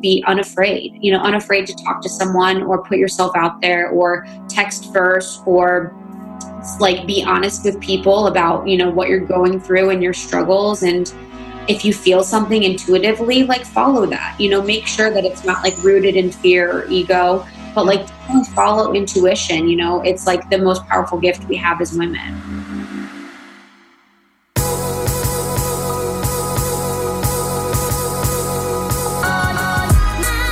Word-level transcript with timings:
be 0.00 0.22
unafraid, 0.26 0.96
you 1.00 1.12
know, 1.12 1.20
unafraid 1.20 1.66
to 1.66 1.74
talk 1.84 2.00
to 2.02 2.08
someone 2.08 2.62
or 2.62 2.82
put 2.82 2.98
yourself 2.98 3.34
out 3.36 3.60
there 3.60 3.88
or 3.90 4.26
text 4.48 4.92
first 4.92 5.42
or 5.46 5.94
like 6.80 7.06
be 7.06 7.22
honest 7.22 7.64
with 7.64 7.80
people 7.80 8.26
about, 8.26 8.66
you 8.66 8.76
know, 8.76 8.90
what 8.90 9.08
you're 9.08 9.20
going 9.20 9.60
through 9.60 9.90
and 9.90 10.02
your 10.02 10.12
struggles 10.12 10.82
and 10.82 11.12
if 11.68 11.84
you 11.84 11.92
feel 11.92 12.24
something 12.24 12.62
intuitively, 12.62 13.44
like 13.44 13.64
follow 13.64 14.06
that. 14.06 14.40
You 14.40 14.48
know, 14.48 14.62
make 14.62 14.86
sure 14.86 15.10
that 15.10 15.24
it's 15.24 15.44
not 15.44 15.62
like 15.62 15.76
rooted 15.82 16.16
in 16.16 16.32
fear 16.32 16.72
or 16.72 16.86
ego, 16.88 17.46
but 17.74 17.84
like 17.84 18.08
follow 18.54 18.94
intuition. 18.94 19.68
You 19.68 19.76
know, 19.76 20.00
it's 20.00 20.26
like 20.26 20.48
the 20.48 20.58
most 20.58 20.86
powerful 20.86 21.18
gift 21.18 21.44
we 21.44 21.56
have 21.56 21.80
as 21.80 21.92
women. 21.92 22.40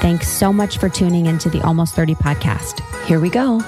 Thanks 0.00 0.28
so 0.28 0.52
much 0.52 0.78
for 0.78 0.88
tuning 0.88 1.26
into 1.26 1.50
the 1.50 1.60
Almost 1.62 1.96
30 1.96 2.14
podcast. 2.14 2.80
Here 3.06 3.18
we 3.18 3.28
go. 3.30 3.58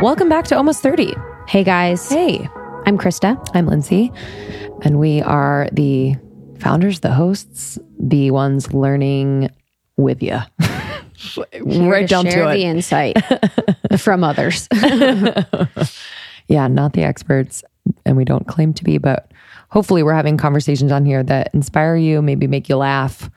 Welcome 0.00 0.28
back 0.28 0.44
to 0.46 0.56
Almost 0.56 0.80
30. 0.80 1.12
Hey 1.48 1.64
guys. 1.64 2.08
Hey. 2.08 2.48
I'm 2.86 2.96
Krista. 2.96 3.36
I'm 3.52 3.66
Lindsay. 3.66 4.12
And 4.82 5.00
we 5.00 5.22
are 5.22 5.68
the 5.72 6.14
founders, 6.60 7.00
the 7.00 7.12
hosts, 7.12 7.80
the 7.98 8.30
ones 8.30 8.72
learning 8.72 9.50
with 9.96 10.22
you. 10.22 10.38
right 11.64 12.08
down 12.08 12.26
to 12.26 12.48
it. 12.48 12.54
the 12.54 12.64
insight 12.64 13.16
from 13.98 14.22
others. 14.22 14.68
yeah, 16.48 16.68
not 16.68 16.92
the 16.92 17.02
experts 17.02 17.64
and 18.04 18.16
we 18.16 18.24
don't 18.24 18.46
claim 18.46 18.72
to 18.74 18.84
be, 18.84 18.98
but 18.98 19.30
hopefully 19.68 20.02
we're 20.02 20.14
having 20.14 20.36
conversations 20.36 20.92
on 20.92 21.04
here 21.04 21.22
that 21.22 21.50
inspire 21.54 21.96
you, 21.96 22.22
maybe 22.22 22.46
make 22.46 22.68
you 22.68 22.76
laugh 22.76 23.30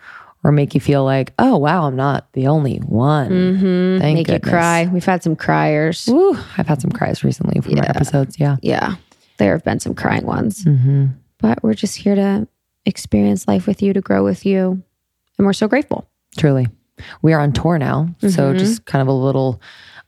or 0.44 0.52
make 0.52 0.74
you 0.74 0.80
feel 0.80 1.04
like, 1.04 1.34
oh, 1.40 1.58
wow, 1.58 1.86
I'm 1.86 1.96
not 1.96 2.32
the 2.34 2.48
only 2.48 2.78
one. 2.78 3.30
Mm-hmm. 3.30 4.02
Thank 4.02 4.18
make 4.18 4.28
goodness. 4.28 4.46
you 4.46 4.52
cry. 4.52 4.86
We've 4.86 5.06
had 5.06 5.24
some 5.24 5.36
criers. 5.36 6.08
Woo, 6.08 6.38
I've 6.58 6.68
had 6.68 6.82
some 6.82 6.92
cries 6.92 7.24
recently 7.24 7.60
from 7.62 7.78
yeah. 7.78 7.84
our 7.84 7.90
episodes. 7.90 8.40
Yeah. 8.40 8.58
Yeah. 8.62 8.96
There 9.38 9.54
have 9.54 9.64
been 9.64 9.80
some 9.80 9.96
crying 9.96 10.26
ones. 10.26 10.64
Mm-hmm. 10.64 11.08
But 11.40 11.62
we're 11.64 11.74
just 11.74 11.96
here 11.98 12.16
to 12.16 12.48
experience 12.86 13.48
life 13.48 13.68
with 13.68 13.82
you, 13.82 13.94
to 13.94 14.02
grow 14.02 14.24
with 14.24 14.46
you. 14.46 14.82
And 15.38 15.46
we're 15.46 15.54
so 15.54 15.68
grateful. 15.68 16.08
Truly. 16.38 16.68
We 17.22 17.34
are 17.34 17.40
on 17.40 17.52
tour 17.52 17.78
now. 17.78 18.04
Mm-hmm. 18.04 18.30
So 18.30 18.54
just 18.54 18.86
kind 18.86 19.02
of 19.02 19.08
a 19.08 19.12
little 19.12 19.62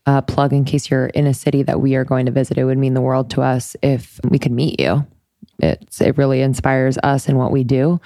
uh, 0.05 0.21
plug 0.21 0.53
in 0.53 0.65
case 0.65 0.89
you're 0.89 1.07
in 1.07 1.27
a 1.27 1.33
city 1.33 1.63
that 1.63 1.81
we 1.81 1.95
are 1.95 2.05
going 2.05 2.25
to 2.25 2.31
visit. 2.31 2.57
It 2.57 2.65
would 2.65 2.77
mean 2.77 2.93
the 2.93 3.01
world 3.01 3.29
to 3.31 3.41
us 3.41 3.75
if 3.81 4.19
we 4.23 4.39
could 4.39 4.51
meet 4.51 4.79
you. 4.79 5.05
It's, 5.59 6.01
it 6.01 6.17
really 6.17 6.41
inspires 6.41 6.97
us 7.03 7.27
in 7.27 7.37
what 7.37 7.51
we 7.51 7.63
do. 7.63 7.99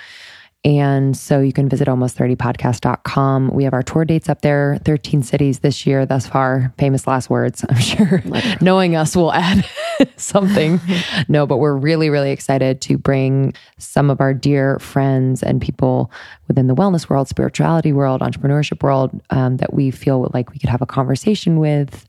And 0.65 1.15
so 1.17 1.41
you 1.41 1.51
can 1.51 1.67
visit 1.67 1.89
almost30podcast.com. 1.89 3.49
We 3.53 3.65
have 3.65 3.73
our 3.73 3.83
tour 3.83 4.05
dates 4.05 4.29
up 4.29 4.41
there, 4.41 4.79
13 4.85 5.21
cities 5.21 5.59
this 5.59 5.85
year 5.85 6.05
thus 6.05 6.25
far. 6.25 6.73
Famous 6.77 7.05
last 7.05 7.29
words, 7.29 7.65
I'm 7.69 7.77
sure. 7.77 8.23
Knowing 8.61 8.95
us 8.95 9.15
will 9.15 9.33
add 9.33 9.65
something. 10.15 10.79
no, 11.27 11.45
but 11.45 11.57
we're 11.57 11.75
really, 11.75 12.09
really 12.09 12.31
excited 12.31 12.79
to 12.81 12.97
bring 12.97 13.53
some 13.77 14.09
of 14.09 14.21
our 14.21 14.33
dear 14.33 14.79
friends 14.79 15.43
and 15.43 15.61
people 15.61 16.09
within 16.47 16.67
the 16.67 16.75
wellness 16.75 17.09
world, 17.09 17.27
spirituality 17.27 17.91
world, 17.91 18.21
entrepreneurship 18.21 18.81
world 18.83 19.11
um, 19.31 19.57
that 19.57 19.73
we 19.73 19.91
feel 19.91 20.31
like 20.33 20.51
we 20.51 20.59
could 20.59 20.69
have 20.69 20.81
a 20.81 20.85
conversation 20.85 21.59
with 21.59 22.07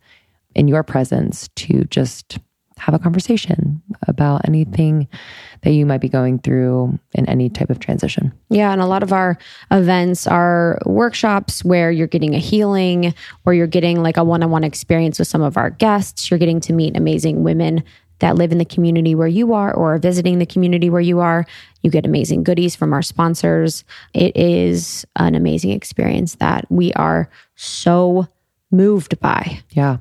in 0.55 0.69
your 0.69 0.85
presence 0.85 1.49
to 1.57 1.85
just 1.87 2.39
have 2.79 2.95
a 2.95 2.99
conversation 2.99 3.83
about 4.09 4.43
anything 4.47 5.09
that 5.63 5.73
you 5.73 5.87
might 5.87 6.01
be 6.01 6.09
going 6.09 6.39
through 6.39 6.99
in 7.15 7.27
any 7.27 7.49
type 7.49 7.71
of 7.71 7.79
transition. 7.79 8.33
Yeah. 8.51 8.73
And 8.73 8.81
a 8.81 8.87
lot 8.87 9.03
of 9.03 9.13
our 9.13 9.39
events 9.71 10.27
are 10.27 10.79
workshops 10.85 11.65
where 11.65 11.91
you're 11.91 12.07
getting 12.07 12.35
a 12.35 12.39
healing 12.39 13.15
or 13.47 13.55
you're 13.55 13.67
getting 13.67 14.03
like 14.03 14.17
a 14.17 14.25
one 14.25 14.43
on 14.43 14.51
one 14.51 14.65
experience 14.65 15.19
with 15.19 15.29
some 15.29 15.43
of 15.43 15.57
our 15.57 15.71
guests. 15.71 16.31
You're 16.31 16.39
getting 16.39 16.61
to 16.61 16.73
meet 16.73 16.97
amazing 16.97 17.43
women 17.43 17.85
that 18.21 18.37
live 18.37 18.53
in 18.53 18.59
the 18.59 18.65
community 18.65 19.15
where 19.15 19.29
you 19.29 19.53
are 19.53 19.75
or 19.75 19.95
are 19.95 19.99
visiting 19.99 20.39
the 20.39 20.47
community 20.47 20.89
where 20.89 21.01
you 21.01 21.21
are. 21.21 21.45
You 21.83 21.91
get 21.91 22.07
amazing 22.07 22.45
goodies 22.45 22.77
from 22.77 22.93
our 22.93 23.03
sponsors. 23.03 23.85
It 24.13 24.37
is 24.37 25.05
an 25.17 25.35
amazing 25.35 25.71
experience 25.71 26.37
that 26.37 26.65
we 26.71 26.93
are 26.95 27.29
so 27.57 28.29
moved 28.71 29.19
by. 29.21 29.61
Yeah. 29.71 29.99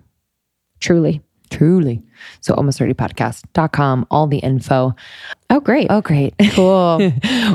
Truly. 0.79 1.21
Truly. 1.53 2.01
So 2.41 2.55
almost 2.55 2.79
30 2.79 2.95
podcast.com, 2.95 4.07
all 4.09 4.25
the 4.25 4.39
info. 4.39 4.95
Oh, 5.51 5.59
great. 5.59 5.85
Oh, 5.91 6.01
great. 6.01 6.33
Cool. 6.53 7.11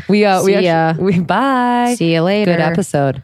we, 0.09 0.25
uh, 0.25 0.43
we, 0.43 0.59
ya. 0.59 0.95
we, 0.99 1.19
bye. 1.21 1.95
See 1.97 2.15
you 2.15 2.23
later. 2.23 2.53
Good 2.53 2.61
episode. 2.61 3.23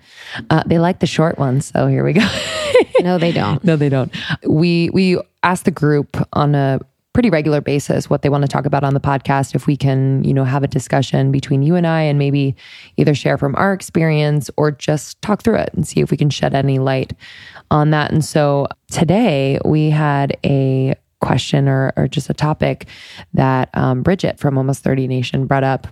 Uh, 0.50 0.62
they 0.66 0.78
like 0.78 0.98
the 0.98 1.06
short 1.06 1.38
ones. 1.38 1.66
So 1.66 1.86
here 1.86 2.04
we 2.04 2.12
go. 2.12 2.26
no, 3.00 3.18
they 3.18 3.30
don't. 3.30 3.62
No, 3.62 3.76
they 3.76 3.88
don't. 3.88 4.12
We, 4.44 4.90
we 4.90 5.18
asked 5.42 5.64
the 5.64 5.70
group 5.70 6.16
on 6.32 6.54
a 6.56 6.80
pretty 7.14 7.30
regular 7.30 7.62
basis 7.62 8.10
what 8.10 8.22
they 8.22 8.28
want 8.28 8.42
to 8.42 8.48
talk 8.48 8.66
about 8.66 8.84
on 8.84 8.92
the 8.92 9.00
podcast 9.00 9.54
if 9.54 9.66
we 9.66 9.76
can 9.76 10.22
you 10.22 10.34
know 10.34 10.44
have 10.44 10.62
a 10.62 10.68
discussion 10.68 11.32
between 11.32 11.62
you 11.62 11.74
and 11.74 11.86
i 11.86 12.02
and 12.02 12.18
maybe 12.18 12.54
either 12.98 13.14
share 13.14 13.38
from 13.38 13.54
our 13.56 13.72
experience 13.72 14.50
or 14.56 14.70
just 14.70 15.20
talk 15.22 15.42
through 15.42 15.56
it 15.56 15.70
and 15.74 15.86
see 15.86 16.00
if 16.00 16.10
we 16.10 16.16
can 16.16 16.28
shed 16.28 16.54
any 16.54 16.78
light 16.78 17.12
on 17.70 17.90
that. 17.90 18.12
And 18.12 18.24
so 18.24 18.68
today 18.90 19.58
we 19.64 19.90
had 19.90 20.36
a 20.44 20.94
question 21.20 21.68
or, 21.68 21.92
or 21.96 22.06
just 22.06 22.28
a 22.28 22.34
topic 22.34 22.86
that 23.32 23.70
um, 23.74 24.02
bridget 24.02 24.38
from 24.38 24.58
almost 24.58 24.82
30 24.82 25.08
nation 25.08 25.46
brought 25.46 25.64
up 25.64 25.86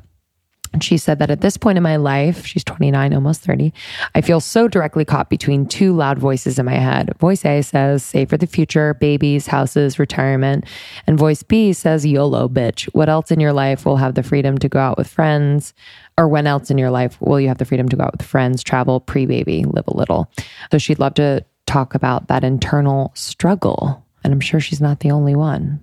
and 0.72 0.82
she 0.82 0.96
said 0.96 1.18
that 1.18 1.30
at 1.30 1.42
this 1.42 1.56
point 1.56 1.76
in 1.76 1.82
my 1.82 1.96
life, 1.96 2.46
she's 2.46 2.64
29, 2.64 3.12
almost 3.12 3.42
30, 3.42 3.72
I 4.14 4.20
feel 4.20 4.40
so 4.40 4.68
directly 4.68 5.04
caught 5.04 5.28
between 5.28 5.66
two 5.66 5.94
loud 5.94 6.18
voices 6.18 6.58
in 6.58 6.66
my 6.66 6.74
head. 6.74 7.14
Voice 7.18 7.44
A 7.44 7.62
says, 7.62 8.02
save 8.02 8.30
for 8.30 8.38
the 8.38 8.46
future, 8.46 8.94
babies, 8.94 9.46
houses, 9.46 9.98
retirement. 9.98 10.64
And 11.06 11.18
voice 11.18 11.42
B 11.42 11.72
says, 11.72 12.06
YOLO, 12.06 12.48
bitch. 12.48 12.84
What 12.94 13.08
else 13.08 13.30
in 13.30 13.40
your 13.40 13.52
life 13.52 13.84
will 13.84 13.96
have 13.96 14.14
the 14.14 14.22
freedom 14.22 14.58
to 14.58 14.68
go 14.68 14.78
out 14.78 14.96
with 14.96 15.08
friends? 15.08 15.74
Or 16.16 16.28
when 16.28 16.46
else 16.46 16.70
in 16.70 16.78
your 16.78 16.90
life 16.90 17.20
will 17.20 17.40
you 17.40 17.48
have 17.48 17.58
the 17.58 17.64
freedom 17.64 17.88
to 17.88 17.96
go 17.96 18.04
out 18.04 18.12
with 18.12 18.22
friends, 18.22 18.62
travel, 18.62 19.00
pre 19.00 19.26
baby, 19.26 19.64
live 19.64 19.84
a 19.88 19.96
little? 19.96 20.30
So 20.70 20.78
she'd 20.78 20.98
love 20.98 21.14
to 21.14 21.44
talk 21.66 21.94
about 21.94 22.28
that 22.28 22.44
internal 22.44 23.12
struggle. 23.14 24.04
And 24.24 24.32
I'm 24.32 24.40
sure 24.40 24.60
she's 24.60 24.80
not 24.80 25.00
the 25.00 25.10
only 25.10 25.34
one. 25.34 25.82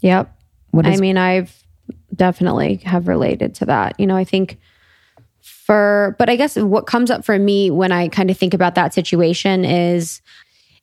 Yep. 0.00 0.34
What 0.70 0.86
is, 0.86 0.98
I 0.98 1.00
mean, 1.00 1.16
I've 1.16 1.64
definitely 2.14 2.76
have 2.84 3.08
related 3.08 3.54
to 3.56 3.66
that. 3.66 3.98
You 3.98 4.06
know, 4.06 4.16
I 4.16 4.24
think 4.24 4.58
for, 5.40 6.16
but 6.18 6.28
I 6.28 6.36
guess 6.36 6.56
what 6.56 6.86
comes 6.86 7.10
up 7.10 7.24
for 7.24 7.38
me 7.38 7.70
when 7.70 7.92
I 7.92 8.08
kind 8.08 8.30
of 8.30 8.36
think 8.36 8.54
about 8.54 8.74
that 8.74 8.94
situation 8.94 9.64
is, 9.64 10.20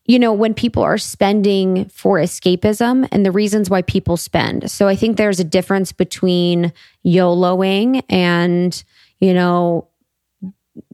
you 0.05 0.19
know, 0.19 0.31
when 0.31 0.53
people 0.53 0.83
are 0.83 0.99
spending 0.99 1.85
for 1.85 2.17
escapism 2.17 3.07
and 3.11 3.25
the 3.25 3.31
reasons 3.31 3.69
why 3.69 3.81
people 3.81 4.17
spend. 4.17 4.69
So 4.69 4.87
I 4.87 4.95
think 4.95 5.17
there's 5.17 5.39
a 5.39 5.43
difference 5.43 5.91
between 5.91 6.71
YOLOing 7.03 8.03
and, 8.09 8.83
you 9.19 9.33
know, 9.33 9.87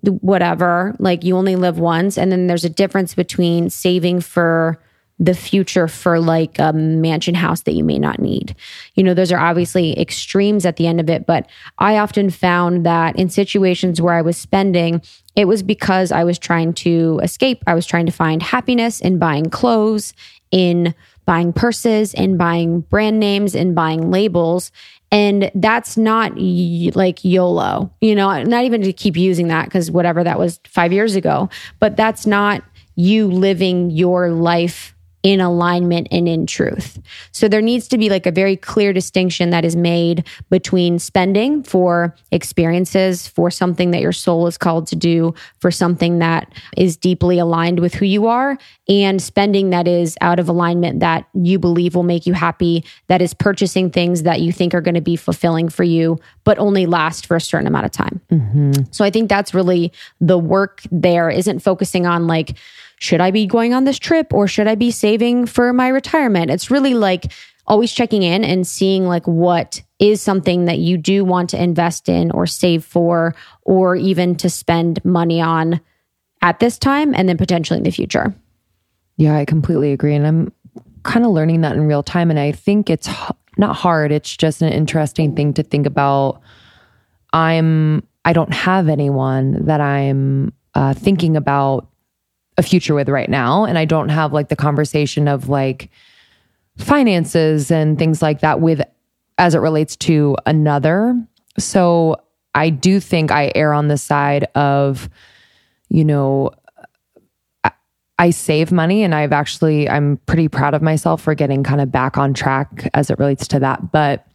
whatever, 0.04 0.96
like 1.00 1.24
you 1.24 1.36
only 1.36 1.58
live 1.58 1.78
once. 1.78 2.18
And 2.18 2.32
then 2.32 2.48
there's 2.48 2.66
a 2.66 2.70
difference 2.70 3.14
between 3.14 3.70
saving 3.70 4.22
for 4.22 4.82
the 5.22 5.36
future 5.36 5.88
for 5.88 6.20
like 6.20 6.58
a 6.58 6.74
mansion 6.74 7.36
house 7.36 7.62
that 7.62 7.74
you 7.74 7.84
may 7.84 8.00
not 8.00 8.20
need. 8.20 8.56
You 8.96 9.04
know, 9.04 9.14
those 9.14 9.32
are 9.32 9.38
obviously 9.38 9.98
extremes 10.00 10.66
at 10.66 10.78
the 10.78 10.88
end 10.88 11.00
of 11.00 11.12
it, 11.12 11.28
but 11.28 11.48
I 11.78 12.00
often 12.00 12.32
found 12.32 12.88
that 12.88 13.16
in 13.18 13.30
situations 13.30 14.02
where 14.02 14.16
I 14.16 14.24
was 14.24 14.36
spending, 14.36 15.00
it 15.36 15.46
was 15.46 15.62
because 15.62 16.12
I 16.12 16.24
was 16.24 16.40
trying 16.40 16.74
to 16.74 17.20
escape. 17.22 17.64
I 17.68 17.76
was 17.76 17.86
trying 17.86 18.08
to 18.08 18.12
find 18.12 18.42
happiness 18.42 19.00
in 19.00 19.20
buying 19.20 19.52
clothes, 19.52 20.14
in 20.50 20.96
buying 21.28 21.54
purses, 21.54 22.16
in 22.16 22.36
buying 22.36 22.82
brand 22.82 23.20
names, 23.20 23.54
in 23.54 23.76
buying 23.76 24.10
labels. 24.10 24.72
And 25.12 25.52
that's 25.54 25.98
not 25.98 26.34
y- 26.36 26.92
like 26.96 27.24
YOLO, 27.24 27.94
you 28.02 28.16
know, 28.16 28.42
not 28.42 28.64
even 28.64 28.82
to 28.82 28.92
keep 28.92 29.16
using 29.16 29.50
that 29.50 29.66
because 29.66 29.92
whatever 29.92 30.24
that 30.24 30.40
was 30.40 30.60
five 30.66 30.92
years 30.92 31.16
ago, 31.16 31.48
but 31.80 31.96
that's 31.96 32.26
not 32.26 32.64
you 32.96 33.28
living 33.28 33.92
your 33.92 34.32
life 34.32 34.91
in 35.24 35.40
alignment 35.40 36.08
and 36.10 36.28
in 36.28 36.48
truth. 36.48 37.00
So 37.32 37.48
there 37.48 37.62
needs 37.62 37.88
to 37.90 37.98
be 37.98 38.10
like 38.10 38.26
a 38.26 38.32
very 38.32 38.56
clear 38.56 38.92
distinction 38.92 39.52
that 39.52 39.64
is 39.64 39.76
made 39.76 40.28
between 40.50 40.98
spending 40.98 41.62
for 41.62 42.16
experiences, 42.32 43.28
for 43.28 43.52
something 43.52 43.92
that 43.92 44.02
your 44.02 44.14
soul 44.14 44.48
is 44.48 44.58
called 44.58 44.88
to 44.88 44.96
do, 44.96 45.36
for 45.60 45.70
something 45.70 46.20
that 46.20 46.52
is 46.76 46.98
deeply 46.98 47.38
aligned 47.38 47.80
with 47.80 47.94
who 47.94 48.06
you 48.06 48.26
are, 48.28 48.58
and 48.90 49.22
spending 49.22 49.70
that 49.70 49.88
is 49.88 50.18
out 50.22 50.40
of 50.40 50.50
alignment 50.50 51.02
that 51.02 51.28
you 51.34 51.60
believe 51.60 51.94
will 51.94 52.04
make 52.04 52.26
you 52.26 52.34
happy, 52.34 52.84
that 53.08 53.22
is 53.22 53.34
purchasing 53.34 53.92
things 53.92 54.24
that 54.24 54.42
you 54.42 54.52
think 54.52 54.74
are 54.74 54.82
going 54.82 54.96
to 54.96 55.02
be 55.02 55.16
fulfilling 55.16 55.70
for 55.70 55.84
you, 55.84 56.18
but 56.44 56.58
only 56.58 56.88
last 56.88 57.28
for 57.28 57.36
a 57.36 57.42
certain 57.42 57.68
amount 57.68 57.86
of 57.86 57.92
time. 57.92 58.20
Mm-hmm. 58.32 58.72
So 58.90 59.06
I 59.06 59.12
think 59.12 59.30
that's 59.30 59.54
really 59.54 59.94
the 60.20 60.40
work 60.40 60.82
there 60.92 61.30
isn't 61.30 61.60
focusing 61.60 62.08
on 62.08 62.26
like, 62.26 62.58
should 63.02 63.20
I 63.20 63.32
be 63.32 63.48
going 63.48 63.74
on 63.74 63.84
this 63.84 63.98
trip 63.98 64.32
or 64.32 64.48
should 64.48 64.68
I 64.68 64.76
be 64.76 64.92
saving 64.92 65.48
for 65.48 65.74
my 65.74 65.88
retirement? 65.88 66.52
It's 66.52 66.70
really 66.70 66.94
like 66.94 67.32
always 67.66 67.92
checking 67.92 68.22
in 68.22 68.44
and 68.44 68.66
seeing 68.66 69.08
like 69.08 69.28
what 69.28 69.82
is 69.98 70.22
something 70.22 70.66
that 70.66 70.78
you 70.78 70.98
do 70.98 71.26
want 71.26 71.50
to 71.50 71.62
invest 71.62 72.08
in 72.08 72.30
or 72.30 72.46
save 72.46 72.86
for 72.86 73.34
or 73.64 73.96
even 73.96 74.36
to 74.36 74.52
spend 74.52 75.04
money 75.04 75.42
on 75.42 75.82
at 76.44 76.60
this 76.60 76.78
time 76.78 77.16
and 77.16 77.28
then 77.28 77.38
potentially 77.38 77.80
in 77.80 77.84
the 77.84 77.90
future. 77.90 78.36
Yeah, 79.18 79.36
I 79.36 79.46
completely 79.46 79.94
agree 79.94 80.14
and 80.14 80.28
I'm 80.28 80.54
kind 81.02 81.26
of 81.26 81.32
learning 81.32 81.62
that 81.62 81.76
in 81.76 81.88
real 81.88 82.04
time 82.04 82.30
and 82.30 82.40
I 82.40 82.52
think 82.52 82.88
it's 82.88 83.10
not 83.58 83.76
hard, 83.76 84.12
it's 84.12 84.38
just 84.38 84.62
an 84.62 84.72
interesting 84.72 85.36
thing 85.36 85.56
to 85.56 85.64
think 85.64 85.88
about. 85.88 86.40
I'm 87.34 88.08
I 88.26 88.34
don't 88.34 88.54
have 88.54 88.90
anyone 88.90 89.66
that 89.66 89.82
I'm 89.82 90.54
uh, 90.76 90.94
thinking 90.94 91.36
about 91.36 91.91
a 92.62 92.64
future 92.64 92.94
with 92.94 93.10
right 93.10 93.30
now. 93.30 93.66
And 93.66 93.78
I 93.78 93.86
don't 93.86 94.10
have 94.10 94.32
like 94.32 94.50
the 94.50 94.56
conversation 94.56 95.28
of 95.28 95.50
like 95.50 95.90
finances 96.78 97.72
and 97.72 97.98
things 98.00 98.22
like 98.22 98.40
that 98.42 98.62
with 98.62 98.82
as 99.38 99.56
it 99.56 99.60
relates 99.60 99.96
to 99.98 100.38
another. 100.46 101.20
So 101.58 102.22
I 102.54 102.70
do 102.70 103.00
think 103.00 103.32
I 103.32 103.52
err 103.56 103.74
on 103.74 103.88
the 103.88 103.98
side 103.98 104.44
of, 104.56 105.10
you 105.90 106.06
know, 106.06 106.52
I 108.20 108.30
save 108.30 108.72
money 108.72 109.04
and 109.04 109.16
I've 109.16 109.34
actually, 109.34 109.90
I'm 109.90 110.18
pretty 110.28 110.48
proud 110.48 110.76
of 110.76 110.84
myself 110.84 111.24
for 111.24 111.34
getting 111.34 111.64
kind 111.64 111.82
of 111.82 111.92
back 111.92 112.20
on 112.20 112.36
track 112.36 112.88
as 112.94 113.10
it 113.10 113.18
relates 113.18 113.48
to 113.48 113.60
that. 113.60 113.92
But 113.92 114.28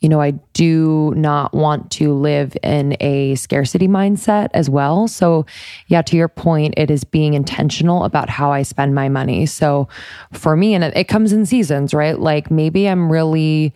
you 0.00 0.08
know, 0.08 0.20
I 0.20 0.32
do 0.52 1.12
not 1.16 1.52
want 1.54 1.90
to 1.92 2.12
live 2.12 2.56
in 2.62 2.96
a 3.00 3.34
scarcity 3.34 3.88
mindset 3.88 4.48
as 4.54 4.70
well. 4.70 5.08
So, 5.08 5.46
yeah, 5.88 6.02
to 6.02 6.16
your 6.16 6.28
point, 6.28 6.74
it 6.76 6.90
is 6.90 7.04
being 7.04 7.34
intentional 7.34 8.04
about 8.04 8.30
how 8.30 8.52
I 8.52 8.62
spend 8.62 8.94
my 8.94 9.08
money. 9.08 9.46
So, 9.46 9.88
for 10.32 10.56
me, 10.56 10.74
and 10.74 10.84
it, 10.84 11.08
comes 11.08 11.32
in 11.32 11.46
seasons, 11.46 11.94
right? 11.94 12.18
Like 12.18 12.50
maybe 12.50 12.86
I'm 12.86 13.10
really 13.10 13.72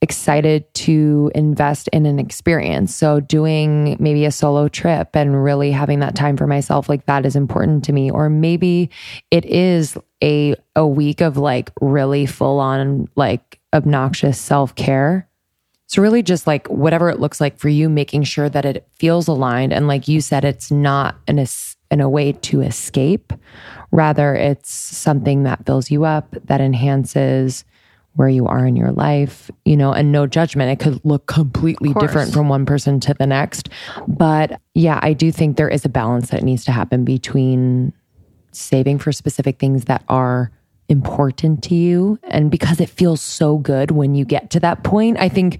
excited 0.00 0.64
to 0.74 1.30
invest 1.36 1.86
in 1.92 2.04
an 2.04 2.18
experience. 2.18 2.94
So, 2.94 3.20
doing 3.20 3.96
maybe 4.00 4.24
a 4.24 4.32
solo 4.32 4.68
trip 4.68 5.14
and 5.14 5.42
really 5.42 5.70
having 5.70 6.00
that 6.00 6.14
time 6.14 6.36
for 6.36 6.46
myself, 6.46 6.88
like 6.88 7.06
that 7.06 7.24
is 7.24 7.36
important 7.36 7.84
to 7.84 7.92
me. 7.92 8.10
Or 8.10 8.28
maybe 8.28 8.90
it 9.30 9.46
is 9.46 9.96
a 10.22 10.56
a 10.76 10.86
week 10.86 11.20
of 11.20 11.36
like 11.36 11.70
really 11.80 12.26
full 12.26 12.60
on 12.60 13.08
like 13.16 13.60
obnoxious 13.72 14.40
self 14.40 14.74
care. 14.74 15.28
So, 15.86 16.00
really, 16.00 16.22
just 16.22 16.46
like 16.46 16.66
whatever 16.68 17.10
it 17.10 17.20
looks 17.20 17.40
like 17.40 17.58
for 17.58 17.68
you, 17.68 17.88
making 17.88 18.22
sure 18.22 18.48
that 18.48 18.64
it 18.64 18.88
feels 18.98 19.28
aligned. 19.28 19.72
And 19.72 19.86
like 19.88 20.08
you 20.08 20.20
said, 20.20 20.44
it's 20.44 20.70
not 20.70 21.16
an 21.28 21.38
es- 21.38 21.76
in 21.90 22.00
a 22.00 22.08
way 22.08 22.32
to 22.32 22.62
escape. 22.62 23.32
Rather, 23.90 24.34
it's 24.34 24.72
something 24.72 25.42
that 25.42 25.66
fills 25.66 25.90
you 25.90 26.04
up, 26.04 26.34
that 26.44 26.62
enhances 26.62 27.64
where 28.14 28.28
you 28.28 28.46
are 28.46 28.66
in 28.66 28.76
your 28.76 28.92
life, 28.92 29.50
you 29.64 29.76
know, 29.76 29.92
and 29.92 30.12
no 30.12 30.26
judgment. 30.26 30.70
It 30.70 30.82
could 30.82 31.04
look 31.04 31.26
completely 31.26 31.94
different 31.94 32.32
from 32.32 32.48
one 32.48 32.66
person 32.66 33.00
to 33.00 33.14
the 33.14 33.26
next. 33.26 33.68
But 34.06 34.60
yeah, 34.74 34.98
I 35.02 35.12
do 35.12 35.32
think 35.32 35.56
there 35.56 35.68
is 35.68 35.84
a 35.84 35.88
balance 35.88 36.30
that 36.30 36.42
needs 36.42 36.64
to 36.66 36.72
happen 36.72 37.04
between 37.04 37.92
saving 38.52 38.98
for 38.98 39.12
specific 39.12 39.58
things 39.58 39.86
that 39.86 40.04
are 40.08 40.50
important 40.92 41.64
to 41.64 41.74
you. 41.74 42.18
And 42.22 42.50
because 42.50 42.80
it 42.80 42.88
feels 42.88 43.20
so 43.20 43.58
good 43.58 43.90
when 43.90 44.14
you 44.14 44.24
get 44.24 44.50
to 44.50 44.60
that 44.60 44.84
point, 44.84 45.18
I 45.18 45.28
think 45.28 45.58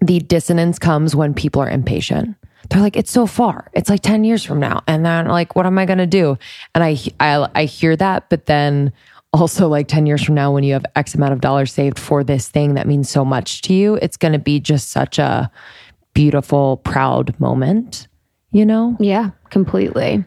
the 0.00 0.18
dissonance 0.18 0.80
comes 0.80 1.14
when 1.14 1.32
people 1.32 1.62
are 1.62 1.70
impatient. 1.70 2.34
They're 2.68 2.80
like, 2.80 2.96
it's 2.96 3.10
so 3.10 3.26
far. 3.26 3.70
It's 3.72 3.88
like 3.88 4.02
10 4.02 4.24
years 4.24 4.44
from 4.44 4.58
now. 4.58 4.82
And 4.86 5.04
then 5.06 5.26
like, 5.26 5.54
what 5.54 5.66
am 5.66 5.78
I 5.78 5.86
going 5.86 5.98
to 5.98 6.06
do? 6.06 6.38
And 6.74 6.82
I, 6.82 6.96
I, 7.20 7.48
I 7.54 7.64
hear 7.64 7.94
that, 7.96 8.28
but 8.28 8.46
then 8.46 8.92
also 9.32 9.68
like 9.68 9.88
10 9.88 10.06
years 10.06 10.22
from 10.22 10.34
now, 10.34 10.52
when 10.52 10.64
you 10.64 10.72
have 10.72 10.84
X 10.96 11.14
amount 11.14 11.32
of 11.32 11.40
dollars 11.40 11.72
saved 11.72 11.98
for 11.98 12.22
this 12.22 12.48
thing 12.48 12.74
that 12.74 12.86
means 12.86 13.08
so 13.08 13.24
much 13.24 13.62
to 13.62 13.74
you, 13.74 13.94
it's 13.96 14.16
going 14.16 14.32
to 14.32 14.38
be 14.38 14.60
just 14.60 14.90
such 14.90 15.18
a 15.18 15.50
beautiful, 16.14 16.78
proud 16.78 17.38
moment, 17.40 18.08
you 18.50 18.66
know? 18.66 18.96
Yeah, 19.00 19.30
completely. 19.50 20.24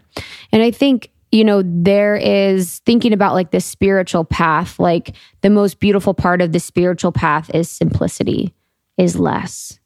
And 0.52 0.64
I 0.64 0.72
think 0.72 1.12
you 1.36 1.44
know, 1.44 1.62
there 1.66 2.16
is 2.16 2.80
thinking 2.86 3.12
about 3.12 3.34
like 3.34 3.52
the 3.52 3.60
spiritual 3.60 4.24
path, 4.24 4.80
like 4.80 5.14
the 5.42 5.50
most 5.50 5.82
beautiful 5.82 6.14
part 6.14 6.42
of 6.42 6.54
the 6.54 6.62
spiritual 6.62 7.12
path 7.12 7.54
is 7.54 7.70
simplicity, 7.70 8.54
is 8.98 9.20
less, 9.20 9.78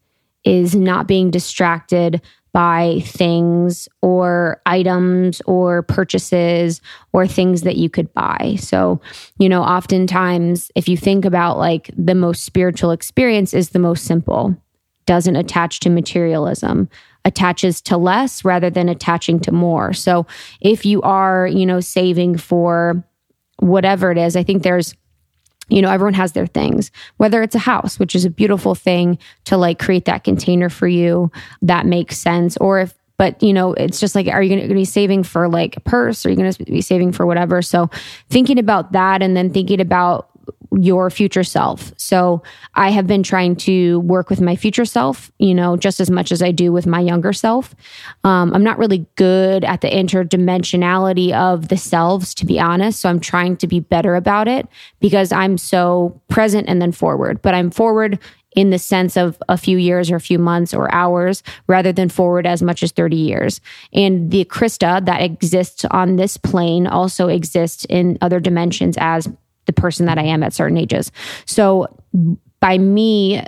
is 0.44 0.76
not 0.76 1.08
being 1.08 1.32
distracted 1.32 2.22
by 2.52 3.02
things 3.04 3.90
or 4.04 4.62
items 4.68 5.42
or 5.48 5.82
purchases 5.82 6.82
or 7.14 7.26
things 7.26 7.64
that 7.64 7.78
you 7.78 7.90
could 7.90 8.14
buy. 8.14 8.56
So, 8.60 9.02
you 9.40 9.50
know, 9.50 9.64
oftentimes 9.64 10.72
if 10.76 10.88
you 10.88 10.98
think 10.98 11.26
about 11.26 11.58
like 11.58 11.90
the 11.98 12.16
most 12.16 12.44
spiritual 12.44 12.92
experience 12.92 13.56
is 13.56 13.70
the 13.70 13.80
most 13.80 14.06
simple, 14.06 14.56
doesn't 15.08 15.36
attach 15.36 15.80
to 15.80 15.90
materialism, 15.90 16.90
attaches 17.30 17.82
to 17.84 17.96
less 17.96 18.44
rather 18.44 18.70
than 18.70 18.90
attaching 18.90 19.40
to 19.42 19.52
more. 19.52 19.94
So 19.94 20.26
if 20.60 20.86
you 20.86 21.02
are, 21.04 21.48
you 21.48 21.66
know, 21.66 21.80
saving 21.80 22.38
for 22.38 23.04
whatever 23.60 24.12
it 24.12 24.18
is, 24.18 24.36
I 24.36 24.44
think 24.44 24.64
there's 24.64 24.96
you 25.70 25.84
know, 25.84 25.92
everyone 25.92 26.16
has 26.16 26.32
their 26.32 26.48
things, 26.48 26.92
whether 27.18 27.44
it's 27.44 27.54
a 27.54 27.60
house, 27.60 28.00
which 28.00 28.16
is 28.16 28.26
a 28.26 28.30
beautiful 28.30 28.74
thing 28.74 29.20
to 29.46 29.56
like 29.56 29.78
create 29.78 30.06
that 30.06 30.24
container 30.24 30.68
for 30.68 30.88
you 30.88 31.32
that 31.62 31.86
makes 31.86 32.18
sense. 32.18 32.58
Or 32.58 32.80
if, 32.80 32.96
but 33.18 33.42
you 33.44 33.54
know, 33.54 33.74
it's 33.74 34.00
just 34.00 34.16
like, 34.16 34.28
are 34.28 34.42
you 34.42 34.56
going 34.56 34.68
to 34.68 34.74
be 34.74 34.86
saving 34.86 35.24
for 35.24 35.48
like 35.48 35.78
a 35.78 35.82
purse? 35.82 36.26
Or 36.26 36.30
are 36.30 36.32
you 36.32 36.38
going 36.38 36.52
to 36.52 36.64
be 36.66 36.82
saving 36.82 37.12
for 37.12 37.26
whatever? 37.26 37.62
So 37.62 37.90
thinking 38.30 38.58
about 38.58 38.94
that 38.94 39.22
and 39.22 39.38
then 39.38 39.54
thinking 39.54 39.80
about 39.80 40.29
your 40.78 41.10
future 41.10 41.44
self. 41.44 41.92
So 41.98 42.44
I 42.76 42.92
have 42.92 43.08
been 43.08 43.24
trying 43.24 43.56
to 43.58 44.00
work 44.02 44.30
with 44.30 44.40
my 44.40 44.56
future 44.56 44.86
self, 44.86 45.32
you 45.40 45.56
know, 45.56 45.78
just 45.78 46.00
as 46.00 46.10
much 46.10 46.32
as 46.32 46.42
I 46.42 46.52
do 46.52 46.72
with 46.72 46.86
my 46.86 47.00
younger 47.00 47.34
self. 47.34 47.76
Um, 48.24 48.54
I'm 48.54 48.64
not 48.64 48.78
really 48.78 49.06
good 49.16 49.64
at 49.64 49.82
the 49.82 49.90
interdimensionality 49.90 51.34
of 51.34 51.70
the 51.70 51.78
selves, 51.78 52.34
to 52.36 52.46
be 52.46 52.60
honest. 52.60 53.00
So 53.00 53.10
I'm 53.10 53.20
trying 53.20 53.58
to 53.58 53.68
be 53.68 53.80
better 53.80 54.16
about 54.16 54.48
it 54.48 54.68
because 55.00 55.32
I'm 55.32 55.58
so 55.58 56.22
present 56.28 56.70
and 56.70 56.82
then 56.82 56.92
forward, 56.92 57.42
but 57.42 57.56
I'm 57.56 57.72
forward 57.72 58.20
in 58.56 58.72
the 58.72 58.80
sense 58.80 59.16
of 59.16 59.38
a 59.48 59.58
few 59.58 59.78
years 59.78 60.10
or 60.10 60.16
a 60.16 60.22
few 60.22 60.40
months 60.40 60.74
or 60.74 60.94
hours 60.94 61.44
rather 61.68 61.92
than 61.92 62.10
forward 62.10 62.48
as 62.48 62.62
much 62.62 62.82
as 62.84 62.92
30 62.92 63.16
years. 63.16 63.62
And 63.94 64.32
the 64.32 64.46
Krista 64.46 65.06
that 65.06 65.22
exists 65.22 65.86
on 65.86 66.16
this 66.16 66.38
plane 66.38 66.88
also 66.88 67.28
exists 67.28 67.86
in 67.90 68.18
other 68.22 68.40
dimensions 68.40 68.96
as 69.00 69.28
the 69.70 69.82
person 69.82 70.08
that 70.08 70.18
I 70.18 70.24
am 70.24 70.42
at 70.42 70.54
certain 70.54 70.78
ages. 70.78 71.12
So 71.46 71.88
by 72.60 72.80
me 72.80 73.44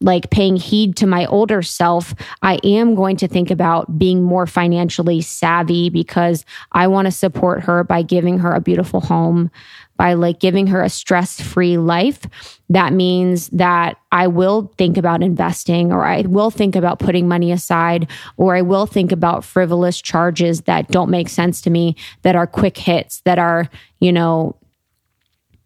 like 0.00 0.30
paying 0.30 0.56
heed 0.56 0.96
to 0.96 1.06
my 1.06 1.26
older 1.26 1.62
self, 1.62 2.12
I 2.42 2.58
am 2.64 2.96
going 2.96 3.16
to 3.18 3.28
think 3.28 3.52
about 3.52 3.98
being 3.98 4.20
more 4.20 4.48
financially 4.48 5.20
savvy 5.20 5.90
because 5.90 6.44
I 6.72 6.88
want 6.88 7.06
to 7.06 7.12
support 7.12 7.62
her 7.62 7.84
by 7.84 8.02
giving 8.02 8.40
her 8.40 8.52
a 8.52 8.60
beautiful 8.60 9.00
home, 9.00 9.48
by 9.96 10.14
like 10.14 10.40
giving 10.40 10.66
her 10.66 10.82
a 10.82 10.88
stress-free 10.88 11.76
life. 11.78 12.26
That 12.68 12.92
means 12.92 13.48
that 13.50 13.96
I 14.10 14.26
will 14.26 14.72
think 14.76 14.96
about 14.96 15.22
investing 15.22 15.92
or 15.92 16.04
I 16.04 16.22
will 16.22 16.50
think 16.50 16.74
about 16.74 16.98
putting 16.98 17.28
money 17.28 17.52
aside 17.52 18.10
or 18.36 18.56
I 18.56 18.62
will 18.62 18.86
think 18.86 19.12
about 19.12 19.44
frivolous 19.44 20.00
charges 20.00 20.62
that 20.62 20.88
don't 20.88 21.10
make 21.10 21.28
sense 21.28 21.60
to 21.60 21.70
me 21.70 21.94
that 22.22 22.34
are 22.34 22.48
quick 22.48 22.76
hits 22.76 23.20
that 23.20 23.38
are, 23.38 23.70
you 24.00 24.10
know, 24.10 24.56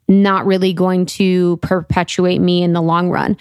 not 0.07 0.45
really 0.45 0.73
going 0.73 1.05
to 1.05 1.57
perpetuate 1.57 2.39
me 2.39 2.63
in 2.63 2.73
the 2.73 2.81
long 2.81 3.09
run. 3.09 3.37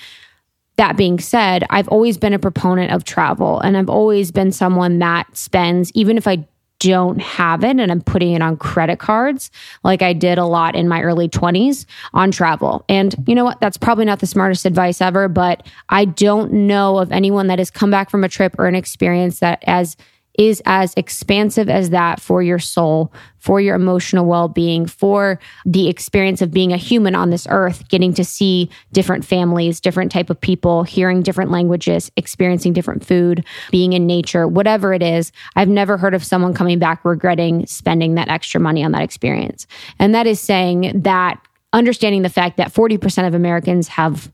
That 0.76 0.96
being 0.96 1.18
said, 1.18 1.64
I've 1.70 1.88
always 1.88 2.18
been 2.18 2.35
a 2.35 2.38
proponent 2.38 2.92
of 2.92 3.04
travel 3.04 3.61
and 3.61 3.76
I've 3.76 3.88
always 3.88 4.30
been 4.30 4.52
someone 4.52 4.99
that 4.99 5.35
spends, 5.37 5.90
even 5.92 6.18
if 6.18 6.26
I 6.26 6.46
don't 6.78 7.20
have 7.20 7.64
it 7.64 7.80
and 7.80 7.90
I'm 7.90 8.02
putting 8.02 8.32
it 8.32 8.42
on 8.42 8.56
credit 8.58 8.99
cards 8.99 9.50
like 9.82 10.02
I 10.02 10.12
did 10.12 10.37
a 10.37 10.44
lot 10.44 10.76
in 10.76 10.88
my 10.88 11.00
early 11.02 11.28
20s 11.28 11.87
on 12.12 12.30
travel. 12.30 12.85
And 12.88 13.14
you 13.26 13.35
know 13.35 13.44
what? 13.44 13.61
That's 13.61 13.78
probably 13.78 14.04
not 14.04 14.20
the 14.20 14.26
smartest 14.26 14.66
advice 14.66 15.00
ever, 15.00 15.28
but 15.28 15.66
I 15.88 16.04
don't 16.04 16.52
know 16.52 16.99
of 16.99 17.12
anyone 17.12 17.46
that 17.46 17.58
has 17.58 17.70
come 17.70 17.90
back 17.90 18.11
from 18.11 18.25
a 18.25 18.28
trip 18.28 18.54
or 18.58 18.66
an 18.66 18.75
experience 18.75 19.40
that 19.40 19.64
as 19.66 19.96
is 20.38 20.62
as 20.66 20.92
expansive 20.96 21.68
as 21.68 21.90
that 21.90 22.20
for 22.20 22.42
your 22.42 22.58
soul, 22.58 23.12
for 23.38 23.60
your 23.60 23.76
emotional 23.76 24.26
well 24.26 24.48
being, 24.48 24.86
for 24.86 25.38
the 25.64 25.88
experience 25.88 26.42
of 26.42 26.50
being 26.50 26.72
a 26.72 26.76
human 26.76 27.14
on 27.14 27.30
this 27.30 27.46
earth, 27.50 27.88
getting 27.88 28.12
to 28.14 28.24
see 28.24 28.68
different 28.92 29.24
families, 29.24 29.80
different 29.80 30.10
type 30.10 30.30
of 30.30 30.40
people, 30.40 30.82
hearing 30.82 31.22
different 31.22 31.50
languages, 31.50 32.10
experiencing 32.16 32.72
different 32.72 33.04
food, 33.04 33.44
being 33.70 33.92
in 33.92 34.06
nature, 34.06 34.48
whatever 34.48 34.92
it 34.92 35.02
is. 35.02 35.32
I've 35.54 35.68
never 35.68 35.96
heard 35.96 36.14
of 36.14 36.24
someone 36.24 36.54
coming 36.54 36.78
back 36.78 37.04
regretting 37.04 37.66
spending 37.66 38.14
that 38.14 38.28
extra 38.28 38.60
money 38.60 38.82
on 38.82 38.92
that 38.92 39.02
experience. 39.02 39.66
And 39.98 40.14
that 40.14 40.26
is 40.26 40.40
saying 40.40 41.02
that 41.02 41.40
understanding 41.72 42.22
the 42.22 42.28
fact 42.28 42.56
that 42.56 42.72
40% 42.72 43.26
of 43.26 43.34
Americans 43.34 43.88
have, 43.88 44.32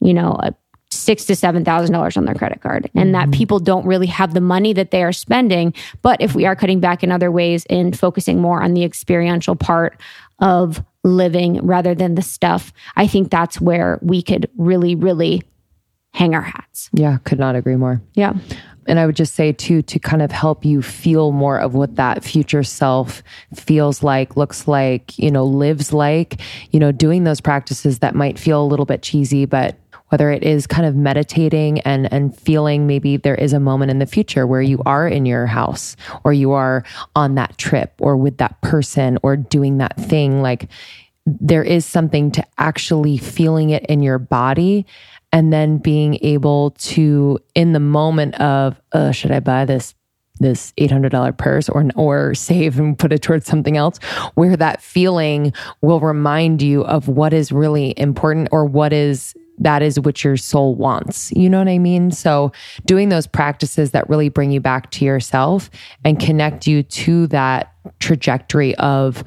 you 0.00 0.14
know, 0.14 0.36
a 0.40 0.54
six 1.04 1.24
to 1.26 1.36
seven 1.36 1.64
thousand 1.64 1.92
dollars 1.92 2.16
on 2.16 2.24
their 2.24 2.34
credit 2.34 2.60
card 2.60 2.90
and 2.94 3.14
mm-hmm. 3.14 3.30
that 3.30 3.36
people 3.36 3.58
don't 3.58 3.86
really 3.86 4.06
have 4.06 4.34
the 4.34 4.40
money 4.40 4.72
that 4.72 4.90
they 4.90 5.02
are 5.02 5.12
spending. 5.12 5.74
But 6.02 6.20
if 6.20 6.34
we 6.34 6.46
are 6.46 6.56
cutting 6.56 6.80
back 6.80 7.02
in 7.02 7.12
other 7.12 7.30
ways 7.30 7.66
and 7.70 7.98
focusing 7.98 8.40
more 8.40 8.62
on 8.62 8.74
the 8.74 8.84
experiential 8.84 9.56
part 9.56 10.00
of 10.40 10.82
living 11.04 11.64
rather 11.64 11.94
than 11.94 12.14
the 12.14 12.22
stuff 12.22 12.72
i 12.96 13.06
think 13.06 13.30
that's 13.30 13.60
where 13.60 13.98
we 14.02 14.22
could 14.22 14.50
really 14.56 14.94
really 14.94 15.42
hang 16.14 16.34
our 16.34 16.42
hats. 16.42 16.88
Yeah 16.92 17.18
could 17.24 17.38
not 17.38 17.56
agree 17.56 17.76
more. 17.76 18.00
Yeah. 18.14 18.34
And 18.86 19.00
I 19.00 19.06
would 19.06 19.16
just 19.16 19.34
say 19.34 19.52
too 19.52 19.82
to 19.82 19.98
kind 19.98 20.22
of 20.22 20.30
help 20.30 20.64
you 20.64 20.82
feel 20.82 21.32
more 21.32 21.58
of 21.58 21.74
what 21.74 21.96
that 21.96 22.22
future 22.22 22.62
self 22.62 23.22
feels 23.54 24.02
like, 24.02 24.36
looks 24.36 24.68
like, 24.68 25.18
you 25.18 25.30
know, 25.30 25.44
lives 25.44 25.92
like, 25.92 26.40
you 26.70 26.78
know, 26.78 26.92
doing 26.92 27.24
those 27.24 27.40
practices 27.40 28.00
that 28.00 28.14
might 28.14 28.38
feel 28.38 28.62
a 28.62 28.66
little 28.66 28.84
bit 28.84 29.02
cheesy, 29.02 29.46
but 29.46 29.76
whether 30.14 30.30
it 30.30 30.44
is 30.44 30.68
kind 30.68 30.86
of 30.86 30.94
meditating 30.94 31.80
and 31.80 32.12
and 32.12 32.38
feeling 32.38 32.86
maybe 32.86 33.16
there 33.16 33.34
is 33.34 33.52
a 33.52 33.58
moment 33.58 33.90
in 33.90 33.98
the 33.98 34.06
future 34.06 34.46
where 34.46 34.62
you 34.62 34.80
are 34.86 35.08
in 35.08 35.26
your 35.26 35.44
house 35.44 35.96
or 36.22 36.32
you 36.32 36.52
are 36.52 36.84
on 37.16 37.34
that 37.34 37.58
trip 37.58 37.92
or 37.98 38.16
with 38.16 38.36
that 38.36 38.60
person 38.60 39.18
or 39.24 39.36
doing 39.36 39.78
that 39.78 39.96
thing 39.96 40.40
like 40.40 40.68
there 41.26 41.64
is 41.64 41.84
something 41.84 42.30
to 42.30 42.44
actually 42.58 43.18
feeling 43.18 43.70
it 43.70 43.84
in 43.86 44.04
your 44.04 44.20
body 44.20 44.86
and 45.32 45.52
then 45.52 45.78
being 45.78 46.16
able 46.22 46.70
to 46.78 47.36
in 47.56 47.72
the 47.72 47.80
moment 47.80 48.36
of 48.40 48.80
uh, 48.92 49.10
should 49.10 49.32
i 49.32 49.40
buy 49.40 49.64
this 49.64 49.96
this 50.40 50.72
$800 50.78 51.36
purse 51.36 51.68
or 51.68 51.88
or 51.94 52.34
save 52.34 52.78
and 52.78 52.98
put 52.98 53.12
it 53.12 53.22
towards 53.22 53.46
something 53.46 53.76
else? 53.76 53.98
where 54.34 54.56
that 54.56 54.80
feeling 54.80 55.52
will 55.80 55.98
remind 55.98 56.62
you 56.62 56.84
of 56.84 57.08
what 57.08 57.32
is 57.32 57.50
really 57.50 57.94
important 57.96 58.48
or 58.52 58.64
what 58.64 58.92
is 58.92 59.34
that 59.58 59.82
is 59.82 60.00
what 60.00 60.24
your 60.24 60.36
soul 60.36 60.74
wants. 60.74 61.32
You 61.32 61.48
know 61.48 61.58
what 61.58 61.68
I 61.68 61.78
mean? 61.78 62.10
So, 62.10 62.52
doing 62.84 63.08
those 63.08 63.26
practices 63.26 63.92
that 63.92 64.08
really 64.08 64.28
bring 64.28 64.50
you 64.50 64.60
back 64.60 64.90
to 64.92 65.04
yourself 65.04 65.70
and 66.04 66.18
connect 66.18 66.66
you 66.66 66.82
to 66.82 67.26
that 67.28 67.72
trajectory 68.00 68.74
of 68.76 69.24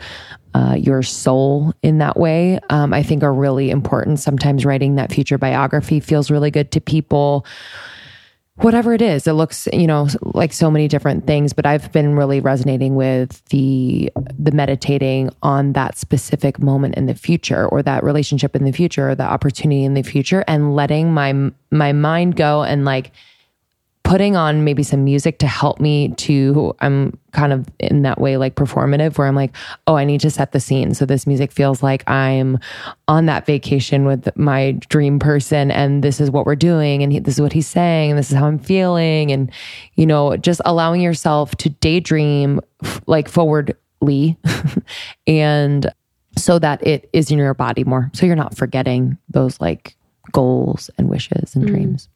uh, 0.53 0.75
your 0.75 1.03
soul 1.03 1.74
in 1.84 2.00
that 2.00 2.17
way, 2.17 2.60
um, 2.69 2.93
I 2.93 3.03
think 3.03 3.24
are 3.24 3.34
really 3.34 3.69
important. 3.69 4.19
Sometimes 4.19 4.65
writing 4.65 4.96
that 4.96 5.12
future 5.12 5.38
biography 5.38 6.00
feels 6.00 6.31
really 6.31 6.50
good 6.50 6.72
to 6.72 6.81
people 6.81 7.46
whatever 8.58 8.94
it 8.94 9.02
is 9.02 9.28
it 9.28 9.34
looks 9.34 9.68
you 9.72 9.86
know 9.86 10.08
like 10.22 10.52
so 10.52 10.72
many 10.72 10.88
different 10.88 11.28
things 11.28 11.54
but 11.54 11.66
i've 11.66 11.92
been 11.92 12.16
really 12.16 12.40
resonating 12.40 12.96
with 12.96 13.44
the 13.46 14.12
the 14.38 14.52
meditating 14.52 15.30
on 15.44 15.74
that 15.74 15.96
specific 15.96 16.60
moment 16.60 16.96
in 16.96 17.06
the 17.06 17.14
future 17.14 17.68
or 17.68 17.84
that 17.84 18.04
relationship 18.04 18.56
in 18.56 18.64
the 18.64 18.72
future 18.72 19.10
or 19.10 19.16
the 19.16 19.24
opportunity 19.24 19.84
in 19.84 19.94
the 19.94 20.02
future 20.02 20.44
and 20.48 20.76
letting 20.76 21.14
my 21.14 21.34
my 21.72 21.92
mind 21.92 22.36
go 22.36 22.64
and 22.64 22.84
like 22.84 23.12
putting 24.08 24.38
on 24.38 24.64
maybe 24.64 24.84
some 24.84 25.04
music 25.04 25.38
to 25.38 25.48
help 25.48 25.82
me 25.82 26.08
to 26.14 26.74
I'm 26.80 27.20
kind 27.34 27.52
of 27.52 27.68
in 27.78 28.04
that 28.04 28.22
way 28.22 28.38
like 28.38 28.56
performative 28.56 29.18
where 29.18 29.28
I'm 29.28 29.36
like, 29.36 29.54
oh, 29.86 29.98
I 29.98 30.06
need 30.06 30.22
to 30.22 30.32
set 30.32 30.54
the 30.54 30.62
scene. 30.62 30.94
So 30.94 31.06
this 31.06 31.28
music 31.28 31.52
feels 31.52 31.84
like 31.84 32.10
I'm 32.10 32.58
on 33.10 33.26
that 33.26 33.46
vacation 33.46 34.06
with 34.06 34.30
my 34.38 34.72
dream 34.88 35.20
person 35.20 35.72
and 35.72 36.06
this 36.06 36.22
is 36.22 36.32
what 36.32 36.46
we're 36.46 36.56
doing 36.56 37.04
and 37.04 37.12
he, 37.12 37.20
this 37.20 37.34
is 37.34 37.42
what 37.42 37.52
he's 37.52 37.68
saying 37.68 38.12
and 38.12 38.18
this 38.18 38.32
is 38.32 38.38
how 38.38 38.46
I'm 38.46 38.60
feeling 38.60 39.30
and 39.30 39.52
you 39.96 40.06
know, 40.06 40.38
just 40.38 40.62
allowing 40.64 41.02
yourself 41.02 41.56
to 41.58 41.70
daydream 41.70 42.62
like 43.08 43.28
forwardly 43.28 44.38
and 45.28 45.92
so 46.38 46.58
that 46.60 46.86
it 46.88 47.10
is 47.12 47.30
in 47.30 47.40
your 47.40 47.54
body 47.54 47.84
more. 47.84 48.10
So 48.14 48.26
you're 48.26 48.38
not 48.38 48.56
forgetting 48.56 49.18
those 49.28 49.60
like 49.60 49.98
goals 50.32 50.90
and 50.98 51.10
wishes 51.10 51.58
and 51.58 51.66
mm. 51.66 51.68
dreams. 51.68 52.08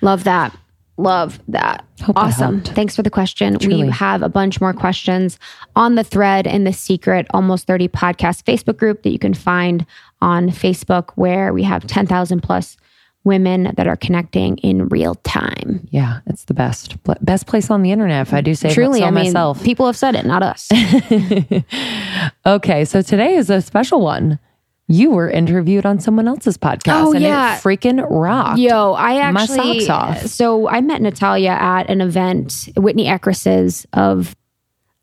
Love 0.00 0.24
that. 0.24 0.56
Love 0.98 1.40
that. 1.48 1.84
Hope 2.02 2.16
awesome. 2.16 2.62
That 2.62 2.74
Thanks 2.74 2.94
for 2.94 3.02
the 3.02 3.10
question. 3.10 3.58
Truly. 3.58 3.84
We 3.84 3.90
have 3.90 4.22
a 4.22 4.28
bunch 4.28 4.60
more 4.60 4.74
questions 4.74 5.38
on 5.74 5.94
the 5.94 6.04
thread 6.04 6.46
in 6.46 6.64
the 6.64 6.72
secret 6.72 7.26
Almost 7.30 7.66
30 7.66 7.88
podcast 7.88 8.42
Facebook 8.44 8.76
group 8.76 9.02
that 9.02 9.10
you 9.10 9.18
can 9.18 9.34
find 9.34 9.86
on 10.20 10.50
Facebook, 10.50 11.10
where 11.14 11.52
we 11.52 11.62
have 11.62 11.86
10,000 11.86 12.42
plus 12.42 12.76
women 13.24 13.72
that 13.76 13.86
are 13.86 13.96
connecting 13.96 14.58
in 14.58 14.88
real 14.88 15.14
time. 15.16 15.86
Yeah, 15.90 16.20
it's 16.26 16.44
the 16.44 16.54
best 16.54 16.96
best 17.24 17.46
place 17.46 17.70
on 17.70 17.82
the 17.82 17.92
internet. 17.92 18.26
If 18.26 18.34
I 18.34 18.40
do 18.40 18.54
say 18.54 18.72
truly, 18.72 19.00
so 19.00 19.06
I 19.06 19.10
mean, 19.10 19.24
myself, 19.24 19.62
people 19.62 19.86
have 19.86 19.96
said 19.96 20.14
it, 20.14 20.26
not 20.26 20.42
us. 20.42 20.68
okay, 22.46 22.84
so 22.84 23.00
today 23.02 23.34
is 23.34 23.48
a 23.48 23.62
special 23.62 24.00
one 24.00 24.38
you 24.88 25.10
were 25.10 25.30
interviewed 25.30 25.86
on 25.86 26.00
someone 26.00 26.28
else's 26.28 26.58
podcast 26.58 27.04
oh, 27.04 27.12
and 27.12 27.22
yeah. 27.22 27.56
it 27.56 27.62
freaking 27.62 28.04
rocked. 28.08 28.58
Yo, 28.58 28.92
I 28.92 29.18
actually, 29.18 29.56
My 29.56 29.78
socks 29.78 29.88
off. 29.88 30.26
so 30.26 30.68
I 30.68 30.80
met 30.80 31.00
Natalia 31.00 31.50
at 31.50 31.88
an 31.88 32.00
event, 32.00 32.68
Whitney 32.76 33.06
Eckeris's 33.06 33.86
of 33.92 34.36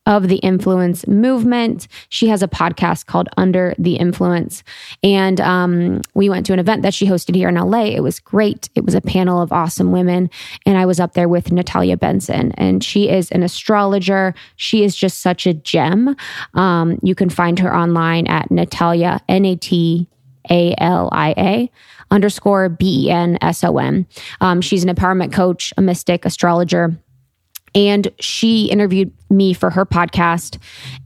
of 0.09 0.27
the 0.27 0.37
influence 0.37 1.07
movement. 1.07 1.87
She 2.09 2.27
has 2.29 2.41
a 2.41 2.47
podcast 2.47 3.05
called 3.05 3.29
Under 3.37 3.75
the 3.77 3.95
Influence. 3.95 4.63
And 5.03 5.39
um, 5.39 6.01
we 6.15 6.29
went 6.29 6.47
to 6.47 6.53
an 6.53 6.57
event 6.57 6.81
that 6.81 6.95
she 6.95 7.05
hosted 7.05 7.35
here 7.35 7.47
in 7.47 7.55
LA. 7.55 7.85
It 7.85 8.01
was 8.01 8.19
great. 8.19 8.69
It 8.73 8.83
was 8.83 8.95
a 8.95 9.01
panel 9.01 9.39
of 9.39 9.53
awesome 9.53 9.91
women. 9.91 10.31
And 10.65 10.79
I 10.79 10.87
was 10.87 10.99
up 10.99 11.13
there 11.13 11.29
with 11.29 11.51
Natalia 11.51 11.95
Benson, 11.95 12.53
and 12.53 12.83
she 12.83 13.07
is 13.07 13.29
an 13.29 13.43
astrologer. 13.43 14.33
She 14.55 14.83
is 14.83 14.95
just 14.95 15.19
such 15.19 15.45
a 15.45 15.53
gem. 15.53 16.15
Um, 16.55 16.97
you 17.03 17.13
can 17.13 17.29
find 17.29 17.59
her 17.59 17.73
online 17.73 18.25
at 18.25 18.49
Natalia, 18.49 19.21
N 19.29 19.45
A 19.45 19.55
T 19.55 20.07
A 20.49 20.73
L 20.79 21.09
I 21.11 21.35
A 21.37 21.71
underscore 22.09 22.67
B 22.67 23.05
E 23.05 23.11
N 23.11 23.37
S 23.41 23.63
O 23.63 23.77
N. 23.77 24.07
Um, 24.41 24.61
she's 24.61 24.83
an 24.83 24.93
empowerment 24.93 25.31
coach, 25.31 25.71
a 25.77 25.83
mystic, 25.83 26.25
astrologer 26.25 26.97
and 27.75 28.07
she 28.19 28.65
interviewed 28.65 29.11
me 29.29 29.53
for 29.53 29.69
her 29.69 29.85
podcast. 29.85 30.57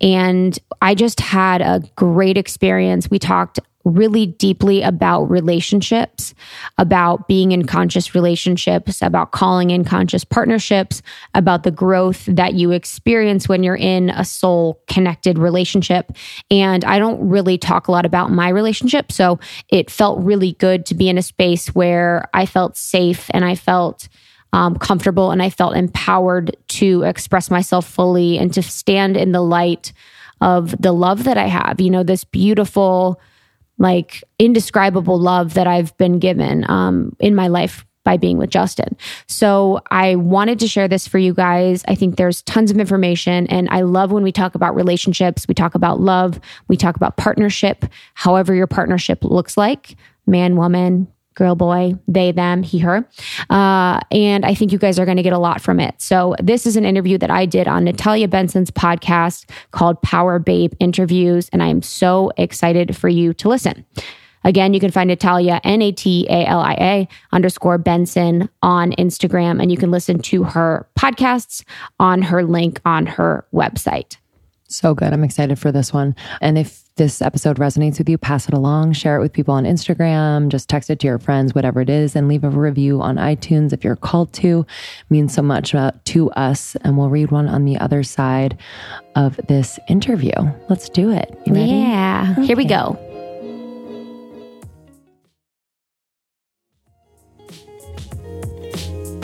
And 0.01 0.57
I 0.81 0.95
just 0.95 1.19
had 1.19 1.61
a 1.61 1.81
great 1.95 2.37
experience. 2.37 3.09
We 3.09 3.19
talked 3.19 3.59
really 3.85 4.25
deeply 4.25 4.81
about 4.81 5.23
relationships, 5.25 6.33
about 6.77 7.27
being 7.27 7.51
in 7.51 7.65
conscious 7.65 8.15
relationships, 8.15 9.01
about 9.01 9.31
calling 9.31 9.71
in 9.71 9.83
conscious 9.83 10.23
partnerships, 10.23 11.01
about 11.33 11.63
the 11.63 11.71
growth 11.71 12.25
that 12.25 12.53
you 12.53 12.71
experience 12.71 13.49
when 13.49 13.63
you're 13.63 13.75
in 13.75 14.09
a 14.11 14.23
soul 14.23 14.81
connected 14.87 15.37
relationship. 15.37 16.11
And 16.49 16.85
I 16.85 16.97
don't 16.97 17.27
really 17.27 17.57
talk 17.57 17.87
a 17.87 17.91
lot 17.91 18.05
about 18.05 18.31
my 18.31 18.49
relationship. 18.49 19.11
So 19.11 19.39
it 19.69 19.91
felt 19.91 20.23
really 20.23 20.53
good 20.53 20.85
to 20.87 20.95
be 20.95 21.09
in 21.09 21.17
a 21.17 21.23
space 21.23 21.67
where 21.75 22.29
I 22.33 22.45
felt 22.45 22.77
safe 22.77 23.29
and 23.33 23.43
I 23.43 23.55
felt 23.55 24.07
um, 24.53 24.77
comfortable 24.77 25.31
and 25.31 25.41
I 25.41 25.49
felt 25.49 25.75
empowered 25.75 26.55
to 26.69 27.01
express 27.03 27.51
myself 27.51 27.85
fully 27.87 28.37
and 28.37 28.53
to 28.53 28.61
stand 28.61 29.17
in 29.17 29.31
the 29.33 29.41
light 29.41 29.91
of 30.39 30.79
the 30.79 30.93
love 30.93 31.25
that 31.25 31.37
I 31.37 31.47
have. 31.47 31.81
You 31.81 31.89
know, 31.89 32.03
this 32.03 32.23
beautiful, 32.23 33.19
like 33.79 34.23
indescribable 34.39 35.19
love 35.19 35.55
that 35.55 35.67
I've 35.67 35.97
been 35.97 36.19
given 36.19 36.69
um, 36.69 37.15
in 37.19 37.33
my 37.33 37.47
life 37.47 37.83
by 38.03 38.17
being 38.17 38.37
with 38.37 38.49
Justin. 38.49 38.95
So 39.27 39.81
I 39.89 40.15
wanted 40.17 40.59
to 40.59 40.67
share 40.67 40.87
this 40.89 41.07
for 41.07 41.17
you 41.17 41.33
guys. 41.33 41.83
I 41.87 41.95
think 41.95 42.17
there's 42.17 42.41
tons 42.43 42.69
of 42.69 42.77
information 42.77 43.47
and 43.47 43.67
I 43.71 43.81
love 43.81 44.11
when 44.11 44.23
we 44.23 44.31
talk 44.31 44.55
about 44.55 44.75
relationships, 44.75 45.47
we 45.47 45.53
talk 45.53 45.73
about 45.73 45.99
love, 46.01 46.39
we 46.67 46.77
talk 46.77 46.95
about 46.95 47.17
partnership, 47.17 47.85
however 48.13 48.53
your 48.53 48.67
partnership 48.67 49.23
looks 49.23 49.55
like, 49.57 49.95
man, 50.27 50.57
woman, 50.57 51.07
girl, 51.35 51.55
boy, 51.55 51.95
they, 52.07 52.31
them, 52.31 52.63
he, 52.63 52.79
her. 52.79 53.07
Uh, 53.49 53.99
and 54.11 54.45
I 54.45 54.53
think 54.53 54.71
you 54.71 54.77
guys 54.77 54.99
are 54.99 55.05
going 55.05 55.17
to 55.17 55.23
get 55.23 55.33
a 55.33 55.39
lot 55.39 55.61
from 55.61 55.79
it. 55.79 55.95
So, 56.01 56.35
this 56.41 56.65
is 56.65 56.75
an 56.75 56.85
interview 56.85 57.17
that 57.17 57.31
I 57.31 57.45
did 57.45 57.67
on 57.67 57.83
Natalia 57.83 58.27
Benson's 58.27 58.71
podcast 58.71 59.49
called 59.71 60.01
Power 60.01 60.39
Babe 60.39 60.73
Interviews. 60.79 61.49
And 61.53 61.63
I 61.63 61.67
am 61.67 61.81
so 61.81 62.31
excited 62.37 62.95
for 62.95 63.09
you 63.09 63.33
to 63.35 63.49
listen. 63.49 63.85
Again, 64.43 64.73
you 64.73 64.79
can 64.79 64.91
find 64.91 65.07
Natalia, 65.07 65.61
N 65.63 65.81
A 65.81 65.91
T 65.91 66.27
A 66.29 66.45
L 66.45 66.59
I 66.59 66.73
A 66.73 67.07
underscore 67.31 67.77
Benson 67.77 68.49
on 68.61 68.91
Instagram, 68.93 69.61
and 69.61 69.71
you 69.71 69.77
can 69.77 69.91
listen 69.91 70.19
to 70.23 70.43
her 70.43 70.87
podcasts 70.97 71.63
on 71.99 72.21
her 72.23 72.43
link 72.43 72.81
on 72.85 73.05
her 73.05 73.45
website. 73.53 74.17
So 74.67 74.93
good. 74.93 75.13
I'm 75.13 75.23
excited 75.23 75.59
for 75.59 75.71
this 75.71 75.93
one. 75.93 76.15
And 76.41 76.57
if 76.57 76.82
this 76.95 77.23
episode 77.23 77.57
resonates 77.57 77.97
with 77.97 78.07
you, 78.07 78.17
pass 78.19 78.47
it 78.47 78.53
along, 78.53 78.93
share 78.93 79.17
it 79.17 79.19
with 79.19 79.33
people 79.33 79.53
on 79.53 79.63
Instagram, 79.63 80.49
just 80.49 80.69
text 80.69 80.91
it 80.91 80.99
to 80.99 81.07
your 81.07 81.17
friends, 81.17 81.55
whatever 81.55 81.81
it 81.81 81.89
is, 81.89 82.15
and 82.15 82.27
leave 82.27 82.43
a 82.43 82.49
review 82.49 83.01
on 83.01 83.15
iTunes 83.15 83.73
if 83.73 83.83
you're 83.83 83.95
called 83.95 84.31
to. 84.33 84.59
It 84.59 85.11
means 85.11 85.33
so 85.33 85.41
much 85.41 85.73
uh, 85.73 85.91
to 86.05 86.29
us. 86.31 86.75
And 86.81 86.97
we'll 86.97 87.09
read 87.09 87.31
one 87.31 87.47
on 87.47 87.65
the 87.65 87.77
other 87.79 88.03
side 88.03 88.59
of 89.15 89.39
this 89.47 89.79
interview. 89.89 90.33
Let's 90.69 90.87
do 90.87 91.09
it. 91.09 91.35
You 91.45 91.53
ready? 91.53 91.71
Yeah. 91.71 92.35
Okay. 92.37 92.45
Here 92.45 92.57
we 92.57 92.65
go. 92.65 92.99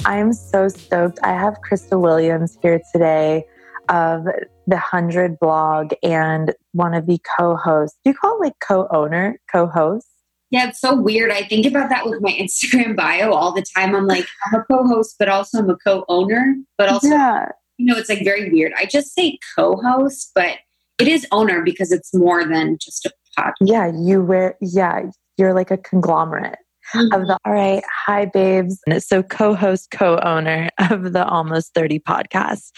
I'm 0.06 0.34
so 0.34 0.70
stoked. 0.70 1.20
I 1.22 1.34
have 1.34 1.58
Krista 1.62 2.02
Williams 2.02 2.58
here 2.64 2.82
today 2.92 3.46
of 3.90 4.24
the 4.24 4.76
100 4.76 5.40
blog 5.40 5.94
and 6.04 6.54
one 6.74 6.94
of 6.94 7.08
the 7.08 7.20
co 7.38 7.56
hosts. 7.56 7.98
Do 8.04 8.12
you 8.12 8.16
call 8.16 8.38
it 8.38 8.46
like 8.46 8.60
co 8.60 8.88
owner, 8.92 9.40
co 9.52 9.68
host? 9.68 10.08
Yeah, 10.52 10.70
it's 10.70 10.80
so 10.80 10.96
weird. 10.96 11.32
I 11.32 11.44
think 11.44 11.66
about 11.66 11.90
that 11.90 12.06
with 12.08 12.22
my 12.22 12.32
Instagram 12.32 12.96
bio 12.96 13.34
all 13.34 13.52
the 13.52 13.66
time. 13.76 13.96
I'm 13.96 14.08
like, 14.08 14.26
I'm 14.46 14.62
a 14.62 14.64
co 14.64 14.88
host, 14.88 15.16
but 15.20 15.30
also 15.30 15.60
I'm 15.60 15.70
a 15.70 15.78
co 15.78 16.06
owner, 16.08 16.56
but 16.78 16.90
also, 16.90 17.10
yeah. 17.10 17.50
you 17.78 17.86
know, 17.86 17.98
it's 17.98 18.10
like 18.10 18.24
very 18.24 18.50
weird. 18.52 18.74
I 18.78 18.86
just 18.86 19.14
say 19.14 19.38
co 19.56 19.76
host, 19.76 20.32
but 20.34 20.58
it 21.00 21.08
is 21.08 21.26
owner 21.32 21.64
because 21.64 21.92
it's 21.92 22.14
more 22.14 22.46
than 22.46 22.78
just 22.80 23.06
a 23.06 23.12
podcast. 23.38 23.54
Yeah, 23.62 23.92
you 23.94 24.22
wear, 24.24 24.58
yeah, 24.62 25.04
you're 25.38 25.54
like 25.54 25.72
a 25.72 25.78
conglomerate. 25.78 26.60
Of 26.96 27.28
the 27.28 27.38
All 27.46 27.54
Right, 27.54 27.84
Hi 28.06 28.26
Babes. 28.26 28.80
So, 29.00 29.24
co 29.24 29.54
host, 29.54 29.92
co 29.92 30.20
owner 30.20 30.70
of 30.90 31.14
the 31.14 31.26
Almost 31.26 31.74
30 31.74 32.00
podcast. 32.00 32.72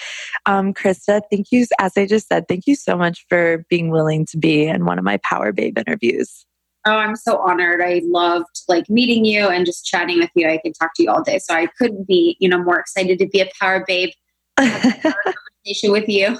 Um, 0.46 0.74
Krista, 0.74 1.22
thank 1.32 1.52
you. 1.52 1.66
As 1.80 1.94
I 1.98 2.06
just 2.06 2.28
said, 2.28 2.48
thank 2.48 2.68
you 2.68 2.76
so 2.76 2.98
much 2.98 3.26
for 3.30 3.66
being 3.70 3.90
willing 3.90 4.26
to 4.28 4.38
be 4.38 4.68
in 4.68 4.86
one 4.86 4.98
of 4.98 5.04
my 5.04 5.18
Power 5.24 5.52
Babe 5.52 5.78
interviews. 5.78 6.46
Oh, 6.86 6.96
I'm 6.96 7.16
so 7.16 7.38
honored. 7.38 7.82
I 7.82 8.02
loved 8.06 8.62
like 8.68 8.90
meeting 8.90 9.24
you 9.24 9.48
and 9.48 9.66
just 9.66 9.86
chatting 9.86 10.18
with 10.18 10.32
you. 10.36 10.50
I 10.50 10.58
could 10.58 10.74
talk 10.80 10.92
to 10.96 11.04
you 11.04 11.12
all 11.12 11.24
day. 11.24 11.38
So 11.38 11.54
I 11.54 11.68
couldn't 11.78 12.08
be, 12.08 12.38
you 12.40 12.50
know, 12.50 12.62
more 12.62 12.80
excited 12.80 13.20
to 13.20 13.28
be 13.28 13.40
a 13.40 13.50
power 13.60 13.84
babe 13.88 14.10
conversation 14.58 15.92
with 15.92 16.10
you. 16.10 16.40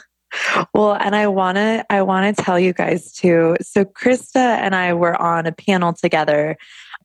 Well, 0.74 0.94
and 0.94 1.16
I 1.16 1.28
want 1.28 1.58
to 1.58 1.86
I 1.90 2.02
want 2.02 2.36
to 2.36 2.44
tell 2.44 2.60
you 2.60 2.74
guys 2.74 3.12
too. 3.12 3.56
So 3.62 3.84
Krista 3.86 4.38
and 4.38 4.74
I 4.74 4.94
were 4.94 5.20
on 5.22 5.46
a 5.46 5.52
panel 5.52 5.94
together 5.94 6.58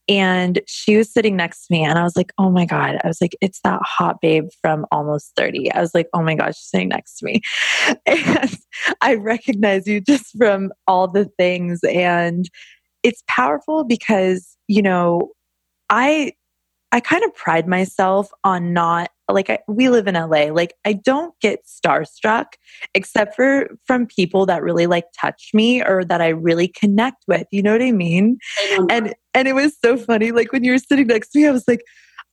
and 0.09 0.61
she 0.67 0.97
was 0.97 1.13
sitting 1.13 1.37
next 1.37 1.67
to 1.67 1.73
me, 1.73 1.85
and 1.85 1.99
I 1.99 2.05
was 2.05 2.17
like, 2.17 2.33
oh 2.39 2.51
my 2.51 2.65
God. 2.65 2.99
I 3.03 3.09
was 3.09 3.21
like, 3.21 3.37
it's 3.41 3.61
that 3.65 3.81
hot 3.83 4.21
babe 4.21 4.49
from 4.61 4.87
almost 4.93 5.33
30. 5.37 5.73
I 5.73 5.81
was 5.81 5.95
like, 5.95 6.09
oh 6.15 6.23
my 6.23 6.35
gosh, 6.35 6.57
she's 6.57 6.71
sitting 6.71 6.89
next 6.89 7.19
to 7.19 7.27
me. 7.27 7.41
And 8.07 8.57
I 9.01 9.15
recognize 9.15 9.87
you 9.87 10.01
just 10.01 10.37
from 10.37 10.73
all 10.87 11.09
the 11.09 11.27
things. 11.39 11.81
And 11.85 12.49
it's 13.03 13.23
powerful 13.29 13.85
because, 13.85 14.57
you 14.69 14.83
know, 14.83 15.31
I 15.91 16.33
I 16.93 17.01
kind 17.01 17.25
of 17.25 17.35
pride 17.35 17.67
myself 17.67 18.31
on 18.45 18.73
not 18.73 19.11
like 19.29 19.51
I, 19.51 19.59
we 19.69 19.89
live 19.89 20.07
in 20.07 20.15
LA. 20.15 20.53
Like 20.53 20.75
I 20.85 20.93
don't 20.93 21.35
get 21.41 21.67
starstruck 21.67 22.47
except 22.95 23.35
for 23.35 23.69
from 23.87 24.07
people 24.07 24.47
that 24.47 24.63
really 24.63 24.87
like 24.87 25.07
touch 25.19 25.51
me 25.53 25.83
or 25.83 26.05
that 26.05 26.21
I 26.21 26.29
really 26.29 26.69
connect 26.69 27.25
with. 27.27 27.47
You 27.51 27.63
know 27.63 27.73
what 27.73 27.83
I 27.83 27.93
mean? 27.93 28.39
Mm-hmm. 28.71 28.87
And 28.91 29.15
and 29.35 29.49
it 29.49 29.55
was 29.55 29.77
so 29.85 29.97
funny. 29.97 30.33
Like 30.33 30.53
when 30.53 30.65
you 30.65 30.73
were 30.73 30.79
sitting 30.79 31.09
next 31.09 31.31
to 31.31 31.41
me, 31.41 31.47
I 31.47 31.51
was 31.51 31.67
like, 31.67 31.83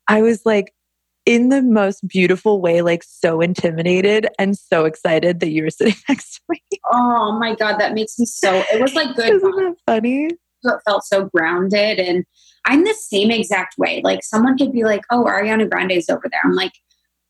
I 0.07 0.21
was 0.21 0.41
like 0.45 0.73
in 1.25 1.49
the 1.49 1.61
most 1.61 2.05
beautiful 2.07 2.61
way, 2.61 2.81
like 2.81 3.03
so 3.03 3.39
intimidated 3.41 4.27
and 4.37 4.57
so 4.57 4.85
excited 4.85 5.39
that 5.39 5.49
you 5.49 5.63
were 5.63 5.69
sitting 5.69 5.95
next 6.09 6.35
to 6.35 6.41
me. 6.49 6.61
Oh 6.91 7.37
my 7.39 7.55
god, 7.55 7.79
that 7.79 7.93
makes 7.93 8.19
me 8.19 8.25
so. 8.25 8.63
It 8.71 8.81
was 8.81 8.93
like 8.93 9.15
good. 9.15 9.33
Isn't 9.33 9.55
that 9.55 9.75
funny? 9.85 10.29
It 10.63 10.79
felt 10.85 11.03
so 11.05 11.25
grounded 11.25 11.99
and 11.99 12.25
I'm 12.65 12.83
the 12.83 12.93
same 12.93 13.31
exact 13.31 13.77
way. 13.77 14.01
Like 14.03 14.23
someone 14.23 14.57
could 14.57 14.71
be 14.71 14.83
like, 14.83 15.01
"Oh, 15.11 15.25
Ariana 15.25 15.69
Grande's 15.69 16.09
over 16.09 16.23
there." 16.31 16.41
I'm 16.43 16.53
like, 16.53 16.71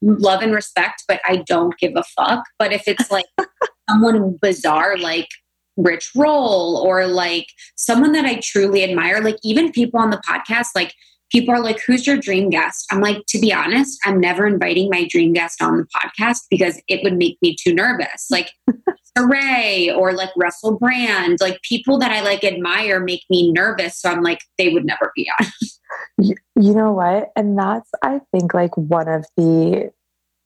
love 0.04 0.42
and 0.42 0.54
respect, 0.54 1.04
but 1.08 1.22
I 1.26 1.38
don't 1.48 1.78
give 1.78 1.94
a 1.96 2.04
fuck. 2.04 2.44
But 2.60 2.74
if 2.74 2.88
it's 2.88 3.10
like 3.10 3.26
someone 3.90 4.38
bizarre, 4.42 4.98
like 4.98 5.30
Rich 5.78 6.12
Roll, 6.16 6.84
or 6.86 7.08
like 7.08 7.48
someone 7.76 8.12
that 8.12 8.26
I 8.26 8.40
truly 8.44 8.84
admire, 8.84 9.22
like 9.22 9.38
even 9.44 9.72
people 9.72 10.00
on 10.00 10.12
the 10.12 10.22
podcast, 10.28 10.68
like 10.76 10.94
people 11.34 11.54
are 11.54 11.62
like, 11.62 11.82
Who's 11.82 12.08
your 12.08 12.18
dream 12.18 12.50
guest? 12.50 12.86
I'm 12.92 13.02
like, 13.02 13.26
To 13.28 13.40
be 13.40 13.52
honest, 13.52 14.00
I'm 14.06 14.20
never 14.20 14.48
inviting 14.48 14.90
my 14.90 15.08
dream 15.10 15.34
guest 15.34 15.62
on 15.62 15.78
the 15.78 15.88
podcast 15.96 16.42
because 16.50 16.82
it 16.88 17.04
would 17.04 17.18
make 17.18 17.38
me 17.42 17.56
too 17.62 17.74
nervous. 17.74 18.28
Like, 18.30 18.52
Ray 19.20 19.92
or 19.92 20.14
like 20.14 20.32
Russell 20.36 20.78
Brand, 20.78 21.40
like 21.40 21.62
people 21.62 22.00
that 22.00 22.12
I 22.12 22.22
like 22.22 22.44
admire 22.44 23.00
make 23.00 23.24
me 23.30 23.52
nervous. 23.52 24.00
So 24.00 24.10
I'm 24.10 24.22
like, 24.22 24.40
they 24.58 24.70
would 24.70 24.86
never 24.86 25.12
be 25.16 25.30
on. 25.40 25.48
you, 26.18 26.36
you 26.60 26.74
know 26.74 26.92
what? 26.92 27.32
And 27.36 27.58
that's, 27.58 27.90
I 28.02 28.22
think, 28.32 28.54
like 28.54 28.76
one 28.76 29.08
of 29.08 29.26
the, 29.38 29.92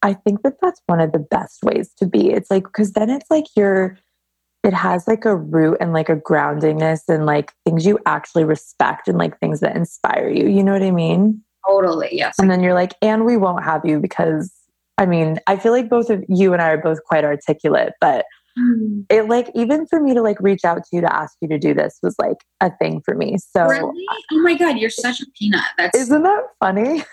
I 0.02 0.12
think 0.12 0.42
that 0.42 0.54
that's 0.60 0.82
one 0.86 1.00
of 1.00 1.12
the 1.12 1.18
best 1.18 1.62
ways 1.62 1.90
to 1.98 2.06
be. 2.06 2.30
It's 2.30 2.50
like, 2.50 2.64
because 2.64 2.92
then 2.92 3.10
it's 3.10 3.30
like 3.30 3.46
you're, 3.56 3.98
it 4.68 4.74
has 4.74 5.08
like 5.08 5.24
a 5.24 5.34
root 5.34 5.78
and 5.80 5.94
like 5.94 6.10
a 6.10 6.16
groundingness 6.16 7.00
and 7.08 7.24
like 7.24 7.54
things 7.64 7.86
you 7.86 7.98
actually 8.04 8.44
respect 8.44 9.08
and 9.08 9.16
like 9.16 9.40
things 9.40 9.60
that 9.60 9.74
inspire 9.74 10.28
you. 10.28 10.46
You 10.46 10.62
know 10.62 10.74
what 10.74 10.82
I 10.82 10.90
mean? 10.90 11.42
Totally. 11.66 12.10
Yes. 12.12 12.34
And 12.38 12.50
then 12.50 12.62
you're 12.62 12.74
like, 12.74 12.92
and 13.00 13.24
we 13.24 13.38
won't 13.38 13.64
have 13.64 13.86
you 13.86 13.98
because 13.98 14.52
I 14.98 15.06
mean, 15.06 15.38
I 15.46 15.56
feel 15.56 15.72
like 15.72 15.88
both 15.88 16.10
of 16.10 16.22
you 16.28 16.52
and 16.52 16.60
I 16.60 16.68
are 16.72 16.82
both 16.82 17.02
quite 17.04 17.24
articulate, 17.24 17.94
but 17.98 18.26
mm. 18.58 19.06
it 19.08 19.22
like 19.22 19.50
even 19.54 19.86
for 19.86 20.02
me 20.02 20.12
to 20.12 20.20
like 20.20 20.36
reach 20.38 20.66
out 20.66 20.84
to 20.84 20.88
you 20.92 21.00
to 21.00 21.16
ask 21.16 21.34
you 21.40 21.48
to 21.48 21.58
do 21.58 21.72
this 21.72 21.98
was 22.02 22.14
like 22.18 22.44
a 22.60 22.70
thing 22.76 23.00
for 23.00 23.14
me. 23.14 23.38
So 23.38 23.64
really? 23.64 24.04
Oh 24.32 24.42
my 24.42 24.54
god, 24.54 24.76
you're 24.76 24.90
such 24.90 25.22
a 25.22 25.26
peanut. 25.38 25.64
That's 25.78 25.96
isn't 25.96 26.24
that 26.24 26.42
funny? 26.60 27.04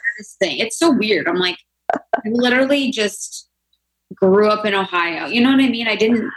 Thing. 0.42 0.58
It's 0.58 0.78
so 0.78 0.92
weird. 0.92 1.26
I'm 1.30 1.40
like, 1.40 1.58
I 1.94 2.00
literally 2.26 2.92
just 2.92 3.50
grew 4.14 4.50
up 4.50 4.66
in 4.66 4.74
Ohio. 4.74 5.28
You 5.28 5.40
know 5.40 5.52
what 5.52 5.62
I 5.62 5.70
mean? 5.70 5.88
I 5.88 5.96
didn't 5.96 6.30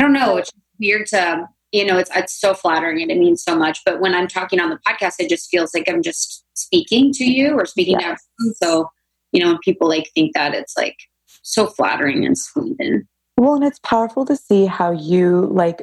I 0.00 0.02
don't 0.02 0.14
know. 0.14 0.38
It's 0.38 0.50
weird 0.78 1.06
to, 1.08 1.46
you 1.72 1.84
know, 1.84 1.98
it's, 1.98 2.10
it's 2.16 2.32
so 2.32 2.54
flattering 2.54 3.02
and 3.02 3.10
it 3.10 3.18
means 3.18 3.42
so 3.42 3.54
much. 3.54 3.80
But 3.84 4.00
when 4.00 4.14
I'm 4.14 4.28
talking 4.28 4.58
on 4.58 4.70
the 4.70 4.78
podcast, 4.86 5.16
it 5.18 5.28
just 5.28 5.50
feels 5.50 5.74
like 5.74 5.90
I'm 5.90 6.02
just 6.02 6.42
speaking 6.54 7.12
to 7.12 7.24
you 7.24 7.52
or 7.52 7.66
speaking 7.66 7.98
to 7.98 8.04
everyone. 8.04 8.54
So, 8.62 8.88
you 9.32 9.44
know, 9.44 9.58
people 9.62 9.88
like 9.88 10.10
think 10.14 10.32
that 10.32 10.54
it's 10.54 10.74
like 10.74 10.96
so 11.42 11.66
flattering 11.66 12.24
and 12.24 12.36
sweet 12.38 12.76
and 12.78 13.04
well, 13.36 13.54
and 13.54 13.64
it's 13.64 13.78
powerful 13.80 14.24
to 14.24 14.36
see 14.36 14.64
how 14.66 14.90
you 14.90 15.48
like 15.52 15.82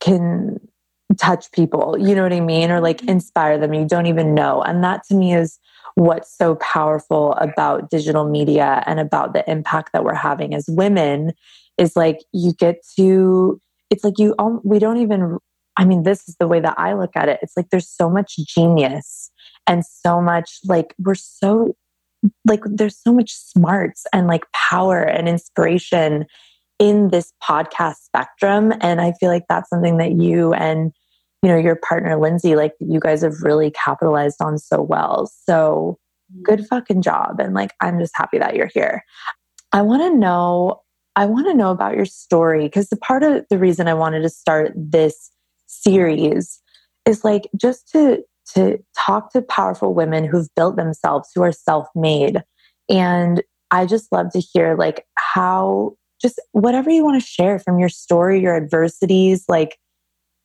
can 0.00 0.58
touch 1.18 1.50
people, 1.52 1.96
you 1.98 2.14
know 2.16 2.24
what 2.24 2.32
I 2.32 2.40
mean? 2.40 2.70
Or 2.70 2.80
like 2.80 2.98
mm-hmm. 2.98 3.10
inspire 3.10 3.58
them. 3.58 3.74
You 3.74 3.86
don't 3.86 4.06
even 4.06 4.34
know. 4.34 4.60
And 4.62 4.82
that 4.82 5.04
to 5.08 5.14
me 5.14 5.34
is 5.34 5.58
what's 5.94 6.36
so 6.36 6.56
powerful 6.56 7.34
about 7.34 7.90
digital 7.90 8.28
media 8.28 8.82
and 8.86 8.98
about 8.98 9.34
the 9.34 9.48
impact 9.48 9.92
that 9.92 10.04
we're 10.04 10.14
having 10.14 10.54
as 10.54 10.64
women 10.68 11.32
is 11.78 11.96
like 11.96 12.18
you 12.32 12.52
get 12.54 12.76
to 12.96 13.60
it's 13.90 14.04
like 14.04 14.18
you 14.18 14.34
um, 14.38 14.60
we 14.64 14.78
don't 14.78 14.98
even 14.98 15.38
i 15.76 15.84
mean 15.84 16.02
this 16.02 16.28
is 16.28 16.36
the 16.38 16.48
way 16.48 16.60
that 16.60 16.74
i 16.78 16.92
look 16.94 17.12
at 17.14 17.28
it. 17.28 17.38
It's 17.42 17.56
like 17.56 17.70
there's 17.70 17.88
so 17.88 18.08
much 18.08 18.36
genius 18.36 19.30
and 19.66 19.84
so 19.84 20.20
much 20.20 20.58
like 20.64 20.94
we're 20.98 21.14
so 21.14 21.76
like 22.46 22.60
there's 22.64 22.96
so 22.96 23.12
much 23.12 23.32
smarts 23.32 24.04
and 24.12 24.26
like 24.26 24.44
power 24.52 25.02
and 25.02 25.28
inspiration 25.28 26.26
in 26.78 27.10
this 27.10 27.32
podcast 27.42 27.96
spectrum. 27.96 28.72
And 28.80 29.00
i 29.00 29.12
feel 29.20 29.30
like 29.30 29.44
that's 29.48 29.70
something 29.70 29.98
that 29.98 30.12
you 30.12 30.52
and 30.54 30.92
you 31.42 31.50
know 31.50 31.56
your 31.56 31.76
partner 31.76 32.18
lindsay 32.20 32.54
like 32.54 32.74
you 32.80 33.00
guys 33.00 33.22
have 33.22 33.42
really 33.42 33.70
capitalized 33.70 34.40
on 34.40 34.58
so 34.58 34.80
well. 34.80 35.30
So 35.46 35.98
good 36.42 36.66
fucking 36.66 37.02
job. 37.02 37.40
And 37.40 37.54
like 37.54 37.72
i'm 37.80 37.98
just 37.98 38.16
happy 38.16 38.38
that 38.38 38.56
you're 38.56 38.70
here. 38.72 39.04
I 39.72 39.82
want 39.82 40.02
to 40.02 40.16
know 40.16 40.82
I 41.16 41.26
want 41.26 41.46
to 41.46 41.54
know 41.54 41.70
about 41.70 41.94
your 41.94 42.06
story 42.06 42.66
because 42.66 42.88
the 42.88 42.96
part 42.96 43.22
of 43.22 43.44
the 43.50 43.58
reason 43.58 43.88
I 43.88 43.94
wanted 43.94 44.22
to 44.22 44.28
start 44.28 44.72
this 44.74 45.30
series 45.66 46.60
is 47.06 47.24
like 47.24 47.48
just 47.56 47.88
to 47.92 48.22
to 48.54 48.78
talk 48.98 49.32
to 49.32 49.42
powerful 49.42 49.94
women 49.94 50.24
who've 50.24 50.48
built 50.56 50.76
themselves 50.76 51.30
who 51.34 51.42
are 51.42 51.52
self-made 51.52 52.42
and 52.88 53.42
I 53.70 53.86
just 53.86 54.10
love 54.12 54.30
to 54.32 54.40
hear 54.40 54.76
like 54.76 55.06
how 55.16 55.96
just 56.20 56.40
whatever 56.52 56.90
you 56.90 57.04
want 57.04 57.20
to 57.20 57.26
share 57.26 57.58
from 57.58 57.78
your 57.78 57.88
story 57.88 58.40
your 58.40 58.56
adversities 58.56 59.44
like 59.48 59.78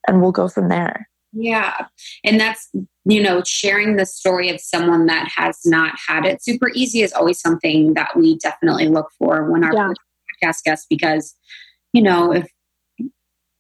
and 0.08 0.22
we'll 0.22 0.32
go 0.32 0.48
from 0.48 0.70
there. 0.70 1.10
Yeah. 1.34 1.88
And 2.24 2.40
that's, 2.40 2.70
you 3.04 3.22
know, 3.22 3.44
sharing 3.46 3.98
the 3.98 4.06
story 4.06 4.50
of 4.50 4.62
someone 4.62 5.06
that 5.08 5.28
has 5.36 5.60
not 5.66 5.96
had 6.08 6.26
it 6.26 6.42
super 6.42 6.72
easy 6.74 7.02
is 7.02 7.12
always 7.12 7.40
something 7.40 7.94
that 7.96 8.16
we 8.16 8.38
definitely 8.38 8.88
look 8.88 9.10
for 9.20 9.52
when 9.52 9.66
our 9.66 9.74
yeah 9.74 9.94
podcast 10.44 10.64
guests 10.64 10.86
because, 10.90 11.36
you 11.94 12.02
know, 12.02 12.34
if 12.34 12.48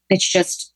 it's 0.09 0.29
just, 0.29 0.73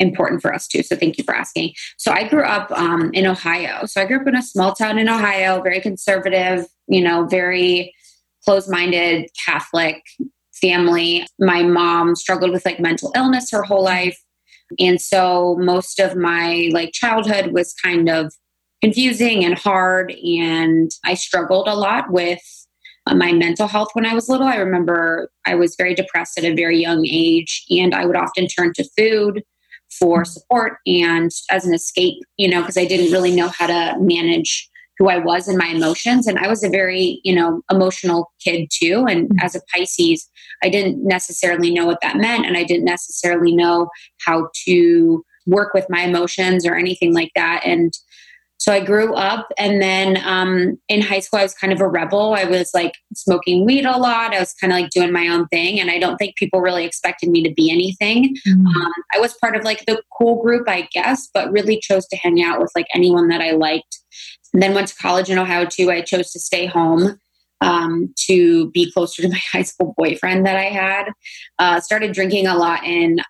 important 0.00 0.42
for 0.42 0.52
us 0.52 0.66
too. 0.66 0.82
So 0.82 0.96
thank 0.96 1.18
you 1.18 1.24
for 1.24 1.34
asking. 1.34 1.74
So 1.98 2.10
I 2.10 2.26
grew 2.26 2.42
up 2.42 2.72
um, 2.72 3.10
in 3.12 3.26
Ohio. 3.26 3.84
So 3.86 4.00
I 4.00 4.06
grew 4.06 4.20
up 4.20 4.26
in 4.26 4.34
a 4.34 4.42
small 4.42 4.72
town 4.72 4.98
in 4.98 5.08
Ohio, 5.08 5.62
very 5.62 5.80
conservative, 5.80 6.66
you 6.88 7.02
know, 7.02 7.26
very 7.26 7.94
closed 8.44 8.70
minded 8.70 9.28
Catholic 9.44 10.02
family. 10.60 11.26
My 11.38 11.62
mom 11.62 12.16
struggled 12.16 12.50
with 12.50 12.64
like 12.64 12.80
mental 12.80 13.12
illness 13.14 13.50
her 13.52 13.62
whole 13.62 13.84
life. 13.84 14.18
And 14.78 15.00
so 15.00 15.56
most 15.60 15.98
of 15.98 16.16
my 16.16 16.70
like 16.72 16.92
childhood 16.92 17.52
was 17.52 17.74
kind 17.74 18.08
of 18.08 18.32
confusing 18.82 19.44
and 19.44 19.58
hard. 19.58 20.12
And 20.12 20.90
I 21.04 21.14
struggled 21.14 21.68
a 21.68 21.74
lot 21.74 22.10
with 22.10 22.40
my 23.14 23.32
mental 23.32 23.66
health 23.66 23.88
when 23.94 24.06
I 24.06 24.14
was 24.14 24.28
little. 24.28 24.46
I 24.46 24.56
remember 24.56 25.30
I 25.46 25.54
was 25.54 25.74
very 25.76 25.94
depressed 25.94 26.38
at 26.38 26.44
a 26.44 26.54
very 26.54 26.78
young 26.78 27.06
age, 27.06 27.64
and 27.70 27.94
I 27.94 28.06
would 28.06 28.16
often 28.16 28.46
turn 28.46 28.72
to 28.74 28.88
food 28.96 29.42
for 29.98 30.24
support 30.24 30.78
and 30.86 31.30
as 31.50 31.64
an 31.64 31.74
escape, 31.74 32.22
you 32.36 32.48
know, 32.48 32.60
because 32.60 32.76
I 32.76 32.84
didn't 32.84 33.12
really 33.12 33.34
know 33.34 33.48
how 33.48 33.66
to 33.66 33.96
manage 33.98 34.70
who 34.98 35.08
I 35.08 35.16
was 35.16 35.48
and 35.48 35.58
my 35.58 35.68
emotions. 35.68 36.26
And 36.26 36.38
I 36.38 36.46
was 36.46 36.62
a 36.62 36.68
very, 36.68 37.20
you 37.24 37.34
know, 37.34 37.62
emotional 37.70 38.30
kid 38.44 38.68
too. 38.70 39.06
And 39.08 39.28
mm-hmm. 39.28 39.38
as 39.44 39.54
a 39.54 39.62
Pisces, 39.74 40.28
I 40.62 40.68
didn't 40.68 41.02
necessarily 41.02 41.72
know 41.72 41.86
what 41.86 42.00
that 42.02 42.16
meant. 42.16 42.44
And 42.44 42.56
I 42.56 42.64
didn't 42.64 42.84
necessarily 42.84 43.56
know 43.56 43.88
how 44.24 44.50
to 44.66 45.24
work 45.46 45.72
with 45.72 45.86
my 45.88 46.02
emotions 46.02 46.66
or 46.66 46.74
anything 46.76 47.14
like 47.14 47.30
that. 47.34 47.62
And 47.64 47.92
so 48.60 48.74
I 48.74 48.84
grew 48.84 49.14
up, 49.14 49.48
and 49.56 49.80
then 49.80 50.18
um, 50.22 50.78
in 50.90 51.00
high 51.00 51.20
school, 51.20 51.40
I 51.40 51.44
was 51.44 51.54
kind 51.54 51.72
of 51.72 51.80
a 51.80 51.88
rebel. 51.88 52.34
I 52.34 52.44
was 52.44 52.72
like 52.74 52.92
smoking 53.14 53.64
weed 53.64 53.86
a 53.86 53.96
lot. 53.96 54.34
I 54.34 54.38
was 54.38 54.52
kind 54.52 54.70
of 54.70 54.78
like 54.78 54.90
doing 54.90 55.12
my 55.12 55.28
own 55.28 55.48
thing, 55.48 55.80
and 55.80 55.90
I 55.90 55.98
don't 55.98 56.18
think 56.18 56.36
people 56.36 56.60
really 56.60 56.84
expected 56.84 57.30
me 57.30 57.42
to 57.42 57.54
be 57.54 57.70
anything. 57.70 58.36
Mm-hmm. 58.46 58.66
Um, 58.66 58.92
I 59.14 59.18
was 59.18 59.32
part 59.40 59.56
of 59.56 59.64
like 59.64 59.86
the 59.86 60.02
cool 60.16 60.42
group, 60.42 60.68
I 60.68 60.86
guess, 60.92 61.26
but 61.32 61.50
really 61.50 61.80
chose 61.80 62.06
to 62.08 62.18
hang 62.18 62.42
out 62.44 62.60
with 62.60 62.70
like 62.76 62.86
anyone 62.94 63.28
that 63.28 63.40
I 63.40 63.52
liked. 63.52 63.98
And 64.52 64.62
then 64.62 64.74
went 64.74 64.88
to 64.88 64.96
college 64.96 65.30
in 65.30 65.38
Ohio 65.38 65.64
too. 65.64 65.90
I 65.90 66.02
chose 66.02 66.30
to 66.32 66.38
stay 66.38 66.66
home 66.66 67.18
um, 67.62 68.12
to 68.26 68.70
be 68.72 68.92
closer 68.92 69.22
to 69.22 69.28
my 69.30 69.40
high 69.50 69.62
school 69.62 69.94
boyfriend 69.96 70.44
that 70.44 70.56
I 70.56 70.64
had. 70.64 71.12
Uh, 71.58 71.80
started 71.80 72.12
drinking 72.12 72.46
a 72.46 72.56
lot 72.58 72.84
in 72.84 73.20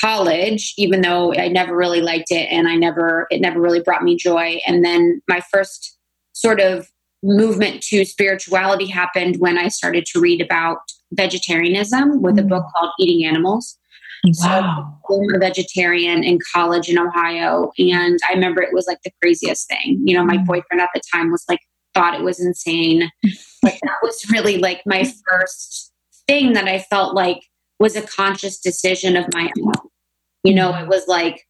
college, 0.00 0.74
even 0.76 1.00
though 1.00 1.34
I 1.34 1.48
never 1.48 1.76
really 1.76 2.00
liked 2.00 2.30
it 2.30 2.48
and 2.50 2.68
I 2.68 2.76
never, 2.76 3.26
it 3.30 3.40
never 3.40 3.60
really 3.60 3.80
brought 3.80 4.02
me 4.02 4.16
joy. 4.16 4.60
And 4.66 4.84
then 4.84 5.22
my 5.28 5.40
first 5.52 5.98
sort 6.32 6.60
of 6.60 6.88
movement 7.22 7.82
to 7.82 8.04
spirituality 8.04 8.86
happened 8.86 9.36
when 9.38 9.58
I 9.58 9.68
started 9.68 10.06
to 10.06 10.20
read 10.20 10.40
about 10.40 10.78
vegetarianism 11.12 12.22
with 12.22 12.38
a 12.38 12.42
book 12.42 12.64
mm. 12.64 12.72
called 12.74 12.92
Eating 13.00 13.26
Animals. 13.26 13.78
Wow. 14.24 14.98
So 15.08 15.22
I'm 15.22 15.34
a 15.34 15.38
vegetarian 15.38 16.24
in 16.24 16.38
college 16.54 16.88
in 16.88 16.98
Ohio. 16.98 17.70
And 17.78 18.18
I 18.28 18.34
remember 18.34 18.62
it 18.62 18.74
was 18.74 18.86
like 18.86 18.98
the 19.04 19.12
craziest 19.22 19.68
thing. 19.68 20.00
You 20.04 20.16
know, 20.16 20.24
my 20.24 20.38
mm. 20.38 20.46
boyfriend 20.46 20.80
at 20.80 20.90
the 20.94 21.02
time 21.12 21.30
was 21.30 21.44
like, 21.48 21.60
thought 21.94 22.14
it 22.14 22.22
was 22.22 22.40
insane. 22.40 23.10
but 23.62 23.74
that 23.82 23.98
was 24.02 24.30
really 24.30 24.58
like 24.58 24.82
my 24.84 25.10
first 25.28 25.92
thing 26.26 26.52
that 26.52 26.68
I 26.68 26.80
felt 26.80 27.14
like 27.14 27.40
was 27.78 27.96
a 27.96 28.02
conscious 28.02 28.58
decision 28.58 29.16
of 29.16 29.26
my 29.32 29.50
own. 29.62 29.72
You 30.44 30.54
know, 30.54 30.74
it 30.74 30.88
was 30.88 31.06
like, 31.08 31.46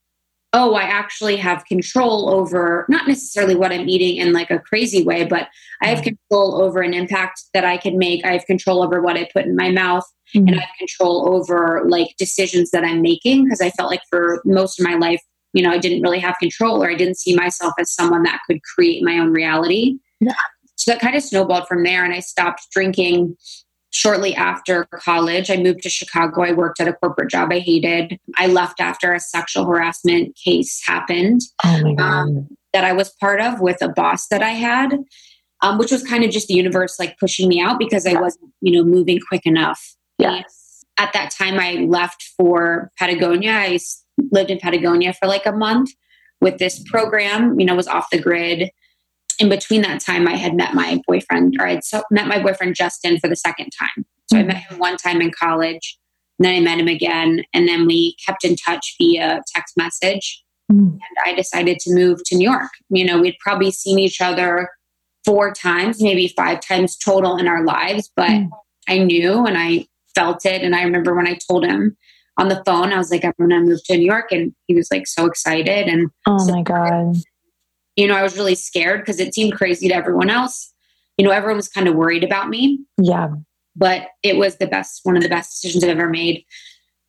oh, 0.52 0.74
I 0.74 0.82
actually 0.84 1.36
have 1.36 1.66
control 1.66 2.30
over 2.30 2.86
not 2.88 3.06
necessarily 3.06 3.54
what 3.54 3.72
I'm 3.72 3.88
eating 3.88 4.16
in 4.16 4.32
like 4.32 4.50
a 4.50 4.58
crazy 4.58 5.04
way, 5.04 5.24
but 5.24 5.48
I 5.82 5.88
have 5.88 5.98
mm-hmm. 5.98 6.14
control 6.30 6.62
over 6.62 6.80
an 6.80 6.94
impact 6.94 7.42
that 7.52 7.64
I 7.64 7.76
can 7.76 7.98
make. 7.98 8.24
I 8.24 8.32
have 8.32 8.46
control 8.46 8.82
over 8.82 9.02
what 9.02 9.16
I 9.16 9.28
put 9.32 9.44
in 9.44 9.54
my 9.54 9.70
mouth 9.70 10.04
mm-hmm. 10.34 10.48
and 10.48 10.56
I 10.56 10.60
have 10.60 10.70
control 10.78 11.34
over 11.34 11.84
like 11.86 12.14
decisions 12.16 12.70
that 12.70 12.84
I'm 12.84 13.02
making 13.02 13.44
because 13.44 13.60
I 13.60 13.70
felt 13.70 13.90
like 13.90 14.02
for 14.08 14.40
most 14.46 14.80
of 14.80 14.86
my 14.86 14.94
life, 14.94 15.20
you 15.52 15.62
know, 15.62 15.70
I 15.70 15.78
didn't 15.78 16.02
really 16.02 16.20
have 16.20 16.36
control 16.38 16.82
or 16.82 16.90
I 16.90 16.94
didn't 16.94 17.18
see 17.18 17.34
myself 17.36 17.74
as 17.78 17.92
someone 17.92 18.22
that 18.22 18.40
could 18.48 18.62
create 18.62 19.04
my 19.04 19.18
own 19.18 19.32
reality. 19.32 19.98
Yeah. 20.20 20.32
So 20.76 20.90
that 20.90 21.00
kind 21.00 21.16
of 21.16 21.22
snowballed 21.22 21.68
from 21.68 21.82
there 21.82 22.04
and 22.04 22.14
I 22.14 22.20
stopped 22.20 22.68
drinking 22.70 23.36
shortly 23.96 24.34
after 24.34 24.84
college, 24.84 25.50
I 25.50 25.56
moved 25.56 25.82
to 25.82 25.88
Chicago. 25.88 26.42
I 26.42 26.52
worked 26.52 26.80
at 26.80 26.88
a 26.88 26.92
corporate 26.92 27.30
job 27.30 27.50
I 27.50 27.60
hated. 27.60 28.20
I 28.36 28.46
left 28.46 28.78
after 28.78 29.14
a 29.14 29.20
sexual 29.20 29.64
harassment 29.64 30.36
case 30.36 30.82
happened 30.86 31.40
oh 31.64 31.96
um, 31.98 32.46
that 32.74 32.84
I 32.84 32.92
was 32.92 33.10
part 33.18 33.40
of 33.40 33.60
with 33.60 33.80
a 33.80 33.88
boss 33.88 34.28
that 34.28 34.42
I 34.42 34.50
had, 34.50 34.98
um, 35.62 35.78
which 35.78 35.90
was 35.90 36.02
kind 36.04 36.24
of 36.24 36.30
just 36.30 36.48
the 36.48 36.54
universe 36.54 36.98
like 36.98 37.18
pushing 37.18 37.48
me 37.48 37.58
out 37.58 37.78
because 37.78 38.06
I 38.06 38.20
wasn't, 38.20 38.52
you 38.60 38.72
know, 38.72 38.84
moving 38.84 39.18
quick 39.26 39.46
enough. 39.46 39.96
Yes. 40.18 40.84
At 40.98 41.14
that 41.14 41.30
time, 41.30 41.58
I 41.58 41.86
left 41.88 42.22
for 42.36 42.90
Patagonia. 42.98 43.52
I 43.52 43.78
lived 44.30 44.50
in 44.50 44.58
Patagonia 44.58 45.14
for 45.14 45.26
like 45.26 45.46
a 45.46 45.52
month 45.52 45.90
with 46.42 46.58
this 46.58 46.82
program, 46.90 47.58
you 47.58 47.64
know, 47.64 47.74
was 47.74 47.88
off 47.88 48.10
the 48.10 48.20
grid 48.20 48.70
in 49.38 49.48
between 49.48 49.82
that 49.82 50.00
time, 50.00 50.26
I 50.26 50.36
had 50.36 50.54
met 50.54 50.74
my 50.74 51.00
boyfriend, 51.06 51.56
or 51.58 51.66
I'd 51.66 51.84
so, 51.84 52.02
met 52.10 52.26
my 52.26 52.42
boyfriend 52.42 52.74
Justin 52.74 53.18
for 53.18 53.28
the 53.28 53.36
second 53.36 53.70
time. 53.70 54.06
So 54.30 54.36
mm-hmm. 54.36 54.50
I 54.50 54.54
met 54.54 54.62
him 54.64 54.78
one 54.78 54.96
time 54.96 55.20
in 55.20 55.30
college, 55.30 55.98
then 56.38 56.54
I 56.54 56.60
met 56.60 56.80
him 56.80 56.88
again, 56.88 57.42
and 57.52 57.68
then 57.68 57.86
we 57.86 58.16
kept 58.24 58.44
in 58.44 58.56
touch 58.56 58.94
via 58.98 59.40
text 59.54 59.76
message. 59.76 60.42
Mm-hmm. 60.70 60.94
And 60.94 61.00
I 61.24 61.34
decided 61.34 61.78
to 61.80 61.94
move 61.94 62.20
to 62.26 62.36
New 62.36 62.48
York. 62.48 62.70
You 62.88 63.04
know, 63.04 63.20
we'd 63.20 63.38
probably 63.38 63.70
seen 63.70 63.98
each 63.98 64.20
other 64.20 64.68
four 65.24 65.52
times, 65.52 66.02
maybe 66.02 66.32
five 66.36 66.60
times 66.60 66.96
total 66.96 67.36
in 67.36 67.46
our 67.46 67.64
lives, 67.64 68.10
but 68.16 68.30
mm-hmm. 68.30 68.48
I 68.88 68.98
knew 68.98 69.46
and 69.46 69.56
I 69.56 69.86
felt 70.14 70.44
it. 70.44 70.62
And 70.62 70.74
I 70.74 70.82
remember 70.82 71.14
when 71.14 71.28
I 71.28 71.38
told 71.48 71.64
him 71.64 71.96
on 72.38 72.48
the 72.48 72.62
phone, 72.66 72.92
I 72.92 72.98
was 72.98 73.10
like, 73.10 73.24
I'm 73.24 73.32
going 73.38 73.50
to 73.50 73.60
move 73.60 73.84
to 73.84 73.96
New 73.96 74.06
York. 74.06 74.32
And 74.32 74.54
he 74.66 74.74
was 74.74 74.88
like 74.90 75.06
so 75.06 75.26
excited. 75.26 75.88
And 75.88 76.10
oh 76.26 76.44
my 76.50 76.62
God 76.62 77.16
you 77.96 78.06
know, 78.06 78.14
I 78.14 78.22
was 78.22 78.36
really 78.36 78.54
scared 78.54 79.00
because 79.00 79.18
it 79.18 79.34
seemed 79.34 79.54
crazy 79.54 79.88
to 79.88 79.94
everyone 79.94 80.30
else. 80.30 80.72
You 81.18 81.26
know, 81.26 81.32
everyone 81.32 81.56
was 81.56 81.68
kind 81.68 81.88
of 81.88 81.94
worried 81.94 82.22
about 82.22 82.48
me. 82.48 82.78
Yeah. 83.00 83.28
But 83.74 84.08
it 84.22 84.36
was 84.36 84.56
the 84.56 84.66
best, 84.66 85.00
one 85.04 85.16
of 85.16 85.22
the 85.22 85.28
best 85.28 85.50
decisions 85.50 85.82
I've 85.82 85.90
ever 85.90 86.08
made. 86.08 86.44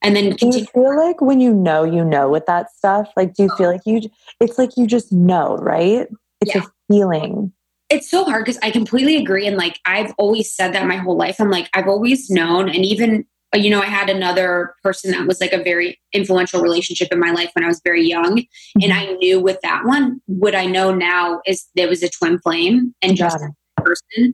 And 0.01 0.15
then 0.15 0.35
do 0.35 0.47
you 0.47 0.65
feel 0.65 0.95
like 0.95 1.21
when 1.21 1.41
you 1.41 1.53
know, 1.53 1.83
you 1.83 2.05
know 2.05 2.29
with 2.29 2.45
that 2.45 2.71
stuff? 2.71 3.09
Like, 3.17 3.33
do 3.33 3.43
you 3.43 3.49
feel 3.57 3.67
oh. 3.67 3.71
like 3.71 3.81
you, 3.85 4.01
it's 4.39 4.57
like 4.57 4.77
you 4.77 4.87
just 4.87 5.11
know, 5.11 5.57
right? 5.57 6.07
It's 6.41 6.55
yeah. 6.55 6.63
a 6.63 6.93
feeling. 6.93 7.51
It's 7.89 8.09
so 8.09 8.23
hard 8.23 8.45
because 8.45 8.59
I 8.61 8.71
completely 8.71 9.15
agree. 9.17 9.47
And 9.47 9.57
like, 9.57 9.79
I've 9.85 10.13
always 10.17 10.53
said 10.53 10.73
that 10.73 10.85
my 10.85 10.97
whole 10.97 11.17
life. 11.17 11.37
I'm 11.39 11.49
like, 11.49 11.69
I've 11.73 11.87
always 11.87 12.29
known. 12.29 12.69
And 12.69 12.85
even 12.85 13.25
you 13.55 13.69
know, 13.69 13.81
I 13.81 13.85
had 13.85 14.09
another 14.09 14.75
person 14.83 15.11
that 15.11 15.25
was 15.25 15.39
like 15.39 15.53
a 15.53 15.63
very 15.63 15.99
influential 16.13 16.61
relationship 16.61 17.09
in 17.11 17.19
my 17.19 17.31
life 17.31 17.49
when 17.53 17.63
I 17.63 17.67
was 17.67 17.81
very 17.83 18.07
young. 18.07 18.37
Mm-hmm. 18.39 18.83
And 18.83 18.93
I 18.93 19.13
knew 19.13 19.39
with 19.39 19.59
that 19.61 19.85
one, 19.85 20.21
what 20.25 20.55
I 20.55 20.65
know 20.65 20.93
now 20.93 21.41
is 21.45 21.65
there 21.75 21.87
was 21.87 22.03
a 22.03 22.09
twin 22.09 22.39
flame 22.39 22.93
and 23.01 23.15
just 23.15 23.37
a 23.37 23.81
person. 23.81 24.33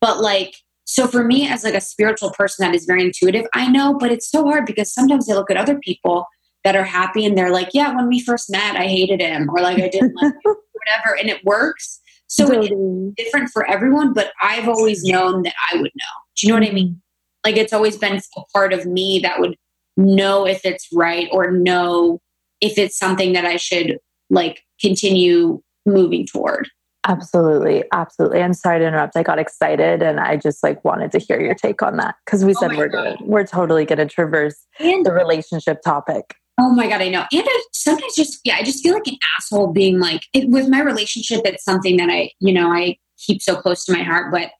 But 0.00 0.20
like, 0.20 0.56
so 0.84 1.06
for 1.06 1.22
me 1.22 1.46
as 1.48 1.64
like 1.64 1.74
a 1.74 1.80
spiritual 1.80 2.30
person 2.30 2.66
that 2.66 2.74
is 2.74 2.84
very 2.84 3.04
intuitive, 3.04 3.46
I 3.54 3.68
know, 3.68 3.96
but 3.98 4.10
it's 4.10 4.30
so 4.30 4.44
hard 4.44 4.66
because 4.66 4.92
sometimes 4.92 5.30
I 5.30 5.34
look 5.34 5.50
at 5.50 5.56
other 5.56 5.78
people 5.78 6.26
that 6.64 6.74
are 6.74 6.84
happy 6.84 7.24
and 7.24 7.36
they're 7.36 7.52
like, 7.52 7.70
yeah, 7.74 7.94
when 7.94 8.08
we 8.08 8.20
first 8.20 8.50
met, 8.50 8.76
I 8.76 8.86
hated 8.86 9.20
him 9.20 9.48
or 9.50 9.60
like 9.60 9.78
I 9.78 9.88
didn't 9.88 10.14
like 10.20 10.32
him, 10.32 10.40
whatever. 10.72 11.16
And 11.18 11.28
it 11.28 11.44
works. 11.44 12.00
So 12.26 12.46
totally. 12.46 13.12
it's 13.16 13.24
different 13.24 13.50
for 13.50 13.68
everyone, 13.70 14.12
but 14.12 14.32
I've 14.42 14.68
always 14.68 15.04
known 15.04 15.42
that 15.42 15.54
I 15.70 15.76
would 15.76 15.92
know. 15.94 16.04
Do 16.36 16.46
you 16.46 16.52
know 16.52 16.58
what 16.58 16.68
I 16.68 16.72
mean? 16.72 17.00
Like 17.44 17.56
it's 17.56 17.72
always 17.72 17.96
been 17.96 18.20
a 18.36 18.42
part 18.52 18.72
of 18.72 18.86
me 18.86 19.20
that 19.20 19.40
would 19.40 19.56
know 19.96 20.46
if 20.46 20.64
it's 20.64 20.88
right 20.92 21.28
or 21.32 21.50
know 21.50 22.20
if 22.60 22.78
it's 22.78 22.98
something 22.98 23.32
that 23.32 23.44
I 23.44 23.56
should 23.56 23.98
like 24.30 24.62
continue 24.80 25.62
moving 25.86 26.26
toward. 26.26 26.68
Absolutely. 27.06 27.84
Absolutely. 27.92 28.42
I'm 28.42 28.52
sorry 28.52 28.80
to 28.80 28.86
interrupt. 28.86 29.16
I 29.16 29.22
got 29.22 29.38
excited 29.38 30.02
and 30.02 30.20
I 30.20 30.36
just 30.36 30.62
like 30.62 30.84
wanted 30.84 31.10
to 31.12 31.18
hear 31.18 31.40
your 31.40 31.54
take 31.54 31.82
on 31.82 31.96
that 31.96 32.16
because 32.24 32.44
we 32.44 32.52
oh 32.56 32.60
said 32.60 32.76
we're 32.76 32.88
going 32.88 33.16
we're 33.22 33.46
totally 33.46 33.86
going 33.86 33.98
to 33.98 34.06
traverse 34.06 34.66
and, 34.78 35.06
the 35.06 35.12
relationship 35.12 35.80
topic. 35.82 36.34
Oh 36.60 36.70
my 36.70 36.88
God, 36.88 37.00
I 37.00 37.08
know. 37.08 37.24
And 37.32 37.44
I 37.46 37.62
sometimes 37.72 38.14
just, 38.16 38.40
yeah, 38.44 38.56
I 38.56 38.62
just 38.62 38.82
feel 38.82 38.92
like 38.92 39.06
an 39.06 39.16
asshole 39.36 39.72
being 39.72 40.00
like, 40.00 40.22
it, 40.34 40.50
with 40.50 40.68
my 40.68 40.82
relationship, 40.82 41.42
it's 41.44 41.64
something 41.64 41.96
that 41.98 42.10
I, 42.10 42.32
you 42.40 42.52
know, 42.52 42.72
I 42.72 42.98
keep 43.16 43.40
so 43.40 43.54
close 43.54 43.84
to 43.84 43.92
my 43.92 44.02
heart. 44.02 44.32
But 44.32 44.50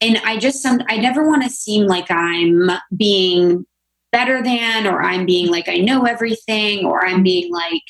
and 0.00 0.18
I 0.24 0.38
just 0.38 0.62
some 0.62 0.80
I 0.88 0.98
never 0.98 1.26
want 1.26 1.42
to 1.42 1.50
seem 1.50 1.86
like 1.86 2.10
I'm 2.10 2.70
being 2.96 3.64
better 4.12 4.42
than 4.42 4.86
or 4.86 5.02
I'm 5.02 5.26
being 5.26 5.50
like 5.50 5.68
I 5.68 5.78
know 5.78 6.04
everything 6.04 6.84
or 6.84 7.04
I'm 7.04 7.22
being 7.22 7.52
like 7.52 7.82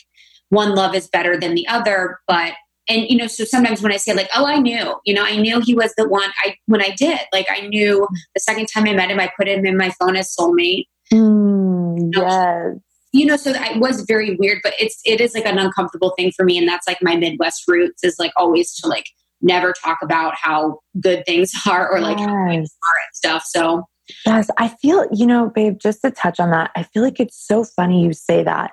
one 0.49 0.75
love 0.75 0.95
is 0.95 1.09
better 1.09 1.39
than 1.39 1.55
the 1.55 1.67
other. 1.69 2.19
But 2.27 2.55
and 2.89 3.09
you 3.09 3.17
know 3.17 3.27
so 3.27 3.45
sometimes 3.45 3.83
when 3.83 3.93
I 3.93 3.97
say 3.97 4.15
like 4.15 4.29
oh 4.35 4.47
I 4.47 4.59
knew 4.59 4.95
you 5.05 5.15
know 5.15 5.25
I 5.25 5.37
knew 5.37 5.61
he 5.61 5.75
was 5.75 5.93
the 5.97 6.09
one 6.09 6.31
I 6.45 6.57
when 6.67 6.83
I 6.83 6.91
did 6.97 7.21
like 7.33 7.47
I 7.51 7.67
knew 7.67 8.07
the 8.35 8.41
second 8.41 8.67
time 8.67 8.87
I 8.87 8.93
met 8.93 9.11
him 9.11 9.21
I 9.21 9.31
put 9.37 9.49
him 9.49 9.67
in 9.67 9.77
my 9.77 9.91
phone 9.91 10.17
as 10.17 10.35
soulmate. 10.35 10.87
Mm, 11.13 12.11
yes. 12.15 12.77
you 13.13 13.27
know 13.27 13.37
so 13.37 13.51
it 13.55 13.79
was 13.79 14.05
very 14.09 14.35
weird 14.37 14.59
but 14.65 14.75
it's 14.81 15.01
it 15.05 15.21
is 15.21 15.35
like 15.35 15.47
an 15.47 15.59
uncomfortable 15.59 16.15
thing 16.17 16.33
for 16.37 16.45
me. 16.45 16.57
And 16.59 16.69
that's 16.69 16.87
like 16.87 16.99
my 17.03 17.17
midwest 17.17 17.65
roots 17.67 18.05
is 18.05 18.17
like 18.19 18.33
always 18.37 18.73
to 18.77 18.89
like 18.89 19.07
never 19.47 19.73
talk 19.73 19.99
about 20.03 20.35
how 20.35 20.81
good 21.01 21.25
things 21.25 21.53
are 21.71 21.91
or 21.91 22.01
like 22.01 22.19
yes. 22.19 22.29
how 22.29 22.49
things 22.49 22.77
are 22.83 22.99
and 23.07 23.15
stuff. 23.15 23.45
So 23.47 23.85
Yes, 24.25 24.49
I 24.57 24.69
feel, 24.69 25.05
you 25.13 25.27
know, 25.27 25.51
babe, 25.53 25.79
just 25.83 26.03
to 26.03 26.13
touch 26.13 26.39
on 26.39 26.51
that, 26.53 26.71
I 26.77 26.85
feel 26.85 27.03
like 27.03 27.19
it's 27.19 27.45
so 27.45 27.65
funny 27.65 28.05
you 28.05 28.13
say 28.13 28.45
that. 28.45 28.71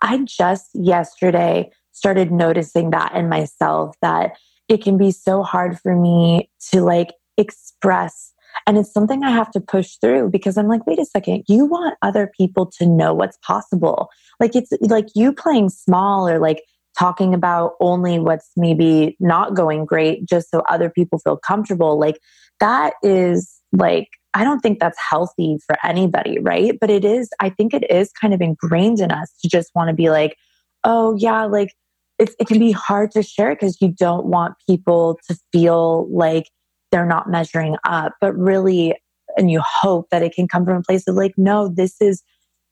I 0.00 0.18
just 0.18 0.68
yesterday 0.74 1.72
started 1.90 2.30
noticing 2.30 2.90
that 2.90 3.12
in 3.12 3.28
myself 3.28 3.96
that 4.00 4.36
it 4.68 4.84
can 4.84 4.96
be 4.96 5.10
so 5.10 5.42
hard 5.42 5.80
for 5.80 5.96
me 5.96 6.50
to 6.70 6.82
like 6.82 7.14
express 7.36 8.32
and 8.66 8.78
it's 8.78 8.92
something 8.92 9.22
I 9.22 9.30
have 9.30 9.50
to 9.52 9.60
push 9.60 9.96
through 10.00 10.30
because 10.30 10.56
I'm 10.56 10.68
like, 10.68 10.86
wait 10.86 10.98
a 10.98 11.04
second, 11.04 11.44
you 11.48 11.66
want 11.66 11.98
other 12.02 12.30
people 12.36 12.66
to 12.78 12.86
know 12.86 13.12
what's 13.12 13.38
possible. 13.38 14.08
Like 14.40 14.56
it's 14.56 14.72
like 14.80 15.06
you 15.14 15.32
playing 15.32 15.70
small 15.70 16.28
or 16.28 16.38
like 16.38 16.62
talking 16.98 17.34
about 17.34 17.72
only 17.80 18.18
what's 18.18 18.50
maybe 18.56 19.16
not 19.20 19.54
going 19.54 19.84
great 19.84 20.26
just 20.26 20.50
so 20.50 20.62
other 20.68 20.90
people 20.90 21.18
feel 21.18 21.36
comfortable. 21.36 21.98
Like 21.98 22.18
that 22.60 22.94
is 23.02 23.60
like, 23.72 24.08
I 24.34 24.44
don't 24.44 24.60
think 24.60 24.80
that's 24.80 24.98
healthy 24.98 25.58
for 25.66 25.76
anybody, 25.84 26.38
right? 26.38 26.76
But 26.80 26.90
it 26.90 27.04
is, 27.04 27.30
I 27.40 27.50
think 27.50 27.72
it 27.74 27.90
is 27.90 28.12
kind 28.12 28.34
of 28.34 28.40
ingrained 28.40 29.00
in 29.00 29.10
us 29.10 29.32
to 29.42 29.48
just 29.48 29.70
want 29.74 29.88
to 29.88 29.94
be 29.94 30.10
like, 30.10 30.36
oh, 30.84 31.16
yeah, 31.16 31.44
like 31.44 31.74
it, 32.18 32.30
it 32.38 32.46
can 32.46 32.58
be 32.58 32.72
hard 32.72 33.10
to 33.12 33.22
share 33.22 33.54
because 33.54 33.80
you 33.80 33.88
don't 33.88 34.26
want 34.26 34.54
people 34.66 35.18
to 35.28 35.36
feel 35.52 36.08
like 36.10 36.50
they're 36.92 37.06
not 37.06 37.28
measuring 37.28 37.76
up, 37.84 38.12
but 38.20 38.36
really, 38.36 38.94
and 39.36 39.50
you 39.50 39.60
hope 39.60 40.08
that 40.10 40.22
it 40.22 40.32
can 40.34 40.48
come 40.48 40.64
from 40.64 40.76
a 40.76 40.82
place 40.82 41.06
of 41.08 41.14
like, 41.14 41.34
no, 41.36 41.68
this 41.68 42.00
is 42.00 42.22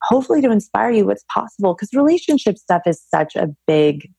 hopefully 0.04 0.40
to 0.42 0.50
inspire 0.50 0.90
you 0.90 1.06
what's 1.06 1.24
possible. 1.32 1.74
Because 1.74 1.92
relationship 1.92 2.58
stuff 2.58 2.82
is 2.86 3.02
such 3.08 3.36
a 3.36 3.48
big, 3.66 4.10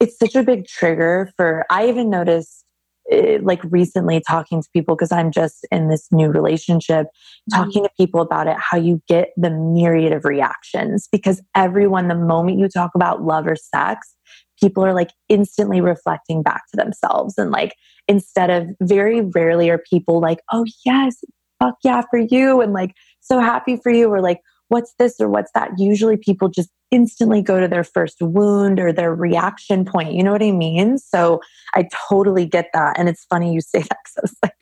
it's 0.00 0.18
such 0.18 0.34
a 0.34 0.42
big 0.42 0.66
trigger 0.66 1.30
for, 1.36 1.64
I 1.70 1.88
even 1.88 2.10
noticed 2.10 2.64
eh, 3.10 3.38
like 3.42 3.60
recently 3.64 4.22
talking 4.26 4.62
to 4.62 4.68
people 4.72 4.96
because 4.96 5.12
I'm 5.12 5.30
just 5.30 5.66
in 5.70 5.88
this 5.88 6.06
new 6.10 6.28
relationship, 6.28 7.06
mm-hmm. 7.06 7.62
talking 7.62 7.82
to 7.84 7.90
people 7.96 8.20
about 8.20 8.46
it, 8.46 8.56
how 8.58 8.78
you 8.78 9.02
get 9.08 9.30
the 9.36 9.50
myriad 9.50 10.12
of 10.12 10.24
reactions 10.24 11.08
because 11.10 11.42
everyone, 11.54 12.08
the 12.08 12.14
moment 12.14 12.58
you 12.58 12.68
talk 12.68 12.92
about 12.94 13.22
love 13.22 13.46
or 13.46 13.56
sex, 13.56 14.14
people 14.60 14.84
are 14.84 14.94
like 14.94 15.10
instantly 15.28 15.80
reflecting 15.80 16.42
back 16.42 16.62
to 16.70 16.76
themselves 16.76 17.34
and 17.38 17.50
like 17.50 17.74
instead 18.08 18.50
of 18.50 18.68
very 18.82 19.22
rarely 19.22 19.70
are 19.70 19.82
people 19.90 20.20
like 20.20 20.40
oh 20.52 20.64
yes 20.84 21.16
fuck 21.58 21.76
yeah 21.84 22.02
for 22.10 22.18
you 22.18 22.60
and 22.60 22.72
like 22.72 22.94
so 23.20 23.38
happy 23.38 23.76
for 23.76 23.90
you 23.90 24.08
or 24.08 24.20
like 24.20 24.40
what's 24.70 24.94
this 24.98 25.20
or 25.20 25.28
what's 25.28 25.50
that 25.52 25.70
usually 25.78 26.16
people 26.16 26.48
just 26.48 26.70
instantly 26.90 27.42
go 27.42 27.60
to 27.60 27.68
their 27.68 27.84
first 27.84 28.16
wound 28.20 28.80
or 28.80 28.92
their 28.92 29.14
reaction 29.14 29.84
point 29.84 30.12
you 30.12 30.22
know 30.22 30.32
what 30.32 30.42
i 30.42 30.50
mean 30.50 30.96
so 30.98 31.40
i 31.74 31.86
totally 32.08 32.46
get 32.46 32.70
that 32.72 32.98
and 32.98 33.08
it's 33.08 33.24
funny 33.26 33.52
you 33.52 33.60
say 33.60 33.78
that 33.90 33.98
because 34.04 34.16
i 34.16 34.20
was 34.22 34.36
like 34.42 34.54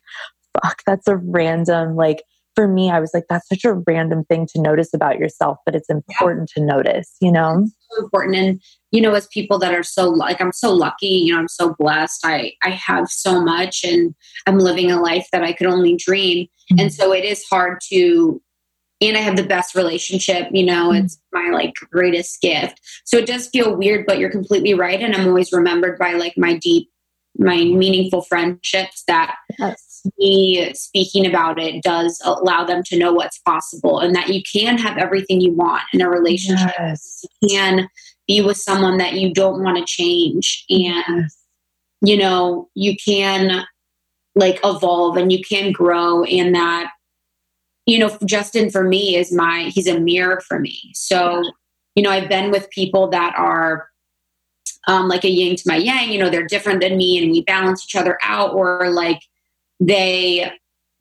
fuck 0.61 0.81
that's 0.85 1.07
a 1.07 1.17
random 1.17 1.95
like 1.95 2.23
for 2.59 2.67
me, 2.67 2.91
I 2.91 2.99
was 2.99 3.11
like, 3.13 3.23
that's 3.29 3.47
such 3.47 3.63
a 3.63 3.73
random 3.87 4.25
thing 4.25 4.45
to 4.47 4.61
notice 4.61 4.93
about 4.93 5.17
yourself, 5.17 5.59
but 5.65 5.75
it's 5.75 5.89
important 5.89 6.51
yeah. 6.53 6.61
to 6.61 6.67
notice, 6.67 7.15
you 7.21 7.31
know? 7.31 7.65
So 7.91 8.03
important. 8.03 8.35
And, 8.35 8.61
you 8.91 8.99
know, 8.99 9.13
as 9.13 9.27
people 9.27 9.57
that 9.59 9.73
are 9.73 9.81
so 9.81 10.09
like, 10.09 10.41
I'm 10.41 10.51
so 10.51 10.73
lucky, 10.73 11.07
you 11.07 11.33
know, 11.33 11.39
I'm 11.39 11.47
so 11.47 11.73
blessed. 11.79 12.25
I, 12.25 12.51
I 12.61 12.71
have 12.71 13.07
so 13.07 13.41
much 13.41 13.85
and 13.85 14.13
I'm 14.45 14.59
living 14.59 14.91
a 14.91 14.99
life 14.99 15.27
that 15.31 15.41
I 15.41 15.53
could 15.53 15.67
only 15.67 15.95
dream. 15.95 16.47
Mm-hmm. 16.69 16.79
And 16.79 16.93
so 16.93 17.13
it 17.13 17.23
is 17.23 17.45
hard 17.45 17.79
to, 17.93 18.41
and 19.01 19.17
I 19.17 19.21
have 19.21 19.35
the 19.35 19.43
best 19.43 19.75
relationship, 19.75 20.47
you 20.51 20.65
know, 20.65 20.89
mm-hmm. 20.89 21.05
it's 21.05 21.19
my 21.31 21.49
like 21.51 21.73
greatest 21.91 22.41
gift. 22.41 22.79
So 23.05 23.17
it 23.17 23.25
does 23.27 23.47
feel 23.47 23.75
weird, 23.75 24.05
but 24.05 24.19
you're 24.19 24.31
completely 24.31 24.73
right. 24.73 25.01
And 25.01 25.15
I'm 25.15 25.27
always 25.27 25.51
remembered 25.51 25.97
by 25.97 26.13
like 26.13 26.37
my 26.37 26.57
deep, 26.57 26.89
my 27.37 27.55
meaningful 27.55 28.23
friendships 28.23 29.03
that 29.07 29.35
yes 29.57 29.89
me 30.17 30.73
speaking 30.73 31.25
about 31.25 31.59
it 31.59 31.83
does 31.83 32.21
allow 32.23 32.63
them 32.63 32.83
to 32.83 32.97
know 32.97 33.13
what's 33.13 33.39
possible 33.39 33.99
and 33.99 34.15
that 34.15 34.29
you 34.29 34.41
can 34.51 34.77
have 34.77 34.97
everything 34.97 35.41
you 35.41 35.53
want 35.53 35.83
in 35.93 36.01
a 36.01 36.09
relationship. 36.09 36.71
Yes. 36.77 37.25
You 37.41 37.49
can 37.49 37.89
be 38.27 38.41
with 38.41 38.57
someone 38.57 38.97
that 38.97 39.13
you 39.13 39.33
don't 39.33 39.63
want 39.63 39.77
to 39.77 39.85
change. 39.85 40.65
And, 40.69 41.21
yes. 41.23 41.37
you 42.01 42.17
know, 42.17 42.69
you 42.75 42.95
can 42.95 43.65
like 44.35 44.59
evolve 44.63 45.17
and 45.17 45.31
you 45.31 45.43
can 45.43 45.71
grow 45.71 46.23
and 46.23 46.55
that, 46.55 46.91
you 47.89 47.97
know, 47.97 48.15
Justin 48.25 48.69
for 48.69 48.83
me 48.83 49.15
is 49.15 49.33
my, 49.33 49.71
he's 49.73 49.87
a 49.87 49.99
mirror 49.99 50.41
for 50.47 50.59
me. 50.59 50.79
So, 50.93 51.41
you 51.95 52.03
know, 52.03 52.11
I've 52.11 52.29
been 52.29 52.51
with 52.51 52.69
people 52.69 53.09
that 53.09 53.33
are 53.37 53.89
um, 54.87 55.07
like 55.07 55.23
a 55.23 55.29
yin 55.29 55.55
to 55.55 55.63
my 55.65 55.75
yang, 55.75 56.11
you 56.11 56.19
know, 56.19 56.29
they're 56.29 56.45
different 56.45 56.81
than 56.81 56.97
me 56.97 57.17
and 57.21 57.31
we 57.31 57.41
balance 57.41 57.83
each 57.83 57.95
other 57.95 58.17
out, 58.23 58.53
or 58.53 58.89
like 58.91 59.21
they 59.79 60.51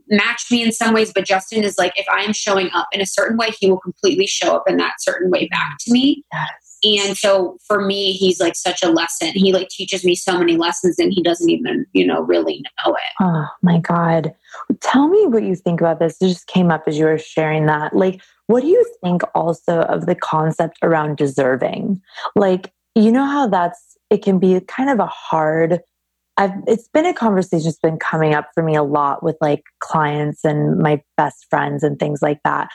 match 0.08 0.46
me 0.50 0.62
in 0.62 0.72
some 0.72 0.94
ways, 0.94 1.12
but 1.14 1.26
Justin 1.26 1.62
is 1.62 1.76
like, 1.76 1.92
if 1.96 2.06
I 2.08 2.22
am 2.22 2.32
showing 2.32 2.70
up 2.72 2.88
in 2.92 3.00
a 3.00 3.06
certain 3.06 3.36
way, 3.36 3.50
he 3.58 3.68
will 3.70 3.80
completely 3.80 4.26
show 4.26 4.56
up 4.56 4.64
in 4.66 4.78
that 4.78 4.94
certain 5.00 5.30
way 5.30 5.46
back 5.48 5.76
to 5.80 5.92
me. 5.92 6.24
Yes. 6.32 6.67
And 6.84 7.16
so 7.16 7.58
for 7.66 7.84
me, 7.84 8.12
he's 8.12 8.40
like 8.40 8.56
such 8.56 8.82
a 8.82 8.88
lesson. 8.88 9.30
He 9.34 9.52
like 9.52 9.68
teaches 9.68 10.04
me 10.04 10.14
so 10.14 10.38
many 10.38 10.56
lessons 10.56 10.98
and 10.98 11.12
he 11.12 11.22
doesn't 11.22 11.50
even, 11.50 11.86
you 11.92 12.06
know, 12.06 12.22
really 12.22 12.62
know 12.84 12.94
it. 12.94 13.22
Oh 13.22 13.46
my 13.62 13.78
God. 13.78 14.34
Tell 14.80 15.08
me 15.08 15.26
what 15.26 15.42
you 15.42 15.54
think 15.54 15.80
about 15.80 15.98
this. 15.98 16.16
It 16.20 16.28
just 16.28 16.46
came 16.46 16.70
up 16.70 16.84
as 16.86 16.98
you 16.98 17.04
were 17.04 17.18
sharing 17.18 17.66
that. 17.66 17.94
Like, 17.94 18.20
what 18.46 18.62
do 18.62 18.68
you 18.68 18.84
think 19.02 19.22
also 19.34 19.80
of 19.82 20.06
the 20.06 20.14
concept 20.14 20.78
around 20.82 21.16
deserving? 21.16 22.00
Like, 22.34 22.72
you 22.94 23.12
know 23.12 23.26
how 23.26 23.48
that's, 23.48 23.96
it 24.10 24.22
can 24.22 24.38
be 24.38 24.58
kind 24.60 24.88
of 24.88 25.00
a 25.00 25.06
hard 25.06 25.80
I've 26.38 26.52
it's 26.68 26.88
been 26.88 27.04
a 27.04 27.12
conversation 27.12 27.64
that's 27.64 27.78
been 27.78 27.98
coming 27.98 28.32
up 28.32 28.50
for 28.54 28.62
me 28.62 28.76
a 28.76 28.84
lot 28.84 29.24
with 29.24 29.36
like 29.40 29.64
clients 29.80 30.44
and 30.44 30.78
my 30.78 31.02
best 31.16 31.46
friends 31.50 31.82
and 31.82 31.98
things 31.98 32.22
like 32.22 32.40
that, 32.44 32.70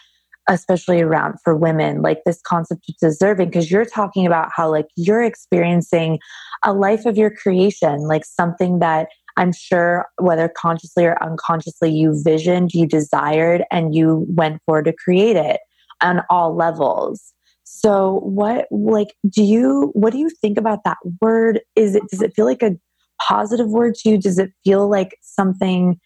especially 0.49 1.01
around 1.01 1.35
for 1.43 1.55
women, 1.55 2.01
like 2.01 2.21
this 2.25 2.41
concept 2.41 2.89
of 2.89 2.95
deserving, 3.01 3.49
because 3.49 3.71
you're 3.71 3.85
talking 3.85 4.25
about 4.25 4.49
how 4.55 4.69
like 4.69 4.87
you're 4.95 5.23
experiencing 5.23 6.19
a 6.63 6.73
life 6.73 7.05
of 7.05 7.17
your 7.17 7.31
creation, 7.31 8.01
like 8.07 8.25
something 8.25 8.79
that 8.79 9.07
I'm 9.37 9.51
sure 9.51 10.05
whether 10.17 10.47
consciously 10.47 11.05
or 11.05 11.21
unconsciously 11.23 11.91
you 11.91 12.19
visioned, 12.23 12.73
you 12.73 12.85
desired, 12.85 13.63
and 13.71 13.95
you 13.95 14.25
went 14.29 14.61
for 14.65 14.83
to 14.83 14.93
create 14.93 15.35
it 15.35 15.59
on 16.01 16.21
all 16.29 16.55
levels. 16.55 17.33
So 17.63 18.19
what 18.23 18.67
like 18.71 19.15
do 19.27 19.41
you 19.43 19.91
what 19.93 20.11
do 20.11 20.19
you 20.19 20.29
think 20.29 20.57
about 20.57 20.83
that 20.83 20.97
word? 21.21 21.61
Is 21.75 21.95
it 21.95 22.03
does 22.09 22.21
it 22.21 22.35
feel 22.35 22.45
like 22.45 22.61
a 22.61 22.77
positive 23.21 23.69
word 23.69 23.95
to 23.95 24.09
you? 24.09 24.17
Does 24.17 24.37
it 24.37 24.51
feel 24.63 24.89
like 24.89 25.17
something 25.21 25.99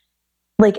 like 0.59 0.75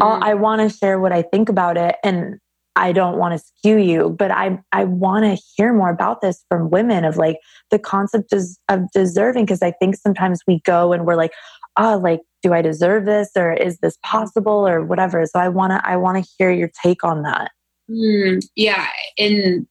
mm. 0.00 0.22
I 0.22 0.34
want 0.34 0.60
to 0.60 0.76
share 0.76 1.00
what 1.00 1.12
I 1.12 1.22
think 1.22 1.48
about 1.48 1.76
it 1.76 1.96
and 2.04 2.38
I 2.74 2.92
don't 2.92 3.18
want 3.18 3.38
to 3.38 3.44
skew 3.44 3.76
you, 3.78 4.10
but 4.18 4.30
I 4.30 4.58
I 4.72 4.84
want 4.84 5.24
to 5.24 5.42
hear 5.56 5.72
more 5.72 5.90
about 5.90 6.20
this 6.20 6.44
from 6.48 6.70
women 6.70 7.04
of 7.04 7.16
like 7.16 7.38
the 7.70 7.78
concept 7.78 8.32
is, 8.32 8.58
of 8.68 8.90
deserving 8.92 9.44
because 9.44 9.62
I 9.62 9.72
think 9.72 9.96
sometimes 9.96 10.40
we 10.46 10.60
go 10.60 10.92
and 10.92 11.04
we're 11.04 11.16
like, 11.16 11.32
oh, 11.76 11.98
like 11.98 12.20
do 12.42 12.52
I 12.52 12.62
deserve 12.62 13.04
this 13.04 13.30
or 13.36 13.52
is 13.52 13.78
this 13.78 13.98
possible 14.02 14.66
or 14.66 14.82
whatever. 14.82 15.24
So 15.26 15.38
I 15.38 15.48
want 15.48 15.72
to 15.72 15.86
I 15.86 15.96
want 15.96 16.22
to 16.22 16.30
hear 16.38 16.50
your 16.50 16.70
take 16.82 17.04
on 17.04 17.22
that. 17.22 17.50
Mm, 17.90 18.44
yeah, 18.56 18.86
and 19.18 19.66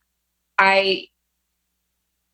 I 0.59 1.07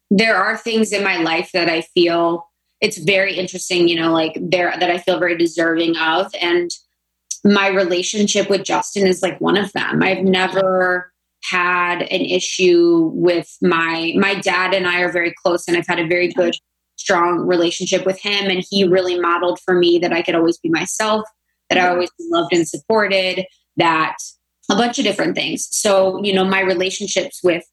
there 0.10 0.36
are 0.36 0.58
things 0.58 0.92
in 0.92 1.04
my 1.04 1.18
life 1.18 1.52
that 1.54 1.70
I 1.70 1.82
feel 1.82 2.48
it's 2.80 2.98
very 2.98 3.36
interesting, 3.36 3.88
you 3.88 4.00
know, 4.00 4.12
like 4.12 4.38
there 4.40 4.74
that 4.80 4.90
I 4.90 5.00
feel 5.00 5.20
very 5.20 5.38
deserving 5.38 5.98
of. 5.98 6.32
And 6.42 6.70
my 7.44 7.68
relationship 7.68 8.50
with 8.50 8.64
Justin 8.64 9.08
is 9.08 9.22
like 9.22 9.40
one 9.40 9.58
of 9.58 9.72
them. 9.74 10.04
I've 10.04 10.24
never 10.24 11.12
had 11.44 12.02
an 12.02 12.22
issue 12.22 13.12
with 13.14 13.56
my 13.62 14.14
my 14.18 14.36
dad 14.36 14.74
and 14.74 14.88
I 14.88 15.02
are 15.02 15.12
very 15.12 15.34
close 15.44 15.68
and 15.68 15.78
I've 15.78 15.88
had 15.88 16.00
a 16.00 16.08
very 16.08 16.30
good 16.30 16.56
strong 16.98 17.40
relationship 17.40 18.06
with 18.06 18.20
him 18.20 18.50
and 18.50 18.66
he 18.70 18.84
really 18.84 19.20
modeled 19.20 19.60
for 19.64 19.76
me 19.76 20.00
that 20.00 20.12
I 20.12 20.24
could 20.24 20.36
always 20.36 20.58
be 20.58 20.70
myself, 20.70 21.28
that 21.70 21.78
I 21.78 21.88
always 21.88 22.10
loved 22.20 22.54
and 22.54 22.68
supported, 22.68 23.46
that 23.78 24.18
a 24.70 24.76
bunch 24.76 24.98
of 25.00 25.06
different 25.06 25.36
things. 25.36 25.68
So, 25.72 26.22
you 26.24 26.34
know, 26.34 26.44
my 26.44 26.62
relationships 26.62 27.40
with 27.44 27.64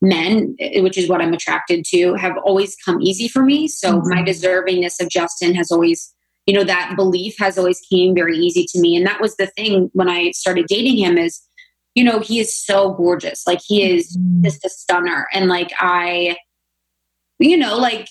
men, 0.00 0.54
eh, 0.60 0.80
which 0.80 0.98
is 0.98 1.08
what 1.08 1.20
I'm 1.20 1.32
attracted 1.32 1.84
to, 1.86 2.14
have 2.14 2.36
always 2.44 2.76
come 2.84 3.00
easy 3.00 3.28
for 3.28 3.42
me. 3.42 3.66
So 3.68 3.94
mm-hmm. 3.94 4.08
my 4.08 4.22
deservingness 4.22 5.00
of 5.00 5.08
Justin 5.08 5.54
has 5.54 5.70
always, 5.70 6.13
you 6.46 6.54
know, 6.54 6.64
that 6.64 6.94
belief 6.96 7.36
has 7.38 7.56
always 7.56 7.80
came 7.80 8.14
very 8.14 8.36
easy 8.36 8.66
to 8.70 8.80
me. 8.80 8.96
And 8.96 9.06
that 9.06 9.20
was 9.20 9.36
the 9.36 9.46
thing 9.46 9.90
when 9.92 10.08
I 10.08 10.30
started 10.32 10.66
dating 10.66 10.98
him 10.98 11.16
is, 11.16 11.42
you 11.94 12.04
know, 12.04 12.18
he 12.18 12.40
is 12.40 12.54
so 12.54 12.92
gorgeous. 12.94 13.46
Like 13.46 13.60
he 13.64 13.82
is 13.82 14.16
mm-hmm. 14.16 14.44
just 14.44 14.64
a 14.64 14.68
stunner. 14.68 15.26
And 15.32 15.48
like 15.48 15.72
I, 15.78 16.36
you 17.38 17.56
know, 17.56 17.76
like 17.78 18.08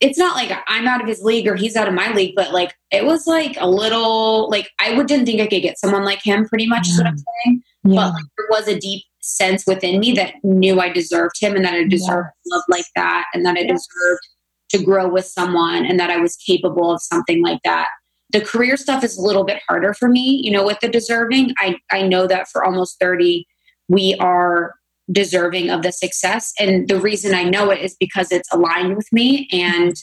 it's 0.00 0.18
not 0.18 0.34
like 0.34 0.50
I'm 0.66 0.88
out 0.88 1.00
of 1.00 1.06
his 1.06 1.22
league 1.22 1.46
or 1.46 1.54
he's 1.54 1.76
out 1.76 1.86
of 1.86 1.94
my 1.94 2.12
league, 2.12 2.34
but 2.34 2.52
like 2.52 2.74
it 2.90 3.04
was 3.04 3.26
like 3.26 3.56
a 3.60 3.68
little 3.68 4.50
like 4.50 4.68
I 4.80 4.94
would 4.94 5.06
didn't 5.06 5.26
think 5.26 5.40
I 5.40 5.46
could 5.46 5.62
get 5.62 5.78
someone 5.78 6.04
like 6.04 6.24
him 6.24 6.48
pretty 6.48 6.66
much 6.66 6.88
yeah. 6.88 6.92
is 6.92 6.98
what 6.98 7.06
I'm 7.06 7.18
saying. 7.18 7.62
Yeah. 7.84 7.94
But 7.94 8.14
like 8.14 8.24
there 8.36 8.46
was 8.50 8.68
a 8.68 8.78
deep 8.80 9.04
sense 9.20 9.64
within 9.66 10.00
me 10.00 10.12
that 10.14 10.34
knew 10.42 10.80
I 10.80 10.88
deserved 10.88 11.36
him 11.40 11.54
and 11.54 11.64
that 11.64 11.74
I 11.74 11.84
deserved 11.84 12.30
yes. 12.44 12.52
love 12.52 12.62
like 12.68 12.84
that 12.96 13.26
and 13.32 13.46
that 13.46 13.56
I 13.56 13.62
deserved 13.62 14.26
to 14.72 14.82
grow 14.82 15.08
with 15.08 15.26
someone 15.26 15.84
and 15.84 15.98
that 16.00 16.10
I 16.10 16.18
was 16.18 16.36
capable 16.36 16.92
of 16.92 17.02
something 17.02 17.42
like 17.42 17.60
that. 17.64 17.88
The 18.30 18.40
career 18.40 18.76
stuff 18.76 19.04
is 19.04 19.18
a 19.18 19.22
little 19.22 19.44
bit 19.44 19.62
harder 19.68 19.92
for 19.94 20.08
me, 20.08 20.40
you 20.42 20.50
know, 20.50 20.64
with 20.64 20.80
the 20.80 20.88
deserving. 20.88 21.54
I, 21.58 21.76
I 21.90 22.02
know 22.02 22.26
that 22.26 22.48
for 22.48 22.64
almost 22.64 22.98
30, 22.98 23.46
we 23.88 24.14
are 24.20 24.74
deserving 25.10 25.70
of 25.70 25.82
the 25.82 25.92
success. 25.92 26.52
And 26.58 26.88
the 26.88 27.00
reason 27.00 27.34
I 27.34 27.44
know 27.44 27.70
it 27.70 27.80
is 27.80 27.96
because 27.98 28.32
it's 28.32 28.50
aligned 28.52 28.96
with 28.96 29.12
me. 29.12 29.48
And 29.52 29.94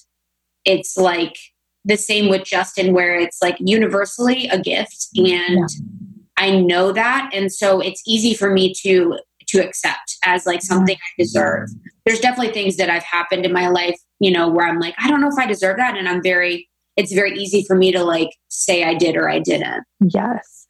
it's 0.66 0.98
like 0.98 1.38
the 1.86 1.98
same 1.98 2.30
with 2.30 2.44
Justin, 2.44 2.94
where 2.94 3.16
it's 3.16 3.42
like 3.42 3.58
universally 3.60 4.48
a 4.50 4.60
gift. 4.60 5.08
And 5.16 5.26
yeah. 5.28 5.66
I 6.38 6.52
know 6.60 6.92
that. 6.92 7.32
And 7.34 7.52
so 7.52 7.80
it's 7.80 8.04
easy 8.06 8.34
for 8.34 8.52
me 8.52 8.74
to 8.82 9.18
to 9.50 9.60
accept 9.60 10.18
as 10.24 10.46
like 10.46 10.62
something 10.62 10.96
I 10.96 11.22
deserve. 11.22 11.70
There's 12.06 12.20
definitely 12.20 12.54
things 12.54 12.78
that 12.78 12.90
have 12.90 13.04
happened 13.04 13.46
in 13.46 13.54
my 13.54 13.68
life, 13.68 14.00
you 14.20 14.32
know, 14.32 14.48
where 14.48 14.68
I'm 14.68 14.80
like, 14.80 14.96
I 15.02 15.10
don't 15.10 15.22
know 15.22 15.30
if 15.30 15.38
I 15.38 15.46
deserve 15.46 15.78
that. 15.78 15.98
And 15.98 16.08
I'm 16.08 16.22
very, 16.22 16.70
it's 16.98 17.14
very 17.14 17.38
easy 17.38 17.64
for 17.68 17.76
me 17.76 17.92
to 17.92 18.04
like 18.04 18.30
say 18.50 18.84
I 18.84 18.94
did 18.94 19.16
or 19.16 19.30
I 19.30 19.40
didn't. 19.40 19.84
Yes. 20.00 20.68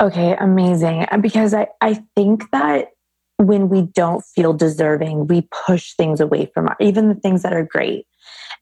Okay, 0.00 0.36
amazing. 0.38 1.06
Because 1.20 1.54
I, 1.54 1.68
I 1.80 2.02
think 2.14 2.50
that 2.50 2.88
when 3.38 3.68
we 3.68 3.82
don't 3.82 4.24
feel 4.24 4.52
deserving, 4.52 5.26
we 5.26 5.48
push 5.66 5.94
things 5.94 6.20
away 6.20 6.50
from 6.54 6.68
our, 6.68 6.76
even 6.80 7.08
the 7.08 7.14
things 7.14 7.42
that 7.42 7.52
are 7.52 7.64
great. 7.64 8.06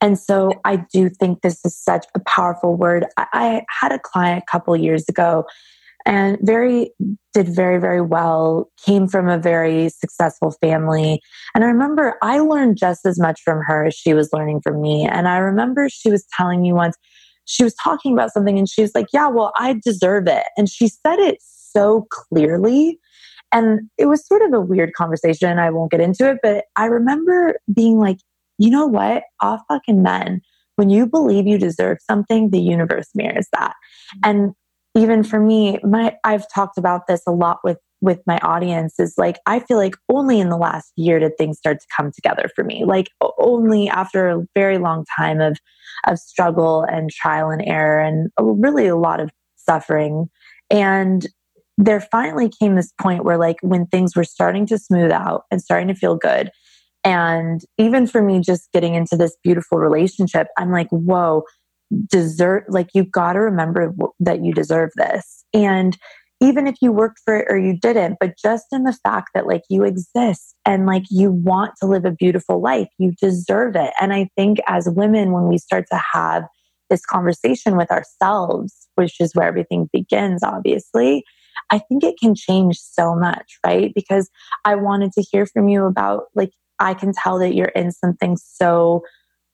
And 0.00 0.18
so 0.18 0.60
I 0.64 0.84
do 0.92 1.08
think 1.08 1.42
this 1.42 1.64
is 1.64 1.76
such 1.76 2.06
a 2.14 2.20
powerful 2.20 2.74
word. 2.76 3.06
I, 3.16 3.26
I 3.32 3.64
had 3.80 3.92
a 3.92 3.98
client 3.98 4.42
a 4.46 4.50
couple 4.50 4.76
years 4.76 5.04
ago 5.08 5.46
and 6.04 6.38
very 6.42 6.90
did 7.32 7.48
very 7.48 7.78
very 7.78 8.00
well 8.00 8.70
came 8.84 9.06
from 9.08 9.28
a 9.28 9.38
very 9.38 9.88
successful 9.88 10.50
family 10.60 11.20
and 11.54 11.64
i 11.64 11.66
remember 11.66 12.16
i 12.22 12.38
learned 12.38 12.76
just 12.76 13.06
as 13.06 13.18
much 13.18 13.40
from 13.44 13.60
her 13.66 13.84
as 13.86 13.94
she 13.94 14.14
was 14.14 14.30
learning 14.32 14.60
from 14.62 14.80
me 14.80 15.06
and 15.06 15.28
i 15.28 15.38
remember 15.38 15.88
she 15.88 16.10
was 16.10 16.26
telling 16.36 16.62
me 16.62 16.72
once 16.72 16.96
she 17.44 17.64
was 17.64 17.74
talking 17.74 18.12
about 18.12 18.32
something 18.32 18.58
and 18.58 18.68
she 18.68 18.82
was 18.82 18.94
like 18.94 19.06
yeah 19.12 19.28
well 19.28 19.52
i 19.56 19.78
deserve 19.84 20.26
it 20.26 20.44
and 20.56 20.68
she 20.68 20.88
said 20.88 21.18
it 21.18 21.38
so 21.40 22.06
clearly 22.10 22.98
and 23.52 23.80
it 23.98 24.06
was 24.06 24.26
sort 24.26 24.42
of 24.42 24.52
a 24.54 24.60
weird 24.60 24.94
conversation. 24.94 25.58
I 25.58 25.70
won't 25.70 25.90
get 25.90 26.00
into 26.00 26.28
it, 26.30 26.38
but 26.42 26.64
I 26.76 26.86
remember 26.86 27.56
being 27.72 27.98
like, 27.98 28.16
you 28.58 28.70
know 28.70 28.86
what? 28.86 29.24
All 29.40 29.60
fucking 29.68 30.02
men, 30.02 30.40
when 30.76 30.88
you 30.88 31.06
believe 31.06 31.46
you 31.46 31.58
deserve 31.58 31.98
something, 32.00 32.50
the 32.50 32.60
universe 32.60 33.08
mirrors 33.14 33.46
that. 33.52 33.74
And 34.24 34.52
even 34.94 35.24
for 35.24 35.40
me, 35.40 35.78
my 35.82 36.16
I've 36.24 36.44
talked 36.52 36.78
about 36.78 37.06
this 37.06 37.22
a 37.26 37.32
lot 37.32 37.58
with 37.64 37.78
with 38.00 38.20
my 38.26 38.38
audience 38.38 38.98
is 38.98 39.14
like 39.16 39.38
I 39.46 39.60
feel 39.60 39.76
like 39.76 39.94
only 40.08 40.40
in 40.40 40.48
the 40.48 40.56
last 40.56 40.92
year 40.96 41.18
did 41.18 41.36
things 41.38 41.58
start 41.58 41.80
to 41.80 41.86
come 41.96 42.10
together 42.12 42.48
for 42.54 42.64
me. 42.64 42.84
Like 42.84 43.08
only 43.38 43.88
after 43.88 44.28
a 44.28 44.44
very 44.54 44.78
long 44.78 45.04
time 45.16 45.40
of 45.40 45.58
of 46.06 46.18
struggle 46.18 46.82
and 46.82 47.10
trial 47.10 47.50
and 47.50 47.62
error 47.64 48.00
and 48.00 48.30
really 48.38 48.86
a 48.86 48.96
lot 48.96 49.20
of 49.20 49.30
suffering. 49.56 50.28
And 50.70 51.26
there 51.78 52.00
finally 52.00 52.50
came 52.50 52.74
this 52.74 52.92
point 53.00 53.24
where 53.24 53.38
like 53.38 53.56
when 53.62 53.86
things 53.86 54.14
were 54.14 54.24
starting 54.24 54.66
to 54.66 54.78
smooth 54.78 55.10
out 55.10 55.44
and 55.50 55.62
starting 55.62 55.88
to 55.88 55.94
feel 55.94 56.16
good 56.16 56.50
and 57.04 57.62
even 57.78 58.06
for 58.06 58.22
me 58.22 58.40
just 58.40 58.70
getting 58.72 58.94
into 58.94 59.16
this 59.16 59.36
beautiful 59.42 59.78
relationship 59.78 60.48
i'm 60.58 60.70
like 60.70 60.88
whoa 60.90 61.42
deserve 62.06 62.64
like 62.68 62.88
you've 62.94 63.10
got 63.10 63.34
to 63.34 63.40
remember 63.40 63.94
that 64.20 64.44
you 64.44 64.52
deserve 64.52 64.90
this 64.96 65.44
and 65.52 65.98
even 66.40 66.66
if 66.66 66.76
you 66.80 66.90
worked 66.90 67.20
for 67.24 67.36
it 67.36 67.46
or 67.48 67.58
you 67.58 67.76
didn't 67.78 68.16
but 68.18 68.36
just 68.42 68.66
in 68.72 68.84
the 68.84 68.96
fact 69.04 69.30
that 69.34 69.46
like 69.46 69.62
you 69.68 69.84
exist 69.84 70.54
and 70.64 70.86
like 70.86 71.04
you 71.10 71.30
want 71.30 71.72
to 71.80 71.86
live 71.86 72.04
a 72.04 72.10
beautiful 72.10 72.60
life 72.60 72.88
you 72.98 73.12
deserve 73.20 73.76
it 73.76 73.92
and 74.00 74.12
i 74.12 74.28
think 74.36 74.58
as 74.66 74.88
women 74.90 75.32
when 75.32 75.48
we 75.48 75.58
start 75.58 75.84
to 75.90 76.00
have 76.12 76.44
this 76.88 77.04
conversation 77.04 77.76
with 77.76 77.90
ourselves 77.90 78.88
which 78.94 79.20
is 79.20 79.34
where 79.34 79.46
everything 79.46 79.88
begins 79.92 80.42
obviously 80.42 81.24
I 81.70 81.78
think 81.78 82.04
it 82.04 82.18
can 82.18 82.34
change 82.34 82.78
so 82.78 83.14
much, 83.14 83.58
right? 83.64 83.92
Because 83.94 84.30
I 84.64 84.74
wanted 84.74 85.12
to 85.12 85.22
hear 85.22 85.46
from 85.46 85.68
you 85.68 85.84
about 85.84 86.24
like, 86.34 86.50
I 86.78 86.94
can 86.94 87.12
tell 87.12 87.38
that 87.38 87.54
you're 87.54 87.68
in 87.68 87.92
something 87.92 88.36
so 88.36 89.02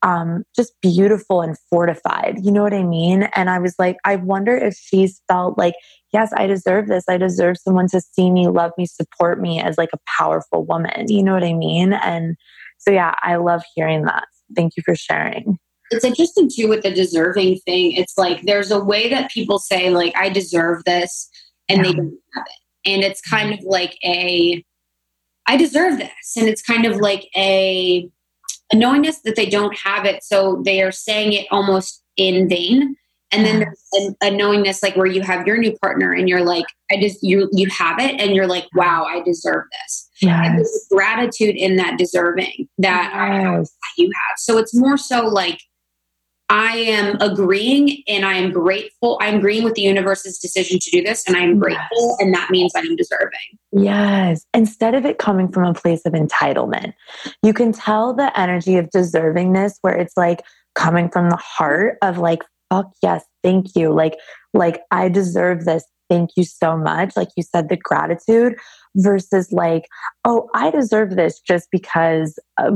um, 0.03 0.45
just 0.55 0.73
beautiful 0.81 1.41
and 1.41 1.57
fortified. 1.71 2.37
You 2.43 2.53
know 2.53 2.63
what 2.63 2.75
I 2.75 2.85
mean? 2.85 3.25
And 3.35 3.51
I 3.51 3.59
was 3.59 3.75
like, 3.79 3.97
I 4.05 4.17
wonder 4.17 4.57
if 4.57 4.75
she's 4.75 5.21
felt 5.29 5.59
like, 5.59 5.75
yes, 6.13 6.33
I 6.37 6.47
deserve 6.47 6.87
this. 6.87 7.05
I 7.09 7.17
deserve 7.17 7.57
someone 7.59 7.89
to 7.89 8.01
see 8.01 8.31
me, 8.31 8.49
love 8.49 8.73
me, 8.79 8.87
support 8.87 9.41
me 9.41 9.61
as 9.61 9.77
like 9.77 9.91
a 9.93 9.99
powerful 10.19 10.65
woman. 10.65 11.07
You 11.09 11.23
know 11.23 11.35
what 11.35 11.45
I 11.45 11.53
mean? 11.53 11.93
And 11.93 12.37
so, 12.79 12.91
yeah, 12.91 13.15
I 13.23 13.37
love 13.37 13.63
hearing 13.75 14.05
that. 14.05 14.27
Thank 14.55 14.77
you 14.77 14.83
for 14.85 14.95
sharing. 14.95 15.59
It's 15.91 16.05
interesting 16.05 16.51
too 16.55 16.69
with 16.69 16.83
the 16.83 16.93
deserving 16.93 17.59
thing. 17.61 17.93
It's 17.93 18.17
like 18.17 18.43
there's 18.43 18.71
a 18.71 18.83
way 18.83 19.09
that 19.09 19.31
people 19.31 19.59
say, 19.59 19.91
like, 19.91 20.15
I 20.17 20.29
deserve 20.29 20.85
this 20.85 21.29
and 21.69 21.79
yeah. 21.79 21.85
they 21.85 21.93
don't 21.93 22.19
have 22.35 22.45
it. 22.47 22.91
And 22.91 23.03
it's 23.03 23.21
kind 23.21 23.53
of 23.53 23.61
like 23.65 23.99
a, 24.05 24.65
I 25.47 25.57
deserve 25.57 25.99
this. 25.99 26.37
And 26.37 26.47
it's 26.47 26.63
kind 26.63 26.87
of 26.87 26.99
like 26.99 27.29
a, 27.35 28.09
a 28.73 28.77
knowingness 28.77 29.21
that 29.23 29.37
they 29.37 29.47
don't 29.47 29.77
have 29.79 30.05
it. 30.05 30.23
So 30.23 30.63
they 30.65 30.83
are 30.83 30.93
saying 30.93 31.33
it 31.33 31.47
almost 31.51 32.03
in 32.17 32.49
vain. 32.49 32.97
And 33.31 33.45
then 33.45 33.59
there's 33.59 34.17
a, 34.23 34.29
a, 34.29 34.31
knowingness 34.31 34.83
like 34.83 34.97
where 34.97 35.07
you 35.07 35.21
have 35.21 35.47
your 35.47 35.59
new 35.59 35.77
partner 35.83 36.13
and 36.13 36.31
you're 36.31 36.45
like, 36.45 36.65
I 36.91 36.99
just 36.99 37.23
you 37.23 37.51
you 37.53 37.69
have 37.69 37.99
it 37.99 38.19
and 38.19 38.35
you're 38.35 38.47
like, 38.47 38.67
wow, 38.75 39.05
I 39.05 39.21
deserve 39.21 39.65
this. 39.83 40.09
Yes. 40.23 40.47
And 40.47 40.59
there's 40.59 40.87
gratitude 40.91 41.55
in 41.55 41.77
that 41.77 41.99
deserving 41.99 42.69
that, 42.79 43.11
yes. 43.13 43.77
I, 43.85 43.89
you 43.99 44.07
have. 44.07 44.39
So 44.39 44.57
it's 44.57 44.75
more 44.75 44.97
so 44.97 45.27
like 45.27 45.61
I 46.51 46.77
am 46.79 47.21
agreeing 47.21 48.03
and 48.09 48.25
I 48.25 48.35
am 48.35 48.51
grateful. 48.51 49.19
I'm 49.21 49.37
agreeing 49.37 49.65
with 49.65 49.75
the 49.75 49.83
universe's 49.83 50.39
decision 50.39 50.79
to 50.79 50.91
do 50.91 51.03
this 51.03 51.27
and 51.27 51.37
I'm 51.37 51.59
grateful. 51.59 51.89
Yes. 51.93 52.17
And 52.21 52.35
that 52.35 52.51
means 52.51 52.73
I 52.75 52.81
am 52.81 52.97
deserving. 52.97 53.59
Yes. 53.73 54.47
Instead 54.55 54.95
of 54.95 55.05
it 55.05 55.19
coming 55.19 55.53
from 55.53 55.65
a 55.65 55.75
place 55.75 56.07
of 56.07 56.15
entitlement, 56.15 56.95
you 57.43 57.53
can 57.53 57.73
tell 57.73 58.15
the 58.15 58.39
energy 58.39 58.77
of 58.77 58.89
deservingness 58.91 59.75
where 59.83 59.95
it's 59.95 60.17
like 60.17 60.43
coming 60.75 61.11
from 61.11 61.29
the 61.29 61.37
heart 61.37 61.99
of 62.03 62.19
like, 62.19 62.43
fuck 62.71 62.93
yes, 63.03 63.25
thank 63.43 63.77
you. 63.77 63.93
Like, 63.93 64.19
like 64.55 64.81
I 64.91 65.09
deserve 65.09 65.65
this. 65.65 65.85
Thank 66.09 66.31
you 66.37 66.45
so 66.45 66.77
much. 66.77 67.17
Like 67.17 67.29
you 67.37 67.43
said, 67.43 67.69
the 67.69 67.77
gratitude 67.77 68.57
versus 68.97 69.53
like, 69.53 69.85
oh, 70.25 70.49
I 70.55 70.71
deserve 70.71 71.17
this 71.17 71.41
just 71.41 71.69
because 71.71 72.39
uh, 72.57 72.71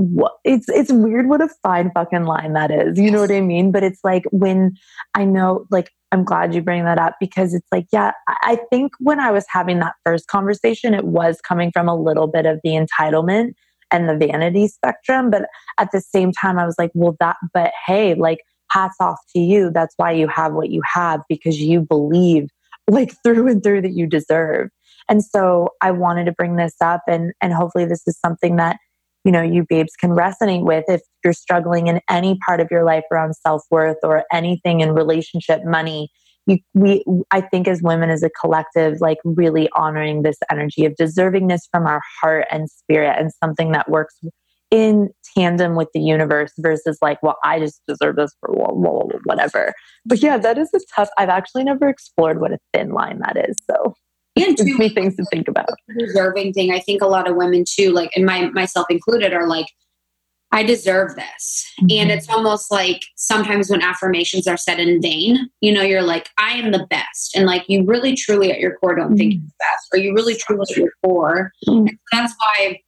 it's 0.45 0.69
it's 0.69 0.93
weird 0.93 1.29
what 1.29 1.41
a 1.41 1.49
fine 1.63 1.91
fucking 1.93 2.25
line 2.25 2.53
that 2.53 2.71
is. 2.71 2.99
You 2.99 3.11
know 3.11 3.21
what 3.21 3.31
I 3.31 3.41
mean? 3.41 3.73
But 3.73 3.83
it's 3.83 4.01
like 4.05 4.25
when 4.31 4.77
I 5.15 5.25
know, 5.25 5.67
like, 5.71 5.91
I'm 6.13 6.25
glad 6.25 6.55
you 6.55 6.61
bring 6.61 6.85
that 6.85 6.99
up 6.99 7.17
because 7.19 7.55
it's 7.55 7.69
like, 7.73 7.87
yeah, 7.93 8.13
I 8.29 8.59
think 8.71 8.93
when 9.01 9.19
I 9.19 9.31
was 9.31 9.47
having 9.49 9.79
that 9.81 9.95
first 10.05 10.27
conversation, 10.29 10.93
it 10.93 11.05
was 11.05 11.41
coming 11.41 11.73
from 11.73 11.89
a 11.89 11.97
little 11.97 12.27
bit 12.27 12.45
of 12.45 12.61
the 12.63 12.71
entitlement 12.71 13.55
and 13.91 14.09
the 14.09 14.17
vanity 14.17 14.69
spectrum. 14.69 15.31
But 15.31 15.47
at 15.79 15.91
the 15.91 16.01
same 16.01 16.33
time, 16.33 16.59
I 16.59 16.67
was 16.67 16.77
like, 16.79 16.91
well, 16.95 17.17
that, 17.21 17.37
but 17.55 17.73
hey, 17.87 18.15
like, 18.15 18.41
hats 18.71 18.97
off 19.01 19.19
to 19.35 19.39
you. 19.39 19.71
That's 19.71 19.95
why 19.97 20.13
you 20.13 20.29
have 20.29 20.55
what 20.55 20.71
you 20.71 20.83
have 20.93 21.21
because 21.29 21.61
you 21.61 21.81
believe 21.81 22.49
like 22.89 23.15
through 23.25 23.49
and 23.49 23.63
through 23.63 23.83
that 23.83 23.95
you 23.95 24.07
deserve. 24.07 24.69
And 25.09 25.25
so 25.25 25.71
I 25.81 25.91
wanted 25.91 26.25
to 26.27 26.33
bring 26.33 26.57
this 26.57 26.75
up 26.81 27.03
and, 27.07 27.33
and 27.41 27.53
hopefully 27.53 27.85
this 27.85 28.03
is 28.07 28.19
something 28.19 28.57
that, 28.57 28.77
you 29.25 29.33
know, 29.33 29.43
you 29.43 29.65
babes 29.69 29.93
can 29.99 30.11
resonate 30.11 30.65
with 30.65 30.85
if 30.89 31.01
you're 31.25 31.33
struggling 31.33 31.87
in 31.87 32.01
any 32.09 32.39
part 32.45 32.61
of 32.61 32.69
your 32.71 32.85
life 32.85 33.05
around 33.13 33.35
self-worth 33.35 33.99
or 34.03 34.25
anything 34.33 34.81
in 34.81 34.93
relationship, 34.93 35.65
money. 35.65 36.11
You, 36.47 36.59
we, 36.75 37.05
I 37.31 37.41
think 37.41 37.69
as 37.69 37.83
women, 37.83 38.11
as 38.11 38.25
a 38.25 38.31
collective, 38.31 39.01
like 39.01 39.19
really 39.25 39.69
honoring 39.77 40.23
this 40.23 40.39
energy 40.51 40.85
of 40.85 40.95
deservingness 41.01 41.61
from 41.71 41.87
our 41.87 42.01
heart 42.21 42.47
and 42.51 42.69
spirit 42.69 43.17
and 43.17 43.31
something 43.43 43.71
that 43.73 43.89
works 43.89 44.17
in 44.73 45.11
tandem 45.37 45.77
with 45.77 45.89
the 45.95 46.01
universe 46.01 46.53
versus 46.59 46.99
like, 47.03 47.23
well, 47.23 47.37
I 47.45 47.61
just 47.61 47.81
deserve 47.87 48.17
this 48.17 48.35
for 48.41 48.51
whatever. 49.25 49.75
But 50.05 50.23
yeah, 50.23 50.39
that 50.39 50.59
is 50.59 50.71
a 50.75 50.81
tough. 50.97 51.11
I've 51.19 51.29
actually 51.29 51.63
never 51.63 51.89
explored 51.89 52.41
what 52.41 52.53
a 52.53 52.59
thin 52.73 52.91
line 52.91 53.21
that 53.21 53.37
is. 53.49 53.55
So 53.71 53.95
and 54.35 54.57
gives 54.57 54.79
me 54.79 54.89
things 54.89 55.15
to 55.17 55.25
think 55.27 55.47
about. 55.47 55.69
Deserving 55.99 56.55
thing. 56.55 56.73
I 56.73 56.81
think 56.81 57.03
a 57.03 57.07
lot 57.07 57.29
of 57.29 57.37
women 57.37 57.65
too, 57.69 57.93
like, 57.93 58.11
and 58.17 58.25
my 58.25 58.47
myself 58.51 58.87
included, 58.89 59.35
are 59.35 59.47
like, 59.47 59.67
I 60.53 60.63
deserve 60.63 61.17
this. 61.17 61.67
Mm-hmm. 61.81 61.99
And 61.99 62.11
it's 62.11 62.29
almost 62.31 62.71
like 62.71 63.03
sometimes 63.17 63.71
when 63.71 63.83
affirmations 63.83 64.47
are 64.47 64.57
said 64.57 64.81
in 64.81 65.01
vain, 65.01 65.51
you 65.61 65.73
know, 65.73 65.83
you're 65.83 66.03
like, 66.03 66.31
I 66.39 66.53
am 66.53 66.73
the 66.73 66.87
best. 66.89 67.37
And 67.37 67.47
like 67.47 67.65
you 67.69 67.85
really 67.85 68.15
truly 68.15 68.51
at 68.51 68.59
your 68.59 68.77
core 68.77 68.95
don't 68.95 69.09
mm-hmm. 69.09 69.17
think 69.17 69.35
you're 69.35 69.43
the 69.43 69.53
best, 69.59 69.89
or 69.93 69.99
you 69.99 70.15
really 70.15 70.35
truly 70.35 70.67
at 70.71 70.77
your 70.77 70.93
core. 71.05 71.53
Mm-hmm. 71.69 71.95
that's 72.11 72.35
why, 72.39 72.81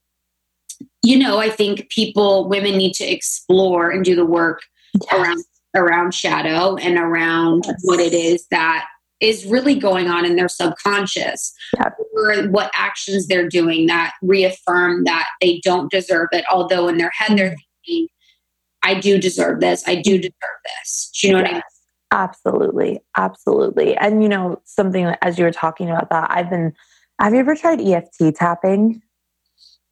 you 1.04 1.18
know, 1.18 1.38
I 1.38 1.50
think 1.50 1.88
people, 1.90 2.48
women 2.48 2.76
need 2.76 2.94
to 2.94 3.04
explore 3.04 3.90
and 3.90 4.04
do 4.04 4.16
the 4.16 4.24
work 4.24 4.62
yes. 4.94 5.12
around 5.12 5.44
around 5.76 6.14
shadow 6.14 6.76
and 6.76 6.96
around 6.96 7.64
yes. 7.66 7.81
what 7.83 7.98
it 7.98 8.12
is 8.12 8.46
that 8.52 8.87
is 9.20 9.44
really 9.46 9.74
going 9.74 10.08
on 10.08 10.24
in 10.24 10.37
their 10.37 10.48
subconscious 10.48 11.52
yeah. 11.76 11.90
or 12.14 12.48
what 12.48 12.70
actions 12.76 13.26
they're 13.26 13.48
doing 13.48 13.87
that 13.87 14.12
reaffirm 14.22 15.02
that 15.04 15.26
they 15.40 15.60
don't 15.64 15.90
deserve 15.90 16.29
it. 16.33 16.44
Although 16.50 16.88
in 16.88 16.98
their 16.98 17.10
head 17.10 17.37
they're 17.37 17.50
mm-hmm. 17.50 17.87
thinking 17.87 18.08
i 18.83 18.94
do 18.94 19.18
deserve 19.18 19.60
this. 19.60 19.83
I 19.87 19.96
do 19.96 20.12
mm-hmm. 20.12 20.20
deserve 20.20 20.60
this. 20.64 21.10
Do 21.20 21.26
you 21.26 21.33
know 21.33 21.40
yes. 21.40 21.46
what 21.46 21.50
i 21.50 21.54
mean? 21.54 21.62
Absolutely. 22.12 23.00
Absolutely. 23.16 23.96
And 23.96 24.22
you 24.22 24.29
know 24.29 24.62
something 24.64 25.06
as 25.22 25.38
you 25.38 25.44
were 25.44 25.52
talking 25.52 25.90
about 25.90 26.10
that 26.10 26.31
i've 26.31 26.50
been 26.50 26.72
have 27.20 27.33
you 27.33 27.40
ever 27.40 27.56
tried 27.56 27.81
eft 27.81 28.16
tapping 28.37 29.02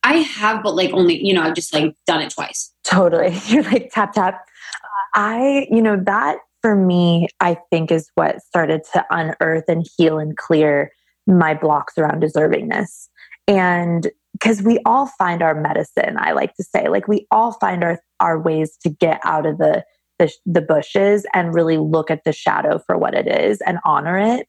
I 0.05 0.15
have, 0.15 0.63
but 0.63 0.75
like 0.75 0.93
only, 0.93 1.25
you 1.25 1.33
know, 1.33 1.43
I've 1.43 1.55
just 1.55 1.73
like 1.73 1.95
done 2.07 2.23
it 2.23 2.31
twice. 2.31 2.73
Totally. 2.85 3.39
You're 3.47 3.63
like 3.65 3.91
tap, 3.93 4.13
tap. 4.13 4.35
Uh, 4.35 4.89
I, 5.15 5.67
you 5.71 5.83
know, 5.83 5.97
that 6.05 6.39
for 6.61 6.77
me, 6.77 7.29
I 7.41 7.57
think 7.71 7.91
is 7.91 8.11
what 8.15 8.43
started 8.43 8.83
to 8.93 9.05
unearth 9.11 9.65
and 9.69 9.87
heal 9.97 10.19
and 10.19 10.37
clear 10.37 10.93
my 11.27 11.55
blocks 11.55 11.99
around 11.99 12.23
deservingness. 12.23 13.09
And 13.47 14.11
because 14.33 14.63
we 14.63 14.79
all 14.87 15.07
find 15.07 15.43
our 15.43 15.55
medicine, 15.55 16.17
I 16.19 16.33
like 16.33 16.55
to 16.55 16.65
say, 16.65 16.89
like 16.89 17.07
we 17.07 17.27
all 17.31 17.53
find 17.53 17.85
our, 17.85 18.01
our 18.21 18.41
ways 18.41 18.77
to 18.83 18.89
get 18.89 19.21
out 19.25 19.47
of 19.47 19.59
the, 19.59 19.85
the, 20.19 20.33
the 20.47 20.63
bushes 20.63 21.27
and 21.35 21.55
really 21.55 21.79
look 21.79 22.11
at 22.11 22.25
the 22.25 22.33
shadow 22.33 22.79
for 22.87 22.97
what 22.97 23.15
it 23.15 23.29
is 23.29 23.61
and 23.61 23.79
honor 23.85 24.19
it 24.19 24.47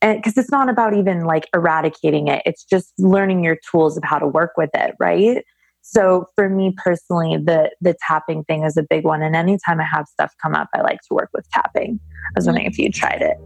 because 0.00 0.36
it's 0.36 0.50
not 0.50 0.68
about 0.68 0.94
even 0.94 1.24
like 1.24 1.48
eradicating 1.54 2.28
it. 2.28 2.42
It's 2.46 2.64
just 2.64 2.92
learning 2.98 3.42
your 3.42 3.58
tools 3.70 3.96
of 3.96 4.04
how 4.04 4.18
to 4.18 4.26
work 4.26 4.52
with 4.56 4.70
it 4.74 4.94
right? 5.00 5.44
So 5.82 6.26
for 6.34 6.48
me 6.48 6.74
personally 6.76 7.36
the 7.36 7.70
the 7.80 7.96
tapping 8.06 8.44
thing 8.44 8.64
is 8.64 8.76
a 8.76 8.82
big 8.82 9.04
one. 9.04 9.22
And 9.22 9.34
anytime 9.34 9.80
i 9.80 9.84
have 9.84 10.06
stuff 10.06 10.34
come 10.40 10.54
up 10.54 10.68
i 10.74 10.80
like 10.82 11.00
to 11.08 11.14
work 11.14 11.30
with 11.32 11.48
tapping. 11.50 11.98
I 12.02 12.32
was 12.36 12.46
wondering 12.46 12.66
if 12.66 12.78
you 12.78 12.90
tried 12.92 13.22
it. 13.22 13.38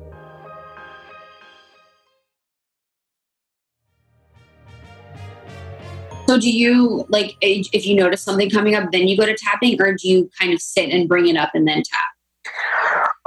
So 6.29 6.39
do 6.39 6.51
you 6.51 7.05
like 7.09 7.37
if 7.41 7.87
you 7.87 7.95
notice 7.95 8.23
something 8.23 8.51
coming 8.51 8.75
up 8.75 8.91
then 8.93 9.09
you 9.09 9.17
go 9.17 9.27
to 9.27 9.37
tapping 9.37 9.81
or 9.81 9.93
do 9.93 10.09
you 10.09 10.31
kind 10.39 10.53
of 10.53 10.61
sit 10.61 10.91
and 10.91 11.09
bring 11.09 11.29
it 11.29 11.37
up 11.37 11.51
and 11.55 11.67
then 11.67 11.83
tap 11.85 12.05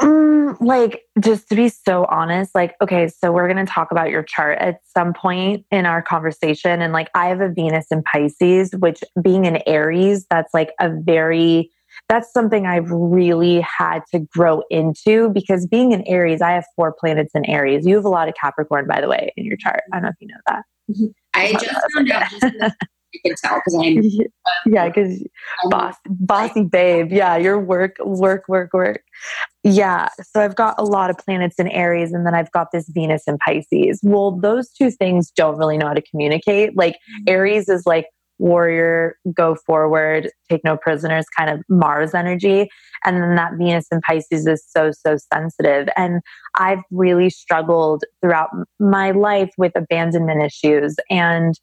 um, 0.02 0.58
like, 0.60 1.04
just 1.20 1.50
to 1.50 1.56
be 1.56 1.70
so 1.70 2.06
honest, 2.06 2.54
like, 2.54 2.76
okay, 2.82 3.08
so 3.08 3.32
we're 3.32 3.48
to 3.54 3.66
talk 3.66 3.92
about 3.92 4.10
your 4.10 4.24
chart 4.24 4.58
at 4.60 4.80
some 4.86 5.14
point 5.14 5.66
in 5.72 5.86
our 5.86 6.02
conversation. 6.02 6.82
And 6.82 6.94
like, 6.94 7.10
I 7.16 7.28
have 7.28 7.42
a 7.42 7.50
Venus 7.50 7.88
in 7.92 8.04
Pisces, 8.04 8.72
which 8.78 9.04
being 9.22 9.48
an 9.48 9.62
Aries, 9.66 10.26
that's 10.30 10.54
like 10.54 10.72
a 10.80 10.90
very, 10.90 11.72
that's 12.10 12.32
something 12.34 12.66
I've 12.66 12.92
really 12.92 13.62
had 13.62 14.02
to 14.12 14.20
grow 14.20 14.64
into 14.70 15.30
because 15.30 15.66
being 15.66 15.94
an 15.94 16.04
Aries, 16.08 16.42
I 16.42 16.52
have 16.52 16.66
four 16.76 16.94
planets 16.94 17.32
in 17.34 17.46
Aries. 17.46 17.86
You 17.86 17.96
have 17.96 18.06
a 18.06 18.10
lot 18.10 18.28
of 18.28 18.36
Capricorn, 18.36 18.88
by 18.88 19.02
the 19.02 19.08
way, 19.08 19.32
in 19.38 19.46
your 19.46 19.58
chart. 19.58 19.82
I 19.94 19.98
don't 19.98 20.04
know 20.04 20.10
if 20.10 20.16
you 20.20 20.28
know 20.28 20.36
that. 20.48 20.64
I 21.34 21.54
just 21.54 21.94
found 21.94 22.12
out 22.12 22.72
can 23.24 23.36
tell 23.44 23.56
because 23.56 23.76
I'm 23.76 24.02
yeah, 24.74 24.88
because 24.88 25.24
boss, 25.70 25.96
bossy 26.08 26.64
babe. 26.64 27.12
Yeah, 27.12 27.38
your 27.38 27.60
work, 27.60 27.98
work, 28.00 28.46
work, 28.48 28.74
work. 28.74 29.04
Yeah. 29.64 30.10
So 30.22 30.42
I've 30.42 30.56
got 30.56 30.76
a 30.78 30.84
lot 30.84 31.10
of 31.10 31.18
planets 31.18 31.56
in 31.58 31.68
Aries, 31.70 32.14
and 32.14 32.26
then 32.26 32.34
I've 32.34 32.52
got 32.52 32.72
this 32.72 32.90
Venus 32.90 33.24
in 33.28 33.38
Pisces. 33.38 34.00
Well, 34.04 34.32
those 34.32 34.72
two 34.72 34.92
things 34.92 35.32
don't 35.32 35.58
really 35.58 35.78
know 35.78 35.88
how 35.88 35.94
to 35.94 36.02
communicate. 36.02 36.76
Like 36.76 36.94
mm-hmm. 36.94 37.24
Aries 37.28 37.70
is 37.70 37.84
like 37.86 38.08
warrior, 38.38 39.18
go 39.34 39.56
forward, 39.56 40.30
take 40.50 40.64
no 40.64 40.78
prisoners, 40.78 41.26
kind 41.38 41.50
of 41.50 41.62
Mars 41.70 42.14
energy. 42.14 42.70
And 43.04 43.22
then 43.22 43.36
that 43.36 43.54
Venus 43.58 43.88
in 43.92 44.02
Pisces 44.02 44.46
is 44.46 44.64
so, 44.68 44.92
so 44.92 45.18
sensitive. 45.34 45.88
And 45.96 46.22
I've 46.56 46.82
really 46.92 47.30
struggled 47.30 48.04
throughout 48.22 48.50
my 48.80 49.12
life 49.12 49.52
with 49.58 49.72
abandonment 49.76 50.44
issues 50.44 50.96
and 51.10 51.56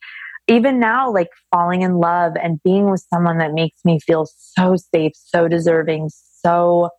even 0.49 0.81
now, 0.81 1.13
like 1.13 1.29
falling 1.55 1.83
in 1.83 1.99
love 1.99 2.33
and 2.41 2.63
being 2.63 2.91
with 2.91 3.05
someone 3.13 3.39
that 3.39 3.53
makes 3.53 3.85
me 3.85 4.01
feel 4.01 4.27
so 4.27 4.77
safe, 4.77 5.13
so 5.15 5.49
deserving, 5.49 6.11
so 6.45 6.91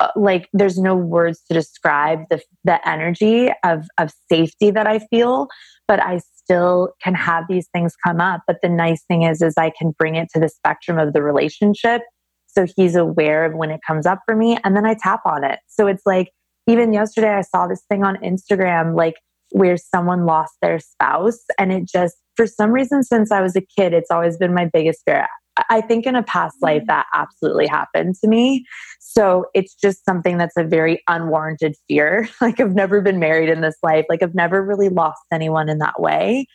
uh, 0.00 0.08
like 0.16 0.48
there's 0.52 0.78
no 0.78 0.96
words 0.96 1.42
to 1.48 1.54
describe 1.54 2.20
the 2.30 2.40
the 2.64 2.86
energy 2.88 3.50
of 3.64 3.86
of 3.98 4.10
safety 4.30 4.70
that 4.70 4.86
I 4.86 4.98
feel, 5.10 5.48
but 5.86 6.02
I 6.02 6.20
still 6.34 6.94
can 7.02 7.14
have 7.14 7.44
these 7.48 7.68
things 7.72 7.94
come 8.04 8.20
up. 8.20 8.42
But 8.46 8.56
the 8.62 8.68
nice 8.68 9.04
thing 9.04 9.22
is, 9.22 9.42
is 9.42 9.54
I 9.56 9.70
can 9.78 9.92
bring 9.98 10.16
it 10.16 10.28
to 10.34 10.40
the 10.40 10.48
spectrum 10.48 10.98
of 10.98 11.12
the 11.12 11.22
relationship, 11.22 12.02
so 12.46 12.66
he's 12.76 12.96
aware 12.96 13.44
of 13.44 13.54
when 13.54 13.70
it 13.70 13.80
comes 13.86 14.06
up 14.06 14.20
for 14.26 14.34
me, 14.34 14.58
and 14.64 14.76
then 14.76 14.86
I 14.86 14.94
tap 14.94 15.20
on 15.26 15.44
it. 15.44 15.60
So 15.68 15.86
it's 15.86 16.02
like 16.06 16.30
even 16.66 16.92
yesterday, 16.92 17.30
I 17.34 17.42
saw 17.42 17.66
this 17.66 17.82
thing 17.88 18.04
on 18.04 18.16
Instagram, 18.16 18.96
like 18.96 19.14
where 19.50 19.76
someone 19.76 20.26
lost 20.26 20.54
their 20.62 20.78
spouse, 20.78 21.40
and 21.58 21.72
it 21.72 21.84
just 21.86 22.16
for 22.36 22.46
some 22.46 22.70
reason, 22.70 23.02
since 23.02 23.30
I 23.30 23.40
was 23.40 23.54
a 23.56 23.60
kid, 23.60 23.92
it's 23.92 24.10
always 24.10 24.36
been 24.36 24.54
my 24.54 24.64
biggest 24.64 25.02
fear. 25.04 25.26
I 25.68 25.80
think 25.80 26.06
in 26.06 26.16
a 26.16 26.22
past 26.22 26.56
life 26.62 26.82
mm. 26.82 26.86
that 26.86 27.06
absolutely 27.12 27.66
happened 27.66 28.14
to 28.22 28.28
me. 28.28 28.64
So 28.98 29.46
it's 29.54 29.74
just 29.74 30.04
something 30.04 30.38
that's 30.38 30.56
a 30.56 30.64
very 30.64 31.02
unwarranted 31.08 31.74
fear. 31.88 32.28
Like 32.40 32.58
I've 32.60 32.74
never 32.74 33.02
been 33.02 33.18
married 33.18 33.50
in 33.50 33.60
this 33.60 33.76
life. 33.82 34.06
Like 34.08 34.22
I've 34.22 34.34
never 34.34 34.62
really 34.62 34.88
lost 34.88 35.20
anyone 35.30 35.68
in 35.68 35.78
that 35.78 36.00
way. 36.00 36.46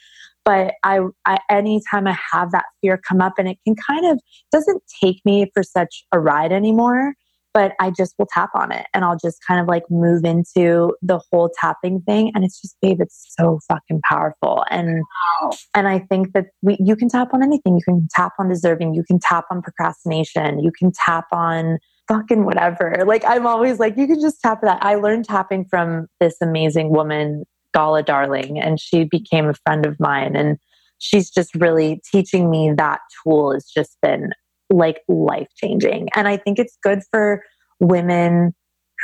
But 0.44 0.74
I, 0.84 1.02
I 1.26 1.40
anytime 1.50 2.08
I 2.08 2.18
have 2.32 2.52
that 2.52 2.66
fear 2.82 2.98
come 2.98 3.22
up 3.22 3.34
and 3.38 3.48
it 3.48 3.58
can 3.66 3.76
kind 3.76 4.06
of 4.12 4.20
doesn't 4.52 4.82
take 5.04 5.22
me 5.26 5.52
for 5.54 5.64
such 5.64 6.06
a 6.12 6.20
ride 6.20 6.52
anymore 6.52 7.14
but 7.56 7.72
I 7.80 7.90
just 7.90 8.16
will 8.20 8.28
tap 8.32 8.50
on 8.54 8.74
it 8.74 8.86
and 8.94 9.06
I'll 9.06 9.18
just 9.18 9.38
kind 9.48 9.62
of 9.62 9.68
like 9.68 9.84
move 9.90 10.26
into 10.26 10.94
the 11.02 11.22
whole 11.32 11.50
tapping 11.58 12.02
thing. 12.02 12.34
And 12.36 12.44
it's 12.44 12.62
just, 12.62 12.76
babe, 12.82 12.98
it's 13.00 13.34
so 13.40 13.62
fucking 13.70 14.02
powerful. 14.04 14.66
And, 14.70 15.02
wow. 15.42 15.52
and 15.74 15.88
I 15.88 16.00
think 16.00 16.34
that 16.34 16.48
we, 16.62 16.76
you 16.82 16.98
can 16.98 17.08
tap 17.08 17.30
on 17.34 17.42
anything. 17.42 17.78
You 17.78 17.82
can 17.82 18.10
tap 18.14 18.34
on 18.40 18.50
deserving. 18.50 18.94
You 18.94 19.06
can 19.08 19.20
tap 19.20 19.46
on 19.50 19.62
procrastination. 19.62 20.60
You 20.60 20.74
can 20.78 20.92
tap 20.92 21.28
on 21.32 21.78
fucking 22.10 22.44
whatever. 22.44 23.04
Like 23.08 23.24
I'm 23.26 23.48
always 23.48 23.80
like, 23.80 23.96
you 23.96 24.06
can 24.06 24.20
just 24.20 24.42
tap 24.42 24.60
that. 24.64 24.84
I 24.84 24.96
learned 24.96 25.24
tapping 25.24 25.64
from 25.64 26.08
this 26.20 26.36
amazing 26.42 26.90
woman, 26.90 27.46
Gala 27.74 28.04
Darling, 28.04 28.60
and 28.60 28.82
she 28.82 29.06
became 29.06 29.48
a 29.48 29.54
friend 29.54 29.86
of 29.86 29.98
mine. 29.98 30.36
And 30.36 30.58
she's 30.98 31.30
just 31.30 31.56
really 31.56 32.02
teaching 32.12 32.52
me 32.52 32.74
that 32.76 33.00
tool 33.24 33.54
has 33.54 33.66
just 33.66 33.96
been 34.02 34.34
like 34.70 35.02
life 35.08 35.48
changing. 35.56 36.10
And 36.16 36.28
I 36.28 36.38
think 36.38 36.60
it's 36.60 36.78
good 36.82 37.02
for 37.12 37.44
women 37.80 38.54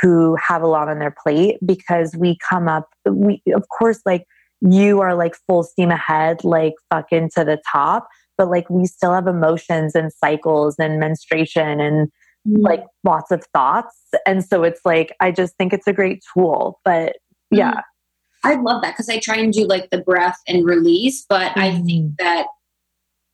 who 0.00 0.36
have 0.36 0.62
a 0.62 0.66
lot 0.66 0.88
on 0.88 0.98
their 0.98 1.14
plate 1.22 1.58
because 1.64 2.14
we 2.16 2.36
come 2.48 2.68
up, 2.68 2.88
we, 3.06 3.42
of 3.54 3.64
course, 3.78 4.00
like 4.06 4.24
you 4.60 5.00
are 5.00 5.14
like 5.14 5.34
full 5.46 5.62
steam 5.62 5.90
ahead, 5.90 6.44
like 6.44 6.74
fucking 6.90 7.30
to 7.36 7.44
the 7.44 7.60
top, 7.70 8.08
but 8.38 8.48
like 8.48 8.68
we 8.70 8.86
still 8.86 9.12
have 9.12 9.26
emotions 9.26 9.94
and 9.94 10.12
cycles 10.12 10.76
and 10.78 10.98
menstruation 10.98 11.80
and 11.80 12.08
mm-hmm. 12.48 12.62
like 12.62 12.84
lots 13.04 13.30
of 13.30 13.44
thoughts. 13.52 13.96
And 14.26 14.44
so 14.44 14.62
it's 14.62 14.80
like, 14.84 15.14
I 15.20 15.30
just 15.30 15.56
think 15.56 15.72
it's 15.72 15.86
a 15.86 15.92
great 15.92 16.22
tool. 16.34 16.80
But 16.84 17.16
yeah. 17.50 17.72
Mm-hmm. 17.72 17.78
I 18.44 18.54
love 18.54 18.82
that 18.82 18.94
because 18.94 19.08
I 19.08 19.18
try 19.18 19.36
and 19.36 19.52
do 19.52 19.66
like 19.66 19.90
the 19.90 19.98
breath 19.98 20.38
and 20.48 20.64
release, 20.64 21.24
but 21.28 21.52
mm-hmm. 21.52 21.60
I 21.60 21.70
think 21.72 21.86
mm-hmm. 21.86 22.24
that 22.24 22.46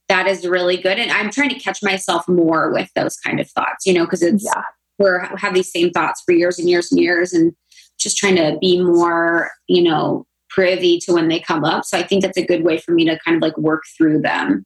that 0.09 0.27
is 0.27 0.47
really 0.47 0.77
good. 0.77 0.99
And 0.99 1.11
I'm 1.11 1.31
trying 1.31 1.51
to 1.51 1.59
catch 1.59 1.83
myself 1.83 2.27
more 2.29 2.73
with 2.73 2.91
those 2.95 3.17
kind 3.17 3.41
of 3.41 3.51
thoughts, 3.51 3.87
you 3.87 3.93
know, 3.93 4.05
because 4.05 4.23
it's 4.23 4.45
yeah. 4.45 4.63
we're 4.99 5.21
have 5.37 5.55
these 5.55 5.71
same 5.71 5.91
thoughts 5.91 6.23
for 6.25 6.33
years 6.33 6.59
and 6.59 6.69
years 6.69 6.91
and 6.91 7.01
years, 7.01 7.33
and 7.33 7.53
just 7.99 8.17
trying 8.17 8.37
to 8.37 8.59
be 8.61 8.83
more, 8.83 9.51
you 9.67 9.83
know, 9.83 10.27
privy 10.51 10.99
to 10.99 11.13
when 11.13 11.29
they 11.29 11.39
come 11.39 11.65
up. 11.65 11.85
So 11.85 11.99
I 11.99 12.03
think 12.03 12.23
that's 12.23 12.39
a 12.39 12.45
good 12.45 12.65
way 12.65 12.79
for 12.79 12.93
me 12.93 13.05
to 13.05 13.19
kind 13.25 13.37
of 13.37 13.43
like 13.43 13.57
work 13.59 13.83
through 13.97 14.23
them. 14.23 14.65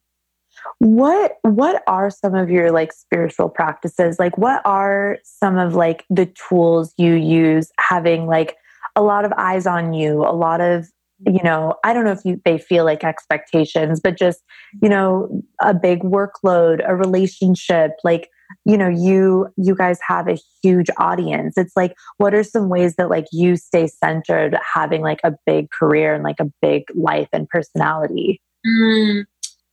What 0.79 1.37
what 1.41 1.83
are 1.87 2.09
some 2.09 2.35
of 2.35 2.49
your 2.49 2.71
like 2.71 2.93
spiritual 2.93 3.49
practices? 3.49 4.17
Like 4.19 4.37
what 4.37 4.61
are 4.65 5.17
some 5.23 5.57
of 5.57 5.75
like 5.75 6.05
the 6.09 6.25
tools 6.47 6.93
you 6.97 7.13
use 7.13 7.69
having 7.79 8.27
like 8.27 8.55
a 8.95 9.01
lot 9.01 9.25
of 9.25 9.33
eyes 9.37 9.67
on 9.67 9.93
you, 9.93 10.21
a 10.21 10.31
lot 10.31 10.61
of 10.61 10.89
you 11.25 11.41
know 11.43 11.75
i 11.83 11.93
don't 11.93 12.05
know 12.05 12.11
if 12.11 12.23
you, 12.25 12.41
they 12.45 12.57
feel 12.57 12.85
like 12.85 13.03
expectations 13.03 13.99
but 14.01 14.17
just 14.17 14.41
you 14.81 14.89
know 14.89 15.41
a 15.61 15.73
big 15.73 16.01
workload 16.01 16.81
a 16.87 16.95
relationship 16.95 17.91
like 18.03 18.29
you 18.65 18.77
know 18.77 18.87
you 18.89 19.47
you 19.57 19.75
guys 19.75 19.97
have 20.07 20.27
a 20.27 20.37
huge 20.61 20.87
audience. 20.97 21.57
It's 21.57 21.75
like 21.75 21.95
what 22.17 22.35
are 22.35 22.43
some 22.43 22.69
ways 22.69 22.95
that 22.97 23.09
like 23.09 23.25
you 23.31 23.55
stay 23.55 23.87
centered 23.87 24.55
having 24.75 25.01
like 25.01 25.21
a 25.23 25.33
big 25.47 25.71
career 25.71 26.13
and 26.13 26.23
like 26.23 26.39
a 26.39 26.51
big 26.61 26.83
life 26.93 27.29
and 27.33 27.49
personality? 27.49 28.41
Mm, 28.65 29.25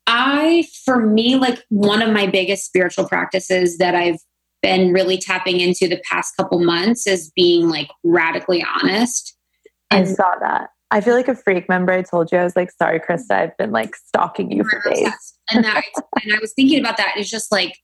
i 0.07 0.65
for 0.85 1.05
me 1.05 1.37
like 1.37 1.63
one 1.69 2.01
of 2.01 2.11
my 2.11 2.27
biggest 2.27 2.65
spiritual 2.65 3.07
practices 3.07 3.79
that 3.79 3.95
i've 3.95 4.19
been 4.63 4.93
really 4.93 5.19
tapping 5.19 5.61
into 5.61 5.89
the 5.89 6.01
past 6.11 6.37
couple 6.37 6.59
months 6.61 7.07
is 7.07 7.31
being 7.35 7.69
like 7.69 7.91
radically 8.05 8.65
honest. 8.83 9.37
And, 9.91 10.07
I 10.07 10.13
saw 10.13 10.33
that. 10.41 10.71
I 10.91 11.01
feel 11.01 11.15
like 11.15 11.29
a 11.29 11.35
freak. 11.35 11.67
Remember, 11.69 11.93
I 11.93 12.03
told 12.03 12.33
you 12.33 12.39
I 12.39 12.45
was 12.45 12.57
like, 12.57 12.71
"Sorry, 12.73 12.99
Krista, 13.01 13.33
I've 13.33 13.57
been 13.57 13.71
like 13.71 13.95
stalking 13.95 14.51
you 14.51 14.65
for 14.65 14.83
days." 14.91 15.35
and 15.51 15.65
that, 15.65 15.85
and 16.23 16.35
I 16.35 16.39
was 16.41 16.53
thinking 16.55 16.81
about 16.81 16.97
that. 16.97 17.15
It's 17.17 17.31
just 17.31 17.53
like, 17.53 17.79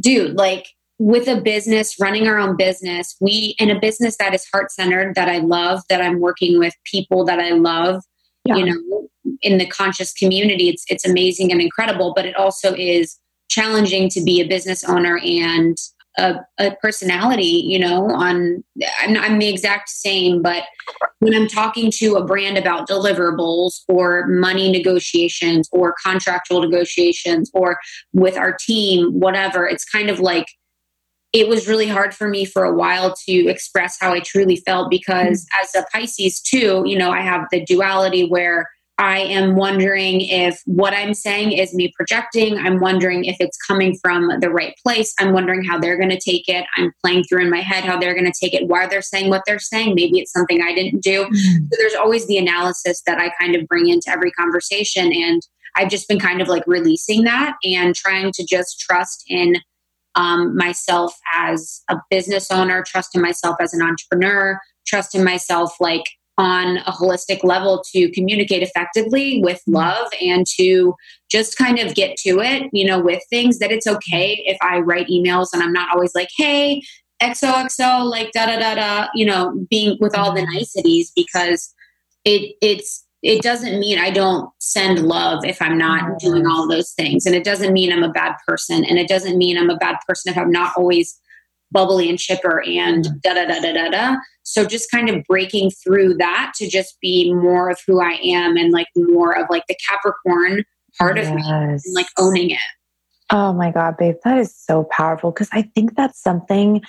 dude, 0.00 0.36
like 0.36 0.68
with 0.98 1.28
a 1.28 1.40
business, 1.40 1.96
running 2.00 2.26
our 2.26 2.38
own 2.38 2.56
business, 2.56 3.16
we 3.20 3.54
in 3.58 3.70
a 3.70 3.78
business 3.78 4.16
that 4.18 4.34
is 4.34 4.46
heart 4.52 4.70
centered, 4.72 5.14
that 5.14 5.28
I 5.28 5.38
love, 5.38 5.82
that 5.88 6.00
I'm 6.00 6.20
working 6.20 6.58
with 6.58 6.74
people 6.84 7.24
that 7.26 7.38
I 7.38 7.50
love. 7.50 8.02
Yeah. 8.44 8.56
You 8.56 8.66
know, 8.66 9.08
in 9.42 9.58
the 9.58 9.66
conscious 9.66 10.12
community, 10.12 10.68
it's 10.68 10.84
it's 10.88 11.06
amazing 11.06 11.52
and 11.52 11.60
incredible. 11.60 12.12
But 12.14 12.26
it 12.26 12.36
also 12.36 12.74
is 12.74 13.18
challenging 13.50 14.08
to 14.10 14.22
be 14.22 14.40
a 14.40 14.48
business 14.48 14.84
owner 14.84 15.18
and 15.18 15.76
a, 16.18 16.40
a 16.58 16.74
personality, 16.82 17.44
you 17.44 17.78
know, 17.78 18.10
on 18.10 18.62
I'm, 18.98 19.16
I'm 19.16 19.38
the 19.38 19.48
exact 19.48 19.88
same, 19.88 20.42
but 20.42 20.64
when 21.20 21.34
I'm 21.34 21.46
talking 21.46 21.90
to 21.98 22.16
a 22.16 22.24
brand 22.24 22.58
about 22.58 22.88
deliverables 22.88 23.80
or 23.88 24.26
money 24.26 24.70
negotiations 24.70 25.68
or 25.72 25.94
contractual 26.04 26.60
negotiations 26.60 27.50
or 27.54 27.78
with 28.12 28.36
our 28.36 28.52
team, 28.52 29.12
whatever, 29.12 29.66
it's 29.66 29.84
kind 29.84 30.10
of 30.10 30.18
like 30.18 30.46
it 31.32 31.48
was 31.48 31.68
really 31.68 31.86
hard 31.86 32.14
for 32.14 32.28
me 32.28 32.44
for 32.44 32.64
a 32.64 32.74
while 32.74 33.14
to 33.28 33.32
express 33.46 33.96
how 34.00 34.12
I 34.12 34.20
truly 34.20 34.56
felt 34.56 34.90
because 34.90 35.44
mm-hmm. 35.44 35.62
as 35.62 35.82
a 35.82 35.86
Pisces 35.92 36.40
too, 36.40 36.82
you 36.84 36.98
know, 36.98 37.10
I 37.10 37.20
have 37.20 37.46
the 37.52 37.64
duality 37.64 38.28
where 38.28 38.68
I 38.98 39.20
am 39.20 39.54
wondering 39.54 40.22
if 40.22 40.60
what 40.66 40.92
I'm 40.92 41.14
saying 41.14 41.52
is 41.52 41.72
me 41.72 41.92
projecting. 41.94 42.58
I'm 42.58 42.80
wondering 42.80 43.26
if 43.26 43.36
it's 43.38 43.56
coming 43.56 43.96
from 44.02 44.40
the 44.40 44.50
right 44.50 44.74
place. 44.84 45.14
I'm 45.20 45.32
wondering 45.32 45.62
how 45.62 45.78
they're 45.78 45.96
going 45.96 46.10
to 46.10 46.18
take 46.18 46.48
it. 46.48 46.66
I'm 46.76 46.92
playing 47.04 47.22
through 47.24 47.42
in 47.42 47.50
my 47.50 47.60
head 47.60 47.84
how 47.84 47.96
they're 47.96 48.14
going 48.14 48.30
to 48.30 48.38
take 48.38 48.54
it, 48.54 48.66
why 48.66 48.86
they're 48.88 49.00
saying 49.00 49.30
what 49.30 49.42
they're 49.46 49.60
saying. 49.60 49.94
Maybe 49.94 50.18
it's 50.18 50.32
something 50.32 50.60
I 50.60 50.74
didn't 50.74 51.00
do. 51.00 51.26
Mm-hmm. 51.26 51.64
So 51.64 51.76
there's 51.78 51.94
always 51.94 52.26
the 52.26 52.38
analysis 52.38 53.02
that 53.06 53.18
I 53.18 53.30
kind 53.40 53.54
of 53.54 53.68
bring 53.68 53.88
into 53.88 54.10
every 54.10 54.32
conversation. 54.32 55.12
And 55.12 55.42
I've 55.76 55.90
just 55.90 56.08
been 56.08 56.18
kind 56.18 56.40
of 56.40 56.48
like 56.48 56.64
releasing 56.66 57.22
that 57.22 57.54
and 57.62 57.94
trying 57.94 58.32
to 58.32 58.44
just 58.44 58.80
trust 58.80 59.22
in 59.28 59.58
um, 60.16 60.56
myself 60.56 61.14
as 61.36 61.82
a 61.88 61.98
business 62.10 62.50
owner, 62.50 62.82
trust 62.84 63.14
in 63.14 63.22
myself 63.22 63.56
as 63.60 63.72
an 63.72 63.82
entrepreneur, 63.82 64.58
trust 64.88 65.14
in 65.14 65.22
myself 65.22 65.76
like 65.78 66.02
on 66.38 66.78
a 66.78 66.92
holistic 66.92 67.42
level 67.42 67.82
to 67.92 68.10
communicate 68.12 68.62
effectively 68.62 69.42
with 69.42 69.58
mm-hmm. 69.62 69.74
love 69.74 70.08
and 70.22 70.46
to 70.58 70.94
just 71.30 71.58
kind 71.58 71.78
of 71.78 71.94
get 71.94 72.16
to 72.16 72.40
it, 72.40 72.70
you 72.72 72.86
know, 72.86 73.00
with 73.00 73.22
things 73.28 73.58
that 73.58 73.72
it's 73.72 73.86
okay 73.86 74.42
if 74.46 74.56
I 74.62 74.78
write 74.78 75.08
emails 75.08 75.48
and 75.52 75.62
I'm 75.62 75.72
not 75.72 75.92
always 75.92 76.14
like, 76.14 76.30
hey, 76.36 76.80
XOXO, 77.20 78.08
like 78.08 78.30
da 78.32 78.46
da 78.46 78.58
da 78.58 78.74
da, 78.76 79.08
you 79.14 79.26
know, 79.26 79.66
being 79.68 79.98
with 80.00 80.16
all 80.16 80.32
the 80.32 80.40
mm-hmm. 80.40 80.54
niceties 80.54 81.12
because 81.14 81.74
it 82.24 82.54
it's 82.62 83.04
it 83.22 83.42
doesn't 83.42 83.80
mean 83.80 83.98
I 83.98 84.10
don't 84.10 84.48
send 84.60 85.00
love 85.00 85.44
if 85.44 85.60
I'm 85.60 85.76
not 85.76 86.20
doing 86.20 86.46
all 86.46 86.68
those 86.68 86.92
things. 86.92 87.26
And 87.26 87.34
it 87.34 87.42
doesn't 87.42 87.72
mean 87.72 87.92
I'm 87.92 88.04
a 88.04 88.12
bad 88.12 88.36
person. 88.46 88.84
And 88.84 88.96
it 88.96 89.08
doesn't 89.08 89.36
mean 89.36 89.58
I'm 89.58 89.70
a 89.70 89.76
bad 89.76 89.96
person 90.06 90.30
if 90.30 90.38
I'm 90.38 90.52
not 90.52 90.72
always 90.76 91.18
bubbly 91.70 92.08
and 92.08 92.18
chipper 92.18 92.62
and 92.66 93.04
da 93.22 93.34
da 93.34 93.46
da 93.46 93.60
da 93.60 93.72
da 93.72 93.88
da. 93.88 94.16
So 94.42 94.64
just 94.64 94.90
kind 94.90 95.10
of 95.10 95.22
breaking 95.24 95.70
through 95.70 96.14
that 96.14 96.52
to 96.56 96.68
just 96.68 96.98
be 97.00 97.32
more 97.34 97.70
of 97.70 97.78
who 97.86 98.00
I 98.00 98.18
am 98.22 98.56
and 98.56 98.72
like 98.72 98.88
more 98.96 99.36
of 99.36 99.46
like 99.50 99.64
the 99.68 99.76
Capricorn 99.88 100.64
part 100.98 101.16
yes. 101.16 101.28
of 101.28 101.34
me 101.34 101.42
and 101.44 101.80
like 101.94 102.06
owning 102.18 102.50
it. 102.50 102.58
Oh 103.30 103.52
my 103.52 103.70
God, 103.70 103.96
babe, 103.98 104.16
that 104.24 104.38
is 104.38 104.56
so 104.56 104.84
powerful 104.84 105.30
because 105.30 105.50
I 105.52 105.62
think 105.62 105.96
that's 105.96 106.20
something 106.20 106.82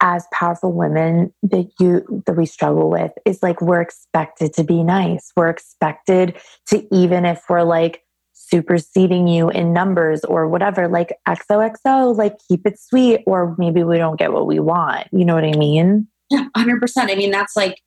as 0.00 0.26
powerful 0.32 0.72
women 0.72 1.32
that 1.42 1.68
you 1.80 2.22
that 2.26 2.34
we 2.34 2.46
struggle 2.46 2.90
with 2.90 3.12
is 3.24 3.42
like 3.42 3.60
we're 3.60 3.80
expected 3.80 4.52
to 4.54 4.62
be 4.62 4.84
nice. 4.84 5.32
We're 5.36 5.48
expected 5.48 6.36
to 6.66 6.86
even 6.94 7.24
if 7.24 7.42
we're 7.48 7.62
like 7.62 8.02
superseding 8.48 9.28
you 9.28 9.50
in 9.50 9.72
numbers 9.72 10.24
or 10.24 10.48
whatever, 10.48 10.88
like 10.88 11.12
XOXO, 11.26 12.16
like 12.16 12.36
keep 12.48 12.66
it 12.66 12.78
sweet, 12.78 13.22
or 13.26 13.54
maybe 13.58 13.82
we 13.82 13.98
don't 13.98 14.18
get 14.18 14.32
what 14.32 14.46
we 14.46 14.58
want. 14.58 15.06
You 15.12 15.24
know 15.24 15.34
what 15.34 15.44
I 15.44 15.52
mean? 15.52 16.08
Yeah, 16.30 16.46
100%. 16.56 16.80
I 16.96 17.14
mean, 17.14 17.30
that's 17.30 17.56
like, 17.56 17.80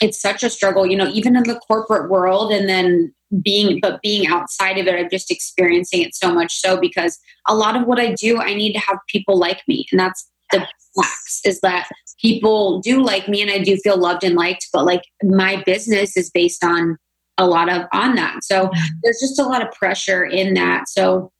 it's 0.00 0.20
such 0.20 0.42
a 0.42 0.50
struggle, 0.50 0.86
you 0.86 0.96
know, 0.96 1.08
even 1.08 1.36
in 1.36 1.44
the 1.44 1.60
corporate 1.60 2.10
world 2.10 2.52
and 2.52 2.68
then 2.68 3.14
being, 3.42 3.78
but 3.80 4.02
being 4.02 4.26
outside 4.26 4.78
of 4.78 4.86
it, 4.86 4.94
I'm 4.94 5.08
just 5.10 5.30
experiencing 5.30 6.02
it 6.02 6.14
so 6.14 6.32
much 6.32 6.54
so 6.54 6.80
because 6.80 7.18
a 7.48 7.54
lot 7.54 7.76
of 7.76 7.86
what 7.86 8.00
I 8.00 8.12
do, 8.12 8.38
I 8.38 8.54
need 8.54 8.72
to 8.72 8.80
have 8.80 8.98
people 9.08 9.38
like 9.38 9.62
me. 9.68 9.86
And 9.92 10.00
that's 10.00 10.28
the 10.50 10.66
flex 10.94 11.40
is 11.44 11.60
that 11.60 11.88
people 12.20 12.80
do 12.80 13.02
like 13.02 13.28
me 13.28 13.42
and 13.42 13.50
I 13.50 13.58
do 13.58 13.76
feel 13.76 13.96
loved 13.96 14.24
and 14.24 14.34
liked, 14.34 14.68
but 14.72 14.84
like 14.84 15.02
my 15.22 15.62
business 15.64 16.16
is 16.16 16.30
based 16.30 16.64
on 16.64 16.98
a 17.38 17.46
lot 17.46 17.68
of 17.68 17.86
on 17.92 18.14
that. 18.16 18.44
So 18.44 18.70
there's 19.02 19.20
just 19.20 19.38
a 19.38 19.44
lot 19.44 19.66
of 19.66 19.72
pressure 19.72 20.24
in 20.24 20.54
that. 20.54 20.88
So 20.88 21.32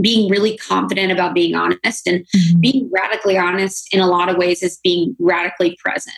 being 0.00 0.30
really 0.30 0.56
confident 0.56 1.12
about 1.12 1.34
being 1.34 1.54
honest 1.54 2.06
and 2.06 2.20
mm-hmm. 2.20 2.60
being 2.60 2.90
radically 2.92 3.38
honest 3.38 3.88
in 3.92 4.00
a 4.00 4.06
lot 4.06 4.28
of 4.28 4.36
ways 4.36 4.62
is 4.62 4.78
being 4.82 5.16
radically 5.18 5.76
present. 5.82 6.16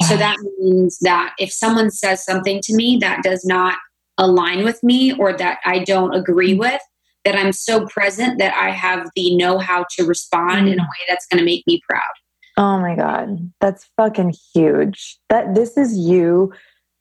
Yes. 0.00 0.10
So 0.10 0.16
that 0.16 0.36
means 0.58 0.98
that 1.00 1.34
if 1.38 1.52
someone 1.52 1.90
says 1.90 2.24
something 2.24 2.60
to 2.64 2.74
me 2.74 2.98
that 3.00 3.22
does 3.22 3.44
not 3.44 3.78
align 4.18 4.64
with 4.64 4.82
me 4.82 5.12
or 5.12 5.32
that 5.36 5.58
I 5.64 5.80
don't 5.80 6.14
agree 6.14 6.52
mm-hmm. 6.52 6.60
with, 6.60 6.80
that 7.24 7.36
I'm 7.36 7.52
so 7.52 7.86
present 7.86 8.38
that 8.38 8.54
I 8.54 8.70
have 8.70 9.08
the 9.16 9.34
know 9.36 9.58
how 9.58 9.86
to 9.96 10.04
respond 10.04 10.58
mm-hmm. 10.58 10.68
in 10.68 10.78
a 10.78 10.82
mm. 10.82 10.86
way 10.86 11.04
that's 11.08 11.26
going 11.26 11.38
to 11.38 11.44
make 11.44 11.66
me 11.66 11.80
proud. 11.88 12.02
Oh 12.56 12.78
my 12.78 12.94
God. 12.94 13.50
That's 13.60 13.88
fucking 13.96 14.34
huge. 14.54 15.18
That 15.30 15.54
this 15.54 15.76
is 15.76 15.96
you 15.96 16.52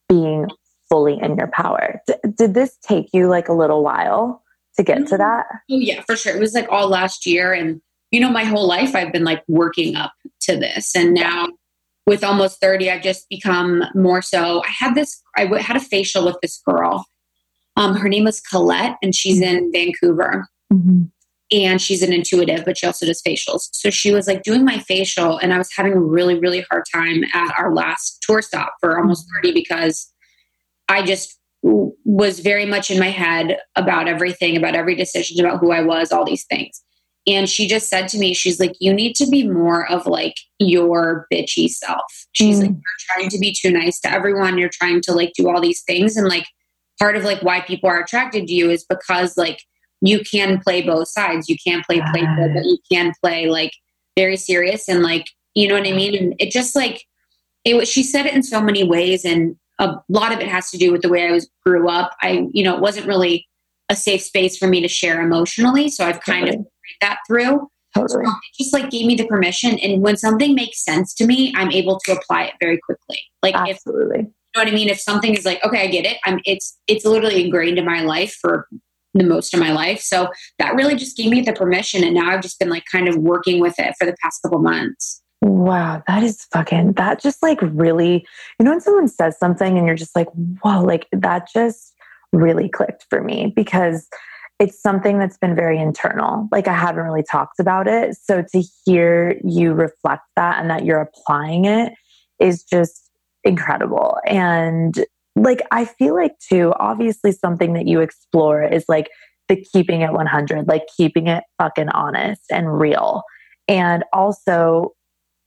being 0.07 0.47
fully 0.93 1.19
in 1.19 1.35
your 1.37 1.47
power. 1.47 1.99
D- 2.05 2.13
did 2.37 2.53
this 2.53 2.77
take 2.83 3.09
you 3.13 3.27
like 3.27 3.49
a 3.49 3.53
little 3.53 3.83
while 3.83 4.43
to 4.77 4.83
get 4.83 5.07
to 5.07 5.17
that? 5.17 5.47
Oh, 5.51 5.79
yeah, 5.79 6.01
for 6.03 6.15
sure. 6.15 6.35
It 6.35 6.39
was 6.39 6.53
like 6.53 6.67
all 6.69 6.87
last 6.87 7.25
year. 7.25 7.51
And, 7.51 7.81
you 8.11 8.19
know, 8.19 8.29
my 8.29 8.43
whole 8.43 8.67
life 8.67 8.95
I've 8.95 9.11
been 9.11 9.23
like 9.23 9.43
working 9.47 9.95
up 9.95 10.13
to 10.41 10.55
this. 10.55 10.95
And 10.95 11.15
now 11.15 11.47
with 12.05 12.23
almost 12.23 12.61
30, 12.61 12.91
I've 12.91 13.01
just 13.01 13.27
become 13.27 13.85
more 13.95 14.21
so. 14.21 14.61
I 14.63 14.69
had 14.69 14.93
this, 14.93 15.19
I 15.35 15.45
had 15.59 15.77
a 15.77 15.79
facial 15.79 16.25
with 16.25 16.37
this 16.43 16.61
girl. 16.63 17.05
Um, 17.75 17.95
her 17.95 18.07
name 18.07 18.25
was 18.25 18.39
Colette, 18.39 18.97
and 19.01 19.15
she's 19.15 19.41
in 19.41 19.71
Vancouver. 19.71 20.47
Mm-hmm 20.71 21.05
and 21.51 21.79
she's 21.79 22.01
an 22.01 22.11
intuitive, 22.11 22.65
but 22.65 22.77
she 22.77 22.87
also 22.87 23.05
does 23.05 23.21
facials. 23.21 23.69
So 23.73 23.91
she 23.91 24.11
was 24.11 24.27
like 24.27 24.41
doing 24.41 24.65
my 24.65 24.79
facial, 24.79 25.37
and 25.37 25.53
I 25.53 25.59
was 25.59 25.69
having 25.75 25.93
a 25.93 25.99
really, 25.99 26.39
really 26.39 26.61
hard 26.69 26.83
time 26.91 27.23
at 27.33 27.53
our 27.59 27.73
last 27.73 28.23
tour 28.23 28.41
stop 28.41 28.73
for 28.79 28.97
almost 28.97 29.27
30 29.35 29.53
because 29.53 30.12
I 30.87 31.03
just 31.03 31.39
was 31.61 32.39
very 32.39 32.65
much 32.65 32.91
in 32.91 32.99
my 32.99 33.09
head 33.09 33.57
about 33.75 34.07
everything, 34.07 34.57
about 34.57 34.75
every 34.75 34.95
decision, 34.95 35.43
about 35.43 35.59
who 35.59 35.71
I 35.71 35.81
was, 35.81 36.11
all 36.11 36.25
these 36.25 36.45
things. 36.45 36.83
And 37.25 37.49
she 37.49 37.67
just 37.67 37.89
said 37.89 38.09
to 38.09 38.17
me, 38.17 38.33
she's 38.33 38.59
like, 38.59 38.73
you 38.79 38.93
need 38.93 39.15
to 39.15 39.27
be 39.27 39.47
more 39.47 39.89
of 39.89 40.05
like 40.05 40.35
your 40.59 41.25
bitchy 41.31 41.69
self. 41.69 42.03
She's 42.33 42.57
mm. 42.57 42.63
like, 42.63 42.71
you're 42.71 43.15
trying 43.15 43.29
to 43.29 43.39
be 43.39 43.55
too 43.57 43.71
nice 43.71 43.99
to 44.01 44.11
everyone. 44.11 44.57
You're 44.57 44.69
trying 44.73 44.99
to 45.03 45.13
like 45.13 45.31
do 45.37 45.49
all 45.49 45.61
these 45.61 45.83
things. 45.83 46.17
And 46.17 46.27
like 46.27 46.45
part 46.99 47.15
of 47.15 47.23
like 47.23 47.41
why 47.41 47.61
people 47.61 47.89
are 47.89 48.01
attracted 48.01 48.47
to 48.47 48.53
you 48.53 48.69
is 48.69 48.83
because 48.83 49.37
like 49.37 49.61
you 50.01 50.19
can 50.19 50.59
play 50.59 50.81
both 50.81 51.07
sides. 51.07 51.47
You 51.47 51.55
can 51.65 51.81
play 51.83 52.01
playful, 52.11 52.51
but 52.53 52.65
you 52.65 52.77
can 52.91 53.13
play 53.21 53.47
like 53.47 53.71
very 54.17 54.35
serious 54.35 54.89
and 54.89 55.01
like, 55.01 55.25
you 55.55 55.69
know 55.69 55.75
what 55.75 55.87
I 55.87 55.93
mean? 55.93 56.15
And 56.17 56.35
it 56.39 56.51
just 56.51 56.75
like, 56.75 57.05
it 57.63 57.75
was, 57.75 57.89
she 57.89 58.03
said 58.03 58.25
it 58.25 58.33
in 58.33 58.43
so 58.43 58.61
many 58.61 58.83
ways. 58.83 59.23
And 59.23 59.55
a 59.79 59.95
lot 60.09 60.31
of 60.31 60.39
it 60.39 60.47
has 60.47 60.69
to 60.71 60.77
do 60.77 60.91
with 60.91 61.01
the 61.01 61.09
way 61.09 61.27
I 61.27 61.31
was 61.31 61.49
grew 61.65 61.89
up. 61.89 62.15
I, 62.21 62.47
you 62.51 62.63
know, 62.63 62.75
it 62.75 62.81
wasn't 62.81 63.07
really 63.07 63.47
a 63.89 63.95
safe 63.95 64.21
space 64.21 64.57
for 64.57 64.67
me 64.67 64.81
to 64.81 64.87
share 64.87 65.21
emotionally. 65.21 65.89
So 65.89 66.05
I've 66.05 66.21
kind 66.21 66.45
totally. 66.45 66.59
of 66.59 66.67
that 67.01 67.17
through. 67.27 67.69
Totally. 67.95 68.25
So 68.25 68.31
it 68.31 68.57
just 68.57 68.73
like 68.73 68.89
gave 68.89 69.05
me 69.05 69.15
the 69.15 69.27
permission. 69.27 69.77
And 69.79 70.01
when 70.01 70.17
something 70.17 70.55
makes 70.55 70.83
sense 70.83 71.13
to 71.15 71.25
me, 71.25 71.53
I'm 71.55 71.71
able 71.71 71.99
to 72.05 72.13
apply 72.13 72.45
it 72.45 72.53
very 72.59 72.79
quickly. 72.79 73.19
Like 73.41 73.55
Absolutely. 73.55 74.19
If, 74.19 74.25
you 74.25 74.61
know 74.61 74.63
what 74.63 74.67
I 74.67 74.71
mean? 74.71 74.89
If 74.89 74.99
something 74.99 75.35
is 75.35 75.45
like, 75.45 75.63
okay, 75.63 75.83
I 75.83 75.87
get 75.87 76.05
it. 76.05 76.17
I'm 76.25 76.39
it's 76.45 76.77
it's 76.87 77.05
literally 77.05 77.43
ingrained 77.43 77.77
in 77.77 77.85
my 77.85 78.01
life 78.01 78.35
for 78.39 78.67
the 79.13 79.23
most 79.23 79.53
of 79.53 79.59
my 79.59 79.71
life. 79.71 79.99
So 79.99 80.29
that 80.59 80.75
really 80.75 80.95
just 80.95 81.17
gave 81.17 81.31
me 81.31 81.41
the 81.41 81.53
permission. 81.53 82.03
And 82.03 82.15
now 82.15 82.31
I've 82.31 82.41
just 82.41 82.59
been 82.59 82.69
like 82.69 82.85
kind 82.91 83.07
of 83.07 83.17
working 83.17 83.59
with 83.59 83.75
it 83.79 83.95
for 83.97 84.05
the 84.05 84.15
past 84.21 84.41
couple 84.41 84.59
months. 84.59 85.22
Wow, 85.43 86.01
that 86.07 86.23
is 86.23 86.45
fucking, 86.53 86.93
that 86.93 87.21
just 87.21 87.43
like 87.43 87.59
really, 87.61 88.25
you 88.57 88.63
know, 88.63 88.71
when 88.71 88.79
someone 88.79 89.09
says 89.09 89.37
something 89.37 89.77
and 89.77 89.85
you're 89.85 89.95
just 89.97 90.15
like, 90.15 90.29
wow, 90.63 90.81
like 90.81 91.05
that 91.11 91.49
just 91.53 91.93
really 92.31 92.69
clicked 92.69 93.05
for 93.09 93.21
me 93.21 93.51
because 93.53 94.07
it's 94.59 94.81
something 94.81 95.19
that's 95.19 95.37
been 95.37 95.53
very 95.53 95.77
internal. 95.77 96.47
Like 96.49 96.69
I 96.69 96.73
haven't 96.73 97.03
really 97.03 97.25
talked 97.29 97.59
about 97.59 97.89
it. 97.89 98.15
So 98.15 98.41
to 98.53 98.63
hear 98.85 99.37
you 99.43 99.73
reflect 99.73 100.23
that 100.37 100.61
and 100.61 100.69
that 100.69 100.85
you're 100.85 101.01
applying 101.01 101.65
it 101.65 101.91
is 102.39 102.63
just 102.63 103.11
incredible. 103.43 104.19
And 104.25 105.03
like 105.35 105.61
I 105.71 105.83
feel 105.83 106.15
like 106.15 106.39
too, 106.39 106.73
obviously 106.79 107.33
something 107.33 107.73
that 107.73 107.85
you 107.85 107.99
explore 107.99 108.63
is 108.63 108.85
like 108.87 109.09
the 109.49 109.61
keeping 109.73 110.03
it 110.03 110.13
100, 110.13 110.69
like 110.69 110.83
keeping 110.95 111.27
it 111.27 111.43
fucking 111.57 111.89
honest 111.89 112.43
and 112.49 112.79
real. 112.79 113.23
And 113.67 114.05
also 114.13 114.93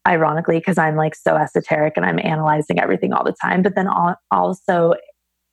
ironically, 0.06 0.58
because 0.58 0.78
I'm 0.78 0.96
like 0.96 1.14
so 1.14 1.36
esoteric 1.36 1.94
and 1.96 2.06
I'm 2.06 2.18
analyzing 2.20 2.78
everything 2.78 3.12
all 3.12 3.24
the 3.24 3.34
time, 3.42 3.62
but 3.62 3.74
then 3.74 3.88
also 4.30 4.94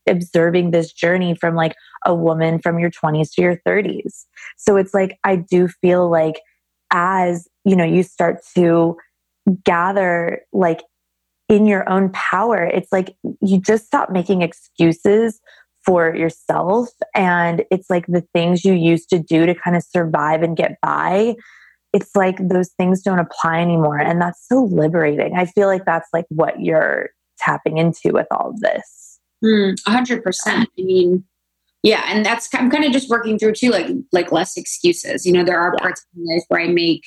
observing 0.08 0.72
this 0.72 0.92
journey 0.92 1.34
from 1.36 1.56
like 1.56 1.76
a 2.06 2.14
woman 2.14 2.60
from 2.60 2.78
your 2.78 2.92
20s 2.92 3.32
to 3.34 3.42
your 3.42 3.58
30s. 3.68 4.26
So 4.58 4.76
it's 4.76 4.94
like, 4.94 5.18
I 5.24 5.38
do 5.38 5.68
feel 5.68 6.10
like 6.10 6.42
as, 6.92 7.48
you 7.66 7.76
know, 7.76 7.86
you 7.86 8.04
start 8.04 8.38
to 8.56 8.98
gather 9.64 10.42
like 10.54 10.82
in 11.50 11.66
your 11.66 11.90
own 11.90 12.10
power, 12.12 12.64
it's 12.64 12.92
like 12.92 13.16
you 13.42 13.60
just 13.60 13.86
stop 13.86 14.12
making 14.12 14.42
excuses 14.42 15.40
for 15.86 16.16
yourself. 16.16 16.90
And 17.14 17.64
it's 17.72 17.90
like 17.90 18.06
the 18.08 18.26
things 18.34 18.64
you 18.64 18.74
used 18.74 19.10
to 19.10 19.20
do 19.20 19.46
to 19.46 19.56
kind 19.56 19.76
of 19.76 19.84
survive 19.84 20.44
and 20.44 20.56
get 20.56 20.78
by 20.82 21.36
it's 21.94 22.16
like 22.16 22.38
those 22.50 22.72
things 22.78 23.02
don't 23.02 23.20
apply 23.20 23.60
anymore. 23.60 24.00
And 24.00 24.20
that's 24.20 24.46
so 24.48 24.64
liberating. 24.64 25.36
I 25.38 25.46
feel 25.46 25.68
like 25.68 25.86
that's 25.86 26.10
like 26.12 26.26
what 26.30 26.60
you're 26.60 27.10
tapping 27.38 27.78
into 27.78 28.12
with 28.12 28.28
all 28.32 28.50
of 28.50 28.60
this. 28.62 29.20
Mm, 29.44 29.76
100%. 29.88 30.24
I 30.48 30.68
mean, 30.78 31.24
yeah, 31.84 32.06
and 32.08 32.26
that's 32.26 32.50
I'm 32.54 32.72
kind 32.72 32.86
of 32.86 32.94
just 32.94 33.10
working 33.10 33.38
through 33.38 33.54
too, 33.54 33.70
like 33.70 33.88
like 34.14 34.32
less 34.32 34.56
excuses. 34.56 35.26
You 35.26 35.34
know, 35.34 35.44
there 35.44 35.60
are 35.60 35.74
yeah. 35.78 35.84
parts 35.84 36.02
of 36.02 36.08
my 36.16 36.36
life 36.36 36.44
where 36.48 36.62
I 36.62 36.68
make 36.68 37.04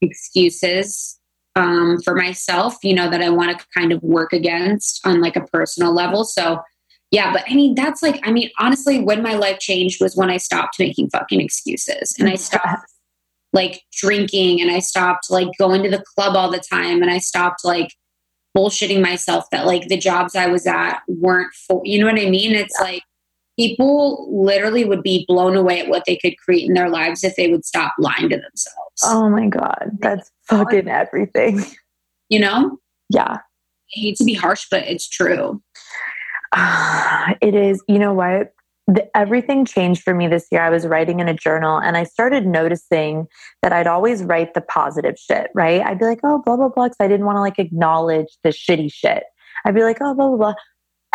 excuses 0.00 1.20
um, 1.54 2.00
for 2.02 2.14
myself. 2.14 2.76
You 2.82 2.94
know, 2.94 3.10
that 3.10 3.22
I 3.22 3.28
want 3.28 3.58
to 3.58 3.66
kind 3.76 3.92
of 3.92 4.02
work 4.02 4.32
against 4.32 5.06
on 5.06 5.20
like 5.20 5.36
a 5.36 5.42
personal 5.42 5.92
level. 5.92 6.24
So, 6.24 6.62
yeah, 7.10 7.30
but 7.30 7.44
I 7.50 7.54
mean, 7.54 7.74
that's 7.74 8.02
like, 8.02 8.18
I 8.26 8.32
mean, 8.32 8.50
honestly, 8.58 9.00
when 9.00 9.22
my 9.22 9.34
life 9.34 9.58
changed 9.58 10.00
was 10.00 10.16
when 10.16 10.30
I 10.30 10.38
stopped 10.38 10.78
making 10.78 11.10
fucking 11.10 11.42
excuses 11.42 12.16
and 12.18 12.26
I 12.26 12.34
stopped 12.36 12.90
like 13.56 13.82
drinking 13.90 14.60
and 14.60 14.70
I 14.70 14.80
stopped 14.80 15.30
like 15.30 15.48
going 15.58 15.82
to 15.82 15.90
the 15.90 16.04
club 16.14 16.36
all 16.36 16.50
the 16.50 16.60
time 16.60 17.00
and 17.00 17.10
I 17.10 17.16
stopped 17.16 17.64
like 17.64 17.88
bullshitting 18.56 19.00
myself 19.00 19.46
that 19.50 19.66
like 19.66 19.88
the 19.88 19.96
jobs 19.96 20.36
I 20.36 20.46
was 20.46 20.66
at 20.66 21.00
weren't 21.08 21.52
for, 21.66 21.80
you 21.82 21.98
know 21.98 22.06
what 22.06 22.20
I 22.20 22.28
mean? 22.28 22.52
It's 22.52 22.78
like 22.78 23.02
people 23.58 24.28
literally 24.30 24.84
would 24.84 25.02
be 25.02 25.24
blown 25.26 25.56
away 25.56 25.80
at 25.80 25.88
what 25.88 26.04
they 26.06 26.16
could 26.16 26.36
create 26.36 26.68
in 26.68 26.74
their 26.74 26.90
lives 26.90 27.24
if 27.24 27.34
they 27.36 27.48
would 27.48 27.64
stop 27.64 27.94
lying 27.98 28.28
to 28.28 28.36
themselves. 28.36 29.02
Oh 29.02 29.30
my 29.30 29.48
God. 29.48 29.92
That's 30.00 30.30
fucking 30.48 30.88
everything. 30.88 31.64
You 32.28 32.40
know? 32.40 32.78
Yeah. 33.08 33.38
I 33.38 33.40
hate 33.88 34.16
to 34.16 34.24
be 34.24 34.34
harsh, 34.34 34.66
but 34.70 34.82
it's 34.82 35.08
true. 35.08 35.62
Uh, 36.52 37.32
it 37.40 37.54
is. 37.54 37.82
You 37.88 37.98
know 37.98 38.12
what? 38.12 38.52
The, 38.88 39.08
everything 39.16 39.64
changed 39.64 40.02
for 40.02 40.14
me 40.14 40.28
this 40.28 40.46
year. 40.52 40.62
I 40.62 40.70
was 40.70 40.86
writing 40.86 41.18
in 41.18 41.28
a 41.28 41.34
journal 41.34 41.78
and 41.78 41.96
I 41.96 42.04
started 42.04 42.46
noticing 42.46 43.26
that 43.62 43.72
I'd 43.72 43.88
always 43.88 44.22
write 44.22 44.54
the 44.54 44.60
positive 44.60 45.16
shit, 45.18 45.50
right? 45.54 45.82
I'd 45.82 45.98
be 45.98 46.04
like, 46.04 46.20
oh, 46.22 46.40
blah, 46.44 46.56
blah, 46.56 46.68
blah, 46.68 46.84
because 46.84 46.96
I 47.00 47.08
didn't 47.08 47.26
want 47.26 47.36
to 47.36 47.40
like 47.40 47.58
acknowledge 47.58 48.28
the 48.44 48.50
shitty 48.50 48.92
shit. 48.92 49.24
I'd 49.64 49.74
be 49.74 49.82
like, 49.82 49.98
oh, 50.00 50.14
blah, 50.14 50.28
blah, 50.28 50.36
blah 50.36 50.54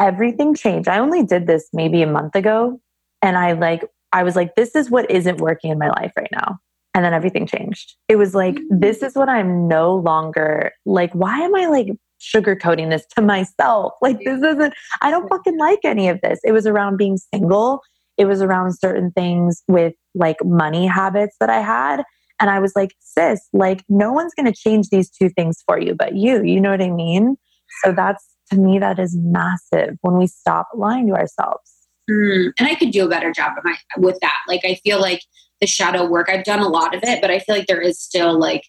everything 0.01 0.55
changed. 0.55 0.89
I 0.89 0.99
only 0.99 1.24
did 1.24 1.47
this 1.47 1.69
maybe 1.74 2.01
a 2.01 2.07
month 2.07 2.36
ago. 2.36 2.82
And 3.22 3.38
I 3.38 3.53
like, 3.53 3.86
I 4.11 4.24
was 4.24 4.36
like, 4.36 4.55
this 4.55 4.76
is 4.76 4.89
what 4.89 5.09
isn't 5.09 5.38
working 5.38 5.72
in 5.72 5.78
my 5.78 5.89
life 5.89 6.11
right 6.17 6.32
now. 6.32 6.59
And 6.93 7.05
then 7.05 7.13
everything 7.13 7.45
changed. 7.45 7.95
It 8.09 8.17
was 8.17 8.34
like, 8.34 8.55
mm-hmm. 8.55 8.80
this 8.80 9.01
is 9.03 9.15
what 9.15 9.30
I'm 9.30 9.67
no 9.67 9.95
longer 9.95 10.72
like, 10.86 11.13
why 11.13 11.39
am 11.39 11.55
I 11.55 11.67
like 11.67 11.88
sugarcoating 12.22 12.89
this 12.89 13.05
to 13.15 13.22
myself? 13.22 13.93
Like, 14.01 14.19
this 14.19 14.41
isn't, 14.41 14.74
I 15.01 15.11
don't 15.11 15.28
fucking 15.30 15.57
like 15.57 15.80
any 15.84 16.07
of 16.07 16.19
this. 16.22 16.39
It 16.43 16.51
was 16.51 16.67
around 16.67 16.97
being 16.97 17.17
single. 17.17 17.82
It 18.17 18.26
was 18.26 18.41
around 18.41 18.78
certain 18.78 19.11
things 19.11 19.63
with 19.67 19.93
like 20.13 20.38
money 20.43 20.86
habits 20.86 21.36
that 21.39 21.49
I 21.49 21.61
had. 21.61 22.03
And 22.39 22.49
I 22.49 22.59
was 22.59 22.74
like, 22.76 22.95
sis, 22.99 23.39
like, 23.53 23.84
no 23.88 24.11
one's 24.11 24.34
going 24.34 24.51
to 24.51 24.53
change 24.53 24.89
these 24.89 25.09
two 25.09 25.30
things 25.30 25.63
for 25.65 25.80
you 25.80 25.95
but 25.95 26.15
you. 26.15 26.43
You 26.43 26.59
know 26.59 26.72
what 26.72 26.82
I 26.82 26.89
mean? 26.89 27.38
So 27.84 27.91
that's 27.91 28.26
to 28.51 28.57
me, 28.57 28.80
that 28.80 28.99
is 28.99 29.15
massive 29.17 29.97
when 30.01 30.17
we 30.17 30.28
stop 30.28 30.67
lying 30.76 31.07
to 31.07 31.13
ourselves. 31.13 31.72
Mm, 32.09 32.51
and 32.59 32.67
I 32.67 32.76
could 32.76 32.91
do 32.91 33.05
a 33.05 33.09
better 33.09 33.32
job 33.32 33.53
my, 33.63 33.76
with 33.97 34.19
that. 34.22 34.39
Like, 34.47 34.61
I 34.65 34.76
feel 34.84 34.99
like 34.99 35.22
the 35.61 35.67
shadow 35.67 36.05
work, 36.05 36.30
I've 36.30 36.43
done 36.43 36.59
a 36.59 36.67
lot 36.67 36.95
of 36.95 37.01
it, 37.03 37.22
but 37.22 37.32
I 37.32 37.39
feel 37.39 37.55
like 37.55 37.67
there 37.67 37.82
is 37.82 37.99
still 37.99 38.38
like, 38.38 38.63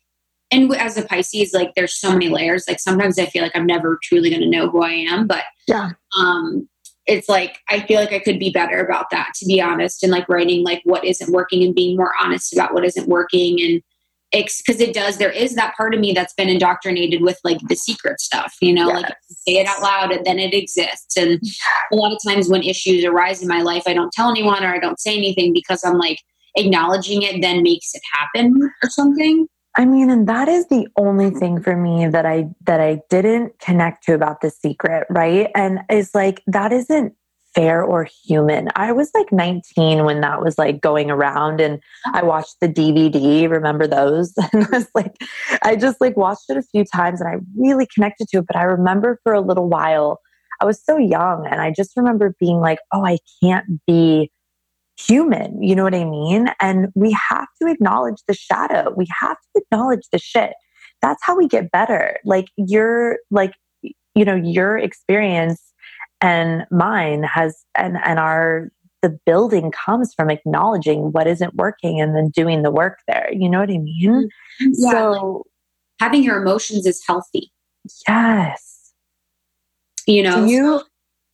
and 0.52 0.74
as 0.76 0.96
a 0.96 1.04
Pisces, 1.04 1.52
like 1.52 1.72
there's 1.74 1.98
so 1.98 2.12
many 2.12 2.28
layers. 2.28 2.66
Like 2.68 2.78
sometimes 2.78 3.18
I 3.18 3.26
feel 3.26 3.42
like 3.42 3.56
I'm 3.56 3.66
never 3.66 3.98
truly 4.02 4.30
going 4.30 4.42
to 4.42 4.48
know 4.48 4.68
who 4.68 4.82
I 4.82 4.92
am, 4.92 5.26
but 5.26 5.44
yeah, 5.66 5.90
um, 6.16 6.68
it's 7.06 7.28
like 7.28 7.58
I 7.68 7.80
feel 7.80 7.98
like 7.98 8.12
I 8.12 8.20
could 8.20 8.38
be 8.38 8.50
better 8.50 8.80
about 8.80 9.10
that, 9.10 9.32
to 9.36 9.46
be 9.46 9.60
honest, 9.60 10.02
and 10.02 10.12
like 10.12 10.28
writing 10.28 10.62
like 10.62 10.82
what 10.84 11.04
isn't 11.04 11.32
working 11.32 11.64
and 11.64 11.74
being 11.74 11.96
more 11.96 12.12
honest 12.20 12.52
about 12.52 12.74
what 12.74 12.84
isn't 12.84 13.08
working 13.08 13.60
and 13.60 13.82
because 14.32 14.80
it 14.80 14.94
does 14.94 15.18
there 15.18 15.30
is 15.30 15.54
that 15.54 15.76
part 15.76 15.92
of 15.94 16.00
me 16.00 16.12
that's 16.12 16.32
been 16.34 16.48
indoctrinated 16.48 17.20
with 17.20 17.38
like 17.44 17.58
the 17.68 17.76
secret 17.76 18.18
stuff 18.18 18.54
you 18.62 18.72
know 18.72 18.88
yes. 18.88 19.02
like 19.02 19.14
say 19.28 19.52
it 19.56 19.66
out 19.66 19.82
loud 19.82 20.10
and 20.10 20.24
then 20.24 20.38
it 20.38 20.54
exists 20.54 21.16
and 21.16 21.38
a 21.92 21.96
lot 21.96 22.12
of 22.12 22.18
times 22.26 22.48
when 22.48 22.62
issues 22.62 23.04
arise 23.04 23.42
in 23.42 23.48
my 23.48 23.60
life 23.60 23.82
i 23.86 23.92
don't 23.92 24.12
tell 24.12 24.30
anyone 24.30 24.64
or 24.64 24.74
i 24.74 24.78
don't 24.78 24.98
say 24.98 25.14
anything 25.16 25.52
because 25.52 25.84
i'm 25.84 25.98
like 25.98 26.18
acknowledging 26.56 27.22
it 27.22 27.42
then 27.42 27.62
makes 27.62 27.94
it 27.94 28.02
happen 28.14 28.58
or 28.82 28.88
something 28.88 29.46
I 29.76 29.86
mean, 29.86 30.10
and 30.10 30.28
that 30.28 30.48
is 30.48 30.66
the 30.68 30.86
only 30.96 31.30
thing 31.30 31.62
for 31.62 31.76
me 31.76 32.06
that 32.06 32.26
I 32.26 32.46
that 32.66 32.80
I 32.80 33.00
didn't 33.08 33.58
connect 33.58 34.04
to 34.04 34.14
about 34.14 34.40
the 34.42 34.50
secret, 34.50 35.06
right? 35.08 35.50
And 35.54 35.80
it's 35.88 36.14
like 36.14 36.42
that 36.46 36.72
isn't 36.72 37.14
fair 37.54 37.82
or 37.82 38.06
human. 38.24 38.68
I 38.76 38.92
was 38.92 39.10
like 39.14 39.30
19 39.32 40.04
when 40.04 40.20
that 40.22 40.42
was 40.42 40.58
like 40.58 40.80
going 40.80 41.10
around 41.10 41.60
and 41.60 41.80
I 42.12 42.22
watched 42.22 42.56
the 42.60 42.68
DVD, 42.68 43.48
remember 43.48 43.86
those? 43.86 44.32
And 44.52 44.64
I 44.64 44.68
was 44.70 44.88
like 44.94 45.16
I 45.62 45.76
just 45.76 46.00
like 46.00 46.16
watched 46.16 46.50
it 46.50 46.56
a 46.56 46.62
few 46.62 46.84
times 46.84 47.20
and 47.20 47.28
I 47.28 47.36
really 47.56 47.86
connected 47.94 48.28
to 48.28 48.38
it, 48.38 48.46
but 48.46 48.56
I 48.56 48.64
remember 48.64 49.20
for 49.22 49.32
a 49.32 49.40
little 49.40 49.68
while 49.68 50.20
I 50.60 50.64
was 50.64 50.82
so 50.84 50.96
young 50.98 51.46
and 51.50 51.60
I 51.60 51.72
just 51.72 51.92
remember 51.96 52.34
being 52.38 52.60
like, 52.60 52.78
"Oh, 52.92 53.04
I 53.04 53.18
can't 53.42 53.84
be 53.86 54.30
human." 55.06 55.62
You 55.62 55.74
know 55.74 55.84
what 55.84 55.94
I 55.94 56.04
mean? 56.04 56.48
And 56.60 56.88
we 56.94 57.16
have 57.30 57.48
to 57.60 57.68
acknowledge 57.68 58.22
the 58.26 58.34
shadow. 58.34 58.92
We 58.96 59.06
have 59.20 59.36
to 59.36 59.62
acknowledge 59.62 60.06
the 60.12 60.18
shit. 60.18 60.52
That's 61.00 61.22
how 61.24 61.36
we 61.36 61.48
get 61.48 61.70
better. 61.70 62.18
Like 62.24 62.48
your 62.56 63.18
like 63.30 63.54
you 64.14 64.24
know, 64.24 64.34
your 64.34 64.76
experience 64.76 65.72
and 66.22 66.64
mine 66.70 67.24
has 67.24 67.64
and 67.74 67.98
and 68.04 68.18
our 68.18 68.70
the 69.02 69.18
building 69.26 69.72
comes 69.72 70.14
from 70.14 70.30
acknowledging 70.30 71.10
what 71.10 71.26
isn't 71.26 71.54
working 71.56 72.00
and 72.00 72.14
then 72.16 72.30
doing 72.30 72.62
the 72.62 72.70
work 72.70 73.00
there 73.08 73.28
you 73.32 73.48
know 73.50 73.58
what 73.58 73.68
i 73.68 73.78
mean 73.78 74.28
mm-hmm. 74.60 74.70
yeah, 74.74 74.90
so 74.90 75.10
like 75.10 75.42
having 76.00 76.22
your 76.22 76.40
emotions 76.40 76.86
is 76.86 77.02
healthy 77.06 77.52
yes 78.08 78.92
you 80.06 80.22
know 80.22 80.46
do 80.46 80.52
you 80.52 80.82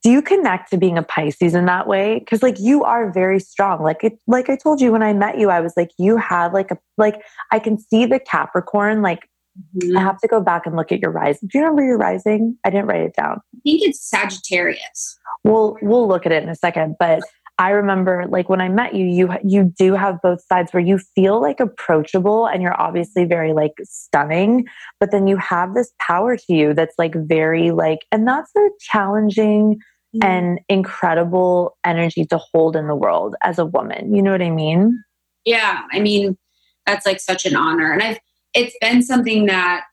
do 0.02 0.10
you 0.10 0.22
connect 0.22 0.70
to 0.70 0.76
being 0.76 0.96
a 0.96 1.02
pisces 1.02 1.54
in 1.54 1.66
that 1.66 1.86
way 1.86 2.18
because 2.20 2.42
like 2.42 2.58
you 2.58 2.84
are 2.84 3.10
very 3.10 3.40
strong 3.40 3.82
like 3.82 4.02
it 4.04 4.18
like 4.26 4.48
i 4.48 4.56
told 4.56 4.80
you 4.80 4.92
when 4.92 5.02
i 5.02 5.12
met 5.12 5.38
you 5.38 5.50
i 5.50 5.60
was 5.60 5.72
like 5.76 5.90
you 5.98 6.16
have 6.16 6.52
like 6.52 6.70
a 6.70 6.78
like 6.96 7.22
i 7.52 7.58
can 7.58 7.78
see 7.78 8.06
the 8.06 8.20
capricorn 8.20 9.02
like 9.02 9.28
Mm-hmm. 9.76 9.96
I 9.96 10.02
have 10.02 10.18
to 10.18 10.28
go 10.28 10.40
back 10.40 10.66
and 10.66 10.76
look 10.76 10.92
at 10.92 11.00
your 11.00 11.10
rising. 11.10 11.48
Do 11.48 11.58
you 11.58 11.64
remember 11.64 11.84
your 11.84 11.98
rising? 11.98 12.56
I 12.64 12.70
didn't 12.70 12.86
write 12.86 13.02
it 13.02 13.16
down. 13.16 13.40
I 13.56 13.60
think 13.64 13.82
it's 13.82 14.00
Sagittarius. 14.00 15.18
We'll 15.44 15.76
we'll 15.82 16.06
look 16.06 16.26
at 16.26 16.32
it 16.32 16.42
in 16.42 16.48
a 16.48 16.54
second, 16.54 16.96
but 16.98 17.20
I 17.58 17.70
remember 17.70 18.24
like 18.28 18.48
when 18.48 18.60
I 18.60 18.68
met 18.68 18.94
you, 18.94 19.04
you 19.04 19.30
you 19.44 19.72
do 19.76 19.94
have 19.94 20.22
both 20.22 20.44
sides 20.46 20.72
where 20.72 20.82
you 20.82 20.98
feel 20.98 21.40
like 21.42 21.58
approachable 21.58 22.46
and 22.46 22.62
you're 22.62 22.80
obviously 22.80 23.24
very 23.24 23.52
like 23.52 23.72
stunning, 23.82 24.66
but 25.00 25.10
then 25.10 25.26
you 25.26 25.36
have 25.38 25.74
this 25.74 25.92
power 25.98 26.36
to 26.36 26.52
you 26.54 26.72
that's 26.72 26.94
like 26.98 27.14
very 27.16 27.72
like 27.72 28.00
and 28.12 28.28
that's 28.28 28.50
a 28.56 28.68
challenging 28.80 29.78
mm-hmm. 30.14 30.22
and 30.22 30.60
incredible 30.68 31.76
energy 31.84 32.24
to 32.26 32.38
hold 32.38 32.76
in 32.76 32.86
the 32.86 32.94
world 32.94 33.34
as 33.42 33.58
a 33.58 33.66
woman. 33.66 34.14
You 34.14 34.22
know 34.22 34.30
what 34.30 34.42
I 34.42 34.50
mean? 34.50 35.02
Yeah, 35.44 35.82
I 35.92 35.98
mean 35.98 36.38
that's 36.86 37.04
like 37.04 37.18
such 37.18 37.44
an 37.44 37.56
honor. 37.56 37.92
And 37.92 38.02
I've 38.02 38.20
it's 38.54 38.76
been 38.80 39.02
something 39.02 39.46
that 39.46 39.84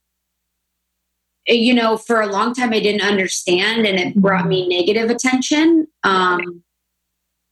you 1.47 1.74
know 1.74 1.97
for 1.97 2.22
a 2.22 2.26
long 2.26 2.55
time 2.55 2.74
i 2.74 2.80
didn't 2.80 3.07
understand 3.07 3.86
and 3.86 3.99
it 3.99 4.16
brought 4.16 4.47
me 4.47 4.68
negative 4.68 5.11
attention 5.11 5.86
um 6.03 6.63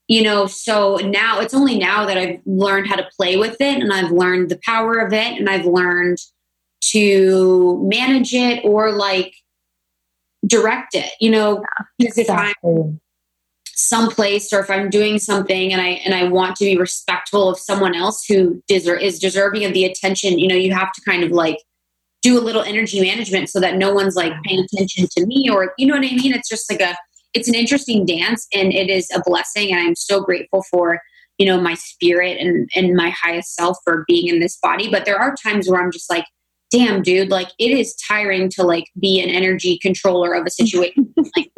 you 0.08 0.22
know 0.22 0.46
so 0.46 0.98
now 0.98 1.40
it's 1.40 1.54
only 1.54 1.78
now 1.78 2.06
that 2.06 2.18
i've 2.18 2.40
learned 2.46 2.88
how 2.88 2.96
to 2.96 3.08
play 3.16 3.38
with 3.38 3.60
it 3.60 3.82
and 3.82 3.94
i've 3.94 4.12
learned 4.12 4.50
the 4.50 4.60
power 4.66 4.96
of 4.96 5.14
it 5.14 5.40
and 5.40 5.50
i've 5.50 5.66
learned 5.66 6.18
to 6.82 7.82
manage 7.90 8.34
it 8.34 8.64
or 8.66 8.92
like 8.92 9.34
direct 10.46 10.94
it 10.94 11.12
you 11.22 11.32
know 11.32 11.64
because 11.98 12.18
exactly. 12.18 12.72
if 12.72 12.78
i'm 12.78 13.00
someplace 13.76 14.54
or 14.54 14.60
if 14.60 14.70
I'm 14.70 14.90
doing 14.90 15.20
something 15.20 15.74
and 15.74 15.82
I 15.82 16.02
and 16.06 16.14
I 16.14 16.28
want 16.28 16.56
to 16.58 16.66
be 16.66 16.78
respectful 16.78 17.50
of 17.50 17.58
someone 17.58 17.96
else 17.96 18.24
who 18.26 18.62
deser- 18.70 19.02
is 19.02 19.20
deserving 19.20 19.66
of 19.66 19.74
the 19.74 19.86
attention, 19.86 20.40
you 20.40 20.48
know, 20.48 20.56
you 20.56 20.74
have 20.74 20.92
to 20.94 21.02
kind 21.02 21.24
of 21.24 21.32
like 21.32 21.58
do 22.22 22.40
a 22.40 22.42
little 22.42 22.62
energy 22.62 23.02
management 23.02 23.50
so 23.50 23.60
that 23.60 23.76
no 23.78 23.94
one's 23.94 24.16
like 24.16 24.32
paying 24.44 24.64
attention 24.64 25.08
to 25.12 25.26
me 25.26 25.50
or 25.52 25.74
you 25.78 25.86
know 25.86 25.96
what 25.96 26.06
I 26.06 26.16
mean? 26.16 26.34
It's 26.34 26.50
just 26.50 26.72
like 26.72 26.82
a 26.82 26.96
it's 27.34 27.48
an 27.48 27.56
interesting 27.56 28.06
dance 28.06 28.48
and 28.54 28.74
it 28.74 28.90
is 28.90 29.10
a 29.12 29.22
blessing 29.26 29.72
and 29.72 29.80
I'm 29.80 29.96
so 29.96 30.22
grateful 30.22 30.64
for 30.70 31.02
you 31.38 31.46
know 31.46 31.60
my 31.60 31.74
spirit 31.74 32.38
and 32.40 32.70
and 32.76 32.96
my 32.96 33.10
highest 33.10 33.56
self 33.56 33.78
for 33.84 34.06
being 34.08 34.28
in 34.28 34.40
this 34.40 34.58
body 34.62 34.90
but 34.90 35.06
there 35.06 35.18
are 35.18 35.36
times 35.36 35.68
where 35.68 35.82
i'm 35.82 35.92
just 35.92 36.08
like 36.08 36.26
damn 36.70 37.02
dude 37.02 37.32
like 37.32 37.50
it 37.58 37.72
is 37.72 37.96
tiring 38.08 38.50
to 38.50 38.62
like 38.62 38.86
be 39.00 39.20
an 39.20 39.30
energy 39.30 39.80
controller 39.82 40.34
of 40.34 40.46
a 40.46 40.52
situation 40.52 41.12
like 41.36 41.50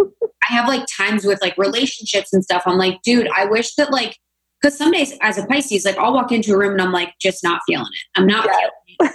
I 0.50 0.54
have 0.54 0.68
like 0.68 0.86
times 0.96 1.26
with 1.26 1.42
like 1.42 1.58
relationships 1.58 2.34
and 2.34 2.44
stuff. 2.44 2.64
I'm 2.66 2.78
like, 2.78 3.02
dude, 3.02 3.30
I 3.36 3.46
wish 3.46 3.76
that 3.76 3.92
like, 3.92 4.18
because 4.62 4.78
some 4.78 4.92
days 4.92 5.14
as 5.22 5.38
a 5.38 5.46
Pisces, 5.46 5.86
like 5.86 5.98
I'll 5.98 6.14
walk 6.14 6.32
into 6.32 6.54
a 6.54 6.58
room 6.58 6.74
and 6.74 6.82
I'm 6.82 6.92
like, 6.92 7.14
just 7.20 7.44
not 7.44 7.62
feeling 7.68 7.88
it. 7.92 8.20
I'm 8.20 8.28
not 8.28 8.46
yeah. 8.46 8.58
feeling 9.00 9.14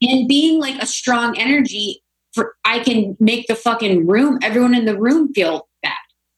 it. 0.00 0.10
and 0.10 0.28
being 0.28 0.60
like 0.60 0.80
a 0.82 0.86
strong 0.86 1.36
energy, 1.38 2.02
for 2.32 2.54
I 2.64 2.80
can 2.80 3.16
make 3.18 3.46
the 3.46 3.56
fucking 3.56 4.06
room, 4.06 4.38
everyone 4.42 4.74
in 4.74 4.84
the 4.84 4.98
room 4.98 5.32
feel 5.34 5.68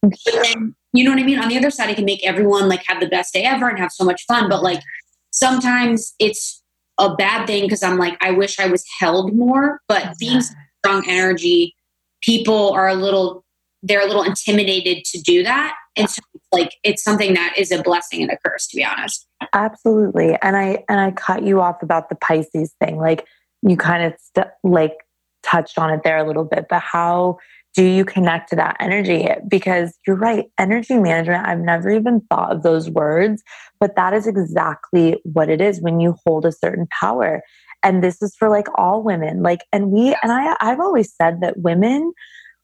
then, 0.03 0.74
you 0.92 1.05
know 1.05 1.11
what 1.11 1.20
I 1.20 1.24
mean? 1.24 1.38
On 1.38 1.48
the 1.48 1.57
other 1.57 1.70
side, 1.70 1.88
I 1.88 1.94
can 1.94 2.05
make 2.05 2.24
everyone 2.26 2.68
like 2.68 2.82
have 2.86 3.00
the 3.00 3.09
best 3.09 3.32
day 3.32 3.44
ever 3.44 3.68
and 3.68 3.78
have 3.78 3.92
so 3.92 4.05
much 4.05 4.24
fun. 4.26 4.48
But 4.48 4.62
like 4.62 4.82
sometimes 5.30 6.14
it's 6.18 6.62
a 6.98 7.14
bad 7.14 7.46
thing 7.46 7.62
because 7.64 7.82
I'm 7.82 7.98
like, 7.98 8.16
I 8.20 8.32
wish 8.32 8.59
I 8.59 8.66
was 8.66 8.84
held 8.98 9.34
more, 9.34 9.80
but 9.88 10.14
being 10.18 10.42
strong 10.84 11.05
energy, 11.09 11.74
people 12.20 12.72
are 12.72 12.88
a 12.88 12.94
little, 12.94 13.44
they're 13.82 14.03
a 14.03 14.07
little 14.07 14.22
intimidated 14.22 15.05
to 15.07 15.20
do 15.20 15.42
that. 15.42 15.74
And 15.96 16.09
so 16.09 16.22
it's 16.34 16.46
like, 16.53 16.74
it's 16.84 17.03
something 17.03 17.34
that 17.34 17.55
is 17.59 17.72
a 17.72 17.82
blessing 17.82 18.22
and 18.22 18.30
a 18.30 18.38
curse, 18.44 18.66
to 18.68 18.76
be 18.76 18.84
honest. 18.84 19.26
Absolutely. 19.53 20.36
And 20.42 20.57
I, 20.57 20.84
and 20.88 21.00
I 21.00 21.11
cut 21.12 21.42
you 21.42 21.61
off 21.61 21.82
about 21.82 22.09
the 22.09 22.14
Pisces 22.16 22.74
thing. 22.80 22.96
Like 22.96 23.26
you 23.62 23.76
kind 23.76 24.05
of 24.05 24.14
st- 24.18 24.53
like 24.62 24.96
touched 25.42 25.78
on 25.78 25.90
it 25.90 26.03
there 26.05 26.18
a 26.18 26.26
little 26.26 26.44
bit, 26.44 26.66
but 26.68 26.80
how 26.80 27.38
do 27.75 27.85
you 27.85 28.05
connect 28.05 28.51
to 28.51 28.57
that 28.57 28.77
energy? 28.81 29.29
Because 29.49 29.97
you're 30.07 30.16
right, 30.16 30.45
energy 30.59 30.97
management, 30.97 31.47
I've 31.47 31.61
never 31.61 31.91
even 31.91 32.20
thought 32.29 32.53
of 32.53 32.62
those 32.62 32.91
words, 32.91 33.43
but 33.81 33.97
that 33.97 34.12
is 34.12 34.27
exactly 34.27 35.20
what 35.25 35.49
it 35.49 35.61
is 35.61 35.81
when 35.81 36.01
you 36.01 36.16
hold 36.25 36.45
a 36.45 36.53
certain 36.53 36.87
power. 37.01 37.43
And 37.83 38.03
this 38.03 38.20
is 38.23 38.37
for 38.37 38.49
like 38.49 38.66
all 38.77 39.03
women. 39.03 39.43
Like, 39.43 39.61
and 39.73 39.91
we, 39.91 40.09
and 40.23 40.33
I, 40.33 40.57
I've 40.61 40.81
always 40.81 41.14
said 41.14 41.41
that 41.41 41.59
women, 41.59 42.12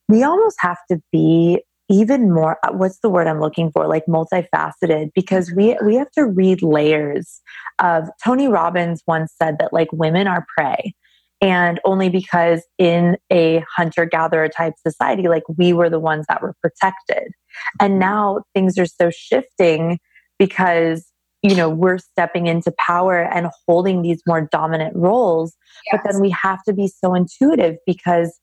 we 0.08 0.22
almost 0.22 0.56
have 0.60 0.78
to 0.90 1.00
be 1.10 1.62
even 1.90 2.30
more 2.30 2.58
uh, 2.64 2.72
what's 2.72 2.98
the 3.00 3.08
word 3.08 3.26
i'm 3.26 3.40
looking 3.40 3.70
for 3.70 3.86
like 3.86 4.04
multifaceted 4.06 5.10
because 5.14 5.50
we 5.56 5.68
mm-hmm. 5.68 5.86
we 5.86 5.94
have 5.94 6.10
to 6.10 6.26
read 6.26 6.62
layers 6.62 7.40
of 7.78 8.04
tony 8.22 8.46
robbins 8.46 9.02
once 9.06 9.32
said 9.40 9.56
that 9.58 9.72
like 9.72 9.88
women 9.92 10.26
are 10.26 10.46
prey 10.56 10.94
and 11.40 11.78
only 11.84 12.08
because 12.08 12.62
in 12.78 13.16
a 13.32 13.64
hunter 13.76 14.04
gatherer 14.04 14.48
type 14.48 14.74
society 14.86 15.28
like 15.28 15.44
we 15.56 15.72
were 15.72 15.90
the 15.90 16.00
ones 16.00 16.26
that 16.28 16.42
were 16.42 16.54
protected 16.60 17.32
and 17.80 17.98
now 17.98 18.42
things 18.54 18.78
are 18.78 18.86
so 18.86 19.10
shifting 19.10 19.98
because 20.38 21.10
you 21.42 21.54
know 21.54 21.68
we're 21.68 21.98
stepping 21.98 22.46
into 22.46 22.72
power 22.78 23.22
and 23.32 23.48
holding 23.66 24.02
these 24.02 24.22
more 24.26 24.48
dominant 24.50 24.94
roles 24.96 25.56
yes. 25.86 26.00
but 26.02 26.10
then 26.10 26.20
we 26.20 26.30
have 26.30 26.62
to 26.64 26.72
be 26.72 26.88
so 26.88 27.14
intuitive 27.14 27.76
because 27.86 28.38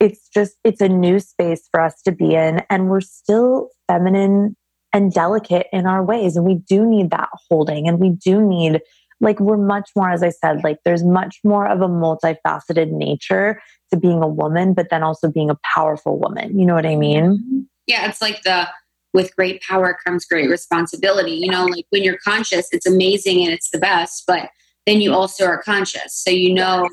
it's 0.00 0.28
just 0.28 0.56
it's 0.64 0.80
a 0.80 0.88
new 0.88 1.20
space 1.20 1.68
for 1.70 1.80
us 1.80 2.00
to 2.02 2.12
be 2.12 2.34
in 2.34 2.62
and 2.68 2.88
we're 2.88 3.00
still 3.00 3.68
feminine 3.88 4.56
and 4.92 5.12
delicate 5.12 5.66
in 5.72 5.86
our 5.86 6.04
ways 6.04 6.36
and 6.36 6.44
we 6.44 6.56
do 6.68 6.86
need 6.86 7.10
that 7.10 7.28
holding 7.48 7.88
and 7.88 7.98
we 7.98 8.10
do 8.10 8.40
need 8.40 8.80
like 9.20 9.38
we're 9.40 9.56
much 9.56 9.90
more 9.96 10.10
as 10.10 10.22
i 10.22 10.30
said 10.30 10.62
like 10.64 10.78
there's 10.84 11.04
much 11.04 11.38
more 11.44 11.66
of 11.66 11.80
a 11.80 11.88
multifaceted 11.88 12.90
nature 12.90 13.60
to 13.90 13.98
being 13.98 14.22
a 14.22 14.28
woman 14.28 14.74
but 14.74 14.90
then 14.90 15.02
also 15.02 15.30
being 15.30 15.50
a 15.50 15.58
powerful 15.74 16.18
woman. 16.18 16.58
You 16.58 16.66
know 16.66 16.74
what 16.74 16.86
i 16.86 16.96
mean? 16.96 17.24
Mm-hmm. 17.24 17.60
yeah 17.86 18.08
it's 18.08 18.22
like 18.22 18.42
the 18.42 18.68
with 19.12 19.34
great 19.36 19.62
power 19.62 19.96
comes 20.04 20.24
great 20.24 20.50
responsibility. 20.50 21.32
You 21.32 21.50
know 21.50 21.66
like 21.66 21.86
when 21.90 22.02
you're 22.02 22.18
conscious 22.18 22.68
it's 22.72 22.86
amazing 22.86 23.44
and 23.44 23.52
it's 23.52 23.70
the 23.70 23.78
best 23.78 24.24
but 24.26 24.50
then 24.86 25.00
you 25.00 25.14
also 25.14 25.46
are 25.46 25.62
conscious. 25.62 26.14
So 26.14 26.30
you 26.30 26.52
know 26.52 26.88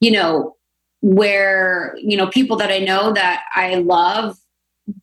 you 0.00 0.10
know 0.10 0.56
where 1.00 1.94
you 1.98 2.16
know 2.16 2.26
people 2.26 2.56
that 2.56 2.70
i 2.70 2.78
know 2.78 3.12
that 3.12 3.44
i 3.54 3.74
love 3.76 4.36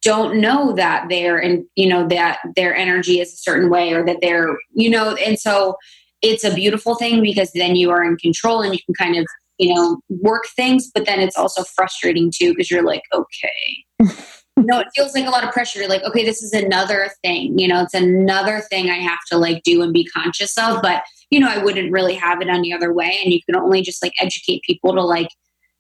don't 0.02 0.40
know 0.40 0.74
that 0.74 1.08
they're 1.10 1.38
and 1.38 1.66
you 1.76 1.88
know 1.88 2.08
that 2.08 2.40
their 2.56 2.76
energy 2.76 3.20
is 3.20 3.34
a 3.34 3.38
certain 3.38 3.70
way 3.70 3.94
or 3.94 4.06
that 4.06 4.18
they're 4.22 4.58
you 4.74 4.90
know 4.90 5.16
and 5.16 5.40
so 5.40 5.76
it's 6.24 6.44
a 6.44 6.54
beautiful 6.54 6.96
thing 6.96 7.22
because 7.22 7.52
then 7.52 7.76
you 7.76 7.92
are 7.92 8.04
in 8.04 8.16
control 8.18 8.62
and 8.62 8.74
you 8.74 8.80
can 8.86 8.96
kind 8.96 9.18
of 9.18 9.26
you 9.60 9.74
know 9.74 10.00
work 10.10 10.46
things 10.56 10.90
but 10.96 11.06
then 11.06 11.20
it's 11.20 11.38
also 11.38 11.64
frustrating 11.64 12.32
too 12.34 12.52
because 12.52 12.72
you're 12.72 12.84
like 12.84 13.04
okay. 13.14 14.10
No 14.56 14.80
it 14.80 14.88
feels 14.96 15.16
like 15.16 15.26
a 15.26 15.32
lot 15.32 15.44
of 15.44 15.52
pressure. 15.52 15.80
You're 15.80 15.90
like 15.90 16.04
okay 16.04 16.24
this 16.24 16.44
is 16.44 16.54
another 16.54 17.10
thing. 17.24 17.58
You 17.58 17.68
know 17.68 17.82
it's 17.82 17.94
another 17.94 18.62
thing 18.62 18.90
i 18.90 18.96
have 18.96 19.20
to 19.32 19.38
like 19.38 19.64
do 19.64 19.82
and 19.82 19.92
be 19.92 20.06
conscious 20.06 20.58
of 20.58 20.82
but 20.82 21.04
you 21.32 21.40
know 21.40 21.50
i 21.50 21.58
wouldn't 21.58 21.92
really 21.92 22.14
have 22.14 22.40
it 22.40 22.48
any 22.48 22.72
other 22.72 22.94
way 22.94 23.20
and 23.24 23.34
you 23.34 23.40
can 23.44 23.56
only 23.56 23.82
just 23.82 24.04
like 24.04 24.14
educate 24.22 24.62
people 24.62 24.94
to 24.94 25.02
like 25.02 25.30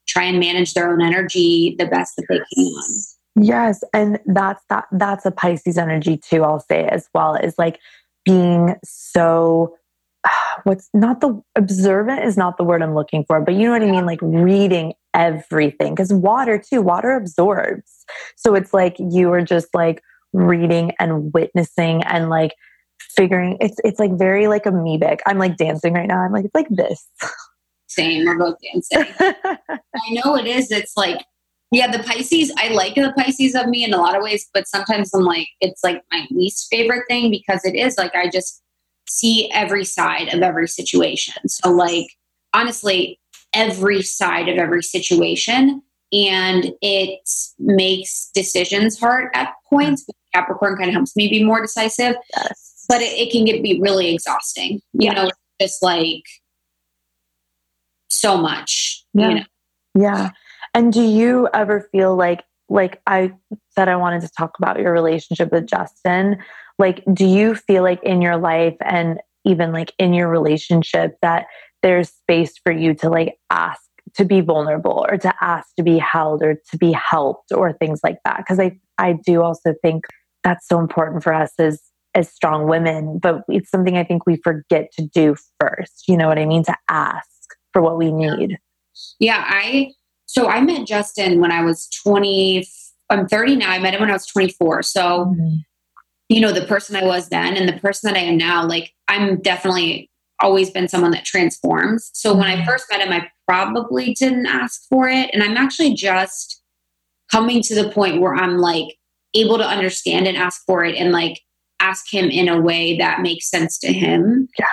try 0.08 0.24
and 0.24 0.40
manage 0.40 0.74
their 0.74 0.92
own 0.92 1.02
energy 1.02 1.76
the 1.78 1.86
best 1.86 2.16
that 2.16 2.26
they 2.30 2.40
can. 2.40 3.46
Yes 3.46 3.84
and 3.94 4.20
that's 4.26 4.64
that 4.70 4.86
that's 4.92 5.26
a 5.26 5.32
pisces 5.32 5.78
energy 5.78 6.18
too 6.18 6.44
i'll 6.44 6.60
say 6.60 6.86
as 6.86 7.08
well 7.14 7.36
is 7.36 7.56
like 7.60 7.80
being 8.26 8.76
so 8.84 9.76
what's 10.64 10.90
not 10.94 11.22
the 11.22 11.42
observant 11.56 12.24
is 12.24 12.38
not 12.38 12.58
the 12.58 12.64
word 12.64 12.82
I'm 12.82 12.96
looking 12.96 13.24
for, 13.26 13.42
but 13.42 13.56
you 13.56 13.66
know 13.66 13.72
what 13.72 13.84
I 13.84 13.92
mean? 13.92 14.06
Like 14.06 14.20
reading 14.22 14.94
everything 15.14 15.94
because 15.94 16.14
water 16.14 16.58
too, 16.58 16.82
water 16.82 17.12
absorbs. 17.12 18.06
So 18.36 18.56
it's 18.56 18.74
like 18.74 18.96
you 19.00 19.32
are 19.32 19.42
just 19.42 19.68
like 19.74 20.02
reading 20.34 20.94
and 21.00 21.34
witnessing 21.34 22.04
and 22.04 22.30
like 22.30 22.54
figuring 23.00 23.58
it's 23.60 23.78
it's 23.84 24.00
like 24.00 24.18
very 24.18 24.48
like 24.48 24.64
amoebic. 24.64 25.20
I'm 25.26 25.38
like 25.38 25.58
dancing 25.58 25.94
right 25.94 26.08
now. 26.08 26.20
I'm 26.20 26.32
like, 26.32 26.46
it's 26.46 26.56
like 26.56 26.70
this. 26.70 27.08
Same, 27.88 28.26
we're 28.26 28.38
both 28.38 28.58
dancing. 28.62 29.14
I 29.20 30.10
know 30.12 30.36
it 30.36 30.48
is. 30.48 30.72
It's 30.72 30.98
like 30.98 31.24
yeah, 31.74 31.92
the 31.92 32.04
Pisces, 32.04 32.54
I 32.58 32.68
like 32.68 32.94
the 32.94 33.12
Pisces 33.18 33.56
of 33.56 33.68
me 33.68 33.84
in 33.84 33.96
a 33.96 33.98
lot 33.98 34.16
of 34.16 34.22
ways, 34.22 34.48
but 34.54 34.68
sometimes 34.68 35.12
I'm 35.12 35.24
like, 35.24 35.48
it's 35.60 35.84
like 35.84 36.04
my 36.12 36.28
least 36.30 36.68
favorite 36.70 37.06
thing 37.10 37.32
because 37.32 37.66
it 37.66 37.76
is 37.76 37.98
like 37.98 38.14
I 38.14 38.30
just 38.30 38.63
see 39.08 39.50
every 39.52 39.86
side 39.86 40.34
of 40.34 40.42
every 40.42 40.68
situation. 40.68 41.48
So, 41.48 41.72
like, 41.72 42.08
honestly, 42.54 43.20
every 43.54 44.02
side 44.02 44.50
of 44.50 44.58
every 44.58 44.84
situation. 44.84 45.82
And 46.12 46.74
it 46.82 47.20
makes 47.58 48.30
decisions 48.36 49.00
hard 49.00 49.30
at 49.34 49.50
points. 49.70 50.06
Capricorn 50.34 50.78
kind 50.78 50.90
of 50.90 50.94
helps 50.94 51.16
me 51.16 51.28
be 51.28 51.44
more 51.44 51.62
decisive. 51.62 52.16
Yes. 52.36 52.86
But 52.88 53.02
it, 53.02 53.18
it 53.18 53.32
can 53.32 53.46
get 53.46 53.64
be 53.64 53.80
really 53.82 54.14
exhausting. 54.14 54.82
You 54.94 55.08
yeah. 55.08 55.14
know, 55.14 55.32
just 55.60 55.82
like 55.82 56.24
so 58.10 58.38
much. 58.38 59.06
Yeah. 59.14 59.30
You 59.30 59.36
know? 59.36 59.44
Yeah. 59.96 60.30
And 60.76 60.94
do 60.94 61.02
you 61.02 61.50
ever 61.54 61.88
feel 61.92 62.16
like 62.16 62.44
like 62.70 63.02
I 63.06 63.34
said 63.76 63.90
I 63.90 63.96
wanted 63.96 64.22
to 64.22 64.30
talk 64.38 64.58
about 64.58 64.80
your 64.80 64.92
relationship 64.92 65.52
with 65.52 65.68
Justin? 65.68 66.38
Like 66.80 67.04
do 67.14 67.26
you 67.26 67.56
feel 67.56 67.84
like 67.84 68.02
in 68.04 68.22
your 68.22 68.38
life 68.38 68.76
and 68.82 69.20
even 69.46 69.72
like 69.72 69.94
in 70.00 70.14
your 70.14 70.30
relationship 70.30 71.18
that 71.22 71.46
there's 71.82 72.10
space 72.10 72.54
for 72.64 72.72
you 72.72 72.94
to 72.96 73.10
like 73.10 73.38
ask 73.50 73.82
to 74.16 74.26
be 74.26 74.42
vulnerable 74.42 75.06
or 75.10 75.18
to 75.18 75.34
ask 75.42 75.68
to 75.76 75.84
be 75.84 75.98
held 75.98 76.44
or 76.44 76.56
to 76.70 76.78
be 76.78 76.92
helped 76.92 77.52
or 77.52 77.74
things 77.74 78.00
like 78.04 78.18
that? 78.26 78.38
Because 78.38 78.60
i 78.60 78.78
i 78.98 79.14
do 79.26 79.42
also 79.42 79.74
think 79.82 80.06
that's 80.44 80.68
so 80.68 80.80
important 80.80 81.24
for 81.24 81.34
us 81.34 81.52
as 81.60 81.82
as 82.16 82.30
strong 82.30 82.68
women 82.68 83.18
but 83.18 83.42
it's 83.48 83.72
something 83.72 83.98
i 83.98 84.04
think 84.04 84.26
we 84.26 84.38
forget 84.38 84.92
to 84.94 85.08
do 85.14 85.36
first. 85.60 86.04
You 86.08 86.18
know 86.18 86.28
what 86.28 86.40
i 86.40 86.46
mean? 86.46 86.64
To 86.66 86.76
ask 86.90 87.28
for 87.72 87.82
what 87.82 87.98
we 87.98 88.12
need. 88.12 88.58
Yeah 89.20 89.44
i 89.48 89.92
so 90.26 90.48
i 90.48 90.62
met 90.62 90.88
justin 90.88 91.40
when 91.40 91.52
i 91.52 91.64
was 91.64 91.90
20 92.04 92.66
i'm 93.10 93.28
30 93.28 93.58
now 93.58 93.72
i 93.72 93.80
met 93.80 93.94
him 93.94 94.02
when 94.02 94.10
i 94.10 94.14
was 94.14 94.28
24 94.28 94.84
so 94.84 95.26
mm-hmm 95.26 95.56
you 96.30 96.42
know, 96.42 96.52
the 96.52 96.66
person 96.66 96.96
I 96.96 97.06
was 97.06 97.30
then 97.30 97.56
and 97.56 97.68
the 97.68 97.80
person 97.80 98.12
that 98.12 98.20
I 98.20 98.24
am 98.24 98.38
now, 98.38 98.66
like 98.66 98.94
I'm 99.08 99.42
definitely 99.42 100.10
always 100.40 100.70
been 100.70 100.88
someone 100.88 101.12
that 101.12 101.26
transforms. 101.26 102.10
So 102.14 102.34
when 102.34 102.48
I 102.48 102.56
mm-hmm. 102.56 102.66
first 102.66 102.86
met 102.90 103.02
him, 103.02 103.14
I 103.14 103.30
probably 103.48 104.14
didn't 104.14 104.48
ask 104.48 104.82
for 104.90 105.08
it. 105.08 105.30
And 105.34 105.44
I'm 105.44 105.58
actually 105.58 105.94
just 105.94 106.62
coming 107.32 107.62
to 107.64 107.76
the 107.76 107.90
point 107.90 108.22
where 108.22 108.36
I'm 108.36 108.58
like 108.58 108.98
able 109.34 109.58
to 109.58 109.68
understand 109.68 110.28
and 110.28 110.38
ask 110.38 110.64
for 110.66 110.84
it 110.84 110.96
and 110.96 111.12
like 111.12 111.42
ask 111.80 112.14
him 112.14 112.30
in 112.30 112.48
a 112.48 112.60
way 112.60 112.98
that 112.98 113.22
makes 113.22 113.50
sense 113.50 113.78
to 113.80 113.92
him. 113.92 114.48
Yeah. 114.58 114.66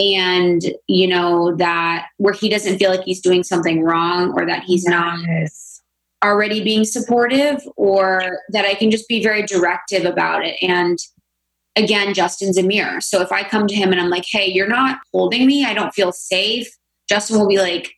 And, 0.00 0.62
you 0.86 1.08
know, 1.08 1.56
that 1.56 2.06
where 2.18 2.34
he 2.34 2.48
doesn't 2.48 2.78
feel 2.78 2.90
like 2.90 3.02
he's 3.02 3.20
doing 3.20 3.42
something 3.42 3.82
wrong 3.82 4.32
or 4.36 4.46
that 4.46 4.62
he's 4.62 4.84
yes. 4.84 4.90
not 4.90 5.18
already 6.22 6.62
being 6.62 6.84
supportive 6.84 7.62
or 7.76 8.40
that 8.50 8.64
I 8.64 8.74
can 8.74 8.90
just 8.90 9.08
be 9.08 9.22
very 9.22 9.42
directive 9.42 10.04
about 10.04 10.44
it. 10.44 10.56
And 10.60 10.98
again, 11.76 12.12
Justin's 12.14 12.58
a 12.58 12.62
mirror. 12.62 13.00
So 13.00 13.20
if 13.22 13.30
I 13.30 13.44
come 13.44 13.66
to 13.66 13.74
him 13.74 13.92
and 13.92 14.00
I'm 14.00 14.10
like, 14.10 14.24
hey, 14.30 14.50
you're 14.50 14.68
not 14.68 14.98
holding 15.12 15.46
me, 15.46 15.64
I 15.64 15.74
don't 15.74 15.94
feel 15.94 16.12
safe, 16.12 16.68
Justin 17.08 17.38
will 17.38 17.48
be 17.48 17.58
like 17.58 17.92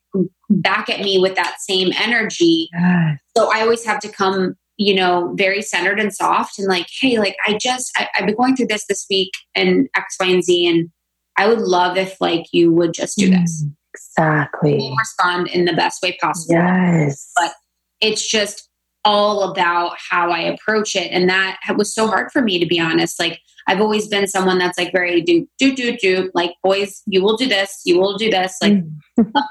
back 0.50 0.88
at 0.90 1.00
me 1.00 1.18
with 1.18 1.34
that 1.36 1.56
same 1.60 1.92
energy. 1.98 2.68
Yes. 2.72 3.18
So 3.36 3.50
I 3.52 3.62
always 3.62 3.84
have 3.84 4.00
to 4.00 4.08
come, 4.08 4.54
you 4.76 4.94
know, 4.94 5.32
very 5.36 5.62
centered 5.62 5.98
and 5.98 6.12
soft 6.12 6.58
and 6.58 6.68
like, 6.68 6.86
hey, 7.00 7.18
like 7.18 7.36
I 7.46 7.58
just, 7.60 7.90
I, 7.96 8.08
I've 8.14 8.26
been 8.26 8.36
going 8.36 8.56
through 8.56 8.66
this 8.66 8.84
this 8.88 9.06
week 9.08 9.32
and 9.54 9.88
X, 9.96 10.16
Y, 10.20 10.26
and 10.26 10.44
Z. 10.44 10.66
And 10.66 10.90
I 11.36 11.48
would 11.48 11.60
love 11.60 11.96
if 11.96 12.20
like 12.20 12.46
you 12.52 12.72
would 12.72 12.92
just 12.92 13.16
do 13.16 13.30
this. 13.30 13.64
Mm, 13.64 13.74
exactly. 13.94 14.94
respond 14.98 15.48
in 15.48 15.64
the 15.64 15.72
best 15.72 16.02
way 16.02 16.18
possible. 16.20 16.56
Yes. 16.56 17.32
But 17.36 17.52
it's 18.00 18.26
just 18.26 18.68
all 19.04 19.50
about 19.50 19.96
how 20.10 20.30
I 20.30 20.40
approach 20.40 20.94
it. 20.94 21.10
And 21.10 21.28
that 21.30 21.58
was 21.76 21.94
so 21.94 22.06
hard 22.06 22.30
for 22.30 22.42
me, 22.42 22.58
to 22.58 22.66
be 22.66 22.78
honest. 22.78 23.18
Like, 23.18 23.40
I've 23.66 23.80
always 23.80 24.08
been 24.08 24.26
someone 24.26 24.58
that's 24.58 24.78
like 24.78 24.92
very 24.92 25.22
do, 25.22 25.48
do, 25.58 25.74
do, 25.74 25.96
do. 25.96 26.30
Like, 26.34 26.52
boys, 26.62 27.02
you 27.06 27.22
will 27.22 27.36
do 27.36 27.46
this, 27.46 27.80
you 27.84 27.98
will 27.98 28.16
do 28.16 28.30
this. 28.30 28.56
Like, 28.60 28.74
mm. 28.74 28.92
a 29.34 29.42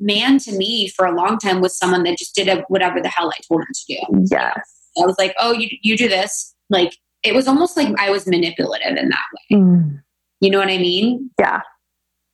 man 0.00 0.38
to 0.40 0.52
me 0.56 0.88
for 0.88 1.06
a 1.06 1.14
long 1.14 1.38
time 1.38 1.60
was 1.60 1.76
someone 1.76 2.02
that 2.04 2.18
just 2.18 2.34
did 2.34 2.64
whatever 2.68 3.00
the 3.00 3.08
hell 3.08 3.28
I 3.30 3.40
told 3.46 3.60
him 3.60 3.66
to 3.72 3.84
do. 3.88 4.26
Yes. 4.30 4.72
I 4.98 5.04
was 5.06 5.16
like, 5.18 5.34
oh, 5.38 5.52
you, 5.52 5.68
you 5.82 5.96
do 5.96 6.08
this. 6.08 6.54
Like, 6.70 6.96
it 7.22 7.34
was 7.34 7.46
almost 7.46 7.76
like 7.76 7.94
I 7.98 8.10
was 8.10 8.26
manipulative 8.26 8.96
in 8.96 9.08
that 9.08 9.24
way. 9.34 9.58
Mm. 9.58 10.02
You 10.40 10.50
know 10.50 10.58
what 10.58 10.68
I 10.68 10.78
mean? 10.78 11.30
Yeah. 11.38 11.60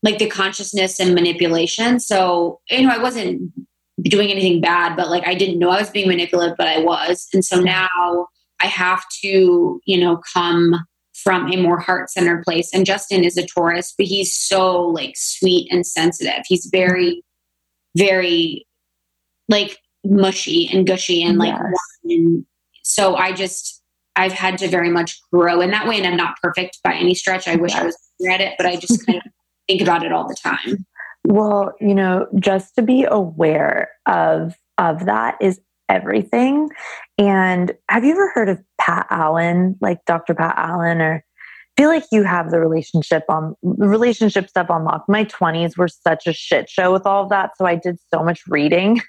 like 0.02 0.18
the 0.18 0.28
consciousness 0.28 1.00
and 1.00 1.14
manipulation. 1.14 2.00
So, 2.00 2.60
you 2.70 2.82
know, 2.82 2.92
I 2.92 2.98
wasn't 2.98 3.52
doing 4.00 4.30
anything 4.30 4.60
bad, 4.60 4.96
but 4.96 5.10
like 5.10 5.26
I 5.26 5.34
didn't 5.34 5.58
know 5.58 5.70
I 5.70 5.80
was 5.80 5.90
being 5.90 6.08
manipulative, 6.08 6.56
but 6.56 6.66
I 6.66 6.78
was. 6.78 7.28
And 7.32 7.44
so 7.44 7.58
hmm. 7.58 7.64
now 7.64 8.28
I 8.60 8.66
have 8.66 9.02
to, 9.22 9.80
you 9.84 10.00
know, 10.00 10.20
come 10.32 10.84
from 11.14 11.52
a 11.52 11.56
more 11.56 11.78
heart 11.78 12.10
centered 12.10 12.42
place. 12.42 12.72
And 12.72 12.86
Justin 12.86 13.24
is 13.24 13.36
a 13.36 13.46
Taurus, 13.46 13.94
but 13.96 14.06
he's 14.06 14.34
so 14.34 14.80
like 14.80 15.14
sweet 15.16 15.70
and 15.70 15.86
sensitive. 15.86 16.42
He's 16.46 16.66
very, 16.72 17.22
very 17.96 18.66
like 19.48 19.78
mushy 20.04 20.68
and 20.72 20.86
gushy 20.86 21.22
and 21.22 21.38
like, 21.38 21.54
yes. 21.54 21.72
and 22.04 22.44
so 22.82 23.14
I 23.16 23.32
just, 23.32 23.82
I've 24.16 24.32
had 24.32 24.58
to 24.58 24.68
very 24.68 24.90
much 24.90 25.20
grow 25.32 25.60
in 25.60 25.70
that 25.70 25.86
way. 25.86 25.96
And 25.96 26.06
I'm 26.06 26.16
not 26.16 26.36
perfect 26.42 26.78
by 26.82 26.94
any 26.94 27.14
stretch. 27.14 27.46
I 27.46 27.56
wish 27.56 27.74
I 27.74 27.84
was 27.84 27.96
at 28.28 28.40
it, 28.40 28.54
but 28.56 28.66
I 28.66 28.76
just 28.76 29.04
kind 29.06 29.18
of 29.18 29.24
think 29.68 29.82
about 29.82 30.04
it 30.04 30.12
all 30.12 30.26
the 30.26 30.36
time. 30.42 30.86
Well, 31.24 31.72
you 31.80 31.94
know, 31.94 32.26
just 32.38 32.74
to 32.76 32.82
be 32.82 33.04
aware 33.04 33.90
of 34.06 34.54
of 34.78 35.04
that 35.06 35.36
is 35.40 35.60
everything. 35.88 36.70
And 37.18 37.72
have 37.88 38.04
you 38.04 38.12
ever 38.12 38.30
heard 38.34 38.48
of 38.48 38.62
Pat 38.80 39.06
Allen, 39.10 39.76
like 39.80 40.04
Dr. 40.06 40.34
Pat 40.34 40.54
Allen 40.56 41.00
or 41.00 41.24
feel 41.76 41.88
like 41.88 42.04
you 42.12 42.22
have 42.22 42.50
the 42.50 42.60
relationship 42.60 43.24
on 43.28 43.54
relationship 43.62 44.48
stuff 44.48 44.66
unlocked. 44.68 45.08
My 45.08 45.24
20s 45.24 45.76
were 45.76 45.88
such 45.88 46.26
a 46.26 46.32
shit 46.32 46.68
show 46.68 46.92
with 46.92 47.06
all 47.06 47.24
of 47.24 47.30
that. 47.30 47.50
So 47.56 47.64
I 47.64 47.76
did 47.76 47.96
so 48.12 48.22
much 48.22 48.42
reading. 48.48 49.00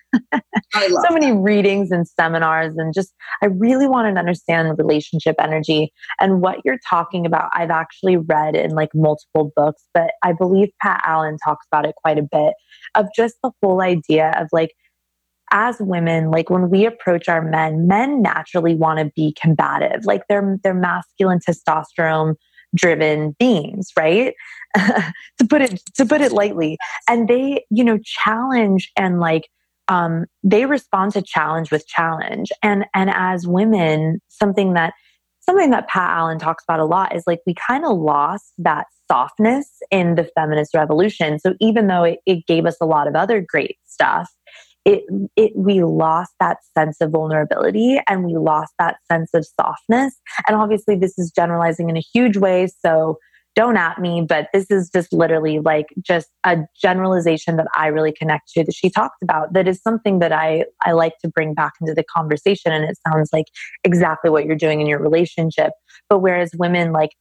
so 0.73 1.09
many 1.11 1.31
that. 1.31 1.37
readings 1.37 1.91
and 1.91 2.07
seminars 2.07 2.75
and 2.77 2.93
just 2.93 3.13
I 3.41 3.47
really 3.47 3.87
wanted 3.87 4.13
to 4.13 4.19
understand 4.19 4.77
relationship 4.77 5.35
energy. 5.39 5.91
And 6.19 6.41
what 6.41 6.59
you're 6.63 6.79
talking 6.89 7.25
about, 7.25 7.49
I've 7.53 7.69
actually 7.69 8.17
read 8.17 8.55
in 8.55 8.71
like 8.71 8.89
multiple 8.93 9.51
books, 9.55 9.83
but 9.93 10.11
I 10.23 10.31
believe 10.31 10.69
Pat 10.81 11.03
Allen 11.05 11.37
talks 11.43 11.65
about 11.71 11.85
it 11.85 11.95
quite 11.97 12.17
a 12.17 12.23
bit 12.23 12.53
of 12.95 13.07
just 13.15 13.35
the 13.43 13.51
whole 13.61 13.81
idea 13.81 14.33
of 14.39 14.47
like 14.53 14.71
as 15.51 15.77
women, 15.79 16.31
like 16.31 16.49
when 16.49 16.69
we 16.69 16.85
approach 16.85 17.27
our 17.27 17.41
men, 17.41 17.87
men 17.87 18.21
naturally 18.21 18.73
want 18.73 18.99
to 18.99 19.11
be 19.15 19.35
combative. 19.39 20.05
Like 20.05 20.23
they're 20.29 20.57
they're 20.63 20.73
masculine 20.73 21.39
testosterone 21.39 22.35
driven 22.75 23.35
beings, 23.39 23.91
right? 23.97 24.33
to 24.75 25.47
put 25.49 25.61
it 25.61 25.81
to 25.95 26.05
put 26.05 26.21
it 26.21 26.31
lightly. 26.31 26.77
And 27.07 27.27
they, 27.27 27.65
you 27.69 27.83
know, 27.83 27.99
challenge 28.03 28.91
and 28.97 29.19
like 29.19 29.49
um, 29.87 30.25
they 30.43 30.65
respond 30.65 31.13
to 31.13 31.21
challenge 31.21 31.71
with 31.71 31.87
challenge. 31.87 32.51
And 32.61 32.85
and 32.93 33.09
as 33.13 33.47
women, 33.47 34.21
something 34.29 34.73
that 34.73 34.93
something 35.41 35.71
that 35.71 35.87
Pat 35.87 36.09
Allen 36.09 36.39
talks 36.39 36.63
about 36.63 36.79
a 36.79 36.85
lot 36.85 37.15
is 37.15 37.23
like 37.27 37.41
we 37.45 37.53
kind 37.53 37.85
of 37.85 37.97
lost 37.97 38.53
that 38.57 38.87
softness 39.11 39.69
in 39.91 40.15
the 40.15 40.29
feminist 40.35 40.73
revolution. 40.73 41.37
So 41.39 41.53
even 41.59 41.87
though 41.87 42.03
it, 42.03 42.19
it 42.25 42.45
gave 42.47 42.65
us 42.65 42.77
a 42.81 42.85
lot 42.85 43.07
of 43.07 43.15
other 43.15 43.45
great 43.45 43.77
stuff, 43.85 44.29
it, 44.85 45.03
it 45.35 45.53
we 45.55 45.83
lost 45.83 46.33
that 46.39 46.57
sense 46.77 46.97
of 46.99 47.11
vulnerability 47.11 47.99
and 48.07 48.25
we 48.25 48.35
lost 48.35 48.73
that 48.79 48.97
sense 49.09 49.29
of 49.33 49.45
softness. 49.59 50.15
And 50.47 50.57
obviously 50.57 50.95
this 50.95 51.17
is 51.17 51.31
generalizing 51.31 51.89
in 51.89 51.97
a 51.97 52.01
huge 52.01 52.37
way 52.37 52.67
so 52.85 53.17
don't 53.55 53.77
at 53.77 53.99
me 53.99 54.25
but 54.27 54.47
this 54.51 54.65
is 54.71 54.89
just 54.89 55.13
literally 55.13 55.59
like 55.59 55.85
just 56.01 56.27
a 56.43 56.57
generalization 56.81 57.55
that 57.55 57.67
i 57.75 57.85
really 57.85 58.11
connect 58.11 58.51
to 58.51 58.63
that 58.63 58.73
she 58.73 58.89
talked 58.89 59.21
about 59.21 59.53
that 59.53 59.67
is 59.67 59.79
something 59.79 60.17
that 60.17 60.31
i 60.31 60.65
i 60.85 60.91
like 60.91 61.13
to 61.19 61.29
bring 61.29 61.53
back 61.53 61.73
into 61.79 61.93
the 61.93 62.03
conversation. 62.03 62.71
And 62.71 62.83
it 62.83 62.97
sounds 63.07 63.29
like 63.31 63.45
exactly 63.83 64.29
what 64.29 64.45
you're 64.45 64.55
doing 64.55 64.81
in 64.81 64.87
your 64.87 64.99
relationship. 64.99 65.71
But 66.09 66.19
whereas 66.19 66.51
women 66.57 66.91
like 66.91 67.11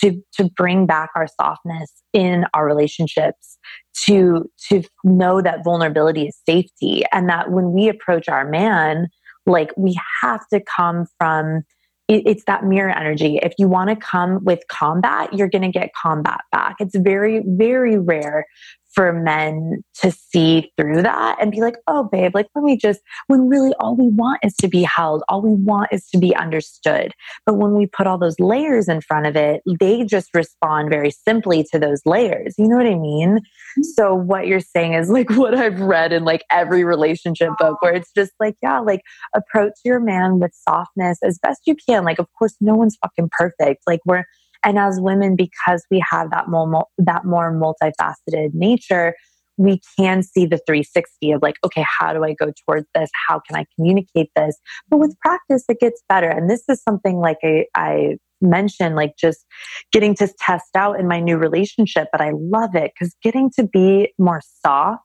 to 0.00 0.22
to 0.34 0.48
bring 0.56 0.86
back 0.86 1.10
our 1.14 1.26
softness 1.40 1.92
in 2.12 2.44
our 2.54 2.66
relationships 2.66 3.58
to 4.06 4.48
to 4.68 4.82
know 5.04 5.40
that 5.42 5.64
vulnerability 5.64 6.26
is 6.26 6.38
safety 6.46 7.04
and 7.12 7.28
that 7.28 7.50
when 7.50 7.72
we 7.72 7.88
approach 7.88 8.28
our 8.28 8.48
man 8.48 9.08
like 9.46 9.72
we 9.76 9.98
have 10.22 10.40
to 10.52 10.60
come 10.60 11.06
from 11.18 11.62
it, 12.08 12.22
it's 12.26 12.44
that 12.46 12.64
mirror 12.64 12.90
energy. 12.90 13.38
If 13.40 13.52
you 13.58 13.68
want 13.68 13.90
to 13.90 13.96
come 13.96 14.44
with 14.44 14.60
combat 14.68 15.32
you're 15.32 15.48
going 15.48 15.62
to 15.62 15.78
get 15.78 15.90
combat 16.00 16.40
back. 16.52 16.76
It's 16.80 16.96
very 16.96 17.42
very 17.46 17.98
rare 17.98 18.46
for 18.94 19.12
men 19.12 19.82
to 20.00 20.10
see 20.10 20.72
through 20.76 21.02
that 21.02 21.36
and 21.40 21.50
be 21.50 21.60
like, 21.60 21.76
oh, 21.86 22.04
babe, 22.04 22.34
like, 22.34 22.46
let 22.54 22.64
me 22.64 22.76
just, 22.76 23.00
when 23.28 23.48
really 23.48 23.72
all 23.80 23.96
we 23.96 24.08
want 24.08 24.40
is 24.42 24.54
to 24.56 24.68
be 24.68 24.82
held, 24.82 25.22
all 25.28 25.42
we 25.42 25.54
want 25.54 25.88
is 25.92 26.06
to 26.08 26.18
be 26.18 26.34
understood. 26.34 27.12
But 27.46 27.54
when 27.54 27.74
we 27.74 27.86
put 27.86 28.06
all 28.06 28.18
those 28.18 28.38
layers 28.40 28.88
in 28.88 29.00
front 29.00 29.26
of 29.26 29.36
it, 29.36 29.62
they 29.78 30.04
just 30.04 30.28
respond 30.34 30.90
very 30.90 31.10
simply 31.10 31.64
to 31.72 31.78
those 31.78 32.00
layers. 32.04 32.54
You 32.58 32.68
know 32.68 32.76
what 32.76 32.86
I 32.86 32.96
mean? 32.96 33.38
Mm-hmm. 33.38 33.82
So, 33.82 34.14
what 34.14 34.46
you're 34.46 34.60
saying 34.60 34.94
is 34.94 35.10
like 35.10 35.30
what 35.36 35.54
I've 35.54 35.80
read 35.80 36.12
in 36.12 36.24
like 36.24 36.44
every 36.50 36.84
relationship 36.84 37.50
book 37.58 37.80
where 37.82 37.94
it's 37.94 38.12
just 38.12 38.32
like, 38.40 38.56
yeah, 38.62 38.80
like 38.80 39.02
approach 39.34 39.74
your 39.84 40.00
man 40.00 40.40
with 40.40 40.52
softness 40.54 41.18
as 41.22 41.38
best 41.38 41.60
you 41.66 41.76
can. 41.88 42.04
Like, 42.04 42.18
of 42.18 42.26
course, 42.38 42.56
no 42.60 42.74
one's 42.74 42.96
fucking 43.02 43.30
perfect. 43.32 43.82
Like, 43.86 44.00
we're, 44.04 44.24
and 44.64 44.78
as 44.78 45.00
women, 45.00 45.36
because 45.36 45.84
we 45.90 46.04
have 46.10 46.30
that 46.30 46.48
more, 46.48 46.86
that 46.98 47.24
more 47.24 47.52
multifaceted 47.52 48.50
nature, 48.54 49.14
we 49.56 49.80
can 49.98 50.22
see 50.22 50.46
the 50.46 50.58
360 50.66 51.32
of 51.32 51.42
like, 51.42 51.56
okay, 51.64 51.84
how 51.86 52.12
do 52.12 52.24
I 52.24 52.32
go 52.32 52.52
towards 52.66 52.86
this? 52.94 53.10
How 53.28 53.40
can 53.40 53.56
I 53.56 53.66
communicate 53.76 54.30
this? 54.34 54.58
But 54.88 54.98
with 54.98 55.18
practice, 55.20 55.64
it 55.68 55.80
gets 55.80 56.02
better. 56.08 56.28
And 56.28 56.48
this 56.48 56.62
is 56.68 56.82
something 56.82 57.18
like 57.18 57.38
I, 57.42 57.66
I 57.74 58.16
mentioned, 58.40 58.96
like 58.96 59.16
just 59.18 59.44
getting 59.92 60.14
to 60.16 60.32
test 60.38 60.74
out 60.74 60.98
in 60.98 61.06
my 61.06 61.20
new 61.20 61.36
relationship. 61.36 62.08
But 62.10 62.22
I 62.22 62.32
love 62.34 62.74
it 62.74 62.92
because 62.94 63.14
getting 63.22 63.50
to 63.56 63.66
be 63.66 64.12
more 64.18 64.40
soft 64.64 65.02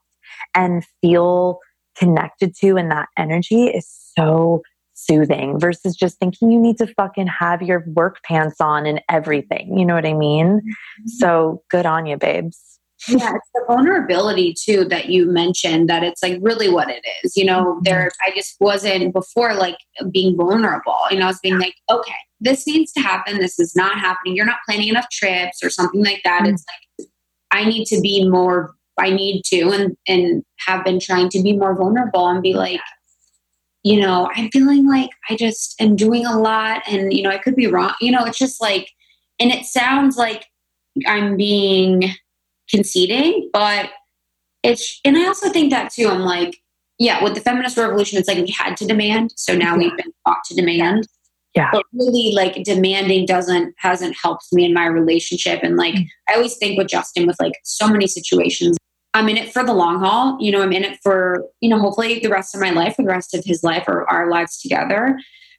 and 0.56 0.84
feel 1.02 1.60
connected 1.98 2.56
to 2.62 2.78
in 2.78 2.90
that 2.90 3.08
energy 3.18 3.68
is 3.68 3.90
so 4.18 4.62
soothing 4.96 5.60
versus 5.60 5.96
just 5.96 6.18
thinking 6.20 6.50
you 6.50 6.60
need 6.60 6.78
to 6.78 6.88
fucking 6.88 7.28
have 7.28 7.62
your 7.62 7.84
work 7.88 8.22
pants 8.24 8.60
on 8.60 8.86
and 8.86 9.02
everything. 9.10 9.78
You 9.78 9.86
know 9.86 9.94
what 9.94 10.06
I 10.06 10.14
mean? 10.14 10.62
Mm-hmm. 10.62 11.08
So 11.08 11.62
good 11.70 11.86
on 11.86 12.06
you, 12.06 12.18
babes. 12.18 12.62
yeah, 13.10 13.34
it's 13.36 13.50
the 13.54 13.64
vulnerability 13.68 14.56
too 14.58 14.86
that 14.86 15.10
you 15.10 15.26
mentioned 15.26 15.90
that 15.90 16.02
it's 16.02 16.24
like 16.24 16.40
really 16.42 16.70
what 16.70 16.90
it 16.90 17.06
is. 17.24 17.36
You 17.36 17.46
know, 17.46 17.66
mm-hmm. 17.66 17.84
there 17.84 18.10
I 18.26 18.32
just 18.34 18.56
wasn't 18.60 19.14
before 19.14 19.54
like 19.54 19.78
being 20.12 20.36
vulnerable. 20.36 20.98
You 21.12 21.20
know, 21.20 21.26
I 21.26 21.30
was 21.30 21.40
being 21.40 21.60
like, 21.60 21.76
okay, 21.90 22.16
this 22.40 22.66
needs 22.66 22.92
to 22.94 23.02
happen. 23.02 23.40
This 23.40 23.60
is 23.60 23.76
not 23.76 24.00
happening. 24.00 24.36
You're 24.36 24.46
not 24.46 24.60
planning 24.68 24.88
enough 24.88 25.10
trips 25.12 25.64
or 25.64 25.70
something 25.70 26.04
like 26.04 26.22
that. 26.24 26.44
Mm-hmm. 26.44 26.54
It's 26.54 26.66
like 27.00 27.10
I 27.52 27.66
need 27.66 27.86
to 27.86 28.00
be 28.00 28.28
more 28.28 28.76
I 28.98 29.10
need 29.10 29.44
to 29.48 29.72
and 29.72 29.98
and 30.08 30.44
have 30.66 30.86
been 30.86 31.00
trying 31.00 31.30
to 31.30 31.42
be 31.42 31.58
more 31.58 31.76
vulnerable 31.76 32.28
and 32.28 32.42
be 32.42 32.54
like, 32.54 32.80
you 33.86 34.02
know, 34.02 34.28
I'm 34.36 34.50
feeling 34.50 34.90
like 34.90 35.12
I 35.30 35.36
just 35.36 35.80
am 35.80 35.96
doing 35.96 36.26
a 36.26 36.40
lot 36.40 36.82
and, 36.88 37.14
you 37.14 37.22
know, 37.22 37.30
I 37.30 37.38
could 37.38 37.56
be 37.56 37.68
wrong. 37.68 37.94
You 38.02 38.12
know, 38.12 38.26
it's 38.26 38.40
just 38.40 38.60
like, 38.60 38.90
and 39.40 39.52
it 39.52 39.64
sounds 39.64 40.18
like 40.18 40.48
I'm 41.06 41.38
being 41.38 42.10
conceding, 42.68 43.52
but 43.54 43.92
it's, 44.64 45.00
and 45.06 45.16
I 45.16 45.28
also 45.28 45.52
think 45.52 45.70
that 45.70 45.94
too, 45.94 46.08
I'm 46.08 46.22
like, 46.22 46.58
yeah, 46.98 47.24
with 47.24 47.36
the 47.36 47.42
feminist 47.42 47.78
revolution, 47.78 48.18
it's 48.18 48.28
like 48.28 48.40
we 48.40 48.50
had 48.50 48.76
to 48.78 48.88
demand. 48.88 49.34
So 49.36 49.56
now 49.56 49.74
yeah. 49.74 49.78
we've 49.78 49.98
been 49.98 50.14
taught 50.26 50.44
to 50.46 50.56
demand. 50.56 51.08
Yeah. 51.54 51.70
But 51.72 51.84
really, 51.94 52.32
like, 52.34 52.64
demanding 52.64 53.28
doesn't, 53.28 53.76
hasn't 53.78 54.16
helped 54.20 54.48
me 54.52 54.66
in 54.66 54.74
my 54.74 54.88
relationship. 54.88 55.60
And 55.62 55.78
like, 55.78 55.94
mm-hmm. 55.94 56.06
I 56.28 56.34
always 56.34 56.58
think 56.58 56.80
with 56.80 56.88
Justin, 56.88 57.28
with 57.28 57.40
like 57.40 57.54
so 57.64 57.88
many 57.88 58.08
situations, 58.08 58.78
I'm 59.16 59.30
in 59.30 59.38
it 59.38 59.54
for 59.54 59.64
the 59.64 59.74
long 59.74 60.00
haul. 60.00 60.38
You 60.42 60.52
know, 60.52 60.62
I'm 60.62 60.74
in 60.74 60.84
it 60.84 61.00
for, 61.02 61.46
you 61.62 61.70
know, 61.70 61.80
hopefully 61.80 62.20
the 62.20 62.30
rest 62.30 62.54
of 62.54 62.60
my 62.60 62.72
life, 62.72 63.00
or 63.00 63.04
the 63.04 63.10
rest 63.10 63.34
of 63.34 63.44
his 63.46 63.64
life, 63.64 63.86
or 63.88 64.08
our 64.12 64.30
lives 64.30 64.60
together. 64.60 65.18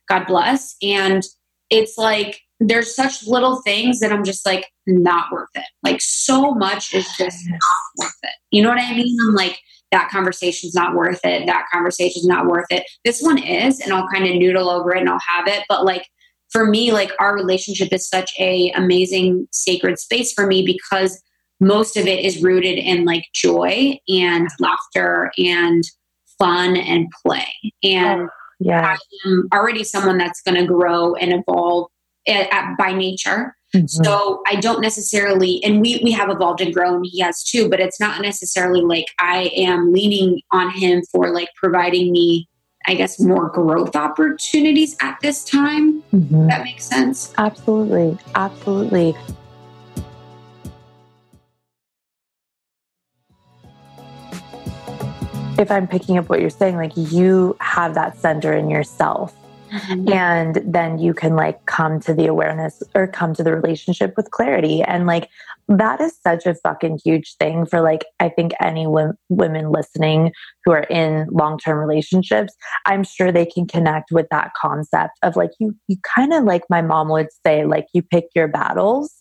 God 0.08 0.26
bless. 0.26 0.76
And 0.82 1.22
it's 1.70 1.96
like, 1.96 2.38
there's 2.60 2.94
such 2.94 3.26
little 3.26 3.62
things 3.62 3.98
that 4.00 4.12
I'm 4.12 4.24
just 4.24 4.44
like, 4.46 4.66
not 4.86 5.32
worth 5.32 5.48
it. 5.54 5.64
Like, 5.82 6.00
so 6.00 6.54
much 6.54 6.94
is 6.94 7.08
just 7.18 7.48
not 7.48 7.60
worth 7.98 8.18
it. 8.22 8.34
You 8.50 8.62
know 8.62 8.68
what 8.68 8.78
I 8.78 8.94
mean? 8.94 9.16
I'm 9.22 9.34
like, 9.34 9.58
that 9.90 10.10
conversation's 10.10 10.74
not 10.74 10.94
worth 10.94 11.20
it. 11.24 11.46
That 11.46 11.64
conversation's 11.72 12.26
not 12.26 12.46
worth 12.46 12.66
it. 12.70 12.84
This 13.04 13.22
one 13.22 13.38
is, 13.38 13.80
and 13.80 13.92
I'll 13.92 14.08
kind 14.08 14.26
of 14.26 14.36
noodle 14.36 14.68
over 14.68 14.94
it 14.94 15.00
and 15.00 15.08
I'll 15.08 15.18
have 15.26 15.48
it. 15.48 15.64
But 15.68 15.84
like, 15.84 16.06
for 16.50 16.66
me, 16.66 16.92
like, 16.92 17.10
our 17.18 17.34
relationship 17.34 17.88
is 17.92 18.08
such 18.08 18.32
a 18.38 18.70
amazing, 18.72 19.48
sacred 19.50 19.98
space 19.98 20.32
for 20.32 20.46
me 20.46 20.64
because 20.64 21.22
most 21.60 21.96
of 21.96 22.06
it 22.06 22.24
is 22.24 22.42
rooted 22.42 22.78
in 22.78 23.04
like 23.04 23.24
joy 23.32 23.98
and 24.08 24.48
laughter 24.60 25.30
and 25.38 25.84
fun 26.38 26.76
and 26.76 27.08
play. 27.24 27.48
And 27.82 28.22
oh, 28.22 28.28
yeah. 28.60 28.96
I 28.96 29.28
am 29.28 29.48
already 29.52 29.84
someone 29.84 30.18
that's 30.18 30.42
going 30.42 30.56
to 30.56 30.66
grow 30.66 31.14
and 31.14 31.32
evolve 31.32 31.88
at, 32.28 32.52
at, 32.52 32.76
by 32.76 32.92
nature. 32.92 33.56
Mm-hmm. 33.74 33.86
So 33.86 34.42
I 34.46 34.56
don't 34.56 34.80
necessarily, 34.80 35.62
and 35.64 35.80
we 35.80 36.00
we 36.02 36.12
have 36.12 36.30
evolved 36.30 36.60
and 36.60 36.72
grown. 36.72 37.02
He 37.04 37.20
has 37.20 37.42
too, 37.42 37.68
but 37.68 37.80
it's 37.80 37.98
not 37.98 38.22
necessarily 38.22 38.80
like 38.80 39.06
I 39.18 39.50
am 39.56 39.92
leaning 39.92 40.40
on 40.52 40.70
him 40.70 41.02
for 41.10 41.30
like 41.30 41.48
providing 41.56 42.12
me, 42.12 42.48
I 42.86 42.94
guess, 42.94 43.20
more 43.20 43.48
growth 43.50 43.96
opportunities 43.96 44.96
at 45.00 45.18
this 45.20 45.44
time. 45.44 46.02
Mm-hmm. 46.14 46.46
That 46.46 46.62
makes 46.62 46.84
sense. 46.84 47.34
Absolutely, 47.38 48.16
absolutely. 48.34 49.16
If 55.58 55.70
I'm 55.70 55.86
picking 55.88 56.18
up 56.18 56.28
what 56.28 56.40
you're 56.40 56.50
saying, 56.50 56.76
like 56.76 56.92
you 56.94 57.56
have 57.60 57.94
that 57.94 58.16
center 58.18 58.52
in 58.52 58.70
yourself. 58.70 59.34
Mm-hmm. 59.72 60.12
And 60.12 60.62
then 60.64 60.98
you 60.98 61.12
can 61.12 61.34
like 61.34 61.66
come 61.66 61.98
to 62.00 62.14
the 62.14 62.26
awareness 62.26 62.84
or 62.94 63.08
come 63.08 63.34
to 63.34 63.42
the 63.42 63.52
relationship 63.52 64.14
with 64.16 64.30
clarity. 64.30 64.82
And 64.82 65.06
like 65.06 65.28
that 65.68 66.00
is 66.00 66.16
such 66.22 66.46
a 66.46 66.54
fucking 66.54 67.00
huge 67.04 67.34
thing 67.38 67.66
for 67.66 67.80
like, 67.80 68.04
I 68.20 68.28
think 68.28 68.52
any 68.60 68.84
w- 68.84 69.14
women 69.28 69.70
listening 69.72 70.32
who 70.64 70.70
are 70.70 70.84
in 70.84 71.26
long 71.32 71.58
term 71.58 71.78
relationships. 71.78 72.54
I'm 72.84 73.02
sure 73.02 73.32
they 73.32 73.46
can 73.46 73.66
connect 73.66 74.12
with 74.12 74.28
that 74.30 74.52
concept 74.56 75.18
of 75.24 75.34
like, 75.34 75.50
you, 75.58 75.74
you 75.88 75.96
kind 76.16 76.32
of 76.32 76.44
like 76.44 76.62
my 76.70 76.82
mom 76.82 77.08
would 77.08 77.28
say, 77.44 77.64
like, 77.64 77.86
you 77.92 78.02
pick 78.02 78.26
your 78.36 78.46
battles 78.46 79.12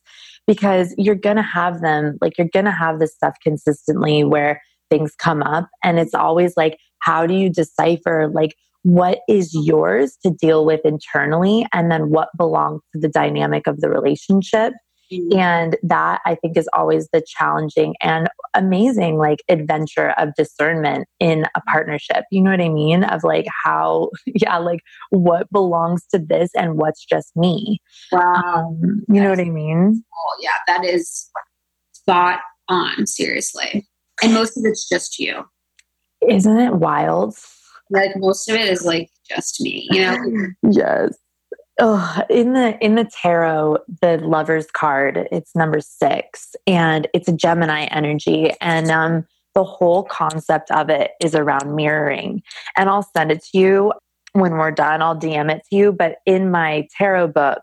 because 0.46 0.94
you're 1.00 1.16
going 1.16 1.38
to 1.38 1.42
have 1.42 1.82
them, 1.82 2.20
like, 2.22 2.38
you're 2.38 2.50
going 2.54 2.66
to 2.66 2.72
have 2.72 3.00
this 3.00 3.16
stuff 3.16 3.36
consistently 3.42 4.24
where 4.24 4.62
things 4.90 5.14
come 5.16 5.42
up. 5.42 5.68
And 5.84 6.00
it's 6.00 6.14
always 6.14 6.56
like, 6.58 6.78
how 7.00 7.26
do 7.26 7.34
you 7.34 7.50
decipher 7.50 8.28
like 8.28 8.56
what 8.84 9.20
is 9.28 9.52
yours 9.54 10.16
to 10.24 10.30
deal 10.30 10.64
with 10.64 10.82
internally 10.86 11.66
and 11.74 11.92
then 11.92 12.12
what 12.12 12.30
belongs 12.38 12.82
to 12.94 13.00
the 13.00 13.10
dynamic 13.10 13.68
of 13.68 13.82
the 13.82 13.90
relationship? 13.90 14.74
Mm-hmm. 15.12 15.38
And 15.38 15.78
that 15.84 16.22
I 16.26 16.36
think 16.36 16.58
is 16.58 16.68
always 16.74 17.08
the 17.14 17.24
challenging 17.28 17.94
and 18.02 18.28
amazing 18.56 19.18
like 19.18 19.44
adventure 19.50 20.12
of 20.18 20.34
discernment 20.36 21.08
in 21.20 21.46
a 21.56 21.62
partnership. 21.62 22.26
You 22.32 22.42
know 22.42 22.52
what 22.52 22.62
I 22.62 22.70
mean? 22.70 23.04
Of 23.04 23.24
like 23.24 23.46
how, 23.64 24.10
yeah, 24.26 24.58
like 24.58 24.82
what 25.12 25.52
belongs 25.52 26.06
to 26.08 26.20
this 26.20 26.50
and 26.56 26.78
what's 26.78 27.06
just 27.06 27.36
me. 27.36 27.80
Wow. 28.12 28.76
Um, 28.82 29.04
you 29.10 29.22
know 29.22 29.30
what 29.30 29.40
I 29.40 29.50
mean? 29.50 30.04
Oh, 30.14 30.38
yeah, 30.42 30.58
that 30.68 30.86
is 30.86 31.30
spot 31.94 32.40
on, 32.68 33.06
seriously 33.06 33.88
and 34.24 34.34
most 34.34 34.58
of 34.58 34.66
it's 34.66 34.88
just 34.88 35.20
you. 35.20 35.46
Isn't 36.28 36.58
it 36.60 36.76
wild? 36.76 37.36
Like 37.90 38.12
most 38.16 38.50
of 38.50 38.56
it 38.56 38.68
is 38.68 38.86
like 38.86 39.10
just 39.30 39.62
me, 39.62 39.88
you 39.92 40.02
know? 40.02 40.48
yes. 40.72 41.18
Oh, 41.80 42.22
in 42.30 42.54
the 42.54 42.78
in 42.84 42.96
the 42.96 43.04
tarot, 43.22 43.80
the 44.02 44.18
lovers 44.18 44.68
card, 44.72 45.28
it's 45.32 45.56
number 45.56 45.82
six, 45.82 46.56
and 46.66 47.08
it's 47.14 47.28
a 47.28 47.34
Gemini 47.34 47.84
energy, 47.92 48.54
and 48.62 48.90
um, 48.90 49.26
the 49.56 49.64
whole 49.64 50.04
concept 50.04 50.72
of 50.72 50.90
it 50.90 51.12
is 51.22 51.36
around 51.36 51.76
mirroring. 51.76 52.44
And 52.78 52.90
I'll 52.90 53.04
send 53.16 53.32
it 53.32 53.44
to 53.52 53.58
you 53.58 53.94
when 54.34 54.54
we're 54.54 54.72
done. 54.72 55.02
I'll 55.02 55.18
DM 55.18 55.52
it 55.52 55.64
to 55.70 55.76
you. 55.76 55.92
But 55.92 56.18
in 56.26 56.52
my 56.52 56.88
tarot 56.98 57.30
book, 57.30 57.62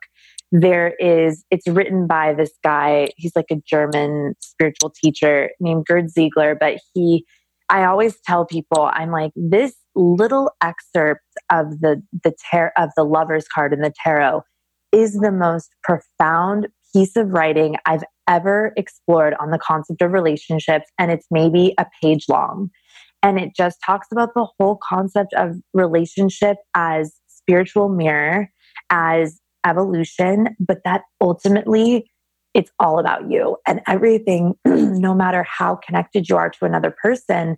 there 0.53 0.95
is 0.99 1.45
it's 1.51 1.67
written 1.67 2.07
by 2.07 2.35
this 2.35 2.53
guy. 2.63 3.09
He's 3.17 3.33
like 3.35 3.51
a 3.51 3.57
german 3.67 4.35
spiritual 4.41 4.91
teacher 4.91 5.51
named 5.61 5.87
gerd 5.87 6.11
ziegler 6.11 6.55
but 6.55 6.79
he 6.95 7.25
i 7.69 7.85
always 7.85 8.21
tell 8.21 8.45
people 8.45 8.91
i'm 8.93 9.11
like 9.11 9.33
this 9.35 9.75
little 9.95 10.51
excerpt 10.63 11.23
of 11.51 11.81
the 11.81 12.03
the 12.23 12.33
tar- 12.51 12.73
of 12.77 12.91
the 12.97 13.05
lovers 13.05 13.47
card 13.49 13.73
in 13.73 13.81
the 13.81 13.93
tarot 14.03 14.43
is 14.93 15.15
the 15.15 15.33
most 15.33 15.71
profound 15.83 16.69
piece 16.93 17.17
of 17.17 17.31
writing 17.31 17.77
i've 17.87 18.05
ever 18.29 18.73
explored 18.77 19.35
on 19.41 19.51
the 19.51 19.59
concept 19.59 20.03
of 20.03 20.13
relationships 20.13 20.87
and 20.99 21.11
it's 21.11 21.27
maybe 21.31 21.75
a 21.79 21.87
page 22.03 22.27
long. 22.29 22.71
And 23.23 23.39
it 23.39 23.51
just 23.57 23.79
talks 23.85 24.09
about 24.11 24.31
the 24.35 24.47
whole 24.59 24.79
concept 24.83 25.33
of 25.35 25.57
relationship 25.73 26.57
as 26.75 27.15
spiritual 27.29 27.89
mirror 27.89 28.49
as 28.91 29.41
evolution, 29.65 30.57
but 30.61 30.79
that 30.85 31.03
ultimately 31.21 32.11
it's 32.55 32.71
all 32.79 32.99
about 32.99 33.31
you 33.31 33.57
and 33.67 33.81
everything, 33.87 34.55
no 34.65 35.15
matter 35.15 35.43
how 35.43 35.77
connected 35.77 36.29
you 36.29 36.37
are 36.37 36.51
to 36.51 36.65
another 36.65 36.95
person 37.03 37.57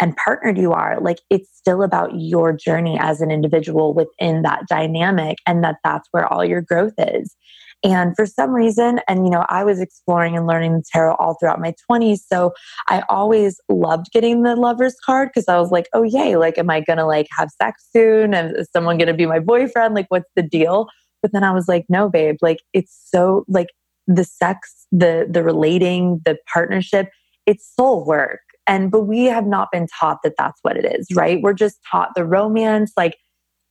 and 0.00 0.16
partnered 0.16 0.58
you 0.58 0.72
are, 0.72 1.00
like 1.00 1.20
it's 1.30 1.48
still 1.56 1.82
about 1.82 2.10
your 2.14 2.52
journey 2.52 2.98
as 3.00 3.20
an 3.20 3.30
individual 3.30 3.94
within 3.94 4.42
that 4.42 4.66
dynamic 4.68 5.38
and 5.46 5.62
that 5.62 5.76
that's 5.84 6.08
where 6.10 6.30
all 6.30 6.44
your 6.44 6.60
growth 6.60 6.94
is. 6.98 7.36
And 7.84 8.16
for 8.16 8.24
some 8.24 8.50
reason, 8.50 9.00
and 9.08 9.26
you 9.26 9.30
know, 9.30 9.44
I 9.50 9.62
was 9.62 9.78
exploring 9.78 10.36
and 10.36 10.46
learning 10.46 10.72
the 10.72 10.84
tarot 10.90 11.16
all 11.16 11.36
throughout 11.38 11.60
my 11.60 11.74
20s. 11.90 12.20
So 12.26 12.54
I 12.88 13.02
always 13.10 13.60
loved 13.68 14.06
getting 14.10 14.42
the 14.42 14.56
lover's 14.56 14.96
card 15.04 15.28
because 15.28 15.48
I 15.48 15.60
was 15.60 15.70
like, 15.70 15.88
oh, 15.92 16.02
yay, 16.02 16.36
like, 16.36 16.56
am 16.56 16.70
I 16.70 16.80
going 16.80 16.96
to 16.96 17.04
like 17.04 17.26
have 17.36 17.50
sex 17.50 17.86
soon? 17.92 18.32
Is 18.32 18.68
someone 18.72 18.96
going 18.96 19.08
to 19.08 19.14
be 19.14 19.26
my 19.26 19.38
boyfriend? 19.38 19.94
Like, 19.94 20.06
what's 20.08 20.30
the 20.34 20.42
deal? 20.42 20.88
But 21.24 21.32
then 21.32 21.42
I 21.42 21.52
was 21.52 21.68
like, 21.68 21.86
no, 21.88 22.10
babe, 22.10 22.36
like 22.42 22.58
it's 22.74 22.94
so 23.10 23.46
like 23.48 23.68
the 24.06 24.24
sex, 24.24 24.86
the 24.92 25.26
the 25.26 25.42
relating, 25.42 26.20
the 26.26 26.36
partnership, 26.52 27.08
it's 27.46 27.66
soul 27.74 28.04
work. 28.04 28.40
And 28.66 28.90
but 28.90 29.04
we 29.04 29.24
have 29.24 29.46
not 29.46 29.68
been 29.72 29.86
taught 29.98 30.18
that 30.22 30.34
that's 30.36 30.58
what 30.60 30.76
it 30.76 30.84
is, 30.84 31.08
right? 31.14 31.40
We're 31.40 31.54
just 31.54 31.78
taught 31.90 32.10
the 32.14 32.26
romance, 32.26 32.92
like 32.94 33.16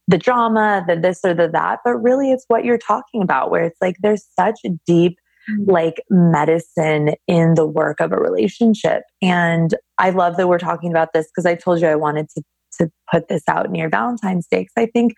the 0.07 0.17
drama, 0.17 0.83
the 0.87 0.95
this 0.95 1.19
or 1.23 1.35
the 1.35 1.47
that. 1.49 1.81
But 1.85 1.97
really, 1.97 2.31
it's 2.31 2.45
what 2.47 2.65
you're 2.65 2.79
talking 2.79 3.21
about, 3.21 3.51
where 3.51 3.65
it's 3.65 3.77
like 3.79 3.97
there's 4.01 4.25
such 4.35 4.59
a 4.65 4.69
deep 4.87 5.19
mm. 5.47 5.71
like 5.71 6.01
medicine 6.09 7.13
in 7.27 7.53
the 7.53 7.67
work 7.67 7.99
of 7.99 8.11
a 8.11 8.17
relationship. 8.17 9.03
And 9.21 9.75
I 9.99 10.09
love 10.09 10.37
that 10.37 10.47
we're 10.47 10.57
talking 10.57 10.89
about 10.89 11.13
this 11.13 11.27
because 11.27 11.45
I 11.45 11.53
told 11.53 11.81
you 11.81 11.87
I 11.87 11.95
wanted 11.95 12.29
to 12.29 12.41
to 12.79 12.91
put 13.11 13.27
this 13.27 13.43
out 13.47 13.69
near 13.69 13.89
Valentine's 13.89 14.47
Day 14.47 14.61
because 14.61 14.73
I 14.75 14.87
think 14.87 15.13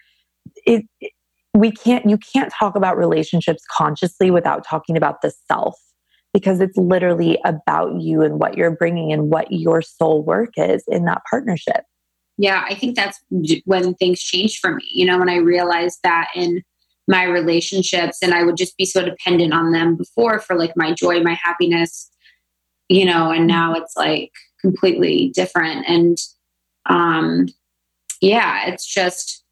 it, 0.65 0.85
we 1.55 1.71
can't 1.71 2.07
you 2.07 2.17
can't 2.17 2.51
talk 2.57 2.75
about 2.75 2.97
relationships 2.97 3.63
consciously 3.71 4.29
without 4.29 4.65
talking 4.65 4.97
about 4.97 5.21
the 5.21 5.31
self 5.47 5.79
because 6.33 6.59
it's 6.59 6.77
literally 6.77 7.39
about 7.45 8.01
you 8.01 8.21
and 8.21 8.39
what 8.39 8.57
you're 8.57 8.75
bringing 8.75 9.13
and 9.13 9.29
what 9.29 9.49
your 9.51 9.81
soul 9.81 10.21
work 10.21 10.49
is 10.57 10.83
in 10.87 11.05
that 11.05 11.21
partnership. 11.29 11.83
Yeah 12.37 12.65
i 12.69 12.75
think 12.75 12.95
that's 12.95 13.19
when 13.65 13.93
things 13.95 14.21
changed 14.21 14.59
for 14.59 14.75
me. 14.75 14.83
You 14.91 15.05
know 15.05 15.17
when 15.17 15.29
i 15.29 15.37
realized 15.37 15.99
that 16.03 16.29
in 16.35 16.61
my 17.07 17.23
relationships 17.23 18.17
and 18.21 18.33
i 18.33 18.43
would 18.43 18.57
just 18.57 18.77
be 18.77 18.85
so 18.85 19.03
dependent 19.03 19.53
on 19.53 19.71
them 19.71 19.95
before 19.95 20.39
for 20.39 20.55
like 20.55 20.73
my 20.75 20.91
joy 20.91 21.21
my 21.21 21.37
happiness 21.41 22.09
you 22.89 23.05
know 23.05 23.31
and 23.31 23.47
now 23.47 23.73
it's 23.73 23.95
like 23.95 24.31
completely 24.61 25.31
different. 25.33 25.87
And 25.87 26.17
um 26.87 27.47
yeah 28.21 28.67
it's 28.67 28.85
just 28.85 29.44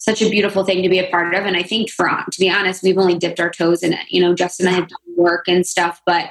such 0.00 0.22
a 0.22 0.30
beautiful 0.30 0.64
thing 0.64 0.82
to 0.82 0.88
be 0.88 0.98
a 0.98 1.08
part 1.10 1.34
of. 1.34 1.44
And 1.44 1.56
I 1.56 1.62
think 1.62 1.90
for 1.90 2.08
to 2.08 2.40
be 2.40 2.50
honest, 2.50 2.82
we've 2.82 2.98
only 2.98 3.16
dipped 3.16 3.38
our 3.38 3.50
toes 3.50 3.82
in 3.82 3.92
it. 3.92 4.06
You 4.08 4.20
know, 4.20 4.34
Justin 4.34 4.66
and 4.66 4.74
I 4.74 4.80
have 4.80 4.88
done 4.88 4.98
work 5.16 5.46
and 5.46 5.64
stuff, 5.64 6.00
but 6.06 6.30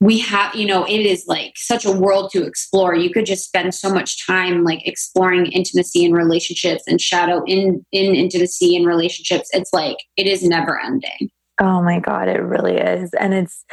we 0.00 0.18
have, 0.18 0.54
you 0.54 0.66
know, 0.66 0.84
it 0.84 1.00
is 1.00 1.26
like 1.26 1.52
such 1.56 1.84
a 1.84 1.92
world 1.92 2.30
to 2.32 2.44
explore. 2.44 2.94
You 2.94 3.10
could 3.10 3.26
just 3.26 3.44
spend 3.44 3.74
so 3.74 3.90
much 3.90 4.26
time 4.26 4.64
like 4.64 4.86
exploring 4.86 5.46
intimacy 5.46 6.04
and 6.04 6.16
relationships 6.16 6.82
and 6.86 7.00
shadow 7.00 7.44
in 7.46 7.84
in 7.92 8.14
intimacy 8.14 8.76
and 8.76 8.86
relationships. 8.86 9.48
It's 9.52 9.72
like 9.72 9.98
it 10.16 10.26
is 10.26 10.42
never 10.42 10.80
ending. 10.80 11.30
Oh 11.60 11.82
my 11.82 12.00
god, 12.00 12.28
it 12.28 12.42
really 12.42 12.76
is. 12.76 13.12
And 13.14 13.34
it's 13.34 13.64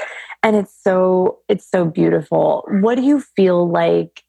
and 0.44 0.56
it's 0.56 0.76
so 0.84 1.40
it's 1.48 1.70
so 1.70 1.86
beautiful. 1.86 2.68
What 2.82 2.96
do 2.96 3.04
you 3.04 3.22
feel 3.22 3.70
like 3.70 4.22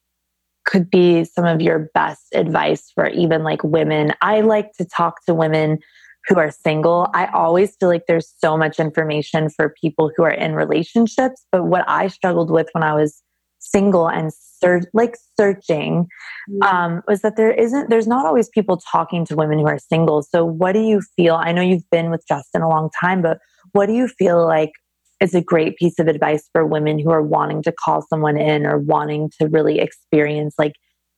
could 0.64 0.90
be 0.90 1.24
some 1.24 1.44
of 1.44 1.60
your 1.60 1.90
best 1.94 2.26
advice 2.34 2.90
for 2.94 3.08
even 3.08 3.42
like 3.42 3.62
women? 3.64 4.12
I 4.20 4.40
like 4.40 4.72
to 4.74 4.84
talk 4.84 5.24
to 5.26 5.34
women 5.34 5.78
who 6.28 6.38
are 6.38 6.50
single. 6.50 7.08
I 7.14 7.26
always 7.26 7.76
feel 7.76 7.88
like 7.88 8.06
there's 8.06 8.32
so 8.38 8.56
much 8.56 8.78
information 8.78 9.50
for 9.50 9.74
people 9.80 10.10
who 10.16 10.22
are 10.22 10.30
in 10.30 10.54
relationships. 10.54 11.44
But 11.50 11.64
what 11.64 11.84
I 11.88 12.06
struggled 12.06 12.50
with 12.50 12.68
when 12.72 12.84
I 12.84 12.94
was 12.94 13.22
single 13.58 14.08
and 14.08 14.32
search, 14.32 14.84
like 14.92 15.16
searching 15.38 16.06
mm-hmm. 16.50 16.62
um, 16.62 17.02
was 17.08 17.22
that 17.22 17.36
there 17.36 17.52
isn't, 17.52 17.90
there's 17.90 18.06
not 18.06 18.26
always 18.26 18.48
people 18.48 18.76
talking 18.76 19.24
to 19.26 19.36
women 19.36 19.58
who 19.58 19.66
are 19.66 19.78
single. 19.78 20.22
So 20.22 20.44
what 20.44 20.72
do 20.72 20.80
you 20.80 21.00
feel? 21.16 21.34
I 21.34 21.52
know 21.52 21.62
you've 21.62 21.88
been 21.90 22.10
with 22.10 22.24
Justin 22.28 22.62
a 22.62 22.68
long 22.68 22.90
time, 23.00 23.22
but 23.22 23.38
what 23.72 23.86
do 23.86 23.92
you 23.92 24.06
feel 24.06 24.44
like 24.46 24.72
is 25.22 25.34
a 25.34 25.40
great 25.40 25.76
piece 25.76 25.98
of 25.98 26.08
advice 26.08 26.48
for 26.52 26.66
women 26.66 26.98
who 26.98 27.10
are 27.10 27.22
wanting 27.22 27.62
to 27.62 27.72
call 27.72 28.02
someone 28.02 28.36
in 28.36 28.66
or 28.66 28.78
wanting 28.78 29.30
to 29.40 29.46
really 29.46 29.78
experience 29.78 30.54
like 30.58 30.72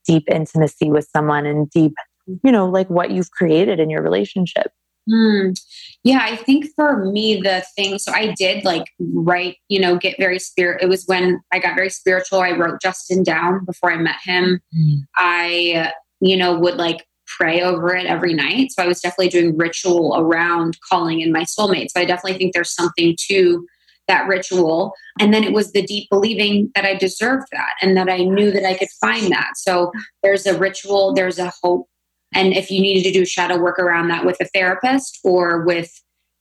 deep 0.07 0.25
intimacy 0.31 0.91
with 0.91 1.09
someone 1.11 1.47
and 1.47 1.71
deep, 1.71 1.95
you 2.43 2.53
know, 2.53 2.69
like 2.69 2.89
what 2.91 3.11
you've 3.11 3.31
created 3.31 3.81
in 3.81 3.89
your 3.89 4.03
relationship. 4.03 4.73
Mm. 5.11 5.59
Yeah, 6.03 6.21
I 6.23 6.37
think 6.37 6.67
for 6.77 7.05
me, 7.07 7.41
the 7.41 7.65
thing, 7.77 7.99
so 7.99 8.13
I 8.13 8.35
did 8.39 8.65
like 8.65 8.85
write, 8.99 9.57
you 9.69 9.81
know, 9.81 9.97
get 9.97 10.17
very 10.19 10.39
spirit. 10.39 10.83
It 10.83 10.89
was 10.89 11.05
when 11.07 11.41
I 11.53 11.59
got 11.59 11.75
very 11.75 11.91
spiritual. 11.91 12.41
I 12.41 12.53
wrote 12.53 12.81
Justin 12.83 13.23
down 13.23 13.65
before 13.65 13.91
I 13.91 13.97
met 13.97 14.17
him. 14.23 14.61
Mm. 14.77 14.99
I, 15.17 15.93
you 16.21 16.37
know, 16.37 16.59
would 16.59 16.77
like 16.77 17.07
pray 17.27 17.63
over 17.63 17.95
it 17.95 18.07
every 18.07 18.35
night. 18.35 18.71
So 18.73 18.83
I 18.83 18.87
was 18.87 19.01
definitely 19.01 19.29
doing 19.29 19.57
ritual 19.57 20.15
around 20.17 20.79
calling 20.89 21.21
in 21.21 21.33
my 21.33 21.45
soulmate. 21.45 21.89
So 21.91 22.01
I 22.01 22.05
definitely 22.05 22.39
think 22.39 22.53
there's 22.53 22.75
something 22.75 23.17
to 23.29 23.67
that 24.09 24.27
ritual. 24.27 24.93
And 25.21 25.33
then 25.33 25.45
it 25.45 25.53
was 25.53 25.73
the 25.73 25.83
deep 25.83 26.09
believing 26.11 26.71
that 26.75 26.85
I 26.85 26.95
deserved 26.95 27.47
that 27.53 27.75
and 27.83 27.97
that 27.97 28.09
I 28.09 28.19
knew 28.19 28.51
that 28.51 28.67
I 28.67 28.75
could 28.75 28.91
find 29.01 29.31
that. 29.33 29.53
So 29.57 29.93
there's 30.23 30.47
a 30.47 30.59
ritual, 30.59 31.15
there's 31.15 31.39
a 31.39 31.53
hope. 31.63 31.87
And 32.35 32.53
if 32.53 32.71
you 32.71 32.81
needed 32.81 33.05
to 33.05 33.13
do 33.13 33.25
shadow 33.25 33.59
work 33.59 33.79
around 33.79 34.09
that 34.09 34.27
with 34.27 34.41
a 34.41 34.49
therapist 34.53 35.21
or 35.25 35.65
with 35.65 35.91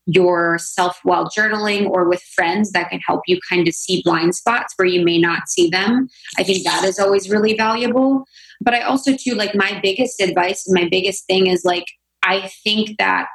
yourself 0.06 0.98
while 1.02 1.30
journaling 1.30 1.88
or 1.88 2.08
with 2.08 2.22
friends 2.34 2.72
that 2.72 2.90
can 2.90 3.00
help 3.06 3.22
you 3.26 3.38
kind 3.48 3.66
of 3.66 3.74
see 3.74 4.02
blind 4.04 4.34
spots 4.34 4.74
where 4.76 4.86
you 4.86 5.02
may 5.02 5.18
not 5.18 5.48
see 5.48 5.70
them. 5.70 6.08
I 6.36 6.42
think 6.42 6.64
that 6.64 6.84
is 6.84 6.98
always 6.98 7.30
really 7.30 7.56
valuable. 7.56 8.24
But 8.60 8.74
I 8.74 8.80
also, 8.82 9.16
too, 9.16 9.34
like 9.34 9.54
my 9.54 9.80
biggest 9.82 10.20
advice 10.20 10.66
and 10.66 10.74
my 10.74 10.88
biggest 10.90 11.26
thing 11.26 11.46
is 11.46 11.64
like, 11.64 11.86
I 12.22 12.50
think 12.62 12.98
that 12.98 13.26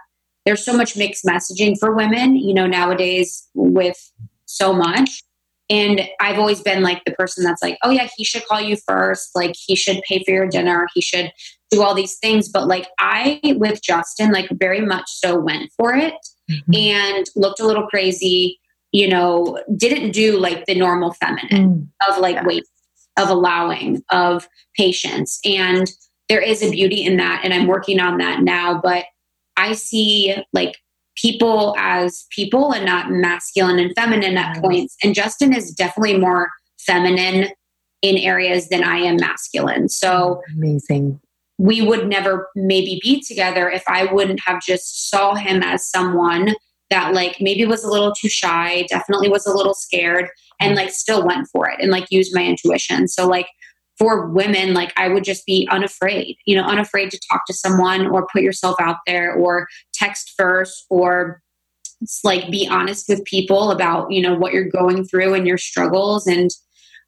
there's 0.45 0.63
so 0.63 0.73
much 0.73 0.97
mixed 0.97 1.25
messaging 1.25 1.77
for 1.79 1.95
women, 1.95 2.35
you 2.35 2.53
know, 2.53 2.67
nowadays 2.67 3.47
with 3.53 3.97
so 4.45 4.73
much. 4.73 5.21
And 5.69 6.01
I've 6.19 6.39
always 6.39 6.61
been 6.61 6.81
like 6.81 7.03
the 7.05 7.11
person 7.11 7.43
that's 7.43 7.61
like, 7.61 7.77
oh, 7.83 7.91
yeah, 7.91 8.07
he 8.17 8.23
should 8.23 8.45
call 8.47 8.59
you 8.59 8.75
first. 8.87 9.29
Like, 9.35 9.53
he 9.55 9.75
should 9.75 10.01
pay 10.07 10.23
for 10.23 10.31
your 10.31 10.47
dinner. 10.47 10.87
He 10.95 11.01
should 11.01 11.31
do 11.69 11.83
all 11.83 11.93
these 11.93 12.17
things. 12.17 12.49
But 12.49 12.67
like, 12.67 12.87
I, 12.97 13.39
with 13.43 13.83
Justin, 13.83 14.31
like, 14.31 14.49
very 14.59 14.81
much 14.81 15.05
so 15.07 15.37
went 15.39 15.71
for 15.77 15.93
it 15.93 16.15
mm-hmm. 16.49 16.73
and 16.73 17.25
looked 17.35 17.59
a 17.59 17.67
little 17.67 17.85
crazy, 17.85 18.59
you 18.91 19.07
know, 19.07 19.61
didn't 19.75 20.11
do 20.11 20.39
like 20.39 20.65
the 20.65 20.73
normal 20.73 21.13
feminine 21.13 21.47
mm. 21.51 22.11
of 22.11 22.19
like 22.19 22.35
yeah. 22.35 22.45
wait, 22.45 22.63
of 23.19 23.29
allowing, 23.29 24.01
of 24.09 24.47
patience. 24.75 25.39
And 25.45 25.87
there 26.29 26.41
is 26.41 26.63
a 26.63 26.71
beauty 26.71 27.05
in 27.05 27.17
that. 27.17 27.41
And 27.43 27.53
I'm 27.53 27.67
working 27.67 27.99
on 27.99 28.17
that 28.17 28.41
now. 28.41 28.81
But 28.81 29.05
I 29.59 29.73
see 29.73 30.35
like 30.53 30.77
people 31.21 31.75
as 31.77 32.25
people 32.31 32.71
and 32.71 32.85
not 32.85 33.11
masculine 33.11 33.77
and 33.77 33.93
feminine 33.95 34.37
at 34.37 34.55
mm. 34.57 34.61
points. 34.61 34.95
And 35.03 35.13
Justin 35.13 35.53
is 35.53 35.71
definitely 35.71 36.17
more 36.17 36.49
feminine 36.79 37.49
in 38.01 38.17
areas 38.17 38.69
than 38.69 38.83
I 38.83 38.97
am 38.97 39.17
masculine. 39.17 39.89
So 39.89 40.41
amazing. 40.55 41.19
We 41.57 41.81
would 41.81 42.07
never 42.07 42.47
maybe 42.55 43.01
be 43.03 43.21
together 43.21 43.69
if 43.69 43.83
I 43.85 44.05
wouldn't 44.05 44.39
have 44.45 44.61
just 44.61 45.09
saw 45.09 45.35
him 45.35 45.61
as 45.61 45.85
someone 45.85 46.55
that 46.89 47.13
like 47.13 47.37
maybe 47.41 47.65
was 47.65 47.83
a 47.83 47.91
little 47.91 48.13
too 48.13 48.29
shy, 48.29 48.85
definitely 48.89 49.27
was 49.27 49.45
a 49.45 49.53
little 49.53 49.73
scared 49.73 50.29
and 50.61 50.75
like 50.75 50.89
still 50.89 51.25
went 51.25 51.47
for 51.51 51.69
it 51.69 51.79
and 51.81 51.91
like 51.91 52.07
used 52.09 52.33
my 52.33 52.45
intuition. 52.45 53.09
So 53.09 53.27
like 53.27 53.47
for 53.99 54.27
women, 54.27 54.73
like 54.73 54.93
I 54.97 55.09
would 55.09 55.25
just 55.25 55.45
be 55.45 55.67
unafraid, 55.69 56.37
you 56.45 56.55
know, 56.55 56.63
unafraid 56.63 57.11
to 57.11 57.19
talk 57.29 57.45
to 57.47 57.53
someone 57.53 58.07
or 58.07 58.27
put 58.31 58.41
yourself 58.41 58.77
out 58.79 58.97
there 59.05 59.33
or 59.33 59.67
text 59.93 60.33
first 60.37 60.85
or 60.89 61.41
like 62.23 62.49
be 62.49 62.65
honest 62.71 63.09
with 63.09 63.25
people 63.25 63.71
about, 63.71 64.09
you 64.09 64.21
know, 64.21 64.33
what 64.33 64.53
you're 64.53 64.69
going 64.69 65.03
through 65.05 65.33
and 65.33 65.45
your 65.45 65.57
struggles. 65.57 66.25
And 66.25 66.49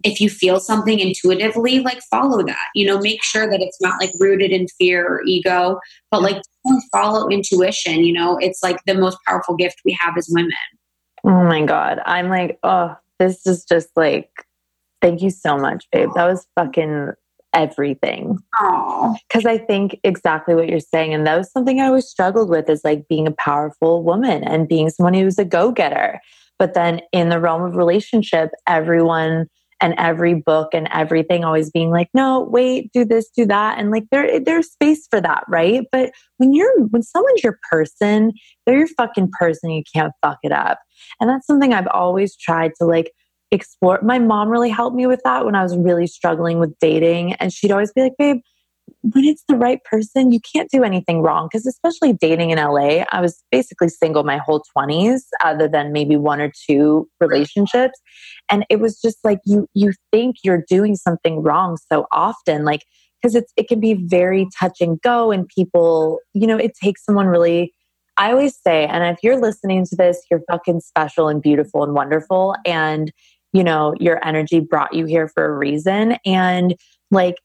if 0.03 0.19
you 0.19 0.29
feel 0.29 0.59
something 0.59 0.99
intuitively, 0.99 1.79
like 1.79 2.01
follow 2.09 2.43
that, 2.43 2.67
you 2.75 2.85
know, 2.85 2.99
make 2.99 3.23
sure 3.23 3.49
that 3.49 3.61
it's 3.61 3.79
not 3.79 4.01
like 4.01 4.11
rooted 4.19 4.51
in 4.51 4.67
fear 4.77 5.07
or 5.07 5.21
ego, 5.25 5.79
but 6.09 6.21
like 6.21 6.41
follow 6.91 7.29
intuition. 7.29 8.03
You 8.03 8.13
know, 8.13 8.37
it's 8.37 8.61
like 8.61 8.77
the 8.85 8.95
most 8.95 9.17
powerful 9.25 9.55
gift 9.55 9.81
we 9.85 9.97
have 10.01 10.17
as 10.17 10.27
women. 10.29 10.51
Oh 11.23 11.43
my 11.45 11.63
God. 11.63 12.01
I'm 12.05 12.27
like, 12.27 12.59
oh, 12.63 12.97
this 13.17 13.45
is 13.47 13.63
just 13.63 13.89
like 13.95 14.29
Thank 15.01 15.21
you 15.21 15.29
so 15.29 15.57
much, 15.57 15.85
babe. 15.91 16.09
That 16.15 16.27
was 16.27 16.47
fucking 16.55 17.11
everything. 17.53 18.37
Because 19.27 19.45
I 19.45 19.57
think 19.57 19.99
exactly 20.03 20.55
what 20.55 20.69
you're 20.69 20.79
saying. 20.79 21.13
And 21.13 21.25
that 21.27 21.37
was 21.37 21.51
something 21.51 21.79
I 21.79 21.87
always 21.87 22.07
struggled 22.07 22.49
with 22.49 22.69
is 22.69 22.81
like 22.83 23.07
being 23.07 23.27
a 23.27 23.31
powerful 23.31 24.03
woman 24.03 24.43
and 24.43 24.67
being 24.67 24.89
someone 24.89 25.13
who's 25.13 25.37
a 25.37 25.45
go 25.45 25.71
getter. 25.71 26.19
But 26.59 26.73
then 26.73 27.01
in 27.11 27.29
the 27.29 27.39
realm 27.39 27.63
of 27.63 27.75
relationship, 27.75 28.51
everyone 28.67 29.47
and 29.81 29.95
every 29.97 30.35
book 30.35 30.69
and 30.73 30.87
everything 30.91 31.43
always 31.43 31.71
being 31.71 31.89
like, 31.89 32.09
no, 32.13 32.41
wait, 32.41 32.91
do 32.93 33.03
this, 33.03 33.29
do 33.35 33.47
that. 33.47 33.79
And 33.79 33.89
like 33.89 34.03
there 34.11 34.39
there's 34.39 34.71
space 34.71 35.07
for 35.09 35.19
that, 35.19 35.43
right? 35.49 35.85
But 35.91 36.11
when 36.37 36.53
you're 36.53 36.71
when 36.89 37.01
someone's 37.01 37.43
your 37.43 37.57
person, 37.69 38.31
they're 38.65 38.77
your 38.77 38.87
fucking 38.87 39.31
person, 39.39 39.71
you 39.71 39.83
can't 39.91 40.13
fuck 40.21 40.37
it 40.43 40.51
up. 40.51 40.79
And 41.19 41.29
that's 41.29 41.47
something 41.47 41.73
I've 41.73 41.87
always 41.87 42.37
tried 42.37 42.73
to 42.79 42.85
like 42.85 43.11
explore. 43.51 43.99
My 44.01 44.19
mom 44.19 44.49
really 44.49 44.69
helped 44.69 44.95
me 44.95 45.07
with 45.07 45.21
that 45.23 45.45
when 45.45 45.55
I 45.55 45.63
was 45.63 45.75
really 45.77 46.07
struggling 46.07 46.59
with 46.59 46.73
dating. 46.79 47.33
And 47.33 47.51
she'd 47.51 47.71
always 47.71 47.91
be 47.91 48.01
like, 48.01 48.13
babe, 48.17 48.37
when 49.01 49.25
it's 49.25 49.43
the 49.47 49.55
right 49.55 49.83
person, 49.83 50.31
you 50.31 50.39
can't 50.39 50.69
do 50.69 50.83
anything 50.83 51.21
wrong. 51.21 51.47
Because 51.51 51.65
especially 51.65 52.13
dating 52.13 52.51
in 52.51 52.57
LA, 52.57 53.03
I 53.11 53.21
was 53.21 53.43
basically 53.51 53.89
single 53.89 54.23
my 54.23 54.37
whole 54.37 54.63
20s, 54.75 55.21
other 55.43 55.67
than 55.67 55.91
maybe 55.91 56.15
one 56.15 56.39
or 56.41 56.51
two 56.67 57.07
relationships. 57.19 57.99
And 58.49 58.65
it 58.69 58.79
was 58.79 58.99
just 58.99 59.17
like 59.23 59.39
you 59.45 59.67
you 59.73 59.93
think 60.11 60.37
you're 60.43 60.63
doing 60.67 60.95
something 60.95 61.41
wrong 61.41 61.77
so 61.91 62.05
often. 62.11 62.63
Like 62.65 62.85
because 63.21 63.35
it's 63.35 63.53
it 63.55 63.67
can 63.67 63.79
be 63.79 63.93
very 63.93 64.47
touch 64.59 64.77
and 64.81 64.99
go 65.01 65.31
and 65.31 65.47
people, 65.47 66.19
you 66.33 66.47
know, 66.47 66.57
it 66.57 66.71
takes 66.81 67.03
someone 67.05 67.27
really 67.27 67.73
I 68.17 68.31
always 68.31 68.55
say, 68.55 68.85
and 68.85 69.03
if 69.03 69.23
you're 69.23 69.39
listening 69.39 69.85
to 69.85 69.95
this, 69.95 70.23
you're 70.29 70.43
fucking 70.51 70.81
special 70.81 71.27
and 71.27 71.41
beautiful 71.41 71.83
and 71.83 71.93
wonderful. 71.93 72.55
And 72.65 73.11
you 73.53 73.63
know, 73.63 73.93
your 73.99 74.25
energy 74.25 74.59
brought 74.59 74.93
you 74.93 75.05
here 75.05 75.27
for 75.27 75.45
a 75.45 75.57
reason. 75.57 76.17
And 76.25 76.75
like, 77.09 77.35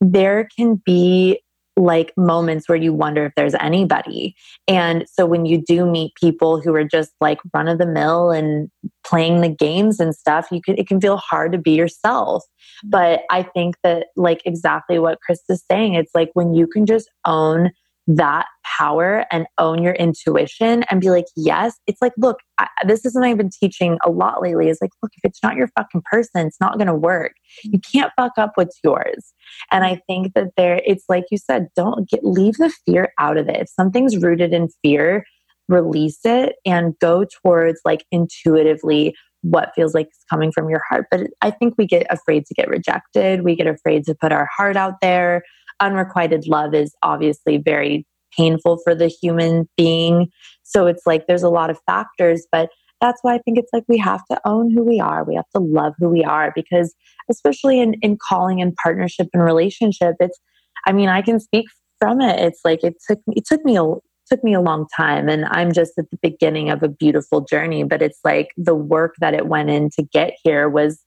there 0.00 0.48
can 0.56 0.76
be 0.76 1.40
like 1.76 2.12
moments 2.16 2.68
where 2.68 2.78
you 2.78 2.92
wonder 2.92 3.24
if 3.24 3.32
there's 3.36 3.54
anybody. 3.54 4.34
And 4.68 5.06
so 5.10 5.24
when 5.24 5.46
you 5.46 5.62
do 5.62 5.86
meet 5.86 6.14
people 6.14 6.60
who 6.60 6.74
are 6.74 6.84
just 6.84 7.12
like 7.20 7.38
run 7.54 7.68
of 7.68 7.78
the 7.78 7.86
mill 7.86 8.30
and 8.30 8.70
playing 9.04 9.40
the 9.40 9.48
games 9.48 9.98
and 9.98 10.14
stuff, 10.14 10.48
you 10.50 10.60
can 10.60 10.76
it 10.78 10.86
can 10.86 11.00
feel 11.00 11.16
hard 11.16 11.52
to 11.52 11.58
be 11.58 11.72
yourself. 11.72 12.44
Mm-hmm. 12.44 12.90
But 12.90 13.22
I 13.30 13.42
think 13.42 13.76
that 13.82 14.08
like 14.16 14.42
exactly 14.44 14.98
what 14.98 15.20
Chris 15.20 15.42
is 15.48 15.64
saying, 15.70 15.94
it's 15.94 16.14
like 16.14 16.30
when 16.34 16.54
you 16.54 16.66
can 16.66 16.86
just 16.86 17.10
own 17.24 17.70
that 18.16 18.46
power 18.64 19.24
and 19.30 19.46
own 19.58 19.82
your 19.82 19.92
intuition 19.94 20.84
and 20.90 21.00
be 21.00 21.10
like, 21.10 21.26
yes, 21.36 21.76
it's 21.86 22.00
like, 22.00 22.12
look, 22.16 22.38
I, 22.58 22.66
this 22.86 23.04
is 23.04 23.12
something 23.12 23.30
I've 23.30 23.38
been 23.38 23.50
teaching 23.50 23.98
a 24.04 24.10
lot 24.10 24.42
lately 24.42 24.68
is 24.68 24.78
like, 24.80 24.90
look, 25.02 25.12
if 25.16 25.20
it's 25.24 25.42
not 25.42 25.56
your 25.56 25.68
fucking 25.78 26.02
person, 26.10 26.46
it's 26.46 26.60
not 26.60 26.76
going 26.76 26.86
to 26.86 26.94
work. 26.94 27.32
You 27.62 27.78
can't 27.78 28.12
fuck 28.16 28.32
up 28.36 28.52
what's 28.54 28.78
yours. 28.82 29.32
And 29.70 29.84
I 29.84 30.00
think 30.08 30.34
that 30.34 30.48
there, 30.56 30.80
it's 30.84 31.04
like 31.08 31.24
you 31.30 31.38
said, 31.38 31.68
don't 31.76 32.08
get, 32.08 32.24
leave 32.24 32.54
the 32.54 32.72
fear 32.84 33.12
out 33.18 33.36
of 33.36 33.48
it. 33.48 33.56
If 33.56 33.68
something's 33.68 34.16
rooted 34.16 34.52
in 34.52 34.68
fear, 34.82 35.24
release 35.68 36.20
it 36.24 36.56
and 36.66 36.98
go 37.00 37.24
towards 37.42 37.80
like 37.84 38.04
intuitively 38.10 39.14
what 39.42 39.72
feels 39.74 39.94
like 39.94 40.06
it's 40.06 40.24
coming 40.28 40.52
from 40.52 40.68
your 40.68 40.82
heart. 40.88 41.06
But 41.10 41.28
I 41.42 41.50
think 41.50 41.74
we 41.78 41.86
get 41.86 42.06
afraid 42.10 42.44
to 42.46 42.54
get 42.54 42.68
rejected. 42.68 43.42
We 43.42 43.56
get 43.56 43.66
afraid 43.66 44.04
to 44.04 44.14
put 44.14 44.32
our 44.32 44.48
heart 44.54 44.76
out 44.76 44.94
there 45.00 45.42
unrequited 45.80 46.46
love 46.46 46.74
is 46.74 46.94
obviously 47.02 47.58
very 47.58 48.06
painful 48.36 48.78
for 48.84 48.94
the 48.94 49.08
human 49.08 49.68
being. 49.76 50.28
So 50.62 50.86
it's 50.86 51.02
like 51.06 51.26
there's 51.26 51.42
a 51.42 51.48
lot 51.48 51.70
of 51.70 51.78
factors, 51.86 52.46
but 52.52 52.70
that's 53.00 53.20
why 53.22 53.34
I 53.34 53.38
think 53.38 53.58
it's 53.58 53.70
like 53.72 53.84
we 53.88 53.98
have 53.98 54.24
to 54.30 54.38
own 54.44 54.70
who 54.70 54.84
we 54.84 55.00
are. 55.00 55.24
We 55.24 55.34
have 55.34 55.48
to 55.54 55.60
love 55.60 55.94
who 55.98 56.08
we 56.08 56.22
are 56.22 56.52
because, 56.54 56.94
especially 57.30 57.80
in, 57.80 57.94
in 58.02 58.18
calling 58.28 58.60
and 58.60 58.74
partnership 58.76 59.28
and 59.32 59.42
relationship, 59.42 60.16
it's, 60.20 60.38
I 60.86 60.92
mean, 60.92 61.08
I 61.08 61.22
can 61.22 61.40
speak 61.40 61.66
from 61.98 62.20
it. 62.20 62.38
It's 62.40 62.60
like 62.64 62.84
it 62.84 62.94
took 63.06 63.20
it 63.28 63.44
took 63.46 63.64
me 63.64 63.76
a 63.76 63.84
took 64.30 64.44
me 64.44 64.54
a 64.54 64.60
long 64.60 64.86
time 64.96 65.28
and 65.28 65.44
I'm 65.46 65.72
just 65.72 65.92
at 65.98 66.08
the 66.10 66.18
beginning 66.22 66.70
of 66.70 66.82
a 66.82 66.88
beautiful 66.88 67.40
journey, 67.40 67.82
but 67.82 68.00
it's 68.00 68.20
like 68.24 68.48
the 68.56 68.76
work 68.76 69.14
that 69.20 69.34
it 69.34 69.48
went 69.48 69.70
in 69.70 69.90
to 69.90 70.04
get 70.04 70.34
here 70.44 70.68
was 70.68 71.02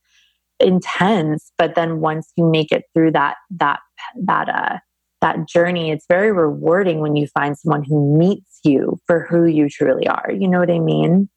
intense 0.60 1.52
but 1.58 1.76
then 1.76 2.00
once 2.00 2.32
you 2.38 2.50
make 2.50 2.72
it 2.72 2.84
through 2.94 3.12
that 3.12 3.36
that 3.50 3.80
that 4.16 4.50
uh 4.50 4.78
that 5.24 5.48
journey 5.48 5.90
it's 5.90 6.06
very 6.08 6.32
rewarding 6.32 7.00
when 7.00 7.16
you 7.16 7.28
find 7.28 7.58
someone 7.58 7.84
who 7.84 8.18
meets 8.18 8.60
you 8.64 9.00
for 9.08 9.26
who 9.30 9.46
you 9.46 9.70
truly 9.70 10.06
are. 10.08 10.30
You 10.32 10.48
know 10.48 10.60
what 10.60 10.70
i 10.70 10.80
mean? 10.80 11.30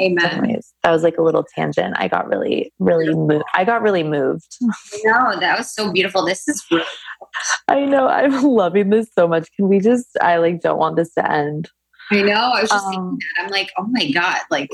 Amen. 0.00 0.24
Anyways, 0.24 0.72
that 0.82 0.90
was 0.90 1.02
like 1.02 1.18
a 1.18 1.22
little 1.22 1.44
tangent. 1.54 1.94
I 1.98 2.08
got 2.08 2.26
really 2.26 2.72
really 2.78 3.14
moved 3.14 3.44
i 3.54 3.64
got 3.64 3.82
really 3.82 4.02
moved. 4.02 4.56
No 5.04 5.38
that 5.38 5.56
was 5.58 5.72
so 5.72 5.92
beautiful. 5.92 6.24
This 6.24 6.48
is 6.48 6.64
really 6.70 6.84
i 7.68 7.84
know 7.84 8.08
i'm 8.08 8.42
loving 8.62 8.90
this 8.90 9.08
so 9.16 9.28
much. 9.28 9.48
Can 9.56 9.68
we 9.68 9.78
just 9.78 10.08
i 10.20 10.36
like 10.38 10.60
don't 10.60 10.78
want 10.78 10.96
this 10.96 11.14
to 11.14 11.30
end. 11.30 11.70
I 12.10 12.22
know 12.22 12.52
i 12.54 12.62
was 12.62 12.70
just 12.70 12.84
um, 12.86 12.90
thinking 12.90 13.18
that. 13.36 13.44
I'm 13.44 13.50
like 13.50 13.70
oh 13.78 13.86
my 13.88 14.10
god 14.10 14.40
like 14.50 14.70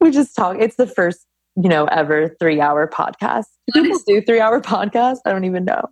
we 0.00 0.10
just 0.10 0.34
talk 0.34 0.56
it's 0.58 0.76
the 0.76 0.86
first 0.86 1.26
you 1.56 1.68
know, 1.68 1.86
ever 1.86 2.34
three 2.38 2.60
hour 2.60 2.86
podcast. 2.86 3.46
Do 3.72 3.82
people 3.82 4.00
do 4.06 4.20
three 4.22 4.40
hour 4.40 4.60
podcasts? 4.60 5.18
I 5.24 5.32
don't 5.32 5.44
even 5.44 5.64
know. 5.64 5.82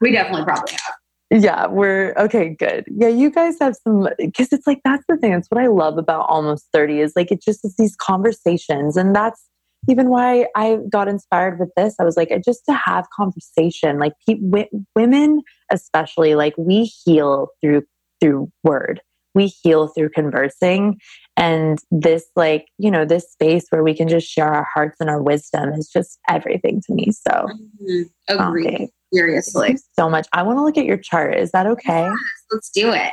We 0.00 0.12
definitely 0.12 0.44
probably 0.44 0.72
have. 0.72 0.94
Yeah, 1.42 1.66
we're 1.66 2.14
okay, 2.16 2.54
good. 2.56 2.84
Yeah, 2.88 3.08
you 3.08 3.30
guys 3.30 3.56
have 3.60 3.74
some 3.82 4.08
because 4.18 4.52
it's 4.52 4.66
like 4.66 4.80
that's 4.84 5.04
the 5.08 5.16
thing. 5.16 5.32
That's 5.32 5.48
what 5.48 5.62
I 5.62 5.66
love 5.66 5.98
about 5.98 6.26
almost 6.28 6.66
30 6.72 7.00
is 7.00 7.12
like 7.16 7.32
it 7.32 7.42
just 7.42 7.64
is 7.64 7.74
these 7.76 7.96
conversations. 7.96 8.96
And 8.96 9.16
that's 9.16 9.42
even 9.88 10.10
why 10.10 10.46
I 10.54 10.78
got 10.90 11.08
inspired 11.08 11.58
with 11.58 11.70
this. 11.76 11.96
I 11.98 12.04
was 12.04 12.16
like, 12.16 12.30
just 12.44 12.64
to 12.66 12.74
have 12.74 13.06
conversation, 13.16 13.98
like 13.98 14.12
pe- 14.26 14.38
w- 14.38 14.84
women, 14.94 15.42
especially, 15.72 16.34
like 16.34 16.54
we 16.56 16.84
heal 16.84 17.48
through 17.60 17.82
through 18.20 18.50
word 18.62 19.00
we 19.34 19.46
heal 19.46 19.88
through 19.88 20.10
conversing 20.10 20.98
and 21.36 21.78
this 21.90 22.26
like 22.36 22.66
you 22.78 22.90
know 22.90 23.04
this 23.04 23.30
space 23.30 23.66
where 23.70 23.82
we 23.82 23.94
can 23.94 24.08
just 24.08 24.28
share 24.28 24.52
our 24.52 24.66
hearts 24.72 24.96
and 25.00 25.10
our 25.10 25.22
wisdom 25.22 25.72
is 25.72 25.88
just 25.88 26.18
everything 26.28 26.80
to 26.86 26.94
me 26.94 27.10
so 27.10 27.30
mm-hmm. 27.30 28.02
agree 28.28 28.66
okay. 28.66 28.88
seriously 29.12 29.76
so 29.98 30.08
much 30.08 30.26
i 30.32 30.42
want 30.42 30.58
to 30.58 30.62
look 30.62 30.78
at 30.78 30.84
your 30.84 30.98
chart 30.98 31.36
is 31.36 31.50
that 31.52 31.66
okay 31.66 32.04
yes, 32.04 32.18
let's 32.52 32.70
do 32.70 32.92
it 32.92 33.12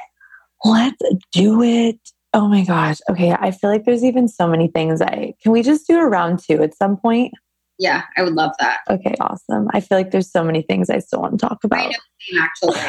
let's 0.64 0.98
do 1.32 1.62
it 1.62 2.00
Oh 2.34 2.48
my 2.48 2.64
gosh. 2.64 3.00
Okay. 3.10 3.36
I 3.38 3.52
feel 3.52 3.70
like 3.70 3.84
there's 3.84 4.06
even 4.06 4.28
so 4.28 4.48
many 4.48 4.70
things 4.70 5.02
I 5.02 5.34
can 5.44 5.52
we 5.52 5.62
just 5.62 5.86
do 5.86 6.00
a 6.00 6.08
round 6.08 6.40
two 6.40 6.64
at 6.64 6.74
some 6.74 6.96
point? 6.96 7.34
Yeah, 7.82 8.04
I 8.16 8.22
would 8.22 8.34
love 8.34 8.52
that. 8.60 8.80
Okay, 8.90 9.16
awesome. 9.20 9.68
I 9.74 9.80
feel 9.80 9.98
like 9.98 10.12
there's 10.12 10.32
so 10.32 10.44
many 10.44 10.62
things 10.62 10.90
I 10.92 11.00
still 11.00 11.22
want 11.22 11.40
to 11.40 11.48
talk 11.48 11.64
about. 11.64 11.92
actually. 12.40 12.80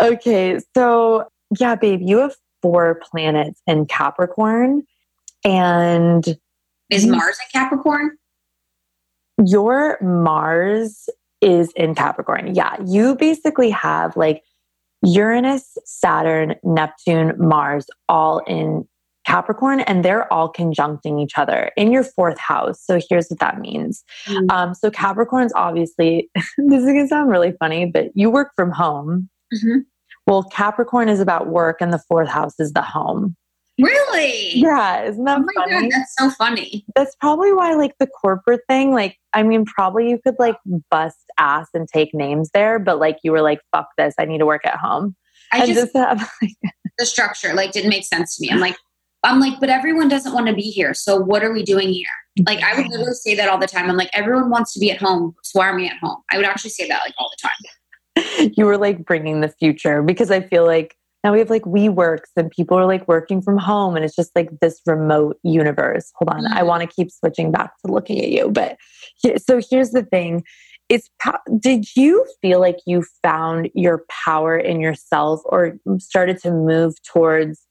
okay, 0.00 0.58
so 0.74 1.28
yeah, 1.58 1.74
babe, 1.74 2.00
you 2.02 2.18
have 2.18 2.34
four 2.62 3.00
planets 3.10 3.60
in 3.66 3.86
Capricorn. 3.86 4.82
And 5.44 6.24
is 6.90 7.06
Mars 7.06 7.36
in 7.38 7.60
Capricorn? 7.60 8.16
Your 9.44 9.98
Mars 10.00 11.08
is 11.40 11.72
in 11.76 11.94
Capricorn. 11.94 12.54
Yeah, 12.54 12.76
you 12.86 13.16
basically 13.16 13.70
have 13.70 14.16
like 14.16 14.42
Uranus, 15.02 15.76
Saturn, 15.84 16.54
Neptune, 16.62 17.34
Mars 17.36 17.86
all 18.08 18.38
in 18.46 18.88
Capricorn, 19.26 19.80
and 19.80 20.04
they're 20.04 20.30
all 20.32 20.52
conjuncting 20.52 21.22
each 21.22 21.36
other 21.36 21.70
in 21.76 21.90
your 21.90 22.04
fourth 22.04 22.38
house. 22.38 22.80
So 22.82 23.00
here's 23.08 23.28
what 23.28 23.40
that 23.40 23.58
means. 23.58 24.04
Mm-hmm. 24.26 24.50
Um, 24.50 24.74
so 24.74 24.90
Capricorn's 24.90 25.52
obviously, 25.54 26.30
this 26.34 26.82
is 26.82 26.86
gonna 26.86 27.08
sound 27.08 27.30
really 27.30 27.52
funny, 27.58 27.86
but 27.86 28.10
you 28.14 28.30
work 28.30 28.52
from 28.56 28.70
home. 28.70 29.28
Mm-hmm. 29.52 29.78
Well, 30.26 30.44
Capricorn 30.44 31.08
is 31.08 31.20
about 31.20 31.48
work, 31.48 31.78
and 31.80 31.92
the 31.92 32.02
fourth 32.08 32.28
house 32.28 32.58
is 32.58 32.72
the 32.72 32.82
home. 32.82 33.36
Really? 33.78 34.56
Yeah, 34.56 35.02
isn't 35.02 35.24
that 35.24 35.40
oh 35.40 35.48
funny? 35.54 35.72
God, 35.72 35.90
that's 35.90 36.14
so 36.16 36.30
funny. 36.30 36.84
That's 36.94 37.14
probably 37.16 37.52
why, 37.52 37.74
like, 37.74 37.94
the 37.98 38.06
corporate 38.06 38.60
thing, 38.68 38.92
like, 38.92 39.18
I 39.32 39.42
mean, 39.42 39.64
probably 39.64 40.08
you 40.08 40.18
could, 40.18 40.36
like, 40.38 40.56
bust 40.90 41.24
ass 41.38 41.68
and 41.74 41.88
take 41.88 42.14
names 42.14 42.50
there, 42.54 42.78
but, 42.78 42.98
like, 42.98 43.18
you 43.24 43.32
were 43.32 43.42
like, 43.42 43.60
fuck 43.72 43.88
this, 43.98 44.14
I 44.18 44.26
need 44.26 44.38
to 44.38 44.46
work 44.46 44.64
at 44.64 44.76
home. 44.76 45.16
I 45.52 45.58
and 45.58 45.66
just, 45.66 45.92
just 45.92 45.96
have, 45.96 46.18
like, 46.42 46.52
the 46.98 47.06
structure, 47.06 47.52
like, 47.52 47.72
didn't 47.72 47.90
make 47.90 48.04
sense 48.04 48.36
to 48.36 48.42
me. 48.42 48.50
I'm 48.50 48.60
like, 48.60 48.76
I'm 49.24 49.40
like, 49.40 49.58
but 49.58 49.70
everyone 49.70 50.08
doesn't 50.08 50.32
want 50.32 50.46
to 50.46 50.54
be 50.54 50.62
here. 50.62 50.94
So 50.94 51.16
what 51.16 51.42
are 51.42 51.52
we 51.52 51.62
doing 51.62 51.92
here? 51.92 52.06
Like, 52.46 52.62
I 52.62 52.76
would 52.76 52.88
literally 52.88 53.14
say 53.14 53.34
that 53.34 53.48
all 53.48 53.58
the 53.58 53.66
time. 53.66 53.88
I'm 53.88 53.96
like, 53.96 54.10
everyone 54.12 54.50
wants 54.50 54.72
to 54.74 54.80
be 54.80 54.90
at 54.90 55.00
home. 55.00 55.34
So 55.42 55.58
why 55.58 55.68
are 55.68 55.76
we 55.76 55.88
at 55.88 55.96
home? 55.98 56.18
I 56.30 56.36
would 56.36 56.46
actually 56.46 56.70
say 56.70 56.86
that, 56.88 57.00
like, 57.04 57.14
all 57.18 57.30
the 57.30 57.40
time. 57.40 57.52
You 58.56 58.66
were 58.66 58.76
like 58.76 59.04
bringing 59.04 59.40
the 59.40 59.48
future 59.48 60.02
because 60.02 60.30
I 60.30 60.42
feel 60.42 60.66
like 60.66 60.96
now 61.22 61.32
we 61.32 61.38
have 61.38 61.48
like 61.48 61.62
WeWorks 61.62 62.30
and 62.36 62.50
people 62.50 62.78
are 62.78 62.84
like 62.84 63.08
working 63.08 63.40
from 63.40 63.56
home 63.56 63.96
and 63.96 64.04
it's 64.04 64.14
just 64.14 64.30
like 64.36 64.50
this 64.60 64.80
remote 64.84 65.38
universe. 65.42 66.12
Hold 66.16 66.28
on. 66.28 66.46
I 66.46 66.60
mm. 66.60 66.66
want 66.66 66.82
to 66.82 66.94
keep 66.94 67.10
switching 67.10 67.50
back 67.50 67.72
to 67.84 67.90
looking 67.90 68.20
at 68.20 68.28
you, 68.28 68.50
but 68.50 68.76
so 69.38 69.60
here's 69.70 69.90
the 69.90 70.02
thing: 70.02 70.44
is 70.88 71.08
did 71.58 71.86
you 71.96 72.26
feel 72.42 72.60
like 72.60 72.76
you 72.86 73.04
found 73.22 73.70
your 73.74 74.04
power 74.24 74.58
in 74.58 74.80
yourself 74.80 75.40
or 75.46 75.78
started 75.98 76.38
to 76.42 76.50
move 76.50 76.94
towards 77.02 77.66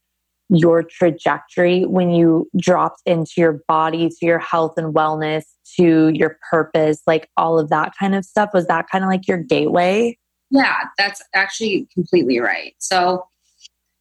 your 0.49 0.83
trajectory 0.83 1.85
when 1.85 2.09
you 2.11 2.49
dropped 2.57 3.01
into 3.05 3.33
your 3.37 3.61
body, 3.67 4.09
to 4.09 4.25
your 4.25 4.39
health 4.39 4.73
and 4.77 4.93
wellness, 4.93 5.43
to 5.77 6.09
your 6.09 6.37
purpose, 6.49 7.01
like 7.07 7.29
all 7.37 7.59
of 7.59 7.69
that 7.69 7.93
kind 7.99 8.15
of 8.15 8.25
stuff? 8.25 8.49
Was 8.53 8.67
that 8.67 8.89
kind 8.89 9.03
of 9.03 9.09
like 9.09 9.27
your 9.27 9.37
gateway? 9.37 10.17
Yeah, 10.53 10.75
that's 10.99 11.21
actually 11.33 11.87
completely 11.93 12.39
right. 12.39 12.75
So 12.77 13.25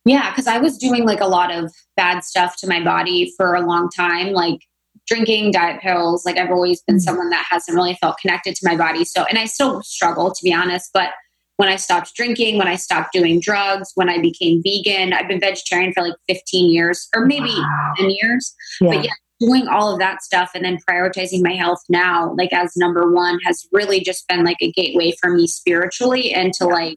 yeah, 0.04 0.30
because 0.30 0.46
I 0.46 0.58
was 0.58 0.76
doing 0.76 1.06
like 1.06 1.20
a 1.20 1.26
lot 1.26 1.50
of 1.50 1.72
bad 1.96 2.24
stuff 2.24 2.56
to 2.58 2.66
my 2.66 2.82
body 2.84 3.32
for 3.36 3.54
a 3.54 3.66
long 3.66 3.88
time, 3.88 4.32
like 4.32 4.60
drinking 5.06 5.52
diet 5.52 5.80
pills. 5.80 6.26
Like 6.26 6.36
I've 6.36 6.50
always 6.50 6.82
been 6.82 6.96
mm. 6.96 7.00
someone 7.00 7.30
that 7.30 7.46
hasn't 7.48 7.74
really 7.74 7.94
felt 7.94 8.18
connected 8.18 8.54
to 8.56 8.68
my 8.68 8.76
body. 8.76 9.04
So, 9.04 9.24
and 9.24 9.38
I 9.38 9.46
still 9.46 9.82
struggle 9.82 10.30
to 10.30 10.44
be 10.44 10.52
honest, 10.52 10.90
but 10.92 11.10
when 11.56 11.70
I 11.70 11.76
stopped 11.76 12.14
drinking, 12.14 12.58
when 12.58 12.68
I 12.68 12.76
stopped 12.76 13.12
doing 13.12 13.40
drugs, 13.40 13.92
when 13.94 14.10
I 14.10 14.18
became 14.18 14.62
vegan, 14.62 15.14
I've 15.14 15.28
been 15.28 15.40
vegetarian 15.40 15.92
for 15.92 16.02
like 16.02 16.16
15 16.28 16.70
years 16.70 17.08
or 17.14 17.24
maybe 17.24 17.50
wow. 17.50 17.92
10 17.96 18.10
years. 18.10 18.54
Yeah. 18.80 18.88
But 18.88 19.04
yeah, 19.04 19.12
doing 19.42 19.66
all 19.68 19.92
of 19.92 19.98
that 19.98 20.22
stuff 20.22 20.50
and 20.54 20.64
then 20.64 20.78
prioritizing 20.88 21.42
my 21.42 21.54
health 21.54 21.80
now, 21.88 22.34
like 22.36 22.52
as 22.52 22.72
number 22.76 23.12
one, 23.12 23.38
has 23.44 23.66
really 23.72 24.00
just 24.00 24.26
been 24.28 24.44
like 24.44 24.58
a 24.60 24.70
gateway 24.72 25.12
for 25.20 25.30
me 25.30 25.46
spiritually 25.46 26.32
and 26.32 26.52
to 26.54 26.66
like 26.66 26.96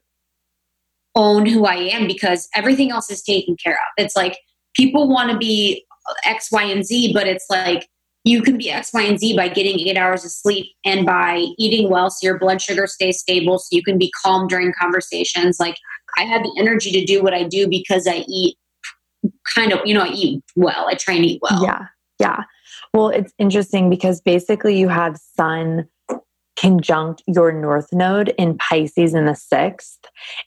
own 1.14 1.46
who 1.46 1.64
I 1.64 1.74
am 1.74 2.06
because 2.06 2.48
everything 2.54 2.90
else 2.92 3.10
is 3.10 3.22
taken 3.22 3.56
care 3.56 3.74
of. 3.74 4.04
It's 4.04 4.14
like 4.14 4.38
people 4.74 5.08
want 5.08 5.30
to 5.30 5.38
be 5.38 5.84
X, 6.24 6.52
Y, 6.52 6.62
and 6.62 6.84
Z, 6.84 7.12
but 7.12 7.26
it's 7.26 7.46
like 7.50 7.88
you 8.24 8.42
can 8.42 8.58
be 8.58 8.70
X, 8.70 8.92
Y, 8.92 9.02
and 9.02 9.18
Z 9.18 9.36
by 9.36 9.48
getting 9.48 9.80
eight 9.80 9.96
hours 9.96 10.24
of 10.24 10.30
sleep 10.30 10.66
and 10.84 11.06
by 11.06 11.46
eating 11.58 11.90
well 11.90 12.10
so 12.10 12.26
your 12.26 12.38
blood 12.38 12.60
sugar 12.60 12.86
stays 12.86 13.18
stable 13.18 13.58
so 13.58 13.68
you 13.70 13.82
can 13.82 13.98
be 13.98 14.12
calm 14.22 14.46
during 14.46 14.72
conversations. 14.80 15.58
Like 15.58 15.76
I 16.16 16.24
have 16.24 16.42
the 16.42 16.54
energy 16.58 16.92
to 16.92 17.04
do 17.04 17.22
what 17.22 17.34
I 17.34 17.44
do 17.44 17.66
because 17.68 18.06
I 18.06 18.24
eat 18.28 18.56
kind 19.54 19.72
of, 19.72 19.80
you 19.84 19.94
know, 19.94 20.02
I 20.02 20.08
eat 20.08 20.42
well. 20.54 20.86
I 20.88 20.94
try 20.94 21.14
and 21.14 21.24
eat 21.24 21.40
well. 21.42 21.62
Yeah. 21.62 21.86
Yeah. 22.18 22.44
Well, 22.94 23.08
it's 23.08 23.32
interesting 23.38 23.90
because 23.90 24.20
basically 24.20 24.78
you 24.78 24.88
have 24.88 25.18
sun 25.36 25.88
conjunct 26.56 27.22
your 27.26 27.52
north 27.52 27.88
node 27.92 28.30
in 28.38 28.56
Pisces 28.56 29.14
in 29.14 29.26
the 29.26 29.34
sixth. 29.34 29.98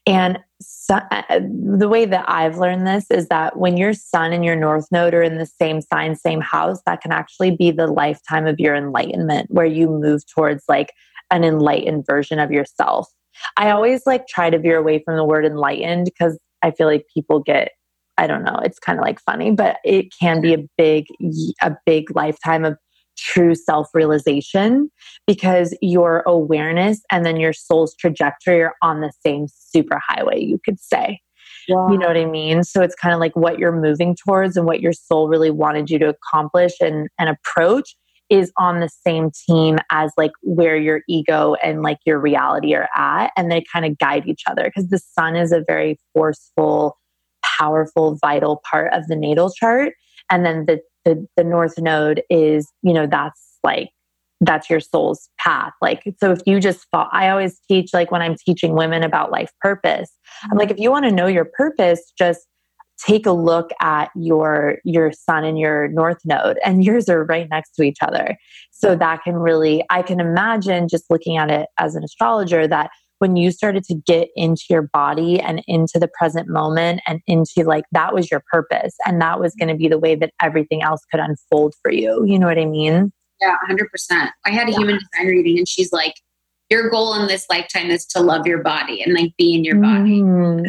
And 0.08 0.40
so, 0.60 0.96
uh, 1.12 1.40
the 1.40 1.88
way 1.88 2.06
that 2.06 2.26
I've 2.28 2.58
learned 2.58 2.88
this 2.88 3.06
is 3.12 3.28
that 3.28 3.58
when 3.58 3.78
your 3.78 3.94
sun 3.94 4.34
and 4.34 4.44
your 4.44 4.56
north 4.56 4.88
node 4.92 5.14
are 5.14 5.22
in 5.22 5.38
the 5.38 5.46
same 5.46 5.82
sign, 5.82 6.16
same 6.16 6.42
house, 6.42 6.82
that 6.86 7.02
can 7.02 7.12
actually 7.12 7.56
be 7.56 7.72
the 7.72 7.88
lifetime 7.88 8.48
of 8.48 8.60
your 8.60 8.76
enlightenment, 8.76 9.52
where 9.52 9.68
you 9.68 9.88
move 9.88 10.24
towards 10.34 10.64
like 10.68 10.94
an 11.32 11.44
enlightened 11.44 12.06
version 12.06 12.40
of 12.40 12.52
yourself. 12.52 13.08
I 13.56 13.70
always 13.70 14.02
like 14.06 14.28
try 14.28 14.50
to 14.50 14.60
veer 14.60 14.78
away 14.78 15.02
from 15.06 15.16
the 15.16 15.24
word 15.24 15.46
enlightened 15.46 16.06
because 16.06 16.38
I 16.62 16.72
feel 16.72 16.88
like 16.88 17.06
people 17.14 17.40
get 17.40 17.72
I 18.20 18.28
don't 18.28 18.44
know, 18.44 18.60
it's 18.64 18.80
kind 18.80 19.00
of 19.00 19.04
like 19.04 19.20
funny, 19.22 19.52
but 19.52 19.78
it 19.86 20.08
can 20.20 20.42
be 20.42 20.54
a 20.54 20.66
big 20.78 21.06
a 21.62 21.76
big 21.86 22.14
lifetime 22.16 22.66
of 22.66 22.78
true 23.18 23.56
self 23.56 23.88
realization 23.94 24.90
because 25.26 25.76
your 25.82 26.24
awareness 26.26 27.02
and 27.12 27.26
then 27.26 27.38
your 27.38 27.54
soul's 27.54 27.96
trajectory 27.96 28.62
are 28.62 28.76
on 28.82 29.02
the 29.02 29.12
same 29.26 29.48
super 29.48 30.00
highway, 30.06 30.40
you 30.44 30.60
could 30.64 30.80
say. 30.80 31.20
Wow. 31.70 31.92
You 31.92 31.98
know 31.98 32.08
what 32.08 32.18
I 32.18 32.26
mean? 32.26 32.64
So 32.64 32.82
it's 32.82 32.96
kind 32.96 33.14
of 33.14 33.20
like 33.20 33.36
what 33.36 33.60
you're 33.60 33.80
moving 33.80 34.16
towards 34.16 34.58
and 34.58 34.66
what 34.66 34.82
your 34.82 34.94
soul 34.94 35.28
really 35.28 35.52
wanted 35.52 35.90
you 35.90 36.00
to 36.00 36.10
accomplish 36.10 36.74
and, 36.82 37.08
and 37.20 37.30
approach 37.30 37.96
is 38.30 38.52
on 38.58 38.80
the 38.80 38.90
same 38.90 39.32
team 39.48 39.78
as 39.92 40.12
like 40.18 40.32
where 40.42 40.78
your 40.78 41.02
ego 41.08 41.56
and 41.64 41.82
like 41.82 41.98
your 42.06 42.20
reality 42.20 42.76
are 42.76 42.88
at. 42.96 43.32
And 43.36 43.52
they 43.52 43.64
kind 43.72 43.86
of 43.86 43.98
guide 43.98 44.28
each 44.28 44.44
other 44.48 44.64
because 44.66 44.90
the 44.90 45.00
sun 45.00 45.36
is 45.36 45.52
a 45.52 45.64
very 45.68 46.00
forceful, 46.14 46.98
powerful, 47.60 48.18
vital 48.22 48.62
part 48.70 48.94
of 48.94 49.08
the 49.08 49.16
natal 49.16 49.52
chart. 49.52 49.94
And 50.32 50.46
then 50.46 50.66
the 50.66 50.80
the 51.06 51.28
the 51.36 51.44
north 51.44 51.78
node 51.78 52.24
is 52.30 52.72
you 52.82 52.94
know 52.94 53.08
that's 53.08 53.58
like 53.64 53.90
that's 54.42 54.70
your 54.70 54.80
soul's 54.80 55.30
path 55.38 55.74
like 55.82 56.04
so 56.22 56.32
if 56.32 56.40
you 56.46 56.60
just 56.60 56.88
fall 56.92 57.08
i 57.12 57.30
always 57.30 57.60
teach 57.68 57.94
like 57.94 58.12
when 58.12 58.22
i'm 58.22 58.36
teaching 58.36 58.74
women 58.74 59.04
about 59.04 59.32
life 59.32 59.52
purpose 59.62 60.12
i'm 60.50 60.58
like 60.58 60.72
if 60.72 60.80
you 60.80 60.90
want 60.90 61.06
to 61.06 61.12
know 61.12 61.28
your 61.28 61.46
purpose 61.46 62.12
just 62.18 62.48
take 63.06 63.26
a 63.26 63.32
look 63.32 63.72
at 63.82 64.10
your 64.16 64.78
your 64.84 65.12
sun 65.12 65.44
and 65.44 65.58
your 65.58 65.88
north 65.90 66.20
node 66.26 66.58
and 66.66 66.84
yours 66.86 67.10
are 67.10 67.26
right 67.26 67.48
next 67.50 67.72
to 67.72 67.84
each 67.84 67.98
other 68.02 68.38
so 68.72 68.96
that 68.96 69.24
can 69.24 69.36
really 69.36 69.84
i 69.90 70.02
can 70.02 70.20
imagine 70.20 70.88
just 70.88 71.06
looking 71.10 71.38
at 71.38 71.50
it 71.50 71.68
as 71.78 71.96
an 71.96 72.04
astrologer 72.04 72.68
that 72.68 72.92
when 73.20 73.36
you 73.36 73.52
started 73.52 73.84
to 73.86 73.96
get 73.96 74.30
into 74.36 74.64
your 74.70 74.82
body 74.82 75.40
and 75.40 75.62
into 75.68 76.00
the 76.00 76.10
present 76.18 76.50
moment 76.50 77.02
and 77.08 77.22
into 77.28 77.64
like 77.64 77.86
that 77.92 78.14
was 78.14 78.32
your 78.32 78.44
purpose 78.52 78.96
and 79.06 79.22
that 79.22 79.40
was 79.40 79.54
going 79.56 79.70
to 79.70 79.76
be 79.76 79.88
the 79.88 80.00
way 80.00 80.16
that 80.16 80.34
everything 80.42 80.82
else 80.82 81.02
could 81.12 81.20
unfold 81.20 81.76
for 81.82 81.92
you. 81.92 82.26
You 82.26 82.40
know 82.40 82.48
what 82.48 82.58
I 82.58 82.66
mean? 82.66 83.12
Yeah, 83.42 83.56
100%. 83.70 84.30
I 84.46 84.50
had 84.50 84.68
a 84.68 84.72
yeah. 84.72 84.78
human 84.78 85.00
design 85.00 85.28
reading 85.28 85.60
and 85.60 85.68
she's 85.68 85.92
like, 85.92 86.16
your 86.70 86.90
goal 86.90 87.14
in 87.16 87.28
this 87.28 87.46
lifetime 87.50 87.90
is 87.90 88.06
to 88.08 88.22
love 88.22 88.46
your 88.46 88.62
body 88.62 89.02
and 89.02 89.14
like 89.14 89.32
be 89.38 89.56
in 89.56 89.64
your 89.64 89.78
body. 89.78 90.22
Mm. 90.22 90.66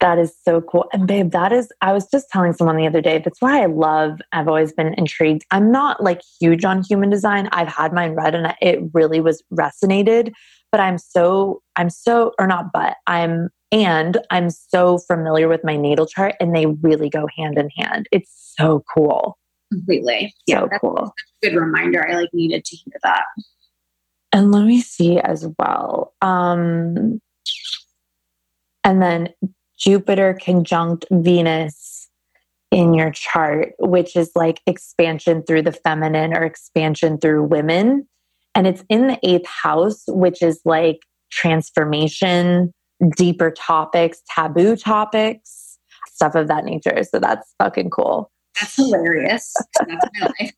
That 0.00 0.18
is 0.18 0.34
so 0.44 0.60
cool. 0.60 0.86
And 0.92 1.06
babe, 1.06 1.30
that 1.30 1.52
is, 1.52 1.70
I 1.80 1.92
was 1.92 2.06
just 2.10 2.28
telling 2.28 2.52
someone 2.52 2.76
the 2.76 2.86
other 2.86 3.00
day, 3.00 3.18
that's 3.18 3.40
why 3.40 3.62
I 3.62 3.66
love, 3.66 4.20
I've 4.32 4.48
always 4.48 4.72
been 4.72 4.92
intrigued. 4.94 5.44
I'm 5.50 5.70
not 5.70 6.02
like 6.02 6.20
huge 6.40 6.64
on 6.64 6.82
human 6.82 7.10
design. 7.10 7.48
I've 7.52 7.68
had 7.68 7.92
mine 7.92 8.12
read 8.12 8.34
and 8.34 8.54
it 8.60 8.80
really 8.92 9.20
was 9.20 9.42
resonated 9.52 10.32
but 10.74 10.80
I'm 10.80 10.98
so, 10.98 11.62
I'm 11.76 11.88
so, 11.88 12.32
or 12.36 12.48
not, 12.48 12.72
but 12.72 12.96
I'm, 13.06 13.48
and 13.70 14.18
I'm 14.30 14.50
so 14.50 14.98
familiar 14.98 15.46
with 15.46 15.62
my 15.62 15.76
natal 15.76 16.04
chart 16.04 16.34
and 16.40 16.52
they 16.52 16.66
really 16.66 17.08
go 17.08 17.28
hand 17.38 17.58
in 17.58 17.68
hand. 17.76 18.08
It's 18.10 18.56
so 18.58 18.82
cool. 18.92 19.38
Completely. 19.72 20.34
Yeah. 20.48 20.62
So 20.62 20.68
cool. 20.80 20.98
a 20.98 21.46
good 21.48 21.56
reminder. 21.56 22.04
I 22.04 22.16
like 22.16 22.30
needed 22.32 22.64
to 22.64 22.76
hear 22.76 22.94
that. 23.04 23.22
And 24.32 24.50
let 24.50 24.64
me 24.64 24.80
see 24.80 25.20
as 25.20 25.46
well. 25.60 26.12
Um, 26.20 27.20
and 28.82 29.00
then 29.00 29.28
Jupiter 29.78 30.36
conjunct 30.42 31.04
Venus 31.12 32.10
in 32.72 32.94
your 32.94 33.12
chart, 33.12 33.74
which 33.78 34.16
is 34.16 34.32
like 34.34 34.60
expansion 34.66 35.44
through 35.44 35.62
the 35.62 35.70
feminine 35.70 36.36
or 36.36 36.42
expansion 36.42 37.18
through 37.18 37.44
women. 37.44 38.08
And 38.54 38.66
it's 38.66 38.84
in 38.88 39.08
the 39.08 39.18
eighth 39.22 39.48
house, 39.48 40.04
which 40.08 40.42
is 40.42 40.60
like 40.64 41.00
transformation, 41.30 42.72
deeper 43.16 43.50
topics, 43.50 44.22
taboo 44.28 44.76
topics, 44.76 45.78
stuff 46.08 46.34
of 46.34 46.48
that 46.48 46.64
nature. 46.64 47.02
So 47.04 47.18
that's 47.18 47.54
fucking 47.58 47.90
cool. 47.90 48.30
That's 48.60 48.76
hilarious. 48.76 49.52
That's 49.86 50.06
my 50.20 50.26
life. 50.40 50.52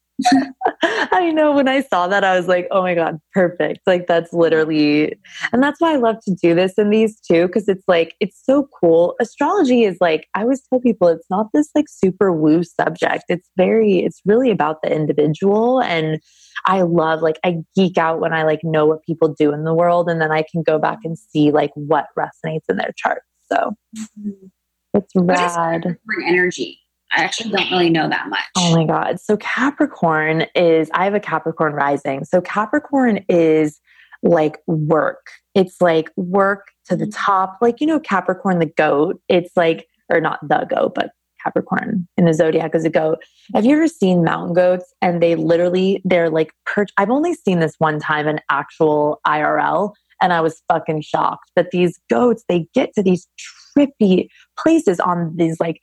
I 0.83 1.31
know 1.33 1.53
when 1.53 1.69
I 1.69 1.83
saw 1.83 2.09
that, 2.09 2.25
I 2.25 2.39
was 2.39 2.49
like, 2.49 2.69
oh 2.71 2.81
my 2.81 2.95
God, 2.95 3.19
perfect. 3.35 3.81
Like, 3.87 4.07
that's 4.07 4.33
literally, 4.33 5.15
and 5.53 5.63
that's 5.63 5.79
why 5.79 5.93
I 5.93 5.97
love 5.97 6.17
to 6.25 6.35
do 6.35 6.55
this 6.55 6.73
in 6.79 6.89
these 6.89 7.21
too, 7.21 7.47
because 7.47 7.69
it's 7.69 7.85
like, 7.87 8.15
it's 8.19 8.41
so 8.43 8.67
cool. 8.81 9.15
Astrology 9.21 9.85
is 9.85 9.99
like, 10.01 10.27
I 10.35 10.43
always 10.43 10.63
tell 10.63 10.81
people 10.81 11.09
it's 11.09 11.27
not 11.29 11.49
this 11.53 11.69
like 11.75 11.85
super 11.91 12.33
woo 12.33 12.65
subject. 12.65 13.25
It's 13.29 13.51
very, 13.59 13.99
it's 13.99 14.23
really 14.25 14.51
about 14.51 14.81
the 14.83 14.91
individual. 14.91 15.83
And 15.83 16.19
I 16.65 16.81
love, 16.81 17.21
like, 17.21 17.39
I 17.45 17.59
geek 17.75 17.99
out 17.99 18.19
when 18.19 18.33
I 18.33 18.45
like 18.45 18.61
know 18.63 18.87
what 18.87 19.05
people 19.05 19.35
do 19.39 19.53
in 19.53 19.65
the 19.65 19.75
world. 19.75 20.09
And 20.09 20.19
then 20.19 20.33
I 20.33 20.45
can 20.51 20.63
go 20.63 20.79
back 20.79 21.01
and 21.05 21.19
see 21.19 21.51
like 21.51 21.73
what 21.75 22.07
resonates 22.19 22.65
in 22.71 22.79
their 22.79 22.95
charts. 22.97 23.27
So 23.53 23.73
mm-hmm. 23.99 24.47
it's 24.95 25.13
rad. 25.15 25.99
Bring 26.07 26.27
energy. 26.27 26.81
I 27.13 27.23
actually 27.23 27.51
don't 27.51 27.71
really 27.71 27.91
know 27.91 28.09
that 28.09 28.29
much. 28.29 28.41
Oh 28.57 28.75
my 28.75 28.85
God. 28.85 29.21
So, 29.21 29.37
Capricorn 29.37 30.47
is, 30.55 30.91
I 30.95 31.05
have 31.05 31.15
a 31.15 31.21
Capricorn 31.21 31.73
rising. 31.73 32.25
So, 32.25 32.41
Capricorn 32.41 33.25
is 33.29 33.81
like 34.23 34.59
work. 34.67 35.29
It's 35.55 35.81
like 35.81 36.11
work 36.17 36.67
to 36.87 36.97
the 36.97 37.05
mm-hmm. 37.05 37.11
top. 37.11 37.59
Like, 37.61 37.81
you 37.81 37.87
know, 37.87 38.01
Capricorn, 38.01 38.59
the 38.59 38.67
goat. 38.67 39.21
It's 39.29 39.57
like, 39.57 39.87
or 40.09 40.21
not 40.21 40.39
the 40.47 40.67
goat, 40.69 40.93
but 40.95 41.11
Capricorn 41.43 42.09
in 42.17 42.25
the 42.25 42.35
zodiac 42.35 42.75
is 42.75 42.85
a 42.85 42.91
goat. 42.91 43.19
Have 43.55 43.65
you 43.65 43.77
ever 43.77 43.89
seen 43.89 44.25
mountain 44.25 44.53
goats? 44.53 44.93
And 45.01 45.23
they 45.23 45.37
literally, 45.37 46.03
they're 46.05 46.31
like 46.31 46.51
perch. 46.65 46.91
I've 46.97 47.11
only 47.11 47.35
seen 47.35 47.61
this 47.61 47.75
one 47.79 48.01
time 48.01 48.27
in 48.27 48.41
actual 48.51 49.21
IRL, 49.27 49.93
and 50.21 50.33
I 50.33 50.41
was 50.41 50.63
fucking 50.69 51.03
shocked. 51.03 51.51
But 51.55 51.71
these 51.71 51.99
goats, 52.11 52.45
they 52.49 52.67
get 52.75 52.93
to 52.95 53.03
these 53.03 53.29
trippy 53.77 54.29
places 54.59 54.99
on 54.99 55.35
these 55.37 55.61
like 55.61 55.81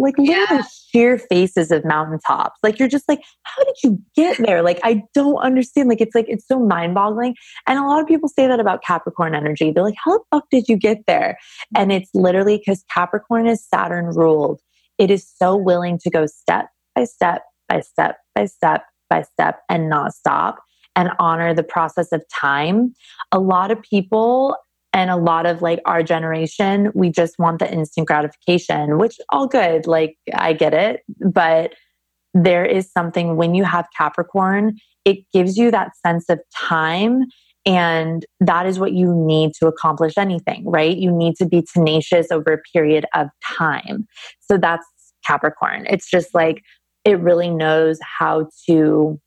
like 0.00 0.18
literally 0.18 0.46
yeah. 0.50 0.62
sheer 0.90 1.18
faces 1.18 1.70
of 1.70 1.84
mountaintops. 1.84 2.58
Like 2.62 2.78
you're 2.78 2.88
just 2.88 3.08
like, 3.08 3.22
how 3.42 3.64
did 3.64 3.76
you 3.82 3.98
get 4.14 4.38
there? 4.38 4.62
Like 4.62 4.80
I 4.82 5.02
don't 5.14 5.38
understand. 5.38 5.88
Like 5.88 6.00
it's 6.00 6.14
like 6.14 6.26
it's 6.28 6.46
so 6.46 6.58
mind 6.58 6.94
boggling. 6.94 7.34
And 7.66 7.78
a 7.78 7.82
lot 7.82 8.00
of 8.00 8.06
people 8.06 8.28
say 8.28 8.46
that 8.46 8.60
about 8.60 8.82
Capricorn 8.82 9.34
energy. 9.34 9.70
They're 9.70 9.84
like, 9.84 9.96
how 10.02 10.18
the 10.18 10.24
fuck 10.30 10.44
did 10.50 10.68
you 10.68 10.76
get 10.76 10.98
there? 11.06 11.38
And 11.74 11.92
it's 11.92 12.10
literally 12.14 12.58
because 12.58 12.84
Capricorn 12.92 13.46
is 13.46 13.66
Saturn 13.66 14.06
ruled. 14.06 14.60
It 14.98 15.10
is 15.10 15.28
so 15.38 15.56
willing 15.56 15.98
to 15.98 16.10
go 16.10 16.26
step 16.26 16.68
by 16.94 17.04
step 17.04 17.42
by 17.68 17.80
step 17.80 18.18
by 18.34 18.46
step 18.46 18.84
by 19.08 19.22
step 19.22 19.60
and 19.68 19.88
not 19.88 20.14
stop 20.14 20.58
and 20.94 21.10
honor 21.18 21.54
the 21.54 21.62
process 21.62 22.10
of 22.12 22.22
time. 22.34 22.94
A 23.30 23.38
lot 23.38 23.70
of 23.70 23.80
people 23.82 24.56
and 24.96 25.10
a 25.10 25.16
lot 25.16 25.44
of 25.44 25.60
like 25.60 25.78
our 25.84 26.02
generation, 26.02 26.90
we 26.94 27.10
just 27.10 27.38
want 27.38 27.58
the 27.58 27.70
instant 27.70 28.06
gratification, 28.06 28.96
which 28.96 29.18
all 29.28 29.46
good. 29.46 29.86
Like 29.86 30.16
I 30.32 30.54
get 30.54 30.72
it. 30.72 31.02
But 31.20 31.74
there 32.32 32.64
is 32.64 32.90
something 32.90 33.36
when 33.36 33.54
you 33.54 33.62
have 33.62 33.86
Capricorn, 33.94 34.78
it 35.04 35.18
gives 35.34 35.58
you 35.58 35.70
that 35.70 35.90
sense 35.98 36.30
of 36.30 36.40
time. 36.54 37.24
And 37.66 38.24
that 38.40 38.64
is 38.64 38.78
what 38.78 38.92
you 38.92 39.14
need 39.14 39.52
to 39.60 39.66
accomplish 39.66 40.14
anything, 40.16 40.64
right? 40.64 40.96
You 40.96 41.12
need 41.12 41.36
to 41.36 41.46
be 41.46 41.62
tenacious 41.74 42.28
over 42.30 42.54
a 42.54 42.62
period 42.72 43.04
of 43.14 43.28
time. 43.44 44.06
So 44.40 44.56
that's 44.56 44.86
Capricorn. 45.26 45.86
It's 45.90 46.08
just 46.08 46.34
like 46.34 46.62
it 47.04 47.20
really 47.20 47.50
knows 47.50 47.98
how 48.00 48.48
to, 48.66 49.20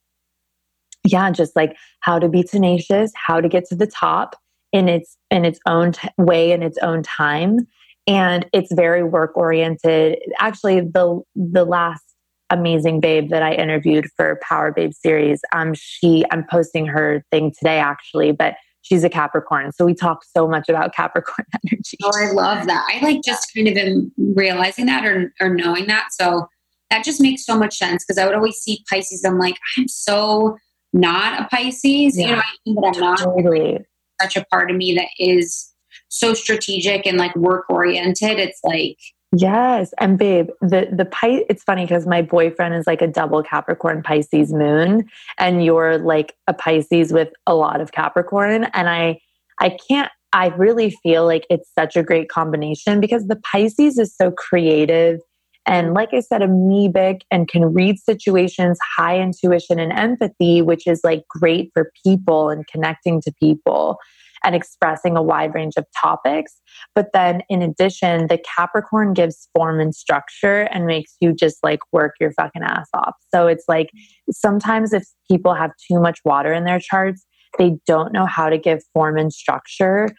yeah, 1.04 1.30
just 1.30 1.56
like 1.56 1.78
how 2.00 2.18
to 2.18 2.28
be 2.28 2.42
tenacious, 2.42 3.12
how 3.14 3.40
to 3.40 3.48
get 3.48 3.66
to 3.66 3.76
the 3.76 3.86
top 3.86 4.36
in 4.72 4.88
its 4.90 5.18
in 5.32 5.46
its 5.46 5.60
own 5.66 5.94
t- 5.94 6.08
way 6.18 6.52
in 6.52 6.64
its 6.64 6.78
own 6.80 7.04
time. 7.04 7.68
And 8.08 8.48
it's 8.54 8.74
very 8.74 9.04
work 9.04 9.36
oriented. 9.36 10.20
Actually 10.40 10.82
the 10.82 11.22
the 11.36 11.66
last 11.66 12.04
amazing 12.52 13.00
babe 13.00 13.30
that 13.30 13.44
i 13.44 13.54
interviewed 13.54 14.08
for 14.18 14.40
power 14.42 14.72
babe 14.72 14.92
series 14.92 15.40
um 15.52 15.72
she 15.76 16.26
i'm 16.32 16.44
posting 16.50 16.88
her 16.88 17.24
thing 17.30 17.54
today 17.56 17.78
actually 17.78 18.32
but 18.32 18.56
she's 18.82 19.04
a 19.04 19.10
capricorn. 19.10 19.72
So 19.72 19.86
we 19.86 19.94
talk 19.94 20.24
so 20.24 20.48
much 20.48 20.70
about 20.70 20.94
capricorn 20.96 21.46
energy. 21.66 21.98
Oh 22.04 22.12
i 22.16 22.32
love 22.32 22.66
that. 22.68 22.86
I 22.92 23.04
like 23.04 23.22
just 23.24 23.52
kind 23.56 23.68
of 23.68 23.78
am 23.78 24.12
realizing 24.36 24.86
that 24.88 25.06
or, 25.06 25.34
or 25.40 25.50
knowing 25.50 25.88
that. 25.88 26.10
So 26.12 26.48
that 26.90 27.04
just 27.04 27.22
makes 27.22 27.46
so 27.46 27.58
much 27.58 27.78
sense 27.78 28.04
because 28.04 28.18
i 28.18 28.26
would 28.26 28.36
always 28.36 28.58
see 28.58 28.84
pisces. 28.90 29.24
I'm 29.24 29.38
like 29.38 29.58
i'm 29.78 29.88
so 29.88 30.58
not 30.92 31.40
a 31.40 31.46
pisces 31.46 32.18
yeah, 32.18 32.26
you 32.26 32.32
know 32.32 32.38
I 32.38 32.44
mean, 32.66 32.76
but 32.76 32.96
i'm 32.96 33.00
not. 33.00 33.20
Totally 33.20 33.80
such 34.22 34.38
a 34.38 34.46
part 34.46 34.70
of 34.70 34.78
me 34.78 34.94
that 34.96 35.10
is 35.18 35.74
so 36.10 36.34
strategic 36.34 37.06
and 37.06 37.18
like 37.18 37.36
work 37.36 37.70
oriented. 37.70 38.40
It's 38.40 38.60
like 38.64 38.98
Yes, 39.32 39.94
and 40.00 40.18
babe, 40.18 40.50
the 40.60 40.88
the 40.92 41.06
Pi- 41.06 41.46
it's 41.50 41.64
funny 41.64 41.86
because 41.86 42.08
my 42.08 42.22
boyfriend 42.24 42.74
is 42.74 42.88
like 42.88 43.04
a 43.04 43.08
double 43.08 43.44
Capricorn 43.44 44.02
Pisces 44.02 44.52
moon, 44.52 45.08
and 45.38 45.64
you're 45.64 46.00
like 46.00 46.36
a 46.48 46.54
Pisces 46.54 47.14
with 47.14 47.30
a 47.46 47.54
lot 47.54 47.80
of 47.80 47.92
Capricorn, 47.92 48.66
and 48.74 48.90
I 48.90 49.20
I 49.60 49.78
can't. 49.88 50.12
I 50.34 50.48
really 50.50 50.92
feel 51.04 51.26
like 51.26 51.46
it's 51.50 51.70
such 51.74 51.96
a 51.96 52.04
great 52.04 52.30
combination 52.30 53.00
because 53.00 53.28
the 53.28 53.36
Pisces 53.36 54.00
is 54.00 54.16
so 54.16 54.32
creative 54.32 55.20
and, 55.66 55.94
like 55.94 56.10
I 56.14 56.22
said, 56.22 56.42
amoebic 56.42 57.22
and 57.30 57.48
can 57.48 57.74
read 57.74 58.00
situations, 58.00 58.80
high 58.98 59.20
intuition 59.20 59.80
and 59.80 59.92
empathy, 59.92 60.62
which 60.62 60.88
is 60.88 61.02
like 61.04 61.24
great 61.30 61.72
for 61.74 61.92
people 62.04 62.50
and 62.50 62.66
connecting 62.68 63.22
to 63.22 63.34
people 63.40 63.98
and 64.44 64.56
expressing 64.56 65.18
a 65.18 65.22
wide 65.22 65.54
range 65.54 65.74
of 65.78 65.86
topics. 66.02 66.54
But 66.96 67.08
then, 67.14 67.42
in 67.50 67.62
addition, 67.62 68.28
the 68.28 68.40
Capricorn 68.58 69.14
gives 69.14 69.50
form 69.54 69.80
and 69.80 69.94
structure 69.94 70.62
and 70.72 70.86
makes 70.86 71.16
you 71.20 71.34
just 71.34 71.58
like 71.62 71.80
work 71.92 72.16
your 72.20 72.32
fucking 72.32 72.64
ass 72.64 72.88
off. 72.94 73.16
So 73.34 73.48
it's 73.48 73.66
like 73.68 73.90
sometimes 74.32 74.94
if 74.94 75.04
people 75.30 75.54
have 75.54 75.72
too 75.92 76.00
much 76.00 76.20
water 76.26 76.54
in 76.54 76.64
their 76.64 76.80
charts, 76.80 77.26
they 77.58 77.78
don't 77.86 78.14
know 78.14 78.26
how 78.26 78.50
to 78.50 78.58
give 78.58 78.82
form 78.94 79.18
and 79.18 79.34
structure 79.34 80.10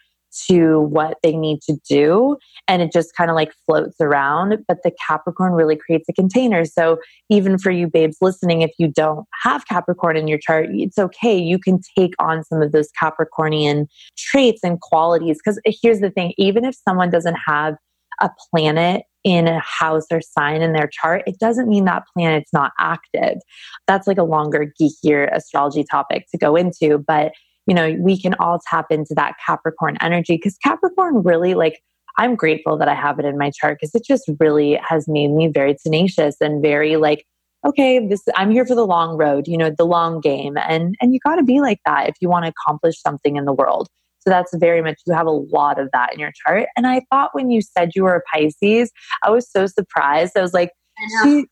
to 0.47 0.81
what 0.81 1.17
they 1.23 1.35
need 1.35 1.61
to 1.61 1.77
do 1.87 2.37
and 2.67 2.81
it 2.81 2.91
just 2.91 3.15
kind 3.15 3.29
of 3.29 3.35
like 3.35 3.53
floats 3.65 3.95
around 3.99 4.57
but 4.67 4.77
the 4.83 4.91
capricorn 5.07 5.53
really 5.53 5.75
creates 5.75 6.07
a 6.09 6.13
container 6.13 6.65
so 6.65 6.97
even 7.29 7.57
for 7.57 7.71
you 7.71 7.87
babes 7.87 8.17
listening 8.21 8.61
if 8.61 8.71
you 8.77 8.87
don't 8.87 9.25
have 9.41 9.67
capricorn 9.67 10.15
in 10.15 10.27
your 10.27 10.39
chart 10.39 10.67
it's 10.71 10.97
okay 10.97 11.37
you 11.37 11.59
can 11.59 11.79
take 11.97 12.13
on 12.19 12.43
some 12.43 12.61
of 12.61 12.71
those 12.71 12.89
capricornian 13.01 13.87
traits 14.17 14.61
and 14.63 14.79
qualities 14.81 15.37
because 15.43 15.59
eh, 15.65 15.71
here's 15.81 15.99
the 15.99 16.09
thing 16.11 16.33
even 16.37 16.65
if 16.65 16.75
someone 16.75 17.09
doesn't 17.09 17.37
have 17.45 17.75
a 18.21 18.29
planet 18.49 19.03
in 19.23 19.47
a 19.47 19.59
house 19.59 20.05
or 20.11 20.21
sign 20.21 20.61
in 20.61 20.73
their 20.73 20.87
chart, 20.87 21.23
it 21.27 21.37
doesn't 21.39 21.67
mean 21.67 21.85
that 21.85 22.03
planet's 22.13 22.53
not 22.53 22.71
active. 22.79 23.37
That's 23.87 24.07
like 24.07 24.17
a 24.17 24.23
longer, 24.23 24.73
geekier 24.79 25.33
astrology 25.35 25.83
topic 25.83 26.25
to 26.31 26.37
go 26.37 26.55
into. 26.55 26.97
But 26.97 27.33
you 27.67 27.73
know, 27.73 27.95
we 27.99 28.19
can 28.19 28.33
all 28.35 28.59
tap 28.69 28.87
into 28.89 29.13
that 29.15 29.35
Capricorn 29.45 29.97
energy 30.01 30.35
because 30.35 30.57
Capricorn 30.57 31.23
really 31.23 31.53
like 31.53 31.81
I'm 32.17 32.35
grateful 32.35 32.77
that 32.77 32.87
I 32.87 32.95
have 32.95 33.19
it 33.19 33.25
in 33.25 33.37
my 33.37 33.51
chart 33.51 33.77
because 33.79 33.95
it 33.95 34.03
just 34.05 34.29
really 34.39 34.79
has 34.87 35.07
made 35.07 35.29
me 35.29 35.47
very 35.47 35.75
tenacious 35.81 36.35
and 36.41 36.61
very 36.61 36.97
like 36.97 37.25
okay 37.65 38.05
this 38.05 38.23
i'm 38.35 38.49
here 38.49 38.65
for 38.65 38.73
the 38.73 38.87
long 38.87 39.15
road 39.15 39.47
you 39.47 39.57
know 39.57 39.69
the 39.69 39.85
long 39.85 40.19
game. 40.19 40.57
And 40.57 40.95
and 40.99 41.13
you 41.13 41.19
got 41.23 41.35
to 41.35 41.43
be 41.43 41.61
like 41.61 41.79
that 41.85 42.09
if 42.09 42.15
you 42.19 42.29
want 42.29 42.45
to 42.45 42.51
accomplish 42.51 42.99
something 43.01 43.35
in 43.35 43.45
the 43.45 43.53
world. 43.53 43.87
So 44.19 44.29
that's 44.29 44.55
very 44.57 44.83
much 44.83 44.99
you 45.07 45.15
have 45.15 45.25
a 45.25 45.31
lot 45.31 45.79
of 45.79 45.89
that 45.93 46.13
in 46.13 46.19
your 46.19 46.31
chart. 46.45 46.67
And 46.75 46.87
i 46.87 47.01
thought 47.11 47.31
when 47.33 47.49
you 47.49 47.61
said 47.61 47.91
you 47.95 48.03
were 48.03 48.15
a 48.15 48.21
pisces 48.33 48.91
i 49.23 49.29
was 49.29 49.49
so 49.49 49.67
surprised. 49.67 50.37
I 50.37 50.41
was 50.41 50.53
like 50.53 50.71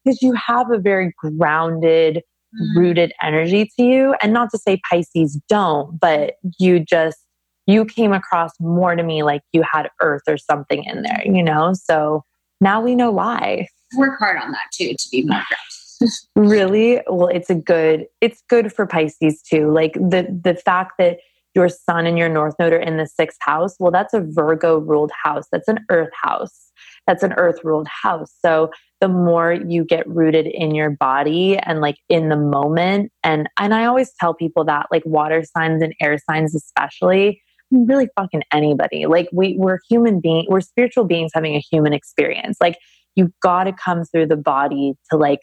because 0.03 0.21
you 0.21 0.33
have 0.33 0.71
a 0.71 0.77
very 0.77 1.13
grounded. 1.17 2.21
Mm. 2.55 2.75
rooted 2.75 3.13
energy 3.21 3.69
to 3.77 3.83
you. 3.83 4.15
And 4.23 4.33
not 4.33 4.49
to 4.49 4.57
say 4.57 4.81
Pisces 4.89 5.39
don't, 5.47 5.99
but 5.99 6.33
you 6.57 6.79
just, 6.79 7.19
you 7.67 7.85
came 7.85 8.11
across 8.11 8.51
more 8.59 8.95
to 8.95 9.03
me 9.03 9.21
like 9.21 9.43
you 9.53 9.61
had 9.61 9.87
earth 10.01 10.23
or 10.27 10.39
something 10.39 10.83
in 10.83 11.03
there, 11.03 11.21
you 11.25 11.43
know? 11.43 11.73
So 11.73 12.23
now 12.59 12.81
we 12.81 12.95
know 12.95 13.11
why. 13.11 13.67
Work 13.95 14.17
hard 14.17 14.41
on 14.41 14.51
that 14.51 14.65
too, 14.73 14.95
to 14.97 15.09
be 15.11 15.25
more 15.25 15.43
really? 16.35 17.01
Well, 17.07 17.27
it's 17.27 17.51
a 17.51 17.55
good, 17.55 18.07
it's 18.19 18.41
good 18.49 18.73
for 18.73 18.87
Pisces 18.87 19.43
too. 19.43 19.71
Like 19.71 19.93
the, 19.93 20.35
the 20.43 20.55
fact 20.55 20.93
that 20.97 21.19
your 21.53 21.69
sun 21.69 22.07
and 22.07 22.17
your 22.17 22.29
north 22.29 22.55
node 22.57 22.73
are 22.73 22.79
in 22.79 22.97
the 22.97 23.05
sixth 23.05 23.37
house, 23.41 23.75
well, 23.79 23.91
that's 23.91 24.15
a 24.15 24.21
Virgo 24.21 24.79
ruled 24.79 25.11
house. 25.23 25.45
That's 25.51 25.67
an 25.67 25.85
earth 25.91 26.13
house. 26.19 26.71
That's 27.09 27.23
an 27.23 27.33
earth 27.37 27.61
ruled 27.63 27.87
house. 27.87 28.31
So 28.45 28.69
the 29.01 29.07
more 29.07 29.51
you 29.53 29.83
get 29.83 30.07
rooted 30.07 30.45
in 30.45 30.75
your 30.75 30.91
body 30.91 31.57
and 31.57 31.81
like 31.81 31.95
in 32.07 32.29
the 32.29 32.37
moment 32.37 33.11
and 33.23 33.49
and 33.57 33.73
I 33.73 33.85
always 33.85 34.13
tell 34.19 34.35
people 34.35 34.63
that 34.65 34.85
like 34.91 35.01
water 35.07 35.43
signs 35.43 35.81
and 35.81 35.91
air 35.99 36.19
signs 36.29 36.53
especially 36.53 37.41
really 37.71 38.09
fucking 38.15 38.43
anybody. 38.53 39.07
Like 39.07 39.27
we 39.33 39.55
we're 39.57 39.79
human 39.89 40.19
being 40.19 40.45
we're 40.49 40.61
spiritual 40.61 41.05
beings 41.05 41.31
having 41.33 41.55
a 41.55 41.63
human 41.71 41.93
experience. 41.93 42.57
Like 42.61 42.77
you've 43.15 43.31
got 43.41 43.63
to 43.63 43.73
come 43.73 44.03
through 44.03 44.27
the 44.27 44.37
body 44.37 44.93
to 45.09 45.17
like 45.17 45.39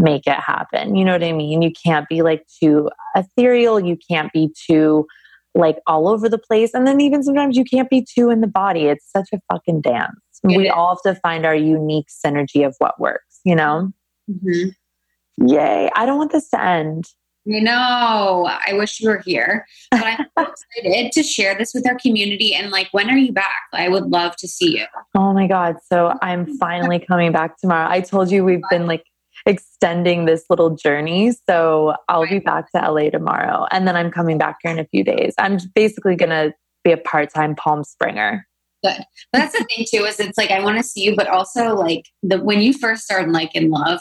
make 0.00 0.26
it 0.26 0.40
happen. 0.40 0.96
You 0.96 1.04
know 1.04 1.12
what 1.12 1.22
i 1.22 1.30
mean? 1.30 1.62
You 1.62 1.70
can't 1.70 2.08
be 2.08 2.22
like 2.22 2.42
too 2.60 2.90
ethereal. 3.14 3.78
You 3.78 3.96
can't 4.10 4.32
be 4.32 4.50
too 4.68 5.06
like 5.54 5.78
all 5.86 6.08
over 6.08 6.28
the 6.28 6.36
place. 6.36 6.74
And 6.74 6.84
then 6.84 7.00
even 7.00 7.22
sometimes 7.22 7.56
you 7.56 7.64
can't 7.64 7.88
be 7.88 8.04
too 8.12 8.28
in 8.28 8.40
the 8.40 8.48
body. 8.48 8.86
It's 8.86 9.08
such 9.08 9.28
a 9.32 9.38
fucking 9.52 9.82
dance 9.82 10.10
we 10.54 10.68
all 10.68 10.96
have 10.96 11.14
to 11.14 11.20
find 11.20 11.46
our 11.46 11.54
unique 11.54 12.08
synergy 12.08 12.66
of 12.66 12.74
what 12.78 13.00
works, 13.00 13.40
you 13.44 13.54
know? 13.54 13.92
Mm-hmm. 14.30 15.48
Yay. 15.48 15.90
I 15.94 16.06
don't 16.06 16.18
want 16.18 16.32
this 16.32 16.48
to 16.50 16.60
end. 16.60 17.04
I 17.48 17.60
know. 17.60 18.50
I 18.66 18.72
wish 18.72 19.00
you 19.00 19.08
were 19.08 19.22
here. 19.24 19.66
But 19.90 20.02
I'm 20.04 20.26
so 20.36 20.52
excited 20.76 21.12
to 21.12 21.22
share 21.22 21.56
this 21.56 21.74
with 21.74 21.86
our 21.86 21.96
community. 21.98 22.54
And 22.54 22.70
like, 22.70 22.88
when 22.90 23.08
are 23.08 23.16
you 23.16 23.32
back? 23.32 23.62
I 23.72 23.88
would 23.88 24.06
love 24.06 24.36
to 24.36 24.48
see 24.48 24.78
you. 24.78 24.86
Oh 25.14 25.32
my 25.32 25.46
God. 25.46 25.76
So 25.90 26.14
I'm 26.22 26.56
finally 26.58 26.98
coming 26.98 27.32
back 27.32 27.58
tomorrow. 27.58 27.88
I 27.88 28.00
told 28.00 28.30
you 28.30 28.44
we've 28.44 28.62
been 28.70 28.86
like 28.86 29.04
extending 29.44 30.24
this 30.24 30.44
little 30.50 30.70
journey. 30.70 31.32
So 31.48 31.94
I'll 32.08 32.26
be 32.26 32.40
back 32.40 32.72
to 32.72 32.90
LA 32.90 33.10
tomorrow. 33.10 33.66
And 33.70 33.86
then 33.86 33.94
I'm 33.94 34.10
coming 34.10 34.38
back 34.38 34.56
here 34.62 34.72
in 34.72 34.78
a 34.78 34.86
few 34.86 35.04
days. 35.04 35.34
I'm 35.38 35.58
basically 35.74 36.16
going 36.16 36.30
to 36.30 36.52
be 36.82 36.92
a 36.92 36.96
part 36.96 37.32
time 37.32 37.54
Palm 37.54 37.84
Springer. 37.84 38.45
Good. 38.84 39.04
But 39.32 39.38
that's 39.38 39.58
the 39.58 39.64
thing 39.64 39.86
too, 39.88 40.04
is 40.04 40.20
it's 40.20 40.38
like 40.38 40.50
I 40.50 40.60
want 40.62 40.76
to 40.78 40.82
see 40.82 41.04
you, 41.04 41.16
but 41.16 41.28
also 41.28 41.74
like 41.74 42.06
the 42.22 42.42
when 42.42 42.60
you 42.60 42.72
first 42.72 43.04
start 43.04 43.30
like 43.30 43.54
in 43.54 43.70
love, 43.70 44.00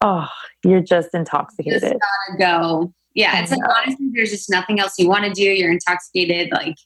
oh, 0.00 0.28
you're 0.64 0.82
just 0.82 1.10
intoxicated. 1.14 1.82
You 1.82 1.88
just 1.90 2.00
gotta 2.28 2.38
go. 2.38 2.92
Yeah, 3.14 3.40
it's 3.40 3.50
like 3.50 3.60
honestly, 3.64 4.10
there's 4.12 4.30
just 4.30 4.50
nothing 4.50 4.80
else 4.80 4.94
you 4.98 5.08
want 5.08 5.24
to 5.24 5.30
do. 5.30 5.42
You're 5.42 5.72
intoxicated. 5.72 6.50
Like, 6.52 6.76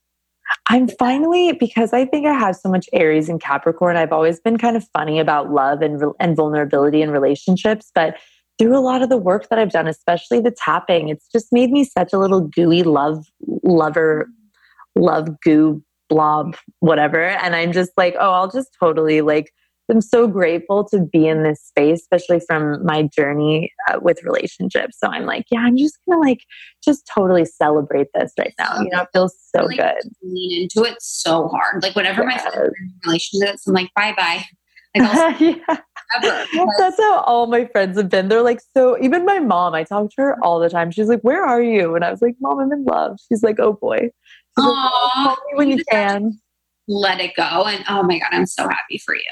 I'm 0.69 0.89
finally 0.89 1.53
because 1.53 1.93
I 1.93 2.07
think 2.07 2.27
I 2.27 2.33
have 2.33 2.57
so 2.57 2.71
much 2.71 2.89
Aries 2.93 3.29
and 3.29 3.41
Capricorn. 3.41 3.97
I've 3.97 4.13
always 4.13 4.41
been 4.41 4.57
kind 4.57 4.77
of 4.77 4.87
funny 4.93 5.19
about 5.19 5.51
love 5.51 5.83
and 5.83 6.03
and 6.21 6.37
vulnerability 6.37 7.03
in 7.03 7.11
relationships, 7.11 7.91
but 7.95 8.17
through 8.59 8.77
a 8.77 8.81
lot 8.81 9.03
of 9.03 9.09
the 9.09 9.17
work 9.17 9.49
that 9.49 9.59
I've 9.59 9.73
done, 9.73 9.89
especially 9.89 10.41
the 10.41 10.51
tapping, 10.51 11.09
it's 11.09 11.27
just 11.33 11.53
made 11.53 11.71
me 11.71 11.85
such 11.85 12.13
a 12.13 12.19
little 12.19 12.41
gooey 12.41 12.83
love 12.83 13.27
lover, 13.63 14.29
love 14.95 15.29
goo 15.41 15.83
blob, 16.13 16.57
whatever. 16.81 17.23
And 17.23 17.57
I'm 17.57 17.73
just 17.73 17.93
like, 17.97 18.15
oh, 18.19 18.33
I'll 18.33 18.51
just 18.51 18.77
totally 18.79 19.23
like 19.23 19.53
I'm 19.91 20.01
so 20.01 20.27
grateful 20.27 20.85
to 20.89 21.01
be 21.01 21.27
in 21.27 21.43
this 21.43 21.61
space, 21.61 22.01
especially 22.01 22.41
from 22.41 22.85
my 22.85 23.03
journey 23.03 23.71
uh, 23.89 23.99
with 24.01 24.23
relationships. 24.23 24.97
So 24.99 25.09
I'm 25.09 25.27
like, 25.27 25.45
yeah, 25.51 25.61
I'm 25.61 25.77
just 25.77 25.99
gonna 26.09 26.21
like 26.21 26.45
just 26.83 27.09
totally 27.13 27.45
celebrate 27.45 28.07
this 28.15 28.33
right 28.39 28.55
now. 28.59 28.81
You 28.81 28.89
know, 28.91 29.03
it 29.03 29.09
feels 29.13 29.37
so 29.55 29.65
like, 29.65 29.79
good. 29.79 30.13
Lean 30.23 30.63
into 30.63 30.89
it 30.89 30.97
so 31.01 31.49
hard. 31.49 31.83
Like 31.83 31.95
whenever 31.95 32.23
yes. 32.23 32.31
my 32.35 32.39
friends 32.41 32.57
are 32.57 32.67
in 32.67 32.95
relationships, 33.05 33.67
I'm 33.67 33.75
like, 33.75 33.91
bye 33.95 34.15
bye. 34.17 34.45
Like, 34.97 35.41
yeah. 35.41 35.77
That's 36.79 37.01
how 37.01 37.21
all 37.21 37.47
my 37.47 37.67
friends 37.67 37.97
have 37.97 38.09
been. 38.09 38.29
They're 38.29 38.43
like, 38.43 38.61
so 38.75 38.97
even 39.01 39.25
my 39.25 39.41
mom, 39.41 39.75
I 39.75 39.85
talk 39.85 40.11
to 40.11 40.23
her 40.23 40.37
all 40.45 40.61
the 40.61 40.71
time. 40.71 40.91
She's 40.91 41.09
like, 41.09 41.23
Where 41.23 41.45
are 41.45 41.63
you? 41.63 41.95
And 41.95 42.05
I 42.05 42.11
was 42.11 42.23
like, 42.23 42.37
Mom, 42.41 42.61
I'm 42.61 42.73
in 42.73 42.85
love. 42.85 43.19
She's 43.29 43.43
like, 43.43 43.59
Oh 43.59 43.75
boy. 43.75 44.11
She's 44.59 44.65
Aww, 44.67 44.75
like, 44.75 45.13
call 45.15 45.37
me 45.51 45.57
when 45.57 45.69
you 45.71 45.85
can. 45.91 46.41
Let 46.89 47.21
it 47.21 47.35
go. 47.37 47.65
And 47.65 47.85
oh 47.89 48.03
my 48.03 48.19
God, 48.19 48.29
I'm 48.33 48.47
so 48.47 48.69
happy 48.69 48.99
for 48.99 49.15
you. 49.15 49.23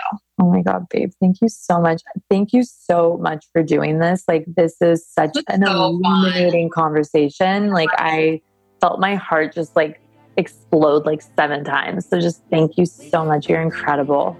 Oh 0.41 0.51
my 0.51 0.63
God, 0.63 0.89
babe. 0.89 1.11
Thank 1.21 1.41
you 1.43 1.49
so 1.49 1.81
much. 1.81 2.01
Thank 2.31 2.53
you 2.53 2.63
so 2.65 3.19
much 3.21 3.45
for 3.53 3.63
doing 3.63 3.99
this. 3.99 4.25
Like, 4.29 4.45
this 4.47 4.77
is 4.81 5.07
such 5.07 5.37
an 5.49 5.65
so 5.67 5.73
illuminating 5.73 6.71
fun. 6.71 6.85
conversation. 6.85 7.71
Like, 7.71 7.91
I 7.99 8.41
felt 8.81 9.01
my 9.01 9.17
heart 9.17 9.53
just 9.55 9.75
like 9.77 10.01
explode 10.37 11.05
like 11.05 11.23
seven 11.37 11.65
times. 11.65 12.07
So, 12.09 12.21
just 12.21 12.41
thank 12.51 12.79
you 12.79 12.87
so 12.87 13.25
much. 13.25 13.49
You're 13.49 13.61
incredible. 13.61 14.39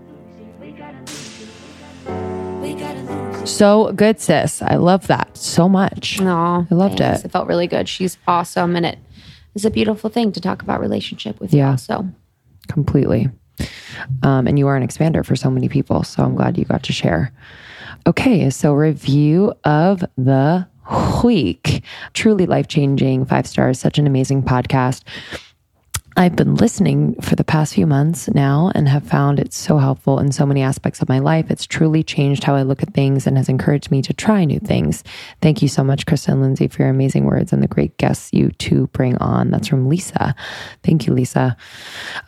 So 3.45 3.93
good, 3.93 4.21
sis. 4.21 4.63
I 4.63 4.77
love 4.77 5.07
that 5.09 5.37
so 5.37 5.69
much. 5.69 6.21
No, 6.21 6.67
I 6.71 6.75
loved 6.75 6.99
thanks. 6.99 7.21
it. 7.21 7.27
It 7.27 7.33
felt 7.33 7.49
really 7.49 7.67
good. 7.67 7.89
She's 7.89 8.17
awesome. 8.27 8.77
And 8.77 8.87
it 8.87 8.99
is 9.55 9.65
a 9.65 9.71
beautiful 9.71 10.11
thing 10.11 10.33
to 10.33 10.41
talk 10.41 10.63
about 10.63 10.81
relationship 10.81 11.41
with 11.41 11.53
yeah. 11.53 11.73
you. 11.73 11.79
So, 11.79 12.09
completely. 12.69 13.29
Um, 14.23 14.47
and 14.47 14.59
you 14.59 14.67
are 14.67 14.77
an 14.77 14.87
expander 14.87 15.25
for 15.25 15.37
so 15.37 15.51
many 15.51 15.69
people. 15.69 16.03
So 16.03 16.23
I'm 16.23 16.35
glad 16.35 16.57
you 16.57 16.65
got 16.65 16.83
to 16.85 16.93
share. 16.93 17.33
Okay, 18.07 18.49
so 18.51 18.73
review 18.73 19.53
of 19.65 20.03
the 20.17 20.67
week. 21.23 21.85
Truly 22.15 22.47
life 22.47 22.69
changing, 22.69 23.27
five 23.27 23.47
stars, 23.47 23.79
such 23.79 23.99
an 23.99 24.07
amazing 24.07 24.43
podcast. 24.43 25.03
I've 26.17 26.35
been 26.35 26.57
listening 26.57 27.15
for 27.23 27.37
the 27.37 27.45
past 27.45 27.75
few 27.75 27.87
months 27.87 28.29
now 28.29 28.73
and 28.75 28.89
have 28.89 29.07
found 29.07 29.39
it 29.39 29.53
so 29.53 29.79
helpful 29.79 30.19
in 30.19 30.33
so 30.33 30.45
many 30.45 30.61
aspects 30.61 31.01
of 31.01 31.09
my 31.09 31.21
life. 31.21 31.51
It's 31.51 31.67
truly 31.67 32.03
changed 32.03 32.43
how 32.45 32.57
I 32.57 32.63
look 32.63 32.83
at 32.83 32.93
things 32.93 33.27
and 33.27 33.37
has 33.37 33.49
encouraged 33.49 33.91
me 33.91 34.03
to 34.03 34.13
try 34.13 34.45
new 34.45 34.59
things. 34.59 35.05
Thank 35.41 35.63
you 35.63 35.69
so 35.69 35.85
much, 35.85 36.07
Krista 36.07 36.29
and 36.29 36.43
Lindsey, 36.43 36.67
for 36.69 36.83
your 36.83 36.91
amazing 36.91 37.25
words 37.25 37.53
and 37.53 37.63
the 37.63 37.69
great 37.69 37.97
guests 37.97 38.33
you 38.33 38.51
two 38.51 38.89
bring 38.89 39.17
on. 39.19 39.51
That's 39.51 39.69
from 39.69 39.89
Lisa. 39.89 40.35
Thank 40.83 41.07
you, 41.07 41.15
Lisa. 41.15 41.57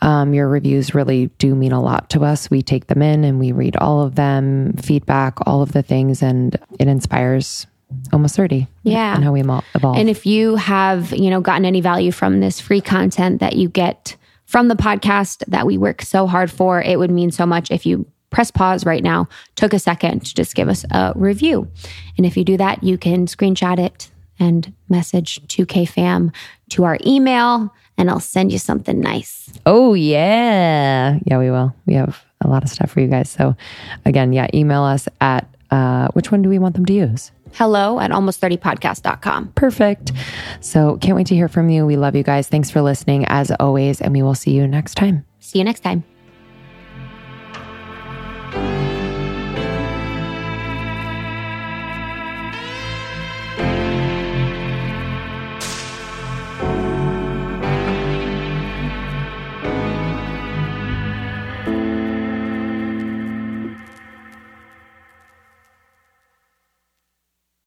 Um, 0.01 0.33
your 0.33 0.47
reviews 0.47 0.95
really 0.95 1.27
do 1.37 1.53
mean 1.53 1.73
a 1.73 1.81
lot 1.81 2.09
to 2.11 2.23
us. 2.23 2.49
We 2.49 2.61
take 2.61 2.87
them 2.87 3.01
in 3.01 3.23
and 3.25 3.37
we 3.39 3.51
read 3.51 3.75
all 3.75 4.01
of 4.01 4.15
them, 4.15 4.73
feedback, 4.73 5.45
all 5.45 5.61
of 5.61 5.73
the 5.73 5.83
things, 5.83 6.23
and 6.23 6.55
it 6.79 6.87
inspires 6.87 7.67
almost 8.11 8.35
30 8.35 8.67
yeah. 8.83 9.15
and 9.15 9.23
how 9.23 9.31
we 9.31 9.41
evolve. 9.41 9.63
And 9.97 10.09
if 10.09 10.25
you 10.25 10.55
have 10.55 11.11
you 11.11 11.29
know 11.29 11.41
gotten 11.41 11.65
any 11.65 11.81
value 11.81 12.11
from 12.11 12.39
this 12.39 12.59
free 12.59 12.81
content 12.81 13.39
that 13.39 13.55
you 13.55 13.69
get 13.69 14.15
from 14.45 14.67
the 14.67 14.75
podcast 14.75 15.43
that 15.47 15.65
we 15.65 15.77
work 15.77 16.01
so 16.01 16.27
hard 16.27 16.51
for 16.51 16.81
it 16.81 16.99
would 16.99 17.11
mean 17.11 17.31
so 17.31 17.45
much 17.45 17.71
if 17.71 17.85
you 17.85 18.05
press 18.29 18.51
pause 18.51 18.85
right 18.85 19.03
now 19.03 19.27
took 19.55 19.73
a 19.73 19.79
second 19.79 20.25
to 20.25 20.33
just 20.33 20.55
give 20.55 20.69
us 20.69 20.85
a 20.91 21.13
review. 21.15 21.67
And 22.17 22.25
if 22.25 22.37
you 22.37 22.43
do 22.43 22.57
that 22.57 22.83
you 22.83 22.97
can 22.97 23.25
screenshot 23.25 23.79
it 23.79 24.11
and 24.39 24.73
message 24.89 25.39
2k 25.47 25.87
fam 25.87 26.31
to 26.69 26.83
our 26.83 26.97
email 27.05 27.73
and 27.97 28.09
i'll 28.09 28.19
send 28.19 28.51
you 28.51 28.57
something 28.57 28.99
nice. 28.99 29.51
Oh 29.65 29.93
yeah. 29.93 31.19
Yeah 31.25 31.37
we 31.39 31.51
will. 31.51 31.75
We 31.85 31.93
have 31.95 32.23
a 32.41 32.47
lot 32.47 32.63
of 32.63 32.69
stuff 32.69 32.91
for 32.91 32.99
you 32.99 33.07
guys. 33.07 33.29
So 33.29 33.55
again 34.05 34.33
yeah 34.33 34.47
email 34.53 34.83
us 34.83 35.07
at 35.21 35.47
uh, 35.71 36.07
which 36.09 36.31
one 36.31 36.43
do 36.43 36.49
we 36.49 36.59
want 36.59 36.75
them 36.75 36.85
to 36.85 36.93
use 36.93 37.31
hello 37.53 37.99
at 37.99 38.11
almost30podcast.com. 38.11 39.53
Perfect. 39.55 40.11
So 40.59 40.97
can't 40.97 41.15
wait 41.15 41.27
to 41.27 41.35
hear 41.35 41.47
from 41.47 41.69
you. 41.69 41.85
We 41.85 41.95
love 41.95 42.15
you 42.15 42.23
guys. 42.23 42.47
Thanks 42.47 42.69
for 42.69 42.81
listening 42.81 43.25
as 43.27 43.51
always, 43.59 44.01
and 44.01 44.13
we 44.13 44.21
will 44.21 44.35
see 44.35 44.51
you 44.51 44.67
next 44.67 44.95
time. 44.95 45.25
See 45.39 45.59
you 45.59 45.65
next 45.65 45.81
time. 45.81 46.03